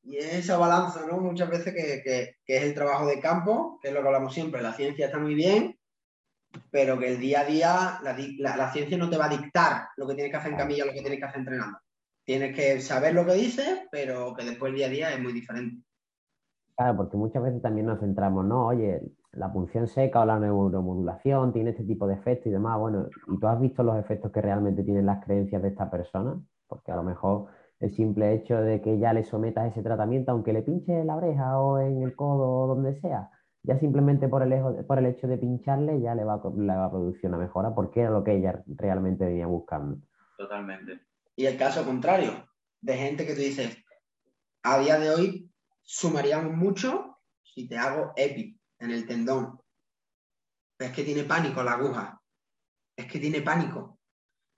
Y 0.03 0.17
es 0.17 0.35
esa 0.35 0.57
balanza, 0.57 1.05
¿no? 1.05 1.17
Muchas 1.17 1.49
veces 1.49 1.73
que, 1.73 2.35
que 2.45 2.57
es 2.57 2.63
el 2.63 2.73
trabajo 2.73 3.07
de 3.07 3.19
campo, 3.19 3.79
que 3.81 3.89
es 3.89 3.93
lo 3.93 4.01
que 4.01 4.07
hablamos 4.07 4.33
siempre. 4.33 4.61
La 4.61 4.73
ciencia 4.73 5.07
está 5.07 5.17
muy 5.17 5.33
bien, 5.33 5.77
pero 6.71 6.97
que 6.97 7.09
el 7.09 7.19
día 7.19 7.41
a 7.41 7.45
día 7.45 7.99
la, 8.01 8.71
ciencia 8.71 8.97
no 8.97 9.09
te 9.09 9.17
va 9.17 9.25
a 9.25 9.37
dictar 9.37 9.87
lo 9.97 10.07
que 10.07 10.15
tienes 10.15 10.31
que 10.31 10.37
hacer 10.37 10.51
en 10.51 10.57
camilla, 10.57 10.85
lo 10.85 10.93
que 10.93 11.01
tienes 11.01 11.19
que 11.19 11.25
hacer 11.25 11.39
entrenando. 11.39 11.79
Tienes 12.23 12.55
que 12.55 12.81
saber 12.81 13.13
lo 13.13 13.25
que 13.25 13.33
dices, 13.33 13.81
pero 13.91 14.33
que 14.33 14.43
después 14.43 14.71
el 14.71 14.77
día 14.77 14.87
a 14.87 14.89
día 14.89 15.13
es 15.13 15.19
muy 15.19 15.33
diferente. 15.33 15.83
Claro, 16.77 16.95
porque 16.95 17.17
muchas 17.17 17.41
veces 17.41 17.59
también 17.59 17.87
nos 17.87 17.99
centramos, 17.99 18.45
¿no? 18.45 18.67
Oye, 18.67 19.01
la 19.31 19.51
punción 19.51 19.87
seca 19.87 20.21
o 20.21 20.25
la 20.25 20.39
neuromodulación 20.39 21.51
tiene 21.51 21.71
este 21.71 21.83
tipo 21.83 22.05
de 22.05 22.13
efectos 22.13 22.47
y 22.47 22.51
demás. 22.51 22.77
Bueno, 22.77 23.07
¿y 23.27 23.39
tú 23.39 23.47
has 23.47 23.59
visto 23.59 23.81
los 23.81 23.97
efectos 23.97 24.31
que 24.31 24.41
realmente 24.41 24.83
tienen 24.83 25.07
las 25.07 25.25
creencias 25.25 25.63
de 25.63 25.69
esta 25.69 25.89
persona? 25.89 26.39
Porque 26.67 26.91
a 26.91 26.95
lo 26.95 27.01
mejor 27.01 27.47
el 27.79 27.91
simple 27.95 28.31
hecho 28.31 28.61
de 28.61 28.79
que 28.79 28.99
ya 28.99 29.11
le 29.11 29.23
sometas 29.23 29.71
ese 29.71 29.81
tratamiento, 29.81 30.31
aunque 30.31 30.53
le 30.53 30.61
pinche 30.61 30.99
en 30.99 31.07
la 31.07 31.15
oreja 31.15 31.59
o 31.59 31.79
en 31.79 32.03
el 32.03 32.15
codo 32.15 32.47
o 32.47 32.67
donde 32.67 32.93
sea, 32.93 33.31
ya 33.63 33.79
simplemente 33.79 34.27
por 34.27 34.43
el, 34.43 34.85
por 34.85 34.99
el 34.99 35.07
hecho 35.07 35.27
de 35.27 35.39
pincharle 35.39 35.99
ya 35.99 36.13
le 36.13 36.25
va, 36.25 36.39
le 36.55 36.75
va 36.75 36.85
a 36.85 36.91
producir 36.91 37.27
una 37.27 37.39
mejora 37.39 37.73
porque 37.73 38.01
era 38.01 38.11
lo 38.11 38.23
que 38.23 38.35
ella 38.35 38.63
realmente 38.67 39.25
venía 39.25 39.47
buscando. 39.47 39.97
Totalmente. 40.37 40.99
Y 41.35 41.47
el 41.47 41.57
caso 41.57 41.83
contrario, 41.83 42.33
de 42.81 42.93
gente 42.93 43.25
que 43.25 43.33
tú 43.33 43.41
dices, 43.41 43.77
a 44.61 44.77
día 44.77 44.99
de 44.99 45.09
hoy 45.09 45.51
sumaríamos 45.87 46.53
mucho 46.53 47.17
si 47.41 47.67
te 47.67 47.77
hago 47.77 48.11
EPI 48.15 48.59
en 48.79 48.91
el 48.91 49.07
tendón. 49.07 49.59
Es 50.77 50.91
que 50.91 51.03
tiene 51.03 51.23
pánico 51.23 51.63
la 51.63 51.73
aguja. 51.73 52.21
Es 52.95 53.07
que 53.07 53.19
tiene 53.19 53.41
pánico. 53.41 53.99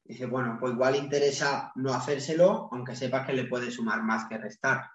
Dice, 0.04 0.26
bueno, 0.26 0.58
pues 0.60 0.74
igual 0.74 0.96
interesa 0.96 1.72
no 1.76 1.94
hacérselo, 1.94 2.68
aunque 2.72 2.96
sepas 2.96 3.28
que 3.28 3.34
le 3.34 3.46
puede 3.46 3.70
sumar 3.70 4.02
más 4.02 4.28
que 4.28 4.40
restar. 4.40 4.90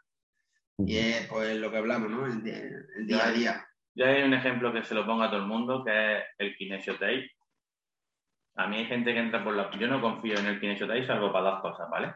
Y 0.79 0.99
es 0.99 1.29
pues 1.29 1.57
lo 1.57 1.71
que 1.71 1.77
hablamos, 1.77 2.11
¿no? 2.11 2.27
El, 2.27 2.43
día 2.43 3.27
a 3.27 3.31
día. 3.31 3.69
Ya 3.95 4.07
hay 4.07 4.23
un 4.25 4.35
ejemplo 4.35 4.73
que 4.73 4.83
se 4.83 4.95
lo 4.95 5.07
ponga 5.07 5.27
a 5.27 5.31
todo 5.31 5.41
el 5.41 5.47
mundo, 5.47 5.85
que 5.85 6.19
es 6.19 6.25
el 6.39 6.57
kinesio 6.57 6.95
tape. 6.95 7.31
A 8.57 8.67
mí 8.67 8.79
hay 8.79 8.87
gente 8.87 9.13
que 9.13 9.21
entra 9.21 9.45
por 9.45 9.55
la... 9.55 9.71
Yo 9.79 9.87
no 9.87 10.01
confío 10.01 10.37
en 10.37 10.47
el 10.47 10.61
kinesio 10.61 10.89
tape 10.89 11.07
salvo 11.07 11.33
para 11.33 11.51
dos 11.51 11.63
cosas, 11.63 11.89
¿vale? 11.89 12.15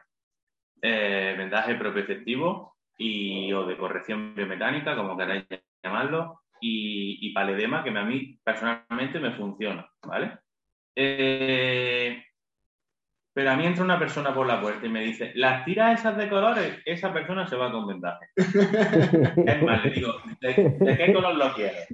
Eh, 0.82 1.34
vendaje 1.38 1.76
propioceptivo 1.76 2.77
y, 2.98 3.52
o 3.52 3.64
de 3.64 3.78
corrección 3.78 4.34
biomecánica, 4.34 4.96
como 4.96 5.16
queráis 5.16 5.46
llamarlo, 5.82 6.42
y, 6.60 7.18
y 7.22 7.32
paledema, 7.32 7.84
que 7.84 7.90
a 7.90 8.04
mí 8.04 8.38
personalmente 8.42 9.20
me 9.20 9.32
funciona, 9.32 9.88
¿vale? 10.02 10.38
Eh, 10.96 12.24
pero 13.32 13.52
a 13.52 13.56
mí 13.56 13.64
entra 13.64 13.84
una 13.84 14.00
persona 14.00 14.34
por 14.34 14.48
la 14.48 14.60
puerta 14.60 14.84
y 14.84 14.88
me 14.88 15.04
dice, 15.04 15.30
las 15.36 15.64
tiras 15.64 16.00
esas 16.00 16.16
de 16.16 16.28
colores, 16.28 16.82
esa 16.84 17.12
persona 17.12 17.46
se 17.46 17.54
va 17.54 17.70
con 17.70 17.86
vendaje. 17.86 18.26
es 18.36 19.62
más, 19.62 19.84
le 19.84 19.90
digo, 19.92 20.14
¿de, 20.40 20.96
qué 20.96 21.12
color 21.14 21.36
lo 21.36 21.54
quieres? 21.54 21.86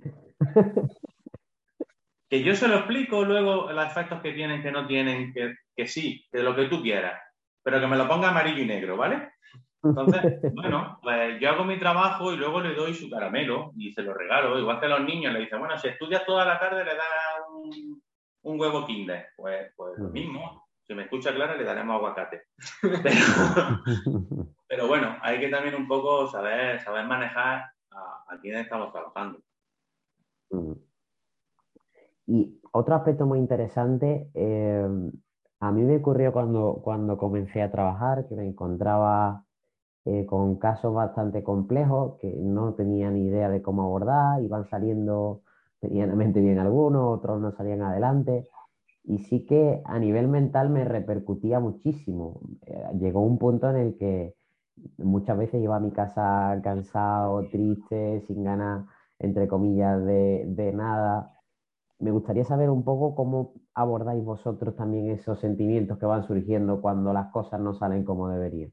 que 2.30 2.42
yo 2.42 2.56
se 2.56 2.66
lo 2.66 2.76
explico 2.76 3.26
luego 3.26 3.70
los 3.70 3.86
efectos 3.86 4.22
que 4.22 4.32
tienen, 4.32 4.62
que 4.62 4.72
no 4.72 4.86
tienen, 4.86 5.34
que, 5.34 5.54
que 5.76 5.86
sí, 5.86 6.26
que 6.32 6.42
lo 6.42 6.56
que 6.56 6.64
tú 6.68 6.82
quieras, 6.82 7.20
pero 7.62 7.78
que 7.78 7.86
me 7.88 7.96
lo 7.96 8.08
ponga 8.08 8.30
amarillo 8.30 8.62
y 8.62 8.66
negro, 8.66 8.96
¿vale? 8.96 9.33
Entonces, 9.84 10.40
bueno, 10.54 10.98
pues 11.02 11.40
yo 11.40 11.50
hago 11.50 11.64
mi 11.64 11.78
trabajo 11.78 12.32
y 12.32 12.36
luego 12.36 12.60
le 12.60 12.74
doy 12.74 12.94
su 12.94 13.10
caramelo 13.10 13.72
y 13.76 13.92
se 13.92 14.02
lo 14.02 14.14
regalo. 14.14 14.58
Igual 14.58 14.80
que 14.80 14.86
a 14.86 14.90
los 14.90 15.04
niños 15.04 15.32
le 15.32 15.40
dicen, 15.40 15.58
bueno, 15.58 15.78
si 15.78 15.88
estudias 15.88 16.24
toda 16.24 16.44
la 16.44 16.58
tarde 16.58 16.84
le 16.84 16.94
das 16.94 17.06
un, 17.52 18.02
un 18.42 18.60
huevo 18.60 18.86
kinder. 18.86 19.28
Pues, 19.36 19.72
pues 19.76 19.98
lo 19.98 20.08
mismo 20.08 20.64
si 20.86 20.94
me 20.94 21.02
escucha 21.04 21.34
Clara, 21.34 21.56
le 21.56 21.64
daremos 21.64 21.96
aguacate. 21.96 22.42
Pero, 24.68 24.86
bueno, 24.86 25.16
hay 25.22 25.40
que 25.40 25.48
también 25.48 25.74
un 25.74 25.88
poco 25.88 26.26
saber, 26.28 26.80
saber 26.80 27.06
manejar 27.06 27.64
a, 27.90 28.24
a 28.28 28.38
quién 28.40 28.58
estamos 28.58 28.92
trabajando. 28.92 29.38
Y 32.26 32.60
otro 32.72 32.94
aspecto 32.94 33.24
muy 33.24 33.38
interesante, 33.38 34.28
eh, 34.34 34.86
a 35.60 35.72
mí 35.72 35.82
me 35.82 35.96
ocurrió 35.96 36.32
cuando, 36.32 36.80
cuando 36.82 37.16
comencé 37.16 37.62
a 37.62 37.70
trabajar, 37.70 38.26
que 38.28 38.34
me 38.34 38.46
encontraba 38.46 39.43
eh, 40.04 40.26
con 40.26 40.56
casos 40.58 40.94
bastante 40.94 41.42
complejos, 41.42 42.18
que 42.20 42.34
no 42.38 42.74
tenía 42.74 43.10
ni 43.10 43.26
idea 43.26 43.48
de 43.50 43.62
cómo 43.62 43.82
abordar, 43.84 44.42
iban 44.42 44.66
saliendo 44.68 45.42
medianamente 45.82 46.40
bien 46.40 46.58
algunos, 46.58 47.18
otros 47.18 47.40
no 47.40 47.52
salían 47.52 47.82
adelante 47.82 48.48
y 49.04 49.18
sí 49.18 49.44
que 49.46 49.82
a 49.84 49.98
nivel 49.98 50.28
mental 50.28 50.70
me 50.70 50.84
repercutía 50.84 51.60
muchísimo. 51.60 52.40
Eh, 52.66 52.84
llegó 53.00 53.20
un 53.20 53.38
punto 53.38 53.70
en 53.70 53.76
el 53.76 53.96
que 53.98 54.34
muchas 54.98 55.38
veces 55.38 55.62
iba 55.62 55.76
a 55.76 55.80
mi 55.80 55.92
casa 55.92 56.60
cansado, 56.62 57.48
triste, 57.50 58.22
sin 58.26 58.44
ganas, 58.44 58.86
entre 59.18 59.48
comillas, 59.48 60.04
de, 60.04 60.44
de 60.48 60.72
nada. 60.72 61.32
Me 62.00 62.10
gustaría 62.12 62.44
saber 62.44 62.70
un 62.70 62.84
poco 62.84 63.14
cómo 63.16 63.54
abordáis 63.74 64.24
vosotros 64.24 64.76
también 64.76 65.10
esos 65.10 65.40
sentimientos 65.40 65.98
que 65.98 66.06
van 66.06 66.24
surgiendo 66.26 66.80
cuando 66.82 67.12
las 67.12 67.32
cosas 67.32 67.60
no 67.60 67.74
salen 67.74 68.04
como 68.04 68.28
deberían. 68.28 68.72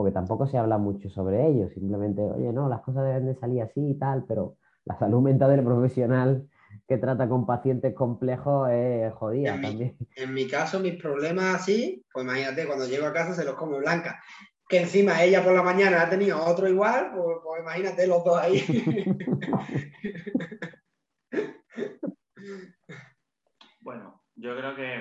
Porque 0.00 0.14
tampoco 0.14 0.46
se 0.46 0.56
habla 0.56 0.78
mucho 0.78 1.10
sobre 1.10 1.46
ello, 1.46 1.68
simplemente, 1.68 2.22
oye, 2.22 2.54
no, 2.54 2.70
las 2.70 2.80
cosas 2.80 3.04
deben 3.04 3.26
de 3.26 3.34
salir 3.34 3.60
así 3.60 3.90
y 3.90 3.98
tal, 3.98 4.24
pero 4.26 4.56
la 4.86 4.98
salud 4.98 5.20
mental 5.20 5.50
del 5.50 5.62
profesional 5.62 6.48
que 6.88 6.96
trata 6.96 7.28
con 7.28 7.44
pacientes 7.44 7.92
complejos 7.92 8.70
es 8.70 9.12
jodida 9.12 9.56
en 9.56 9.60
también. 9.60 9.96
Mi, 9.98 10.06
en 10.22 10.32
mi 10.32 10.48
caso, 10.48 10.80
mis 10.80 10.94
problemas 10.94 11.56
así, 11.56 12.02
pues 12.10 12.24
imagínate, 12.24 12.66
cuando 12.66 12.88
llego 12.88 13.04
a 13.04 13.12
casa 13.12 13.34
se 13.34 13.44
los 13.44 13.56
come 13.56 13.78
blanca. 13.78 14.22
Que 14.66 14.80
encima 14.80 15.22
ella 15.22 15.44
por 15.44 15.52
la 15.52 15.62
mañana 15.62 16.00
ha 16.00 16.08
tenido 16.08 16.42
otro 16.42 16.66
igual, 16.66 17.10
pues, 17.14 17.36
pues 17.44 17.60
imagínate 17.60 18.06
los 18.06 18.24
dos 18.24 18.38
ahí. 18.38 18.64
bueno, 23.80 24.22
yo 24.34 24.56
creo 24.56 24.74
que 24.74 24.94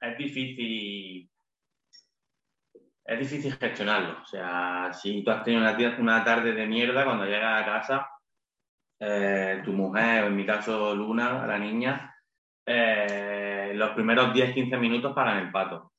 es 0.00 0.16
difícil 0.16 1.28
es 3.04 3.18
difícil 3.18 3.56
gestionarlo. 3.56 4.22
O 4.22 4.24
sea, 4.24 4.92
si 4.92 5.22
tú 5.24 5.30
has 5.30 5.44
tenido 5.44 5.62
una, 5.62 5.96
una 5.98 6.24
tarde 6.24 6.52
de 6.52 6.66
mierda 6.66 7.04
cuando 7.04 7.24
llegas 7.24 7.62
a 7.62 7.64
casa, 7.64 8.08
eh, 9.00 9.62
tu 9.64 9.72
mujer, 9.72 10.24
o 10.24 10.26
en 10.28 10.36
mi 10.36 10.46
caso 10.46 10.94
Luna, 10.94 11.46
la 11.46 11.58
niña, 11.58 12.14
eh, 12.64 13.72
los 13.74 13.90
primeros 13.90 14.32
10-15 14.32 14.78
minutos 14.78 15.12
pagan 15.14 15.38
el 15.38 15.50
pato. 15.50 15.92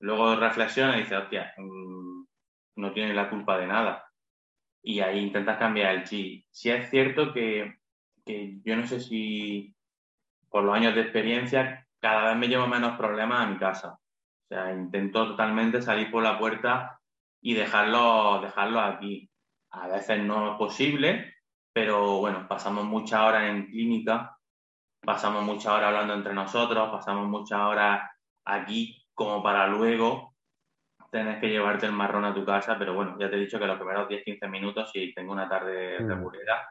Luego 0.00 0.36
reflexiona 0.36 0.96
y 0.96 1.02
dice, 1.02 1.16
hostia, 1.16 1.52
mm, 1.56 2.24
no 2.76 2.92
tiene 2.92 3.14
la 3.14 3.28
culpa 3.30 3.58
de 3.58 3.66
nada. 3.66 4.04
Y 4.82 5.00
ahí 5.00 5.18
intentas 5.18 5.58
cambiar 5.58 5.94
el 5.94 6.04
chi. 6.04 6.46
Si 6.50 6.70
es 6.70 6.90
cierto 6.90 7.32
que, 7.32 7.78
que 8.24 8.58
yo 8.64 8.76
no 8.76 8.86
sé 8.86 9.00
si 9.00 9.74
por 10.48 10.62
los 10.64 10.74
años 10.76 10.94
de 10.94 11.02
experiencia 11.02 11.86
cada 12.00 12.28
vez 12.28 12.36
me 12.36 12.48
llevo 12.48 12.66
menos 12.66 12.96
problemas 12.96 13.40
a 13.40 13.50
mi 13.50 13.58
casa. 13.58 13.98
Sea, 14.54 14.72
intento 14.72 15.26
totalmente 15.26 15.82
salir 15.82 16.12
por 16.12 16.22
la 16.22 16.38
puerta 16.38 17.00
y 17.42 17.54
dejarlo, 17.54 18.40
dejarlo 18.40 18.78
aquí. 18.78 19.28
A 19.72 19.88
veces 19.88 20.22
no 20.22 20.52
es 20.52 20.58
posible, 20.58 21.34
pero 21.72 22.18
bueno, 22.18 22.46
pasamos 22.46 22.84
muchas 22.84 23.20
horas 23.20 23.50
en 23.50 23.66
clínica, 23.66 24.38
pasamos 25.00 25.42
muchas 25.42 25.72
horas 25.72 25.88
hablando 25.88 26.14
entre 26.14 26.34
nosotros, 26.34 26.88
pasamos 26.88 27.26
muchas 27.26 27.58
horas 27.62 28.08
aquí 28.44 29.04
como 29.12 29.42
para 29.42 29.66
luego 29.66 30.36
tener 31.10 31.40
que 31.40 31.48
llevarte 31.48 31.86
el 31.86 31.92
marrón 31.92 32.24
a 32.24 32.32
tu 32.32 32.44
casa, 32.44 32.78
pero 32.78 32.94
bueno, 32.94 33.16
ya 33.18 33.28
te 33.28 33.34
he 33.34 33.40
dicho 33.40 33.58
que 33.58 33.66
los 33.66 33.76
primeros 33.76 34.08
10-15 34.08 34.48
minutos, 34.48 34.88
si 34.92 35.12
tengo 35.12 35.32
una 35.32 35.48
tarde 35.48 35.98
mm. 35.98 36.08
regulera, 36.08 36.68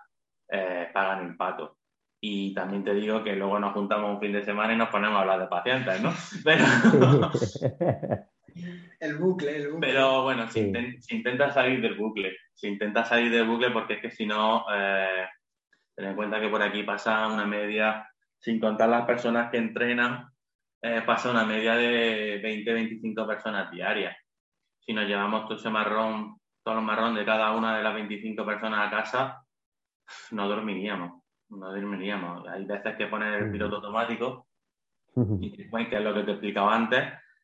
eh, 0.48 0.90
pagan 0.94 1.28
el 1.28 1.36
pato. 1.36 1.80
Y 2.26 2.54
también 2.54 2.86
te 2.86 2.94
digo 2.94 3.22
que 3.22 3.36
luego 3.36 3.60
nos 3.60 3.74
juntamos 3.74 4.12
un 4.12 4.22
fin 4.22 4.32
de 4.32 4.46
semana 4.46 4.72
y 4.72 4.78
nos 4.78 4.88
ponemos 4.88 5.18
a 5.18 5.22
hablar 5.24 5.42
de 5.42 5.48
pacientes, 5.48 6.02
¿no? 6.02 6.14
Pero... 6.46 6.64
El 8.98 9.18
bucle, 9.18 9.58
el 9.58 9.72
bucle. 9.72 9.88
Pero 9.90 10.24
bueno, 10.24 10.48
se, 10.48 10.62
intenta 11.10 11.52
salir 11.52 11.82
del 11.82 11.96
bucle. 11.96 12.38
Se 12.54 12.70
intenta 12.70 13.04
salir 13.04 13.30
del 13.30 13.46
bucle 13.46 13.72
porque 13.72 13.96
es 13.96 14.02
que 14.02 14.10
si 14.10 14.26
no, 14.26 14.64
eh, 14.74 15.28
ten 15.94 16.06
en 16.06 16.16
cuenta 16.16 16.40
que 16.40 16.48
por 16.48 16.62
aquí 16.62 16.84
pasa 16.84 17.28
una 17.28 17.46
media, 17.46 18.10
sin 18.40 18.58
contar 18.58 18.88
las 18.88 19.06
personas 19.06 19.52
que 19.52 19.58
entrenan, 19.58 20.30
eh, 20.82 21.02
pasa 21.06 21.30
una 21.30 21.44
media 21.44 21.76
de 21.76 22.42
20-25 22.42 23.28
personas 23.28 23.70
diarias. 23.70 24.16
Si 24.80 24.94
nos 24.94 25.06
llevamos 25.06 25.44
todo 25.44 25.58
ese 25.58 25.70
marrón, 25.70 26.38
todo 26.64 26.80
el 26.80 26.86
marrón 26.86 27.16
de 27.16 27.26
cada 27.26 27.52
una 27.52 27.76
de 27.76 27.84
las 27.84 27.94
25 27.94 28.46
personas 28.46 28.88
a 28.88 28.90
casa, 28.90 29.44
no 30.32 30.48
dormiríamos. 30.48 31.23
No 31.58 31.72
dormiríamos. 31.72 32.48
Hay 32.48 32.66
veces 32.66 32.96
que 32.98 33.08
poner 33.08 33.34
el 33.44 33.52
piloto 33.52 33.78
automático, 33.78 34.48
y 35.40 35.52
que 35.52 35.96
es 35.96 36.02
lo 36.02 36.14
que 36.14 36.24
te 36.24 36.32
explicaba 36.32 36.76
antes, 36.76 37.04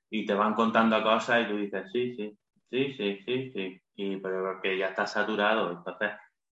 y 0.09 0.25
te 0.25 0.33
van 0.33 0.53
contando 0.55 1.01
cosas 1.03 1.43
y 1.43 1.49
tú 1.49 1.57
dices, 1.57 1.83
sí, 1.91 2.15
sí, 2.15 2.37
sí, 2.69 2.93
sí, 2.97 3.19
sí, 3.25 3.51
sí, 3.53 3.81
y, 3.95 4.17
pero 4.17 4.59
que 4.61 4.77
ya 4.77 4.87
está 4.87 5.05
saturado. 5.05 5.71
Entonces, 5.71 6.11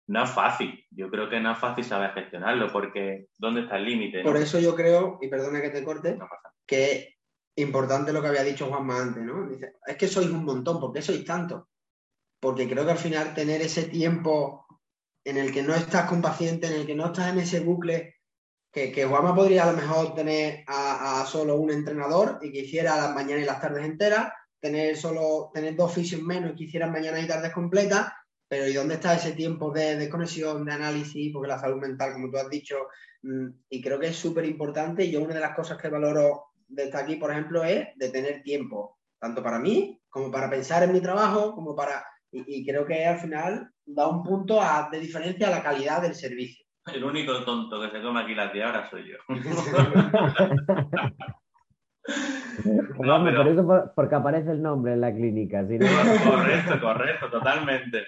no 0.07 0.23
es 0.23 0.29
fácil. 0.29 0.85
Yo 0.91 1.09
creo 1.09 1.29
que 1.29 1.39
no 1.39 1.51
es 1.51 1.57
fácil 1.57 1.83
saber 1.83 2.11
gestionarlo 2.11 2.71
porque 2.71 3.27
¿dónde 3.37 3.61
está 3.61 3.77
el 3.77 3.85
límite? 3.85 4.23
Por 4.23 4.37
eso 4.37 4.59
yo 4.59 4.75
creo, 4.75 5.19
y 5.21 5.29
perdona 5.29 5.61
que 5.61 5.69
te 5.69 5.83
corte, 5.83 6.17
que 6.65 6.91
es 6.91 7.15
importante 7.55 8.13
lo 8.13 8.21
que 8.21 8.27
había 8.27 8.43
dicho 8.43 8.67
Juanma 8.67 9.01
antes, 9.01 9.23
¿no? 9.23 9.47
Dice, 9.47 9.75
es 9.85 9.95
que 9.95 10.07
sois 10.07 10.29
un 10.29 10.43
montón, 10.43 10.79
¿por 10.79 10.93
qué 10.93 11.01
sois 11.01 11.23
tanto? 11.23 11.69
Porque 12.39 12.69
creo 12.69 12.85
que 12.85 12.91
al 12.91 12.97
final 12.97 13.33
tener 13.33 13.61
ese 13.61 13.83
tiempo 13.83 14.64
en 15.25 15.37
el 15.37 15.51
que 15.51 15.63
no 15.63 15.75
estás 15.75 16.07
con 16.07 16.21
paciente, 16.21 16.67
en 16.67 16.73
el 16.73 16.85
que 16.85 16.95
no 16.95 17.07
estás 17.07 17.33
en 17.33 17.39
ese 17.39 17.59
bucle 17.59 18.15
que, 18.71 18.91
que 18.91 19.07
podría 19.07 19.63
a 19.63 19.71
lo 19.71 19.77
mejor 19.77 20.13
tener 20.13 20.63
a, 20.67 21.25
solo 21.27 21.55
un 21.55 21.71
entrenador 21.71 22.39
y 22.41 22.51
que 22.51 22.59
hiciera 22.59 22.95
las 22.95 23.15
mañanas 23.15 23.43
y 23.43 23.47
las 23.47 23.61
tardes 23.61 23.85
enteras, 23.85 24.31
tener 24.59 24.97
solo 24.97 25.49
tener 25.53 25.75
dos 25.75 25.93
fisios 25.93 26.21
menos 26.21 26.51
y 26.51 26.55
que 26.55 26.63
hicieran 26.65 26.91
mañanas 26.91 27.23
y 27.23 27.27
tardes 27.27 27.53
completas, 27.53 28.11
pero 28.47 28.67
¿y 28.67 28.73
dónde 28.73 28.95
está 28.95 29.15
ese 29.15 29.31
tiempo 29.31 29.71
de 29.71 29.95
desconexión, 29.95 30.65
de 30.65 30.73
análisis? 30.73 31.31
Porque 31.33 31.47
la 31.47 31.59
salud 31.59 31.81
mental, 31.81 32.13
como 32.13 32.29
tú 32.29 32.37
has 32.37 32.49
dicho, 32.49 32.75
mm, 33.23 33.47
y 33.69 33.81
creo 33.81 33.99
que 33.99 34.07
es 34.07 34.15
súper 34.15 34.45
importante, 34.45 35.09
yo 35.09 35.21
una 35.21 35.33
de 35.33 35.39
las 35.39 35.55
cosas 35.55 35.77
que 35.77 35.89
valoro 35.89 36.47
de 36.67 36.83
estar 36.83 37.03
aquí, 37.03 37.15
por 37.15 37.31
ejemplo, 37.31 37.63
es 37.63 37.87
de 37.95 38.09
tener 38.09 38.43
tiempo, 38.43 38.99
tanto 39.19 39.41
para 39.41 39.57
mí, 39.57 40.01
como 40.09 40.29
para 40.29 40.49
pensar 40.49 40.83
en 40.83 40.93
mi 40.93 41.01
trabajo, 41.01 41.55
como 41.55 41.75
para... 41.75 42.05
Y, 42.35 42.65
creo 42.65 42.85
que 42.85 43.05
al 43.05 43.19
final 43.19 43.69
da 43.85 44.09
un 44.09 44.23
punto 44.23 44.59
de 44.91 44.99
diferencia 44.99 45.47
a 45.47 45.51
la 45.51 45.63
calidad 45.63 46.01
del 46.01 46.15
servicio. 46.15 46.65
El 46.93 47.05
único 47.05 47.45
tonto 47.45 47.79
que 47.81 47.91
se 47.91 48.01
come 48.01 48.19
aquí 48.21 48.35
las 48.35 48.51
10 48.51 48.65
ahora 48.65 48.89
soy 48.89 49.09
yo. 49.09 49.15
no, 52.99 53.23
Por 53.23 53.47
eso 53.47 53.91
porque 53.95 54.15
aparece 54.15 54.51
el 54.51 54.61
nombre 54.61 54.91
en 54.93 55.01
la 55.01 55.13
clínica. 55.13 55.65
correcto, 55.65 56.81
correcto, 56.81 57.31
totalmente. 57.31 58.05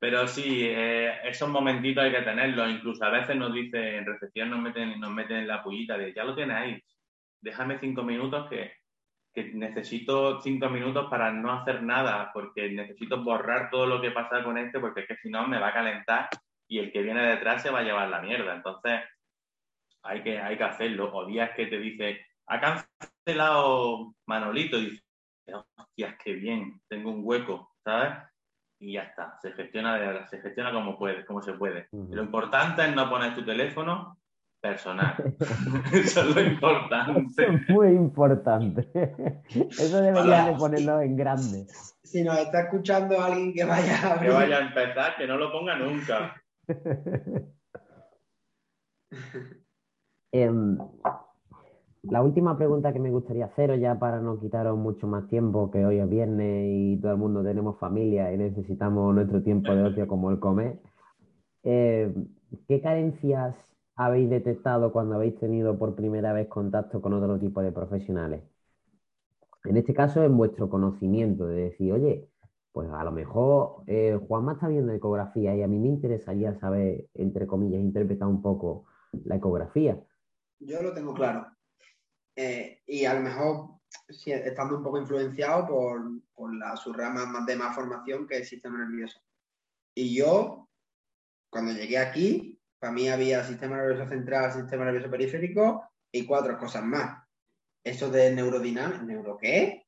Pero 0.00 0.26
sí, 0.26 0.64
eh, 0.64 1.20
esos 1.24 1.48
momentitos 1.48 2.02
hay 2.02 2.10
que 2.10 2.22
tenerlos. 2.22 2.68
Incluso 2.68 3.04
a 3.04 3.10
veces 3.10 3.36
nos 3.36 3.54
dicen, 3.54 3.82
en 3.82 4.06
recepción 4.06 4.50
nos 4.50 4.60
meten, 4.60 4.98
nos 4.98 5.12
meten 5.12 5.36
en 5.36 5.46
la 5.46 5.62
pullita 5.62 5.96
de 5.96 6.12
ya 6.12 6.24
lo 6.24 6.34
tenéis, 6.34 6.82
déjame 7.40 7.78
cinco 7.78 8.02
minutos 8.02 8.50
que 8.50 8.72
que 9.32 9.44
necesito 9.54 10.40
cinco 10.40 10.68
minutos 10.68 11.08
para 11.08 11.32
no 11.32 11.52
hacer 11.52 11.82
nada, 11.82 12.30
porque 12.32 12.70
necesito 12.70 13.22
borrar 13.22 13.70
todo 13.70 13.86
lo 13.86 14.00
que 14.00 14.10
pasa 14.10 14.44
con 14.44 14.58
este, 14.58 14.78
porque 14.78 15.00
es 15.00 15.08
que 15.08 15.16
si 15.16 15.30
no 15.30 15.46
me 15.46 15.58
va 15.58 15.68
a 15.68 15.72
calentar 15.72 16.28
y 16.68 16.78
el 16.78 16.92
que 16.92 17.02
viene 17.02 17.22
detrás 17.26 17.62
se 17.62 17.70
va 17.70 17.80
a 17.80 17.82
llevar 17.82 18.08
la 18.08 18.20
mierda. 18.20 18.54
Entonces, 18.54 19.00
hay 20.02 20.22
que, 20.22 20.38
hay 20.38 20.56
que 20.56 20.64
hacerlo. 20.64 21.14
O 21.14 21.26
días 21.26 21.50
que 21.56 21.66
te 21.66 21.78
dice, 21.78 22.26
ha 22.46 22.60
cancelado 22.60 24.14
Manolito, 24.26 24.78
y 24.78 24.90
dices, 24.90 25.04
hostias, 25.76 26.16
qué 26.22 26.34
bien, 26.34 26.80
tengo 26.88 27.10
un 27.10 27.20
hueco, 27.22 27.72
¿sabes? 27.84 28.18
Y 28.78 28.94
ya 28.94 29.02
está, 29.02 29.38
se 29.40 29.52
gestiona, 29.52 30.26
se 30.26 30.40
gestiona 30.40 30.72
como, 30.72 30.98
puede, 30.98 31.24
como 31.24 31.40
se 31.40 31.52
puede. 31.52 31.88
Lo 31.92 32.22
importante 32.22 32.82
es 32.84 32.94
no 32.94 33.08
poner 33.08 33.34
tu 33.34 33.44
teléfono 33.44 34.18
personal. 34.62 35.34
Eso 35.92 36.20
es 36.20 36.34
lo 36.34 36.40
importante. 36.40 37.42
Eso 37.42 37.42
es 37.42 37.68
muy 37.74 37.88
importante. 37.88 38.88
Eso 39.50 40.00
debería 40.00 40.46
de 40.46 40.56
ponerlo 40.56 41.00
en 41.00 41.16
grande. 41.16 41.66
Si 42.04 42.22
nos 42.22 42.38
está 42.38 42.62
escuchando 42.62 43.20
alguien 43.20 43.52
que 43.52 43.64
vaya 43.64 44.14
a... 44.14 44.20
Que 44.20 44.30
vaya 44.30 44.58
a 44.58 44.68
empezar, 44.68 45.16
que 45.18 45.26
no 45.26 45.36
lo 45.36 45.52
ponga 45.52 45.76
nunca. 45.76 46.40
Em, 50.34 50.78
la 52.04 52.22
última 52.22 52.56
pregunta 52.56 52.90
que 52.90 52.98
me 52.98 53.10
gustaría 53.10 53.44
haceros 53.44 53.78
ya 53.78 53.98
para 53.98 54.18
no 54.18 54.40
quitaros 54.40 54.78
mucho 54.78 55.06
más 55.06 55.28
tiempo, 55.28 55.70
que 55.70 55.84
hoy 55.84 55.98
es 55.98 56.08
viernes 56.08 56.64
y 56.70 56.96
todo 57.02 57.12
el 57.12 57.18
mundo 57.18 57.44
tenemos 57.44 57.78
familia 57.78 58.32
y 58.32 58.38
necesitamos 58.38 59.14
nuestro 59.14 59.42
tiempo 59.42 59.74
de 59.74 59.82
ocio 59.82 60.08
como 60.08 60.30
el 60.30 60.40
comer. 60.40 60.78
Eh, 61.64 62.14
¿Qué 62.66 62.80
carencias 62.80 63.54
habéis 64.06 64.30
detectado 64.30 64.92
cuando 64.92 65.16
habéis 65.16 65.38
tenido 65.38 65.78
por 65.78 65.94
primera 65.94 66.32
vez 66.32 66.48
contacto 66.48 67.00
con 67.00 67.12
otro 67.12 67.38
tipo 67.38 67.62
de 67.62 67.72
profesionales? 67.72 68.42
En 69.64 69.76
este 69.76 69.94
caso, 69.94 70.22
en 70.24 70.36
vuestro 70.36 70.68
conocimiento, 70.68 71.46
de 71.46 71.64
decir, 71.64 71.92
oye, 71.92 72.28
pues 72.72 72.90
a 72.90 73.04
lo 73.04 73.12
mejor 73.12 73.84
eh, 73.86 74.18
Juanma 74.26 74.54
está 74.54 74.68
viendo 74.68 74.92
ecografía 74.92 75.54
y 75.54 75.62
a 75.62 75.68
mí 75.68 75.78
me 75.78 75.88
interesaría 75.88 76.58
saber, 76.58 77.06
entre 77.14 77.46
comillas, 77.46 77.80
interpretar 77.80 78.28
un 78.28 78.42
poco 78.42 78.86
la 79.24 79.36
ecografía. 79.36 80.02
Yo 80.58 80.82
lo 80.82 80.92
tengo 80.92 81.14
claro. 81.14 81.46
Eh, 82.34 82.80
y 82.86 83.04
a 83.04 83.14
lo 83.14 83.20
mejor 83.20 83.68
estando 84.08 84.78
un 84.78 84.82
poco 84.82 84.98
influenciado 84.98 85.66
por, 85.66 86.02
por 86.34 86.54
la, 86.54 86.76
su 86.76 86.92
rama 86.92 87.44
de 87.46 87.56
más 87.56 87.74
formación 87.74 88.26
que 88.26 88.36
es 88.36 88.40
el 88.40 88.46
sistema 88.46 88.78
nervioso. 88.78 89.20
Y 89.94 90.16
yo, 90.16 90.68
cuando 91.50 91.72
llegué 91.72 91.98
aquí, 91.98 92.61
para 92.82 92.94
mí 92.94 93.08
había 93.08 93.44
sistema 93.44 93.76
nervioso 93.76 94.08
central, 94.08 94.52
sistema 94.52 94.84
nervioso 94.84 95.08
periférico 95.08 95.84
y 96.10 96.26
cuatro 96.26 96.58
cosas 96.58 96.82
más. 96.82 97.24
Eso 97.84 98.10
de 98.10 98.34
neurodinámica, 98.34 99.04
¿neuro 99.04 99.38
qué? 99.40 99.86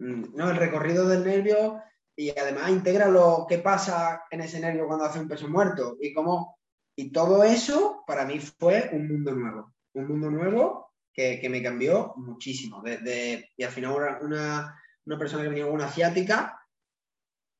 Mm, 0.00 0.34
no, 0.34 0.50
el 0.50 0.56
recorrido 0.56 1.08
del 1.08 1.24
nervio 1.24 1.80
y 2.16 2.36
además 2.36 2.70
integra 2.70 3.06
lo 3.06 3.46
que 3.48 3.58
pasa 3.58 4.24
en 4.32 4.40
ese 4.40 4.58
nervio 4.58 4.88
cuando 4.88 5.04
hace 5.04 5.20
un 5.20 5.28
peso 5.28 5.46
muerto 5.46 5.96
y 6.00 6.12
cómo 6.12 6.58
y 6.96 7.12
todo 7.12 7.44
eso 7.44 8.02
para 8.04 8.24
mí 8.24 8.40
fue 8.40 8.90
un 8.92 9.06
mundo 9.06 9.32
nuevo, 9.36 9.72
un 9.94 10.08
mundo 10.08 10.28
nuevo 10.28 10.90
que, 11.12 11.48
me 11.48 11.62
cambió 11.62 12.14
muchísimo. 12.16 12.82
y 12.84 13.62
al 13.62 13.70
final 13.70 14.18
una, 14.22 14.76
una 15.06 15.18
persona 15.18 15.44
que 15.44 15.50
venía 15.50 15.66
con 15.66 15.74
una 15.74 15.86
asiática, 15.86 16.66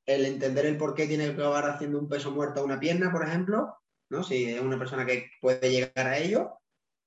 el 0.04 0.26
entender 0.26 0.66
el 0.66 0.76
por 0.76 0.94
qué 0.94 1.06
tiene 1.06 1.26
que 1.26 1.34
acabar 1.34 1.70
haciendo 1.70 2.00
un 2.00 2.08
peso 2.08 2.32
muerto 2.32 2.60
a 2.60 2.64
una 2.64 2.80
pierna, 2.80 3.12
por 3.12 3.24
ejemplo, 3.24 3.78
si 4.22 4.44
es 4.50 4.60
una 4.60 4.78
persona 4.78 5.06
que 5.06 5.30
puede 5.40 5.70
llegar 5.70 6.06
a 6.06 6.18
ello, 6.18 6.58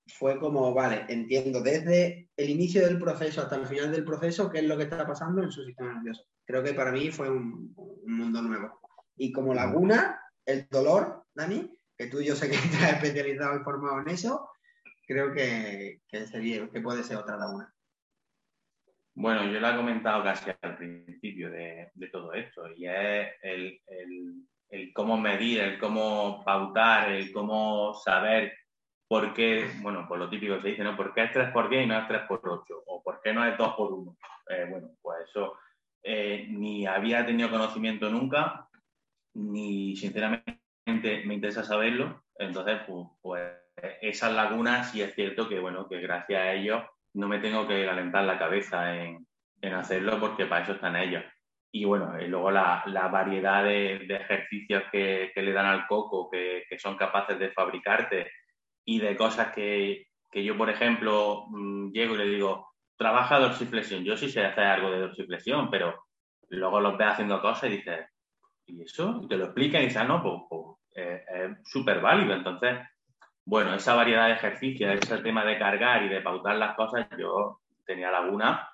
fue 0.07 0.40
como, 0.40 0.73
vale, 0.73 1.06
entiendo 1.10 1.61
desde 1.61 2.30
el 2.36 2.49
inicio 2.49 2.86
del 2.86 2.99
proceso 2.99 3.41
hasta 3.41 3.56
el 3.56 3.68
final 3.68 3.91
del 3.91 4.03
proceso 4.03 4.49
qué 4.49 4.60
es 4.60 4.65
lo 4.65 4.77
que 4.77 4.84
está 4.84 5.06
pasando 5.06 5.44
en 5.44 5.52
su 5.52 5.64
sistema 5.64 5.94
nervioso. 5.94 6.23
Creo 6.45 6.64
que 6.64 6.73
para 6.73 6.91
mí 6.91 7.11
fue 7.11 7.30
un, 7.30 7.73
mundo 8.06 8.41
nuevo. 8.41 8.80
Y 9.18 9.32
como 9.32 9.53
laguna, 9.53 10.19
el 10.45 10.68
dolor, 10.69 11.26
Dani, 11.34 11.72
que 11.98 12.07
tú 12.07 12.22
yo 12.22 12.36
sé 12.36 12.49
que 12.49 12.56
estás 12.56 12.94
especializado 12.94 13.60
y 13.60 13.64
formado 13.64 14.02
en 14.02 14.10
eso, 14.10 14.49
creo 15.07 15.34
que, 15.34 16.02
sería, 16.10 16.69
que 16.69 16.82
puede 16.82 17.03
ser 17.03 17.18
otra 17.18 17.38
laguna. 17.38 17.72
Bueno, 19.15 19.45
yo 19.45 19.60
lo 19.60 19.69
he 19.69 19.76
comentado 19.76 20.23
casi 20.23 20.52
al 20.61 20.77
principio 20.77 21.49
de, 21.49 21.90
todo 22.11 22.34
esto, 22.34 22.68
y 22.76 22.86
es 22.86 23.30
el, 23.41 23.80
el 23.88 24.45
cómo 24.93 25.18
medir, 25.18 25.60
el 25.60 25.80
cómo 25.80 26.43
pautar, 26.43 27.11
el 27.11 27.31
cómo 27.31 27.93
saber 27.93 28.53
por 29.07 29.34
qué, 29.34 29.69
bueno, 29.81 30.07
por 30.07 30.18
lo 30.18 30.30
típico 30.30 30.60
se 30.61 30.69
dice, 30.69 30.84
¿no? 30.84 30.95
¿Por 30.95 31.14
qué 31.14 31.23
es 31.23 31.31
3 31.31 31.52
por 31.52 31.69
10 31.69 31.84
y 31.84 31.88
no 31.88 31.97
es 31.97 32.07
3 32.07 32.22
por 32.27 32.41
8? 32.43 32.84
¿O 32.88 33.03
por 33.03 33.22
qué 33.22 33.34
no 33.34 33.45
es 33.45 33.57
2 33.57 33.76
por 33.76 33.93
1? 33.93 34.18
Eh, 34.49 34.68
bueno, 34.69 34.89
pues 35.02 35.30
eso 35.30 35.57
eh, 36.03 36.47
ni 36.49 36.85
había 36.88 37.26
tenido 37.26 37.49
conocimiento 37.49 38.10
nunca, 38.10 38.68
ni 39.35 39.95
sinceramente 39.95 41.23
me 41.26 41.35
interesa 41.35 41.64
saberlo. 41.64 42.23
Entonces, 42.38 42.80
pues, 42.88 43.07
pues 43.22 43.53
esas 44.02 44.34
lagunas 44.34 44.91
sí 44.91 45.02
es 45.02 45.14
cierto 45.14 45.47
que, 45.47 45.60
bueno, 45.60 45.88
que 45.88 45.99
gracias 45.99 46.41
a 46.41 46.53
ellos 46.53 46.84
no 47.14 47.27
me 47.27 47.39
tengo 47.39 47.68
que 47.68 47.85
calentar 47.85 48.23
la 48.23 48.39
cabeza 48.39 48.95
en, 48.95 49.26
en 49.61 49.73
hacerlo 49.73 50.19
porque 50.19 50.45
para 50.45 50.64
eso 50.64 50.73
están 50.73 50.95
ellos 50.95 51.23
y 51.77 51.84
bueno, 51.84 52.18
y 52.22 52.27
luego 52.27 52.52
la, 52.52 52.84
la 52.85 53.10
variedad 53.10 53.61
de, 53.61 53.95
ejercicios 54.07 54.84
que, 54.93 55.31
que, 55.35 55.41
le 55.41 55.52
dan 55.52 55.65
al 55.65 55.85
coco, 55.88 56.30
que, 56.31 56.64
que, 56.69 56.80
son 56.80 56.95
capaces 56.95 57.38
de 57.38 57.52
fabricarte 57.52 58.31
y 58.85 58.97
de 59.02 59.18
cosas 59.18 59.53
que, 59.53 60.07
que 60.31 60.41
yo, 60.41 60.56
por 60.56 60.69
ejemplo, 60.69 61.47
mm, 61.49 61.91
llego 61.91 62.15
y 62.15 62.19
le 62.19 62.30
digo, 62.30 62.69
trabaja 62.95 63.39
dorsiflexión. 63.39 64.06
Yo 64.06 64.15
sí 64.15 64.30
sé 64.30 64.45
hacer 64.45 64.64
algo 64.64 64.89
de 64.89 64.99
dorsiflexión, 64.99 65.69
pero 65.69 66.06
luego 66.47 66.80
los 66.80 66.97
ves 66.97 67.10
haciendo 67.10 67.41
cosas 67.41 67.69
y 67.69 67.76
dices, 67.76 68.06
¿y 68.68 68.81
eso? 68.81 69.19
Y 69.22 69.27
te 69.27 69.35
lo 69.35 69.43
explican 69.43 69.81
y 69.81 69.88
dices, 69.88 70.02
ah, 70.02 70.06
no, 70.06 70.23
pues, 70.23 70.43
pues 70.49 70.77
eh, 70.95 71.26
es 71.27 71.69
súper 71.69 71.99
válido. 71.99 72.35
Entonces, 72.35 72.80
bueno, 73.43 73.73
esa 73.73 73.95
variedad 73.95 74.27
de 74.27 74.35
ejercicios, 74.35 74.93
ese 74.95 75.18
tema 75.18 75.43
de 75.43 75.60
cargar 75.60 76.03
y 76.03 76.07
de 76.07 76.22
pautar 76.22 76.56
las 76.56 76.73
cosas, 76.77 77.06
yo 77.18 77.60
tenía 77.85 78.11
laguna 78.11 78.69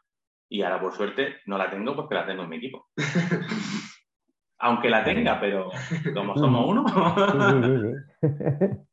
y 0.51 0.63
ahora, 0.63 0.81
por 0.81 0.91
suerte, 0.91 1.35
no 1.45 1.57
la 1.57 1.71
tengo 1.71 1.95
porque 1.95 2.13
la 2.13 2.25
tengo 2.25 2.43
en 2.43 2.49
mi 2.49 2.57
equipo. 2.57 2.89
Aunque 4.59 4.89
la 4.89 5.01
tenga, 5.01 5.39
pero 5.39 5.69
como 6.13 6.35
somos 6.35 6.67
uno. 6.67 6.85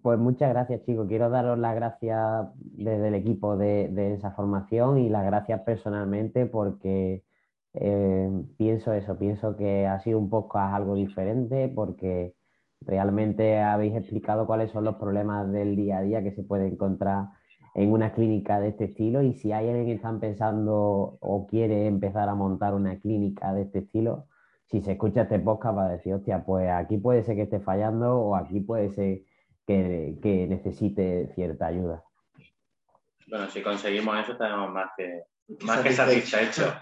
Pues 0.00 0.18
muchas 0.18 0.48
gracias, 0.48 0.86
chicos. 0.86 1.06
Quiero 1.06 1.28
daros 1.28 1.58
las 1.58 1.74
gracias 1.74 2.48
desde 2.54 3.08
el 3.08 3.14
equipo 3.14 3.58
de, 3.58 4.14
esa 4.14 4.30
formación 4.30 4.96
y 4.96 5.10
las 5.10 5.22
gracias 5.26 5.60
personalmente 5.60 6.46
porque 6.46 7.22
eh, 7.74 8.30
pienso 8.56 8.94
eso, 8.94 9.18
pienso 9.18 9.54
que 9.54 9.86
ha 9.86 10.00
sido 10.00 10.18
un 10.18 10.30
poco 10.30 10.58
algo 10.58 10.94
diferente 10.94 11.68
porque 11.68 12.34
realmente 12.80 13.60
habéis 13.60 13.94
explicado 13.96 14.46
cuáles 14.46 14.70
son 14.70 14.84
los 14.84 14.96
problemas 14.96 15.52
del 15.52 15.76
día 15.76 15.98
a 15.98 16.02
día 16.02 16.22
que 16.22 16.32
se 16.32 16.42
puede 16.42 16.68
encontrar 16.68 17.26
en 17.76 17.92
una 17.92 18.14
clínica 18.14 18.58
de 18.58 18.68
este 18.68 18.84
estilo 18.84 19.22
y 19.22 19.34
si 19.34 19.52
hay 19.52 19.68
alguien 19.68 19.84
que 19.84 19.92
está 19.92 20.18
pensando 20.18 21.18
o 21.20 21.46
quiere 21.46 21.86
empezar 21.86 22.26
a 22.30 22.34
montar 22.34 22.72
una 22.72 22.98
clínica 22.98 23.52
de 23.52 23.62
este 23.62 23.80
estilo, 23.80 24.24
si 24.64 24.80
se 24.80 24.92
escucha 24.92 25.22
este 25.22 25.38
podcast 25.38 25.76
va 25.76 25.84
a 25.84 25.90
decir, 25.90 26.14
hostia, 26.14 26.42
pues 26.42 26.70
aquí 26.70 26.96
puede 26.96 27.22
ser 27.22 27.36
que 27.36 27.42
esté 27.42 27.60
fallando 27.60 28.16
o 28.16 28.34
aquí 28.34 28.60
puede 28.60 28.88
ser 28.88 29.20
que, 29.66 30.46
necesite 30.48 31.28
cierta 31.34 31.66
ayuda. 31.66 32.02
Bueno, 33.26 33.46
si 33.50 33.60
conseguimos 33.60 34.20
eso 34.20 34.32
estaremos 34.32 34.72
más 34.72 34.92
que, 34.96 35.24
más 35.60 35.80
que 35.80 35.92
satisfechos. 35.92 36.72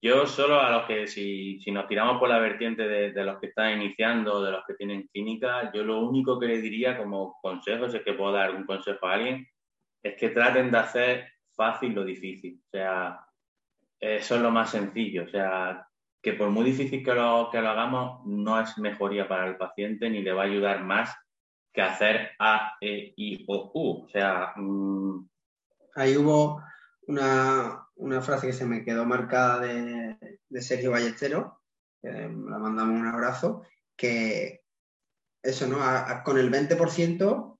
Yo 0.00 0.26
solo 0.26 0.58
a 0.58 0.70
los 0.70 0.86
que, 0.86 1.06
si, 1.06 1.60
si 1.60 1.70
nos 1.70 1.86
tiramos 1.86 2.18
por 2.18 2.30
la 2.30 2.38
vertiente 2.38 2.88
de, 2.88 3.12
de, 3.12 3.24
los 3.24 3.38
que 3.40 3.48
están 3.48 3.82
iniciando, 3.82 4.42
de 4.42 4.52
los 4.52 4.64
que 4.66 4.72
tienen 4.72 5.06
clínica, 5.12 5.70
yo 5.74 5.84
lo 5.84 6.00
único 6.00 6.40
que 6.40 6.46
le 6.46 6.62
diría 6.62 6.96
como 6.96 7.36
consejo, 7.42 7.90
si 7.90 7.98
es 7.98 8.04
que 8.04 8.14
puedo 8.14 8.32
dar 8.32 8.54
un 8.54 8.64
consejo 8.64 9.06
a 9.06 9.12
alguien, 9.12 9.46
es 10.02 10.16
que 10.16 10.30
traten 10.30 10.70
de 10.70 10.78
hacer 10.78 11.28
fácil 11.52 11.94
lo 11.94 12.04
difícil. 12.04 12.60
O 12.66 12.70
sea, 12.70 13.20
eso 13.98 14.36
es 14.36 14.40
lo 14.40 14.50
más 14.50 14.70
sencillo. 14.70 15.24
O 15.24 15.28
sea, 15.28 15.86
que 16.22 16.34
por 16.34 16.50
muy 16.50 16.64
difícil 16.64 17.04
que 17.04 17.14
lo, 17.14 17.48
que 17.50 17.60
lo 17.60 17.68
hagamos, 17.68 18.26
no 18.26 18.60
es 18.60 18.76
mejoría 18.78 19.28
para 19.28 19.46
el 19.46 19.56
paciente 19.56 20.08
ni 20.08 20.22
le 20.22 20.32
va 20.32 20.42
a 20.42 20.46
ayudar 20.46 20.84
más 20.84 21.14
que 21.72 21.82
hacer 21.82 22.30
A, 22.38 22.76
E, 22.80 23.12
I 23.16 23.44
o 23.48 23.70
U. 23.74 24.04
O 24.04 24.08
sea. 24.08 24.52
Mm, 24.56 25.28
Ahí 25.94 26.16
hubo 26.16 26.62
una, 27.06 27.86
frase 28.22 28.46
que 28.46 28.52
se 28.52 28.64
me 28.64 28.84
quedó 28.84 29.04
marcada 29.04 29.60
de, 29.60 30.38
Sergio 30.60 30.92
Ballestero, 30.92 31.60
que 32.00 32.08
la 32.10 32.58
mandamos 32.58 33.00
un 33.00 33.06
abrazo, 33.06 33.62
que 33.96 34.62
eso, 35.42 35.66
¿no? 35.66 35.78
con 36.24 36.38
el 36.38 36.50
20% 36.50 37.58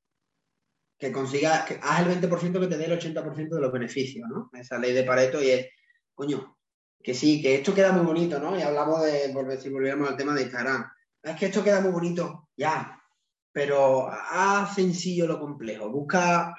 que 1.00 1.10
consiga, 1.10 1.64
que 1.64 1.80
haz 1.82 2.06
el 2.06 2.20
20% 2.20 2.60
que 2.60 2.66
te 2.66 2.76
dé 2.76 2.84
el 2.84 3.00
80% 3.00 3.48
de 3.48 3.60
los 3.60 3.72
beneficios, 3.72 4.28
¿no? 4.28 4.50
Esa 4.52 4.78
ley 4.78 4.92
de 4.92 5.02
Pareto 5.02 5.42
y 5.42 5.48
es, 5.48 5.68
coño, 6.14 6.58
que 7.02 7.14
sí, 7.14 7.40
que 7.40 7.54
esto 7.54 7.74
queda 7.74 7.90
muy 7.90 8.04
bonito, 8.04 8.38
¿no? 8.38 8.56
Y 8.56 8.60
hablamos 8.60 9.02
de, 9.02 9.32
si 9.58 9.70
volviéramos 9.70 10.10
al 10.10 10.18
tema 10.18 10.34
de 10.34 10.42
Instagram, 10.42 10.84
es 11.22 11.36
que 11.36 11.46
esto 11.46 11.64
queda 11.64 11.80
muy 11.80 11.90
bonito, 11.90 12.50
ya, 12.54 13.02
pero 13.50 14.08
haz 14.10 14.74
sencillo 14.74 15.26
lo 15.26 15.40
complejo, 15.40 15.88
busca, 15.88 16.54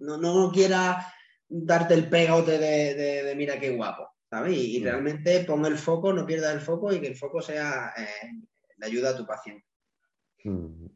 no, 0.00 0.16
no, 0.18 0.34
no 0.34 0.50
quiera 0.50 1.06
darte 1.48 1.94
el 1.94 2.08
pegote 2.08 2.58
de, 2.58 3.34
mira 3.36 3.60
qué 3.60 3.70
guapo, 3.70 4.16
¿sabes? 4.28 4.56
Y, 4.56 4.82
realmente 4.82 5.44
pon 5.44 5.64
el 5.64 5.78
foco, 5.78 6.12
no 6.12 6.26
pierdas 6.26 6.52
el 6.54 6.60
foco 6.60 6.92
y 6.92 7.00
que 7.00 7.06
el 7.06 7.16
foco 7.16 7.40
sea 7.40 7.94
eh, 7.96 8.32
la 8.78 8.86
ayuda 8.86 9.10
a 9.10 9.16
tu 9.16 9.24
paciente. 9.24 9.64
Mm. 10.42 10.86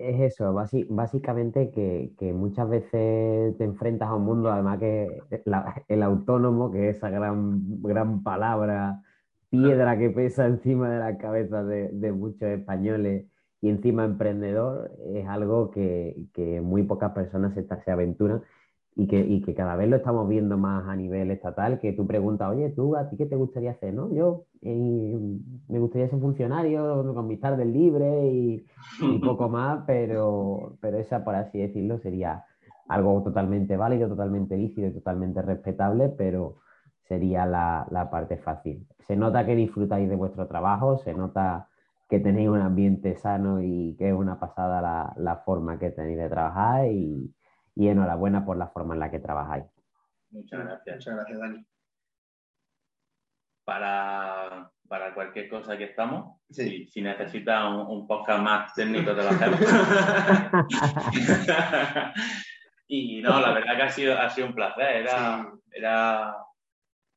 Es 0.00 0.20
eso, 0.20 0.54
básicamente 0.88 1.70
que, 1.70 2.32
muchas 2.32 2.68
veces 2.68 3.56
te 3.58 3.64
enfrentas 3.64 4.08
a 4.08 4.14
un 4.14 4.24
mundo, 4.24 4.50
además 4.50 4.78
que 4.78 5.22
el 5.88 6.02
autónomo, 6.02 6.70
que 6.70 6.90
es 6.90 6.96
esa 6.96 7.10
gran, 7.10 7.82
gran 7.82 8.22
palabra, 8.22 9.02
piedra 9.50 9.98
que 9.98 10.10
pesa 10.10 10.46
encima 10.46 10.90
de 10.90 10.98
la 10.98 11.18
cabeza 11.18 11.64
de, 11.64 11.88
de 11.88 12.12
muchos 12.12 12.42
españoles 12.42 13.26
y 13.60 13.68
encima 13.70 14.04
emprendedor, 14.04 14.92
es 15.14 15.26
algo 15.26 15.70
que, 15.70 16.28
muy 16.62 16.84
pocas 16.84 17.12
personas 17.12 17.54
se, 17.54 17.66
se 17.66 17.90
aventuran 17.90 18.42
y 18.98 19.06
que, 19.06 19.40
que, 19.42 19.54
cada 19.54 19.76
vez 19.76 19.88
lo 19.88 19.94
estamos 19.94 20.28
viendo 20.28 20.58
más 20.58 20.88
a 20.88 20.96
nivel 20.96 21.30
estatal, 21.30 21.78
que 21.78 21.92
tú 21.92 22.04
preguntas, 22.04 22.50
oye, 22.50 22.70
tú, 22.70 22.96
¿a 22.96 23.08
ti 23.08 23.16
qué 23.16 23.26
te 23.26 23.36
gustaría 23.36 23.70
hacer? 23.70 23.94
¿no? 23.94 24.12
Yo 24.12 24.46
eh, 24.60 25.16
me 25.68 25.78
gustaría 25.78 26.08
ser 26.08 26.18
funcionario 26.18 27.14
con 27.14 27.28
mis 27.28 27.40
tardes 27.40 27.68
libres 27.68 28.24
y, 28.24 28.66
y, 29.00 29.18
poco 29.24 29.48
más, 29.48 29.84
pero, 29.86 30.76
pero 30.80 30.98
esa, 30.98 31.22
por 31.22 31.36
así 31.36 31.60
decirlo, 31.60 32.00
sería 32.00 32.44
algo 32.88 33.22
totalmente 33.22 33.76
válido, 33.76 34.08
totalmente 34.08 34.56
lícito 34.56 34.88
y 34.88 34.92
totalmente 34.94 35.42
respetable, 35.42 36.08
pero 36.08 36.56
sería 37.06 37.46
la, 37.46 37.86
la 37.92 38.10
parte 38.10 38.36
fácil. 38.38 38.84
Se 39.06 39.14
nota 39.14 39.46
que 39.46 39.54
disfrutáis 39.54 40.08
de 40.08 40.16
vuestro 40.16 40.48
trabajo, 40.48 40.98
se 40.98 41.14
nota 41.14 41.68
que 42.08 42.18
tenéis 42.18 42.48
un 42.48 42.62
ambiente 42.62 43.14
sano 43.14 43.62
y 43.62 43.94
que 43.96 44.08
es 44.08 44.14
una 44.14 44.40
pasada 44.40 44.80
la, 44.82 45.12
la 45.18 45.36
forma 45.36 45.78
que 45.78 45.92
tenéis 45.92 46.18
de 46.18 46.28
trabajar 46.28 46.90
y, 46.90 47.32
y 47.78 47.88
enhorabuena 47.88 48.44
por 48.44 48.56
la 48.56 48.66
forma 48.66 48.94
en 48.94 49.00
la 49.00 49.08
que 49.08 49.20
trabajáis. 49.20 49.64
Muchas 50.30 50.64
gracias. 50.64 50.96
Muchas 50.96 51.14
gracias, 51.14 51.38
Dani. 51.38 51.64
Para, 53.64 54.72
cualquier 55.14 55.48
cosa 55.48 55.78
que 55.78 55.84
estamos, 55.84 56.40
si, 56.50 56.88
si 56.88 57.00
necesitas 57.00 57.70
un, 57.70 58.08
podcast 58.08 58.42
más 58.42 58.74
técnico, 58.74 59.14
te 59.14 59.22
lo 59.22 59.28
hacemos. 59.28 59.60
y 62.88 63.22
no, 63.22 63.40
la 63.40 63.52
verdad 63.52 63.76
que 63.76 63.82
ha 63.82 63.90
sido, 63.90 64.18
ha 64.18 64.28
sido 64.28 64.48
un 64.48 64.54
placer. 64.54 64.96
Era, 64.96 65.48
era, 65.70 66.36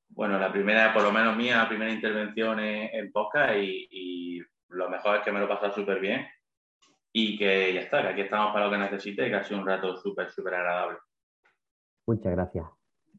bueno, 0.09 0.37
la 0.37 0.51
primera, 0.51 0.93
por 0.93 1.01
lo 1.01 1.11
menos 1.11 1.35
mía, 1.35 1.57
la 1.57 1.69
primera 1.69 1.91
intervención 1.91 2.59
en, 2.59 3.11
podcast 3.11 3.55
y, 3.55 3.87
y, 3.89 4.39
lo 4.67 4.89
mejor 4.89 5.17
es 5.17 5.23
que 5.23 5.31
me 5.31 5.39
lo 5.39 5.45
he 5.45 5.49
pasado 5.49 5.73
súper 5.73 5.99
bien 5.99 6.27
y 7.13 7.37
que 7.37 7.73
ya 7.73 7.81
está, 7.81 8.01
que 8.01 8.07
aquí 8.09 8.21
estamos 8.21 8.53
para 8.53 8.65
lo 8.65 8.71
que 8.71 8.77
necesite 8.77 9.29
que 9.29 9.35
ha 9.35 9.43
sido 9.43 9.59
un 9.59 9.67
rato 9.67 9.97
súper, 9.97 10.31
súper 10.31 10.55
agradable. 10.55 10.99
Muchas 12.07 12.31
gracias. 12.31 12.80